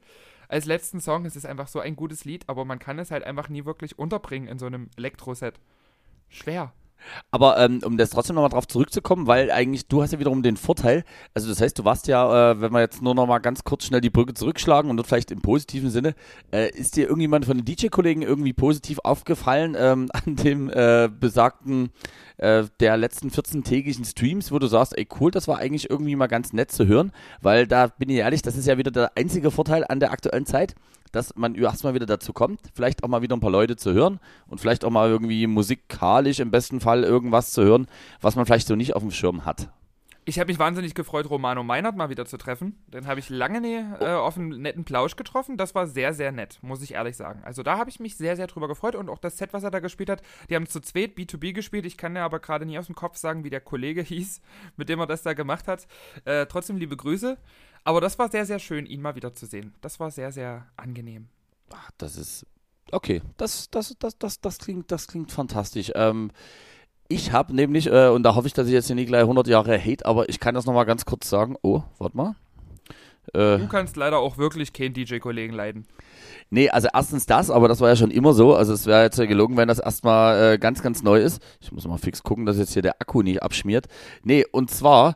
Als 0.48 0.64
letzten 0.64 1.00
Song. 1.00 1.24
Es 1.24 1.36
ist 1.36 1.46
einfach 1.46 1.68
so 1.68 1.80
ein 1.80 1.96
gutes 1.96 2.24
Lied, 2.24 2.48
aber 2.48 2.64
man 2.64 2.78
kann 2.78 2.98
es 2.98 3.10
halt 3.10 3.24
einfach 3.24 3.48
nie 3.48 3.64
wirklich 3.64 3.98
unterbringen 3.98 4.48
in 4.48 4.58
so 4.58 4.66
einem 4.66 4.90
Elektro-Set. 4.96 5.60
Schwer. 6.28 6.72
Aber 7.30 7.58
ähm, 7.58 7.80
um 7.84 7.96
das 7.96 8.10
trotzdem 8.10 8.34
nochmal 8.36 8.50
drauf 8.50 8.66
zurückzukommen, 8.66 9.26
weil 9.26 9.50
eigentlich 9.50 9.86
du 9.88 10.02
hast 10.02 10.12
ja 10.12 10.18
wiederum 10.18 10.42
den 10.42 10.56
Vorteil, 10.56 11.04
also 11.34 11.48
das 11.48 11.60
heißt, 11.60 11.78
du 11.78 11.84
warst 11.84 12.08
ja, 12.08 12.52
äh, 12.52 12.60
wenn 12.60 12.72
wir 12.72 12.80
jetzt 12.80 13.02
nur 13.02 13.14
nochmal 13.14 13.40
ganz 13.40 13.64
kurz 13.64 13.84
schnell 13.84 14.00
die 14.00 14.10
Brücke 14.10 14.34
zurückschlagen 14.34 14.90
und 14.90 14.96
dort 14.96 15.06
vielleicht 15.06 15.30
im 15.30 15.40
positiven 15.40 15.90
Sinne, 15.90 16.14
äh, 16.52 16.70
ist 16.70 16.96
dir 16.96 17.06
irgendjemand 17.06 17.44
von 17.46 17.56
den 17.58 17.64
DJ-Kollegen 17.64 18.22
irgendwie 18.22 18.52
positiv 18.52 18.98
aufgefallen 19.04 19.76
ähm, 19.78 20.08
an 20.12 20.36
dem 20.36 20.70
äh, 20.70 21.08
besagten, 21.08 21.90
äh, 22.38 22.64
der 22.80 22.96
letzten 22.96 23.28
14-tägigen 23.30 24.04
Streams, 24.04 24.52
wo 24.52 24.58
du 24.58 24.66
sagst, 24.66 24.96
ey 24.96 25.06
cool, 25.20 25.30
das 25.30 25.48
war 25.48 25.58
eigentlich 25.58 25.90
irgendwie 25.90 26.16
mal 26.16 26.26
ganz 26.26 26.52
nett 26.52 26.70
zu 26.70 26.86
hören, 26.86 27.12
weil 27.40 27.66
da 27.66 27.86
bin 27.86 28.08
ich 28.08 28.16
ehrlich, 28.16 28.42
das 28.42 28.56
ist 28.56 28.66
ja 28.66 28.78
wieder 28.78 28.90
der 28.90 29.12
einzige 29.16 29.50
Vorteil 29.50 29.84
an 29.88 30.00
der 30.00 30.10
aktuellen 30.10 30.46
Zeit, 30.46 30.74
dass 31.12 31.34
man 31.36 31.54
erstmal 31.54 31.94
wieder 31.94 32.06
dazu 32.06 32.32
kommt, 32.32 32.60
vielleicht 32.74 33.04
auch 33.04 33.08
mal 33.08 33.22
wieder 33.22 33.36
ein 33.36 33.40
paar 33.40 33.50
Leute 33.50 33.76
zu 33.76 33.92
hören 33.92 34.20
und 34.46 34.60
vielleicht 34.60 34.84
auch 34.84 34.90
mal 34.90 35.08
irgendwie 35.08 35.46
musikalisch 35.46 36.40
im 36.40 36.50
besten 36.50 36.80
Fall 36.80 37.04
irgendwas 37.04 37.52
zu 37.52 37.62
hören, 37.62 37.86
was 38.20 38.36
man 38.36 38.46
vielleicht 38.46 38.66
so 38.66 38.76
nicht 38.76 38.94
auf 38.94 39.02
dem 39.02 39.10
Schirm 39.10 39.44
hat. 39.44 39.68
Ich 40.28 40.40
habe 40.40 40.48
mich 40.48 40.58
wahnsinnig 40.58 40.94
gefreut, 40.94 41.30
Romano 41.30 41.62
Meinert 41.62 41.94
mal 41.94 42.10
wieder 42.10 42.26
zu 42.26 42.36
treffen. 42.36 42.82
Den 42.88 43.06
habe 43.06 43.20
ich 43.20 43.30
lange 43.30 43.60
nie 43.60 43.76
äh, 44.00 44.08
auf 44.10 44.36
einen 44.36 44.60
netten 44.60 44.84
Plausch 44.84 45.14
getroffen. 45.14 45.56
Das 45.56 45.76
war 45.76 45.86
sehr, 45.86 46.14
sehr 46.14 46.32
nett, 46.32 46.58
muss 46.62 46.82
ich 46.82 46.94
ehrlich 46.94 47.16
sagen. 47.16 47.42
Also 47.44 47.62
da 47.62 47.78
habe 47.78 47.90
ich 47.90 48.00
mich 48.00 48.16
sehr, 48.16 48.34
sehr 48.34 48.48
drüber 48.48 48.66
gefreut. 48.66 48.96
Und 48.96 49.08
auch 49.08 49.20
das 49.20 49.38
Set, 49.38 49.52
was 49.52 49.62
er 49.62 49.70
da 49.70 49.78
gespielt 49.78 50.10
hat, 50.10 50.22
die 50.50 50.56
haben 50.56 50.66
zu 50.66 50.80
zweit 50.80 51.16
B2B 51.16 51.52
gespielt. 51.52 51.86
Ich 51.86 51.96
kann 51.96 52.16
ja 52.16 52.24
aber 52.24 52.40
gerade 52.40 52.66
nie 52.66 52.76
aus 52.76 52.86
dem 52.86 52.96
Kopf 52.96 53.16
sagen, 53.16 53.44
wie 53.44 53.50
der 53.50 53.60
Kollege 53.60 54.02
hieß, 54.02 54.40
mit 54.76 54.88
dem 54.88 54.98
er 54.98 55.06
das 55.06 55.22
da 55.22 55.32
gemacht 55.32 55.68
hat. 55.68 55.86
Äh, 56.24 56.46
trotzdem 56.46 56.76
liebe 56.76 56.96
Grüße. 56.96 57.38
Aber 57.86 58.00
das 58.00 58.18
war 58.18 58.28
sehr, 58.28 58.44
sehr 58.44 58.58
schön, 58.58 58.84
ihn 58.84 59.00
mal 59.00 59.14
wieder 59.14 59.32
zu 59.32 59.46
sehen. 59.46 59.72
Das 59.80 60.00
war 60.00 60.10
sehr, 60.10 60.32
sehr 60.32 60.66
angenehm. 60.76 61.28
Ach, 61.72 61.92
das 61.98 62.16
ist 62.16 62.44
okay. 62.90 63.22
Das, 63.36 63.70
das, 63.70 63.94
das, 64.00 64.18
das, 64.18 64.40
das 64.40 64.58
klingt, 64.58 64.90
das 64.90 65.06
klingt 65.06 65.30
fantastisch. 65.30 65.92
Ähm, 65.94 66.32
ich 67.06 67.30
habe 67.30 67.54
nämlich, 67.54 67.86
äh, 67.86 68.08
und 68.08 68.24
da 68.24 68.34
hoffe 68.34 68.48
ich, 68.48 68.54
dass 68.54 68.66
ich 68.66 68.72
jetzt 68.72 68.88
hier 68.88 68.96
nicht 68.96 69.06
gleich 69.06 69.20
100 69.20 69.46
Jahre 69.46 69.78
hate, 69.78 70.04
aber 70.04 70.28
ich 70.28 70.40
kann 70.40 70.56
das 70.56 70.66
nochmal 70.66 70.84
ganz 70.84 71.04
kurz 71.04 71.30
sagen. 71.30 71.54
Oh, 71.62 71.84
warte 71.98 72.16
mal. 72.16 72.34
Äh, 73.32 73.58
Du 73.58 73.68
kannst 73.68 73.96
leider 73.96 74.18
auch 74.18 74.36
wirklich 74.36 74.72
keinen 74.72 74.92
DJ-Kollegen 74.92 75.54
leiden. 75.54 75.86
Nee, 76.50 76.68
also 76.70 76.88
erstens 76.92 77.24
das, 77.26 77.50
aber 77.50 77.68
das 77.68 77.80
war 77.80 77.88
ja 77.88 77.96
schon 77.96 78.10
immer 78.10 78.32
so. 78.32 78.56
Also 78.56 78.72
es 78.72 78.86
wäre 78.86 79.04
jetzt 79.04 79.18
ja 79.18 79.26
gelogen, 79.26 79.56
wenn 79.56 79.68
das 79.68 79.78
erstmal 79.78 80.54
äh, 80.54 80.58
ganz, 80.58 80.82
ganz 80.82 81.04
neu 81.04 81.20
ist. 81.20 81.40
Ich 81.60 81.70
muss 81.70 81.86
mal 81.86 81.98
fix 81.98 82.24
gucken, 82.24 82.46
dass 82.46 82.58
jetzt 82.58 82.72
hier 82.72 82.82
der 82.82 83.00
Akku 83.00 83.22
nicht 83.22 83.44
abschmiert. 83.44 83.86
Nee, 84.24 84.44
und 84.50 84.72
zwar, 84.72 85.14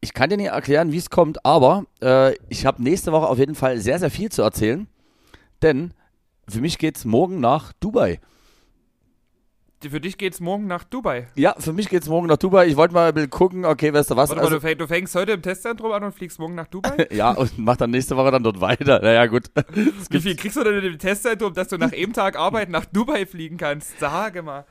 ich 0.00 0.14
kann 0.14 0.30
dir 0.30 0.36
nicht 0.36 0.46
erklären, 0.48 0.92
wie 0.92 0.96
es 0.96 1.10
kommt, 1.10 1.44
aber 1.44 1.84
äh, 2.02 2.34
ich 2.48 2.64
habe 2.66 2.82
nächste 2.82 3.12
Woche 3.12 3.26
auf 3.26 3.38
jeden 3.38 3.54
Fall 3.54 3.78
sehr, 3.78 3.98
sehr 3.98 4.10
viel 4.10 4.30
zu 4.30 4.42
erzählen. 4.42 4.88
Denn 5.62 5.92
für 6.48 6.60
mich 6.60 6.78
geht's 6.78 7.04
morgen 7.04 7.38
nach 7.40 7.72
Dubai. 7.74 8.18
für 9.82 10.00
dich 10.00 10.16
geht's 10.16 10.40
morgen 10.40 10.66
nach 10.66 10.84
Dubai. 10.84 11.28
Ja, 11.36 11.54
für 11.58 11.74
mich 11.74 11.90
geht's 11.90 12.08
morgen 12.08 12.28
nach 12.28 12.38
Dubai. 12.38 12.66
Ich 12.66 12.76
wollte 12.76 12.94
mal 12.94 13.12
gucken, 13.28 13.66
okay, 13.66 13.92
weißt 13.92 14.10
du 14.10 14.16
was? 14.16 14.30
Warte 14.30 14.42
mal, 14.42 14.50
du, 14.50 14.60
fäng, 14.60 14.78
du 14.78 14.86
fängst 14.86 15.14
heute 15.14 15.32
im 15.32 15.42
Testzentrum 15.42 15.92
an 15.92 16.02
und 16.02 16.12
fliegst 16.12 16.38
morgen 16.38 16.54
nach 16.54 16.66
Dubai? 16.66 17.06
ja, 17.12 17.32
und 17.32 17.58
mach 17.58 17.76
dann 17.76 17.90
nächste 17.90 18.16
Woche 18.16 18.30
dann 18.30 18.42
dort 18.42 18.60
weiter. 18.60 19.00
Naja, 19.00 19.26
gut. 19.26 19.50
Wie 20.10 20.20
viel 20.20 20.34
kriegst 20.34 20.56
du 20.56 20.64
denn 20.64 20.82
im 20.82 20.98
Testzentrum, 20.98 21.52
dass 21.52 21.68
du 21.68 21.76
nach 21.76 21.92
einem 21.92 22.14
Tag 22.14 22.36
Arbeit 22.38 22.70
nach 22.70 22.86
Dubai 22.86 23.26
fliegen 23.26 23.58
kannst? 23.58 23.98
Sage 24.00 24.42
mal. 24.42 24.64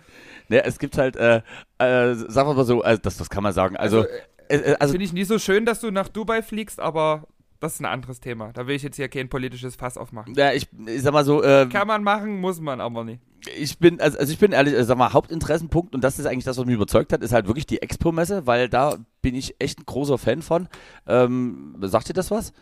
Ja, 0.50 0.62
es 0.62 0.80
gibt 0.80 0.98
halt, 0.98 1.16
äh, 1.16 1.44
äh, 1.78 2.16
sagen 2.16 2.50
wir 2.50 2.56
mal 2.56 2.66
so, 2.66 2.82
also 2.82 3.00
das, 3.00 3.18
das 3.18 3.30
kann 3.30 3.44
man 3.44 3.54
sagen. 3.54 3.78
Also, 3.78 4.00
Also, 4.00 4.10
äh, 4.50 4.58
äh, 4.58 4.76
also 4.80 4.92
Finde 4.92 5.06
ich 5.06 5.14
nie 5.14 5.24
so 5.24 5.40
schön, 5.40 5.66
dass 5.66 5.80
du 5.80 5.92
nach 5.92 6.08
Dubai 6.10 6.42
fliegst, 6.42 6.80
aber 6.80 7.28
das 7.60 7.74
ist 7.74 7.80
ein 7.82 7.86
anderes 7.86 8.20
Thema. 8.20 8.52
Da 8.54 8.68
will 8.68 8.76
ich 8.76 8.84
jetzt 8.84 8.96
hier 8.96 9.10
kein 9.10 9.30
politisches 9.30 9.76
Fass 9.76 9.98
aufmachen. 9.98 10.34
ja, 10.36 10.54
ich, 10.54 10.68
ich 10.86 11.02
sag 11.02 11.14
mal 11.14 11.26
so, 11.26 11.44
äh, 11.44 11.68
Kann 11.72 11.88
man 11.88 12.04
machen, 12.04 12.40
muss 12.40 12.60
man 12.62 12.80
aber 12.82 13.04
nicht. 13.04 13.22
ich 13.58 13.78
bin, 13.80 14.00
also, 14.00 14.18
also 14.18 14.32
ich 14.32 14.40
bin 14.40 14.52
ehrlich, 14.52 14.76
also 14.76 14.88
sag 14.88 14.98
mal, 14.98 15.14
Hauptinteressenpunkt, 15.14 15.94
und 15.94 16.04
das 16.04 16.20
ist 16.20 16.26
eigentlich 16.26 16.46
das, 16.46 16.58
was 16.58 16.66
mich 16.66 16.76
überzeugt 16.76 17.12
hat, 17.14 17.22
ist 17.22 17.34
halt 17.34 17.48
wirklich 17.48 17.66
die 17.68 17.82
Expo-Messe, 17.82 18.48
weil 18.48 18.70
da 18.70 18.98
bin 19.22 19.36
ich 19.36 19.56
echt 19.60 19.80
ein 19.80 19.86
großer 19.86 20.18
Fan 20.18 20.42
von. 20.42 20.68
Ähm, 21.08 21.76
sagt 21.82 22.10
dir 22.10 22.14
das 22.14 22.32
was? 22.32 22.54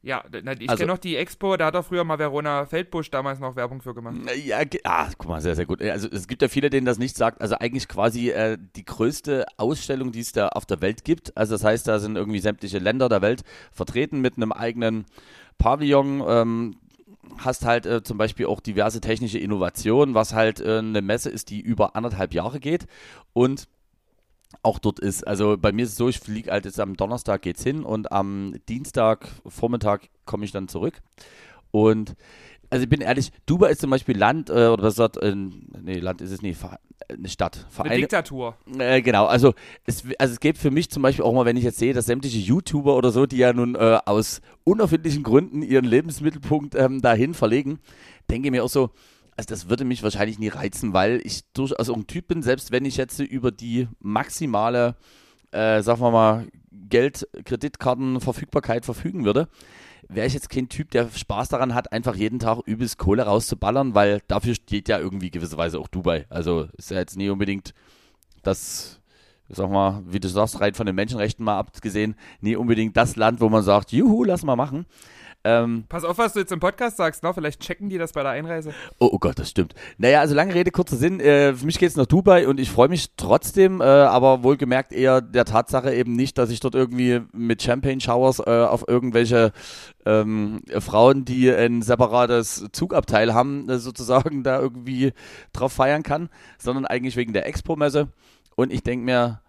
Ja, 0.00 0.24
ich 0.30 0.70
Also- 0.70 0.80
kenne 0.80 0.92
noch 0.92 0.98
die 0.98 1.16
Expo, 1.16 1.56
da 1.56 1.66
hat 1.66 1.74
doch 1.74 1.84
früher 1.84 2.04
mal 2.04 2.18
Verona 2.18 2.66
Feldbusch 2.66 3.10
damals 3.10 3.40
noch 3.40 3.56
Werbung 3.56 3.82
für 3.82 3.94
gemacht. 3.94 4.16
Ja, 4.44 4.60
ah, 4.84 5.08
guck 5.18 5.28
mal, 5.28 5.40
sehr, 5.40 5.56
sehr 5.56 5.66
gut. 5.66 5.82
Also 5.82 6.08
es 6.10 6.28
gibt 6.28 6.40
ja 6.40 6.48
viele, 6.48 6.70
denen 6.70 6.86
das 6.86 6.98
nicht 6.98 7.16
sagt. 7.16 7.40
Also 7.40 7.56
eigentlich 7.56 7.88
quasi 7.88 8.30
äh, 8.30 8.56
die 8.76 8.84
größte 8.84 9.44
Ausstellung, 9.56 10.12
die 10.12 10.20
es 10.20 10.32
da 10.32 10.48
auf 10.48 10.66
der 10.66 10.80
Welt 10.80 11.04
gibt. 11.04 11.36
Also 11.36 11.54
das 11.54 11.64
heißt, 11.64 11.88
da 11.88 11.98
sind 11.98 12.16
irgendwie 12.16 12.38
sämtliche 12.38 12.78
Länder 12.78 13.08
der 13.08 13.22
Welt 13.22 13.42
vertreten 13.72 14.20
mit 14.20 14.36
einem 14.36 14.52
eigenen 14.52 15.04
Pavillon. 15.58 16.22
Ähm, 16.26 16.76
hast 17.38 17.64
halt 17.64 17.84
äh, 17.84 18.02
zum 18.02 18.18
Beispiel 18.18 18.46
auch 18.46 18.60
diverse 18.60 19.00
technische 19.00 19.38
Innovationen, 19.38 20.14
was 20.14 20.32
halt 20.32 20.60
äh, 20.60 20.78
eine 20.78 21.02
Messe 21.02 21.28
ist, 21.28 21.50
die 21.50 21.60
über 21.60 21.96
anderthalb 21.96 22.32
Jahre 22.34 22.60
geht 22.60 22.86
und 23.32 23.68
auch 24.62 24.78
dort 24.78 24.98
ist. 24.98 25.26
Also 25.26 25.56
bei 25.58 25.72
mir 25.72 25.84
ist 25.84 25.90
es 25.90 25.96
so, 25.96 26.08
ich 26.08 26.18
fliege 26.18 26.50
halt 26.50 26.64
jetzt 26.64 26.80
am 26.80 26.96
Donnerstag 26.96 27.42
geht's 27.42 27.62
hin 27.62 27.84
und 27.84 28.12
am 28.12 28.54
Dienstag 28.68 29.28
Vormittag 29.46 30.08
komme 30.24 30.44
ich 30.44 30.52
dann 30.52 30.68
zurück. 30.68 31.00
Und 31.70 32.14
also 32.70 32.82
ich 32.82 32.88
bin 32.88 33.00
ehrlich, 33.00 33.32
Dubai 33.46 33.70
ist 33.70 33.80
zum 33.80 33.90
Beispiel 33.90 34.16
Land, 34.16 34.50
äh, 34.50 34.66
oder 34.66 34.82
was 34.82 34.96
sagt, 34.96 35.16
äh, 35.16 35.34
nee, 35.34 36.00
Land 36.00 36.20
ist 36.20 36.30
es 36.30 36.42
nicht, 36.42 36.60
eine 37.08 37.28
Stadt. 37.28 37.56
Eine 37.56 37.70
Vereine, 37.70 37.96
Diktatur. 37.96 38.56
äh, 38.78 39.00
genau, 39.00 39.26
also 39.26 39.54
es, 39.86 40.04
also 40.18 40.32
es 40.32 40.40
gibt 40.40 40.58
für 40.58 40.70
mich 40.70 40.90
zum 40.90 41.02
Beispiel 41.02 41.24
auch 41.24 41.32
mal, 41.32 41.46
wenn 41.46 41.56
ich 41.56 41.64
jetzt 41.64 41.78
sehe, 41.78 41.94
dass 41.94 42.06
sämtliche 42.06 42.38
YouTuber 42.38 42.96
oder 42.96 43.10
so, 43.10 43.26
die 43.26 43.38
ja 43.38 43.52
nun 43.52 43.74
äh, 43.74 43.98
aus 44.04 44.40
unerfindlichen 44.64 45.22
Gründen 45.22 45.62
ihren 45.62 45.86
Lebensmittelpunkt 45.86 46.74
ähm, 46.74 47.00
dahin 47.00 47.32
verlegen, 47.32 47.78
denke 48.30 48.48
ich 48.48 48.52
mir 48.52 48.64
auch 48.64 48.68
so, 48.68 48.90
also 49.38 49.50
das 49.50 49.68
würde 49.68 49.84
mich 49.84 50.02
wahrscheinlich 50.02 50.40
nie 50.40 50.48
reizen, 50.48 50.92
weil 50.92 51.20
ich 51.22 51.44
durchaus 51.52 51.88
auch 51.88 51.96
ein 51.96 52.08
Typ 52.08 52.26
bin, 52.26 52.42
selbst 52.42 52.72
wenn 52.72 52.84
ich 52.84 52.96
jetzt 52.96 53.20
über 53.20 53.52
die 53.52 53.86
maximale, 54.00 54.96
äh, 55.52 55.80
sagen 55.80 56.00
wir 56.00 56.10
mal, 56.10 56.48
Geld, 56.72 57.28
Kreditkarten, 57.44 58.20
Verfügbarkeit 58.20 58.84
verfügen 58.84 59.24
würde, 59.24 59.48
wäre 60.08 60.26
ich 60.26 60.34
jetzt 60.34 60.50
kein 60.50 60.68
Typ, 60.68 60.90
der 60.90 61.08
Spaß 61.08 61.50
daran 61.50 61.72
hat, 61.72 61.92
einfach 61.92 62.16
jeden 62.16 62.40
Tag 62.40 62.62
übelst 62.66 62.98
Kohle 62.98 63.22
rauszuballern, 63.22 63.94
weil 63.94 64.22
dafür 64.26 64.56
steht 64.56 64.88
ja 64.88 64.98
irgendwie 64.98 65.30
gewisserweise 65.30 65.78
auch 65.78 65.86
Dubai. 65.86 66.26
Also 66.30 66.66
ist 66.76 66.90
ja 66.90 66.96
jetzt 66.96 67.16
nie 67.16 67.28
unbedingt 67.28 67.74
das, 68.42 69.00
sag 69.48 69.70
mal, 69.70 70.02
wie 70.04 70.18
du 70.18 70.28
sagst, 70.28 70.60
rein 70.60 70.74
von 70.74 70.86
den 70.86 70.96
Menschenrechten 70.96 71.44
mal 71.44 71.60
abgesehen, 71.60 72.16
nie 72.40 72.56
unbedingt 72.56 72.96
das 72.96 73.14
Land, 73.14 73.40
wo 73.40 73.48
man 73.48 73.62
sagt, 73.62 73.92
juhu, 73.92 74.24
lass 74.24 74.42
mal 74.42 74.56
machen. 74.56 74.86
Ähm, 75.44 75.84
Pass 75.88 76.04
auf, 76.04 76.18
was 76.18 76.32
du 76.32 76.40
jetzt 76.40 76.52
im 76.52 76.60
Podcast 76.60 76.96
sagst, 76.96 77.22
ne? 77.22 77.32
Vielleicht 77.32 77.60
checken 77.60 77.88
die 77.88 77.96
das 77.96 78.12
bei 78.12 78.22
der 78.22 78.32
Einreise. 78.32 78.72
Oh, 78.98 79.08
oh 79.12 79.18
Gott, 79.18 79.38
das 79.38 79.48
stimmt. 79.48 79.74
Naja, 79.96 80.20
also 80.20 80.34
lange 80.34 80.54
Rede, 80.54 80.70
kurzer 80.70 80.96
Sinn. 80.96 81.20
Äh, 81.20 81.54
für 81.54 81.64
mich 81.64 81.78
geht's 81.78 81.96
nach 81.96 82.06
Dubai 82.06 82.48
und 82.48 82.58
ich 82.58 82.70
freue 82.70 82.88
mich 82.88 83.12
trotzdem, 83.16 83.80
äh, 83.80 83.84
aber 83.84 84.42
wohlgemerkt 84.42 84.92
eher 84.92 85.20
der 85.20 85.44
Tatsache 85.44 85.94
eben 85.94 86.14
nicht, 86.14 86.38
dass 86.38 86.50
ich 86.50 86.60
dort 86.60 86.74
irgendwie 86.74 87.22
mit 87.32 87.62
Champagne 87.62 88.00
Showers 88.00 88.40
äh, 88.40 88.64
auf 88.64 88.84
irgendwelche 88.88 89.52
ähm, 90.04 90.62
Frauen, 90.78 91.24
die 91.24 91.50
ein 91.50 91.82
separates 91.82 92.66
Zugabteil 92.72 93.32
haben, 93.32 93.68
äh, 93.68 93.78
sozusagen 93.78 94.42
da 94.42 94.60
irgendwie 94.60 95.12
drauf 95.52 95.72
feiern 95.72 96.02
kann, 96.02 96.30
sondern 96.58 96.84
eigentlich 96.84 97.16
wegen 97.16 97.32
der 97.32 97.46
Expo-Messe. 97.46 98.08
Und 98.56 98.72
ich 98.72 98.82
denke 98.82 99.04
mir, 99.04 99.40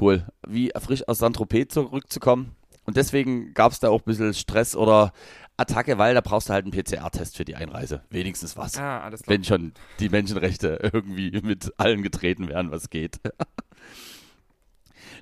cool, 0.00 0.26
wie 0.46 0.70
frisch 0.80 1.06
aus 1.08 1.18
Saint-Tropez 1.18 1.74
zurückzukommen. 1.74 2.54
Und 2.84 2.96
deswegen 2.96 3.54
gab 3.54 3.72
es 3.72 3.80
da 3.80 3.90
auch 3.90 4.00
ein 4.00 4.04
bisschen 4.04 4.34
Stress 4.34 4.74
oder 4.74 5.12
Attacke, 5.56 5.98
weil 5.98 6.14
da 6.14 6.20
brauchst 6.20 6.48
du 6.48 6.52
halt 6.52 6.64
einen 6.64 6.72
PCR-Test 6.72 7.36
für 7.36 7.44
die 7.44 7.54
Einreise. 7.54 8.02
Wenigstens 8.10 8.56
was. 8.56 8.76
Ah, 8.78 9.00
alles 9.00 9.22
klar. 9.22 9.34
Wenn 9.34 9.44
schon 9.44 9.72
die 10.00 10.08
Menschenrechte 10.08 10.78
irgendwie 10.92 11.30
mit 11.42 11.72
allen 11.78 12.02
getreten 12.02 12.48
werden, 12.48 12.70
was 12.70 12.90
geht. 12.90 13.20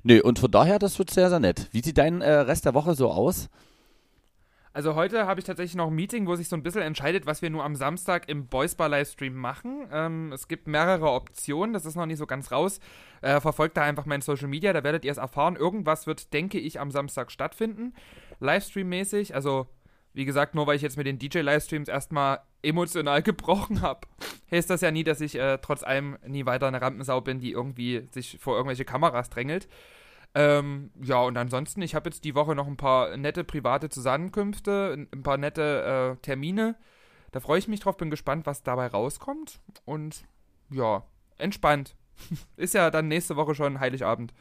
Nö, 0.03 0.21
und 0.21 0.39
von 0.39 0.49
daher, 0.49 0.79
das 0.79 0.97
wird 0.97 1.11
sehr, 1.11 1.29
sehr 1.29 1.39
nett. 1.39 1.67
Wie 1.71 1.83
sieht 1.83 1.97
dein 1.97 2.21
äh, 2.21 2.31
Rest 2.31 2.65
der 2.65 2.73
Woche 2.73 2.95
so 2.95 3.11
aus? 3.11 3.49
Also 4.73 4.95
heute 4.95 5.27
habe 5.27 5.39
ich 5.39 5.45
tatsächlich 5.45 5.75
noch 5.75 5.87
ein 5.87 5.95
Meeting, 5.95 6.27
wo 6.27 6.35
sich 6.35 6.47
so 6.47 6.55
ein 6.55 6.63
bisschen 6.63 6.81
entscheidet, 6.81 7.25
was 7.25 7.41
wir 7.41 7.49
nur 7.49 7.63
am 7.63 7.75
Samstag 7.75 8.29
im 8.29 8.47
Boys 8.47 8.75
Bar 8.75 8.87
Livestream 8.87 9.35
machen. 9.35 9.87
Ähm, 9.91 10.31
es 10.31 10.47
gibt 10.47 10.67
mehrere 10.67 11.11
Optionen, 11.11 11.73
das 11.73 11.85
ist 11.85 11.95
noch 11.95 12.05
nicht 12.05 12.19
so 12.19 12.25
ganz 12.25 12.53
raus. 12.53 12.79
Äh, 13.21 13.41
verfolgt 13.41 13.75
da 13.75 13.81
einfach 13.81 14.05
mein 14.05 14.21
Social 14.21 14.47
Media, 14.47 14.71
da 14.71 14.83
werdet 14.83 15.03
ihr 15.03 15.11
es 15.11 15.17
erfahren. 15.17 15.57
Irgendwas 15.57 16.07
wird, 16.07 16.31
denke 16.31 16.57
ich, 16.57 16.79
am 16.79 16.89
Samstag 16.89 17.31
stattfinden. 17.31 17.93
Livestream-mäßig, 18.39 19.35
also 19.35 19.67
wie 20.13 20.25
gesagt, 20.25 20.55
nur 20.55 20.67
weil 20.67 20.77
ich 20.77 20.81
jetzt 20.81 20.97
mit 20.97 21.07
den 21.07 21.19
DJ-Livestreams 21.19 21.89
erstmal 21.89 22.39
emotional 22.61 23.21
gebrochen 23.23 23.81
habe, 23.81 24.07
heißt 24.51 24.69
das 24.69 24.79
ja 24.79 24.91
nie, 24.91 25.03
dass 25.03 25.19
ich 25.19 25.35
äh, 25.35 25.57
trotz 25.61 25.83
allem 25.83 26.17
nie 26.25 26.45
weiter 26.45 26.67
eine 26.67 26.81
Rampensau 26.81 27.19
bin, 27.19 27.39
die 27.39 27.51
irgendwie 27.51 28.07
sich 28.11 28.37
vor 28.39 28.55
irgendwelche 28.55 28.85
Kameras 28.85 29.29
drängelt. 29.29 29.67
Ähm, 30.33 30.91
ja, 31.01 31.21
und 31.21 31.37
ansonsten, 31.37 31.81
ich 31.81 31.93
habe 31.93 32.09
jetzt 32.09 32.23
die 32.23 32.35
Woche 32.35 32.55
noch 32.55 32.67
ein 32.67 32.77
paar 32.77 33.17
nette 33.17 33.43
private 33.43 33.89
Zusammenkünfte, 33.89 35.07
ein 35.11 35.23
paar 35.23 35.37
nette 35.37 36.17
äh, 36.17 36.21
Termine. 36.21 36.75
Da 37.31 37.39
freue 37.39 37.59
ich 37.59 37.67
mich 37.67 37.79
drauf, 37.79 37.97
bin 37.97 38.09
gespannt, 38.09 38.45
was 38.45 38.63
dabei 38.63 38.87
rauskommt. 38.87 39.59
Und 39.85 40.23
ja, 40.69 41.03
entspannt. 41.37 41.95
Ist 42.55 42.73
ja 42.73 42.91
dann 42.91 43.07
nächste 43.07 43.35
Woche 43.35 43.55
schon 43.55 43.79
Heiligabend. 43.79 44.33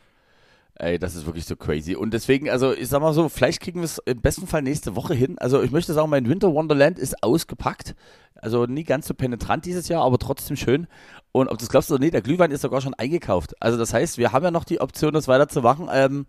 Ey, 0.75 0.99
das 0.99 1.15
ist 1.15 1.27
wirklich 1.27 1.45
so 1.45 1.57
crazy. 1.57 1.95
Und 1.95 2.15
deswegen, 2.15 2.49
also 2.49 2.73
ich 2.73 2.89
sag 2.89 3.03
mal 3.03 3.13
so, 3.13 3.29
vielleicht 3.29 3.61
kriegen 3.61 3.81
wir 3.81 3.85
es 3.85 3.99
im 4.07 4.21
besten 4.23 4.47
Fall 4.47 4.63
nächste 4.63 4.97
Woche 4.97 5.13
hin. 5.13 5.37
Also 5.39 5.63
ich 5.63 5.73
möchte 5.73 5.93
sagen, 5.93 6.09
mein 6.09 6.27
Winter 6.27 6.55
Wonderland 6.55 6.99
ist 6.99 7.23
ausgepackt. 7.23 7.95
Also 8.37 8.65
nie 8.65 8.85
ganz 8.85 9.07
so 9.07 9.13
penetrant 9.13 9.67
dieses 9.67 9.89
Jahr, 9.89 10.05
aber 10.05 10.19
trotzdem 10.19 10.57
schön. 10.57 10.87
Und 11.33 11.49
ob 11.49 11.59
du 11.59 11.65
es 11.65 11.71
glaubst 11.71 11.91
oder 11.91 12.01
nicht, 12.01 12.15
der 12.15 12.23
Glühwein 12.23 12.51
ist 12.51 12.63
sogar 12.63 12.81
schon 12.81 12.95
eingekauft. 12.95 13.55
Also 13.61 13.79
das 13.79 13.95
heißt, 13.95 14.19
wir 14.19 14.33
haben 14.33 14.45
ja 14.45 14.51
noch 14.51 14.65
die 14.65 14.81
Option, 14.81 15.13
das 15.13 15.29
weiterzumachen. 15.29 15.89
Ähm, 15.93 16.27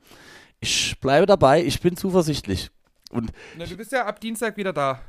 ich 0.60 1.00
bleibe 1.00 1.26
dabei, 1.26 1.64
ich 1.64 1.82
bin 1.82 1.98
zuversichtlich. 1.98 2.70
Und 3.12 3.32
Na, 3.58 3.66
du 3.66 3.76
bist 3.76 3.92
ja 3.92 4.06
ab 4.06 4.20
Dienstag 4.20 4.58
wieder 4.58 4.74
da. 4.74 5.02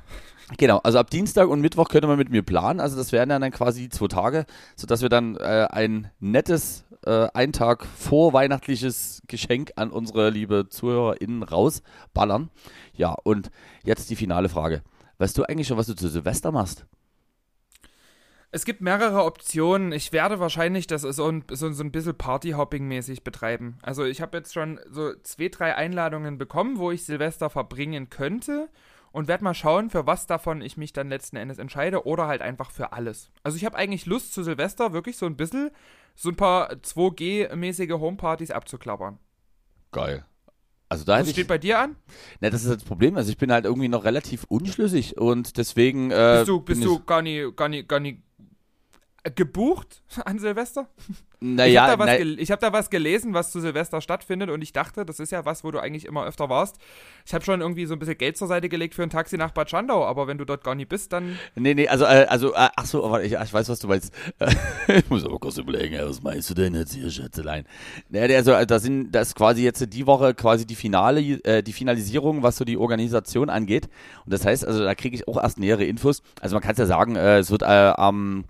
Genau, 0.59 0.79
also 0.79 0.99
ab 0.99 1.11
Dienstag 1.11 1.49
und 1.49 1.61
Mittwoch 1.61 1.89
könnte 1.89 2.09
man 2.09 2.19
mit 2.19 2.31
mir 2.31 2.43
planen. 2.43 2.81
Also 2.81 2.97
das 2.97 3.13
wären 3.13 3.31
ja 3.31 3.39
dann 3.39 3.51
quasi 3.53 3.89
zwei 3.89 4.09
Tage, 4.09 4.47
sodass 4.77 5.03
wir 5.03 5.09
dann 5.09 5.37
äh, 5.37 5.69
ein 5.71 6.11
nettes, 6.19 6.85
äh, 7.05 7.29
ein 7.35 7.53
Tag 7.53 7.87
vor 7.87 8.33
weihnachtliches 8.33 9.23
Geschenk 9.29 9.73
an 9.77 9.91
unsere 9.91 10.31
liebe 10.31 10.69
ZuhörerInnen 10.69 11.43
rausballern. 11.43 12.51
Ja, 12.95 13.15
und 13.25 13.51
jetzt 13.85 14.11
die 14.11 14.17
finale 14.17 14.49
Frage. 14.49 14.83
Weißt 15.19 15.39
du 15.39 15.45
eigentlich 15.45 15.69
schon, 15.69 15.77
was 15.77 15.87
du 15.87 15.95
zu 15.95 16.09
Silvester 16.09 16.51
machst? 16.51 16.87
Es 18.55 18.67
gibt 18.67 18.83
mehrere 18.83 19.25
Optionen. 19.25 19.93
Ich 19.93 20.13
werde 20.13 20.39
wahrscheinlich 20.39 20.87
das 20.87 21.03
so 21.03 21.27
ein, 21.27 21.43
so, 21.51 21.73
so 21.73 21.83
ein 21.83 21.91
bisschen 21.91 22.13
Partyhopping-mäßig 22.13 23.25
betreiben. 23.25 23.79
Also 23.83 24.05
ich 24.05 24.21
habe 24.21 24.37
jetzt 24.37 24.53
schon 24.53 24.79
so 24.91 25.15
zwei, 25.23 25.49
drei 25.49 25.75
Einladungen 25.75 26.37
bekommen, 26.37 26.79
wo 26.79 26.91
ich 26.91 27.05
Silvester 27.05 27.49
verbringen 27.49 28.11
könnte 28.11 28.69
und 29.11 29.27
werde 29.27 29.43
mal 29.43 29.55
schauen, 29.55 29.89
für 29.89 30.07
was 30.07 30.27
davon 30.27 30.61
ich 30.61 30.77
mich 30.77 30.93
dann 30.93 31.09
letzten 31.09 31.37
Endes 31.37 31.57
entscheide 31.59 32.05
oder 32.07 32.27
halt 32.27 32.43
einfach 32.43 32.71
für 32.71 32.93
alles. 32.93 33.31
Also 33.43 33.57
ich 33.57 33.65
habe 33.65 33.77
eigentlich 33.77 34.05
Lust 34.05 34.35
zu 34.35 34.43
Silvester 34.43 34.93
wirklich 34.93 35.17
so 35.17 35.25
ein 35.25 35.37
bisschen 35.37 35.71
so 36.15 36.29
ein 36.29 36.37
paar 36.37 36.73
2G-mäßige 36.73 37.99
Homepartys 37.99 38.51
abzuklappern. 38.51 39.19
Geil. 39.93 40.27
Also 40.91 41.07
da 41.07 41.13
Was 41.15 41.21
hätte 41.21 41.31
ich, 41.31 41.37
steht 41.37 41.49
bei 41.49 41.57
dir 41.57 41.79
an? 41.79 41.97
ne, 42.41 42.51
das 42.51 42.65
ist 42.65 42.71
das 42.71 42.85
Problem. 42.85 43.17
Also 43.17 43.31
ich 43.31 43.39
bin 43.39 43.51
halt 43.51 43.65
irgendwie 43.65 43.89
noch 43.89 44.05
relativ 44.05 44.45
unschlüssig 44.45 45.17
und 45.17 45.57
deswegen. 45.57 46.11
Äh, 46.11 46.41
Bist 46.41 46.49
du, 46.49 46.61
bist 46.61 46.85
du 46.85 47.03
gar 47.03 47.23
nicht, 47.23 47.57
gar 47.57 47.71
nicht, 47.71 47.89
gar 47.89 47.99
nicht 47.99 48.21
gebucht 49.35 50.03
an 50.25 50.39
Silvester? 50.39 50.89
Ich 50.99 51.17
Naja, 51.41 51.89
habe 51.89 52.07
da, 52.07 52.19
na, 52.19 52.19
ich 52.19 52.51
hab 52.51 52.61
da 52.61 52.73
was 52.73 52.89
gelesen, 52.89 53.35
was 53.35 53.51
zu 53.51 53.61
Silvester 53.61 54.01
stattfindet 54.01 54.49
und 54.51 54.63
ich 54.63 54.73
dachte, 54.73 55.05
das 55.05 55.19
ist 55.19 55.33
ja 55.33 55.45
was, 55.45 55.65
wo 55.65 55.71
du 55.73 55.81
eigentlich 55.81 56.05
immer 56.05 56.25
öfter 56.25 56.49
warst. 56.49 56.77
Ich 57.27 57.35
habe 57.35 57.45
schon 57.45 57.61
irgendwie 57.61 57.87
so 57.87 57.95
ein 57.95 57.99
bisschen 57.99 58.19
Geld 58.19 58.37
zur 58.37 58.47
Seite 58.47 58.69
gelegt 58.69 58.95
für 58.95 59.03
ein 59.03 59.11
Taxi 59.11 59.37
nach 59.37 59.51
Bad 59.51 59.71
Schandau, 59.71 60.05
aber 60.05 60.29
wenn 60.29 60.39
du 60.39 60.45
dort 60.45 60.63
gar 60.63 60.75
nicht 60.75 60.89
bist, 60.89 61.13
dann. 61.13 61.39
Nee, 61.57 61.75
nee, 61.75 61.89
also, 61.89 62.05
äh, 62.05 62.27
also, 62.29 62.53
äh, 62.53 62.69
ach 62.77 62.87
so, 62.87 63.05
aber 63.05 63.25
ich, 63.25 63.33
ich 63.33 63.53
weiß, 63.53 63.69
was 63.69 63.79
du 63.81 63.89
meinst. 63.89 64.13
ich 64.89 65.11
muss 65.11 65.25
aber 65.25 65.39
kurz 65.39 65.59
überlegen, 65.59 65.99
was 66.05 66.23
meinst 66.23 66.51
du 66.51 66.55
denn 66.55 66.75
jetzt 66.75 66.95
hier, 66.95 67.11
Schätzelein? 67.11 67.65
Der, 68.09 68.37
also, 68.37 68.53
äh, 68.53 68.67
da 68.67 68.79
sind, 68.79 69.13
das 69.13 69.29
ist 69.29 69.35
quasi 69.35 69.63
jetzt 69.65 69.85
die 69.93 70.07
Woche 70.07 70.35
quasi 70.35 70.65
die 70.67 70.77
Finale, 70.77 71.21
äh, 71.45 71.63
die 71.63 71.73
Finalisierung, 71.73 72.43
was 72.43 72.57
so 72.57 72.65
die 72.65 72.77
Organisation 72.77 73.51
angeht. 73.51 73.89
Und 74.25 74.33
das 74.33 74.45
heißt, 74.45 74.65
also, 74.65 74.85
da 74.85 74.95
kriege 74.95 75.17
ich 75.17 75.27
auch 75.27 75.43
erst 75.43 75.59
nähere 75.59 75.85
Infos. 75.85 76.23
Also, 76.41 76.55
man 76.55 76.63
kann 76.63 76.73
es 76.73 76.79
ja 76.79 76.87
sagen, 76.87 77.17
äh, 77.17 77.39
es 77.39 77.51
wird 77.51 77.63
äh, 77.63 77.67
am 77.67 78.45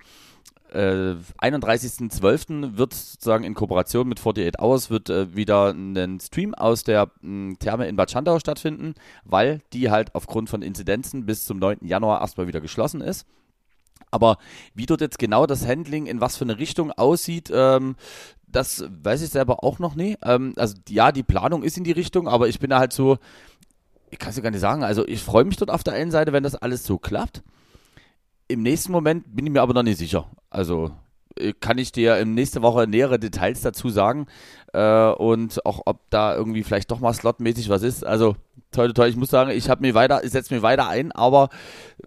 äh, 0.72 1.16
31.12. 1.40 2.76
wird 2.76 2.94
sozusagen 2.94 3.44
in 3.44 3.54
Kooperation 3.54 4.08
mit 4.08 4.18
48 4.18 4.60
Hours 4.60 4.90
wird 4.90 5.10
äh, 5.10 5.34
wieder 5.34 5.70
ein 5.70 6.18
Stream 6.20 6.54
aus 6.54 6.84
der 6.84 7.10
mh, 7.20 7.56
Therme 7.58 7.88
in 7.88 7.96
Bad 7.96 8.10
Schandau 8.10 8.38
stattfinden, 8.38 8.94
weil 9.24 9.60
die 9.72 9.90
halt 9.90 10.14
aufgrund 10.14 10.50
von 10.50 10.62
Inzidenzen 10.62 11.26
bis 11.26 11.44
zum 11.44 11.58
9. 11.58 11.78
Januar 11.82 12.20
erstmal 12.20 12.46
wieder 12.46 12.60
geschlossen 12.60 13.00
ist. 13.00 13.26
Aber 14.10 14.36
wie 14.74 14.86
dort 14.86 15.00
jetzt 15.00 15.18
genau 15.18 15.46
das 15.46 15.66
Handling 15.66 16.06
in 16.06 16.20
was 16.20 16.36
für 16.36 16.44
eine 16.44 16.58
Richtung 16.58 16.90
aussieht, 16.92 17.50
ähm, 17.52 17.96
das 18.46 18.84
weiß 19.02 19.22
ich 19.22 19.30
selber 19.30 19.64
auch 19.64 19.78
noch 19.78 19.94
nie. 19.94 20.16
Ähm, 20.22 20.52
also 20.56 20.74
ja, 20.88 21.12
die 21.12 21.22
Planung 21.22 21.62
ist 21.62 21.78
in 21.78 21.84
die 21.84 21.92
Richtung, 21.92 22.28
aber 22.28 22.48
ich 22.48 22.58
bin 22.58 22.70
da 22.70 22.78
halt 22.78 22.92
so, 22.92 23.18
ich 24.10 24.18
kann 24.18 24.30
es 24.30 24.36
ja 24.36 24.42
gar 24.42 24.50
nicht 24.50 24.60
sagen. 24.60 24.84
Also 24.84 25.06
ich 25.06 25.22
freue 25.22 25.44
mich 25.44 25.56
dort 25.56 25.70
auf 25.70 25.82
der 25.82 25.94
einen 25.94 26.10
Seite, 26.10 26.32
wenn 26.32 26.42
das 26.42 26.54
alles 26.54 26.84
so 26.84 26.98
klappt. 26.98 27.42
Im 28.48 28.62
nächsten 28.62 28.92
Moment 28.92 29.34
bin 29.34 29.46
ich 29.46 29.52
mir 29.52 29.62
aber 29.62 29.72
noch 29.72 29.82
nicht 29.82 29.98
sicher. 29.98 30.30
Also 30.52 30.90
äh, 31.36 31.54
kann 31.58 31.78
ich 31.78 31.92
dir 31.92 32.18
in 32.18 32.34
nächste 32.34 32.62
Woche 32.62 32.86
nähere 32.86 33.18
Details 33.18 33.62
dazu 33.62 33.88
sagen 33.88 34.26
äh, 34.72 35.10
und 35.10 35.64
auch 35.64 35.82
ob 35.86 36.00
da 36.10 36.34
irgendwie 36.34 36.62
vielleicht 36.62 36.90
doch 36.90 37.00
mal 37.00 37.14
slotmäßig 37.14 37.68
was 37.68 37.82
ist. 37.82 38.04
Also 38.04 38.36
toll, 38.70 38.92
toll. 38.92 39.08
Ich 39.08 39.16
muss 39.16 39.30
sagen, 39.30 39.50
ich 39.50 39.70
habe 39.70 39.80
mir 39.80 39.94
weiter, 39.94 40.22
ich 40.24 40.30
setze 40.30 40.54
mir 40.54 40.62
weiter 40.62 40.88
ein, 40.88 41.10
aber 41.12 41.48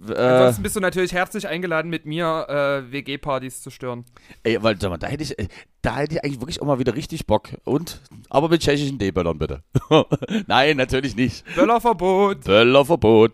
äh, 0.07 0.13
ansonsten 0.13 0.63
bist 0.63 0.75
du 0.75 0.79
natürlich 0.79 1.13
herzlich 1.13 1.47
eingeladen, 1.47 1.89
mit 1.89 2.05
mir 2.05 2.45
äh, 2.47 2.91
WG-Partys 2.91 3.63
zu 3.63 3.71
stören. 3.71 4.05
Ey, 4.43 4.61
weil 4.61 4.79
sag 4.79 4.89
mal, 4.89 4.97
da 4.97 5.07
hätte 5.07 5.23
ich, 5.23 5.37
äh, 5.39 5.47
da 5.81 5.97
hätte 5.97 6.15
ich 6.15 6.23
eigentlich 6.23 6.41
wirklich 6.41 6.61
auch 6.61 6.67
mal 6.67 6.79
wieder 6.79 6.95
richtig 6.95 7.25
Bock. 7.25 7.49
Und 7.63 8.01
aber 8.29 8.49
mit 8.49 8.61
tschechischen 8.61 8.99
D-Böllern 8.99 9.39
bitte. 9.39 9.63
Nein, 10.47 10.77
natürlich 10.77 11.15
nicht. 11.15 11.43
Böllerverbot. 11.55 12.43
Böllerverbot. 12.43 13.33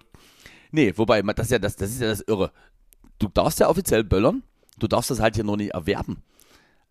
Nee, 0.71 0.93
wobei, 0.95 1.21
das 1.21 1.47
ist 1.47 1.51
ja 1.51 1.59
das, 1.59 1.75
das 1.75 1.89
ist 1.89 2.01
ja 2.01 2.07
das 2.07 2.21
Irre. 2.21 2.51
Du 3.19 3.27
darfst 3.27 3.59
ja 3.59 3.69
offiziell 3.69 4.03
böllern, 4.03 4.41
du 4.81 4.87
darfst 4.87 5.09
das 5.11 5.19
halt 5.19 5.35
hier 5.35 5.43
nur 5.43 5.57
nicht 5.57 5.73
erwerben. 5.73 6.23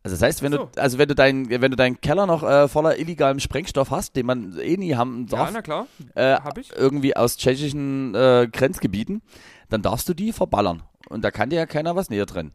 Also 0.03 0.17
das 0.17 0.23
heißt, 0.23 0.43
wenn 0.43 0.53
So. 0.53 0.59
du, 0.75 0.81
also 0.81 0.97
wenn 0.97 1.09
du 1.09 1.15
deinen, 1.15 1.51
wenn 1.51 1.71
du 1.71 1.77
deinen 1.77 2.01
Keller 2.01 2.27
noch 2.27 2.43
äh, 2.43 2.69
voller 2.69 2.99
illegalem 2.99 3.39
Sprengstoff 3.39 3.91
hast, 3.91 4.17
den 4.17 4.25
man 4.25 4.59
eh 4.59 4.79
nie 4.79 4.95
haben 4.95 5.27
Ja, 5.31 5.37
darf, 5.39 5.51
na 5.53 5.61
klar. 5.63 5.87
äh, 6.15 6.35
hab 6.37 6.57
ich. 6.57 6.73
irgendwie 6.75 7.15
aus 7.17 7.37
tschechischen 7.37 8.15
äh, 8.15 8.49
Grenzgebieten, 8.51 9.21
dann 9.69 9.83
darfst 9.83 10.09
du 10.09 10.15
die 10.15 10.33
verballern. 10.33 10.83
Und 11.11 11.23
da 11.23 11.31
kann 11.31 11.51
dir 11.51 11.57
ja 11.57 11.67
keiner 11.67 11.97
was 11.97 12.09
näher 12.09 12.27
trennen. 12.27 12.53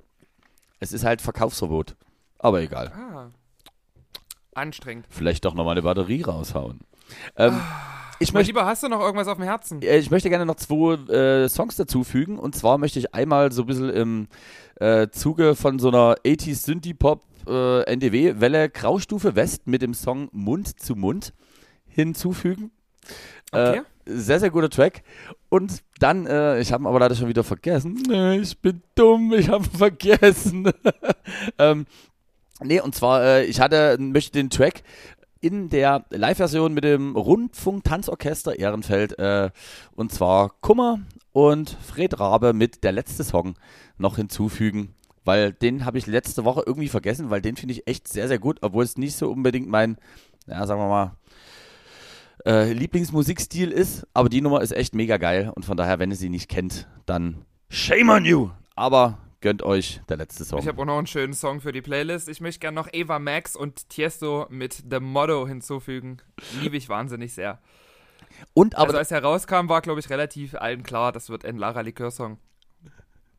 Es 0.79 0.91
ist 0.91 1.03
halt 1.05 1.21
Verkaufsverbot. 1.21 1.95
Aber 2.39 2.61
egal. 2.61 2.91
Ah. 2.95 3.29
Anstrengend. 4.55 5.05
Vielleicht 5.09 5.45
doch 5.45 5.53
nochmal 5.53 5.73
eine 5.73 5.81
Batterie 5.83 6.21
raushauen. 6.23 6.79
Ähm, 7.37 7.59
ich 8.19 8.33
Mein 8.33 8.39
möchte 8.39 8.51
Lieber, 8.51 8.65
hast 8.65 8.83
du 8.83 8.89
noch 8.89 9.01
irgendwas 9.01 9.27
auf 9.27 9.37
dem 9.37 9.43
Herzen? 9.43 9.81
äh, 9.81 9.97
ich 9.97 10.11
möchte 10.11 10.29
gerne 10.29 10.45
noch 10.45 10.55
zwei 10.55 10.93
äh, 11.11 11.49
Songs 11.49 11.75
dazufügen. 11.75 12.39
Und 12.39 12.55
zwar 12.55 12.77
möchte 12.77 12.99
ich 12.99 13.13
einmal 13.13 13.51
so 13.51 13.63
ein 13.63 13.67
bisschen 13.67 13.89
im 13.89 14.27
äh, 14.79 15.07
Zuge 15.09 15.55
von 15.55 15.79
so 15.79 15.89
einer 15.89 16.15
80s 16.25 16.65
Synthie-Pop 16.65 17.23
äh, 17.47 17.83
NDW-Welle 17.83 18.69
Graustufe 18.69 19.35
West 19.35 19.67
mit 19.67 19.81
dem 19.81 19.93
Song 19.93 20.29
Mund 20.31 20.79
zu 20.79 20.95
Mund 20.95 21.33
hinzufügen. 21.87 22.71
Okay. 23.51 23.77
Äh, 23.77 23.81
sehr, 24.05 24.39
sehr 24.39 24.51
guter 24.51 24.69
Track. 24.69 25.03
Und 25.49 25.83
dann, 25.99 26.27
äh, 26.27 26.59
ich 26.59 26.71
habe 26.71 26.83
ihn 26.83 26.87
aber 26.87 26.99
leider 26.99 27.15
schon 27.15 27.27
wieder 27.27 27.43
vergessen. 27.43 28.03
Ich 28.41 28.59
bin 28.59 28.81
dumm, 28.93 29.33
ich 29.33 29.49
habe 29.49 29.63
ihn 29.63 29.77
vergessen. 29.77 30.71
ähm, 31.57 31.85
nee, 32.61 32.81
und 32.81 32.93
zwar, 32.93 33.23
äh, 33.23 33.45
ich 33.45 33.59
hatte, 33.59 33.97
möchte 33.99 34.33
den 34.33 34.49
Track 34.49 34.83
in 35.41 35.69
der 35.69 36.05
Live-Version 36.09 36.73
mit 36.73 36.83
dem 36.83 37.15
Rundfunk-Tanzorchester 37.15 38.57
Ehrenfeld, 38.57 39.17
äh, 39.19 39.51
und 39.95 40.11
zwar 40.11 40.51
Kummer 40.61 40.99
und 41.31 41.69
Fred 41.69 42.19
Rabe 42.19 42.53
mit 42.53 42.83
der 42.83 42.91
letzte 42.91 43.23
Song 43.23 43.55
noch 43.97 44.15
hinzufügen. 44.15 44.95
Weil 45.23 45.53
den 45.53 45.85
habe 45.85 45.97
ich 45.97 46.05
letzte 46.05 46.45
Woche 46.45 46.63
irgendwie 46.65 46.87
vergessen, 46.87 47.29
weil 47.29 47.41
den 47.41 47.55
finde 47.55 47.73
ich 47.73 47.87
echt 47.87 48.07
sehr, 48.07 48.27
sehr 48.27 48.39
gut, 48.39 48.59
obwohl 48.61 48.83
es 48.83 48.97
nicht 48.97 49.15
so 49.15 49.31
unbedingt 49.31 49.67
mein, 49.67 49.97
ja, 50.47 50.65
sagen 50.67 50.79
wir 50.79 50.87
mal, 50.87 51.11
äh, 52.45 52.71
Lieblingsmusikstil 52.73 53.71
ist, 53.71 54.07
aber 54.13 54.29
die 54.29 54.41
Nummer 54.41 54.61
ist 54.61 54.71
echt 54.71 54.93
mega 54.93 55.17
geil 55.17 55.51
und 55.55 55.65
von 55.65 55.77
daher, 55.77 55.99
wenn 55.99 56.11
ihr 56.11 56.17
sie 56.17 56.29
nicht 56.29 56.47
kennt, 56.47 56.87
dann 57.05 57.45
shame 57.69 58.09
on 58.09 58.25
you. 58.25 58.49
Aber 58.75 59.17
gönnt 59.41 59.63
euch 59.63 60.01
der 60.09 60.17
letzte 60.17 60.45
Song. 60.45 60.59
Ich 60.59 60.67
habe 60.67 60.81
auch 60.81 60.85
noch 60.85 60.97
einen 60.97 61.07
schönen 61.07 61.33
Song 61.33 61.61
für 61.61 61.71
die 61.71 61.81
Playlist. 61.81 62.29
Ich 62.29 62.41
möchte 62.41 62.59
gerne 62.59 62.75
noch 62.75 62.87
Eva 62.91 63.19
Max 63.19 63.55
und 63.55 63.89
Tiesto 63.89 64.47
mit 64.49 64.83
The 64.89 64.99
Motto 64.99 65.47
hinzufügen. 65.47 66.17
Liebe 66.61 66.77
ich 66.77 66.89
wahnsinnig 66.89 67.33
sehr. 67.33 67.59
und 68.53 68.75
aber 68.75 68.87
also 68.87 68.97
als 68.97 69.11
er 69.11 69.23
rauskam, 69.23 69.69
war, 69.69 69.81
glaube 69.81 69.99
ich, 69.99 70.09
relativ 70.09 70.55
allen 70.55 70.83
klar, 70.83 71.11
das 71.11 71.29
wird 71.29 71.45
ein 71.45 71.57
Lara 71.57 71.81
Likör-Song. 71.81 72.37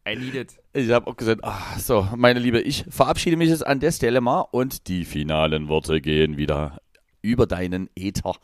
I 0.08 0.14
need 0.14 0.34
it. 0.34 0.56
ich 0.72 0.90
habe 0.90 1.08
auch 1.08 1.16
gesagt, 1.16 1.40
ach, 1.42 1.78
so, 1.80 2.06
meine 2.14 2.38
Liebe, 2.38 2.60
ich 2.60 2.84
verabschiede 2.88 3.36
mich 3.36 3.48
jetzt 3.48 3.66
an 3.66 3.80
der 3.80 3.90
Stelle 3.90 4.20
mal 4.20 4.42
und 4.52 4.86
die 4.86 5.04
finalen 5.04 5.66
Worte 5.66 6.00
gehen 6.00 6.36
wieder 6.36 6.80
über 7.22 7.46
deinen 7.46 7.90
Äther. 7.96 8.36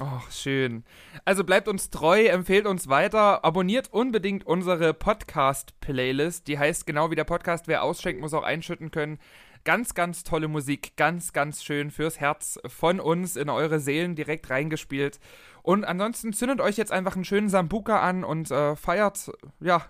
Oh, 0.00 0.20
schön. 0.30 0.84
Also 1.24 1.44
bleibt 1.44 1.68
uns 1.68 1.90
treu, 1.90 2.24
empfehlt 2.24 2.66
uns 2.66 2.88
weiter, 2.88 3.44
abonniert 3.44 3.92
unbedingt 3.92 4.46
unsere 4.46 4.94
Podcast-Playlist. 4.94 6.48
Die 6.48 6.58
heißt 6.58 6.86
genau 6.86 7.10
wie 7.10 7.14
der 7.14 7.24
Podcast, 7.24 7.68
wer 7.68 7.82
ausschenkt, 7.82 8.20
muss 8.20 8.32
auch 8.32 8.42
einschütten 8.42 8.90
können. 8.90 9.18
Ganz, 9.64 9.94
ganz 9.94 10.24
tolle 10.24 10.48
Musik, 10.48 10.96
ganz, 10.96 11.32
ganz 11.32 11.62
schön 11.62 11.90
fürs 11.90 12.20
Herz 12.20 12.58
von 12.66 13.00
uns 13.00 13.36
in 13.36 13.50
eure 13.50 13.80
Seelen 13.80 14.14
direkt 14.14 14.48
reingespielt. 14.50 15.20
Und 15.62 15.84
ansonsten 15.84 16.32
zündet 16.32 16.60
euch 16.60 16.76
jetzt 16.76 16.90
einfach 16.90 17.14
einen 17.14 17.24
schönen 17.24 17.48
Sambuka 17.48 18.00
an 18.00 18.24
und 18.24 18.50
äh, 18.50 18.76
feiert, 18.76 19.30
ja, 19.60 19.84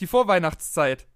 die 0.00 0.06
Vorweihnachtszeit. 0.06 1.06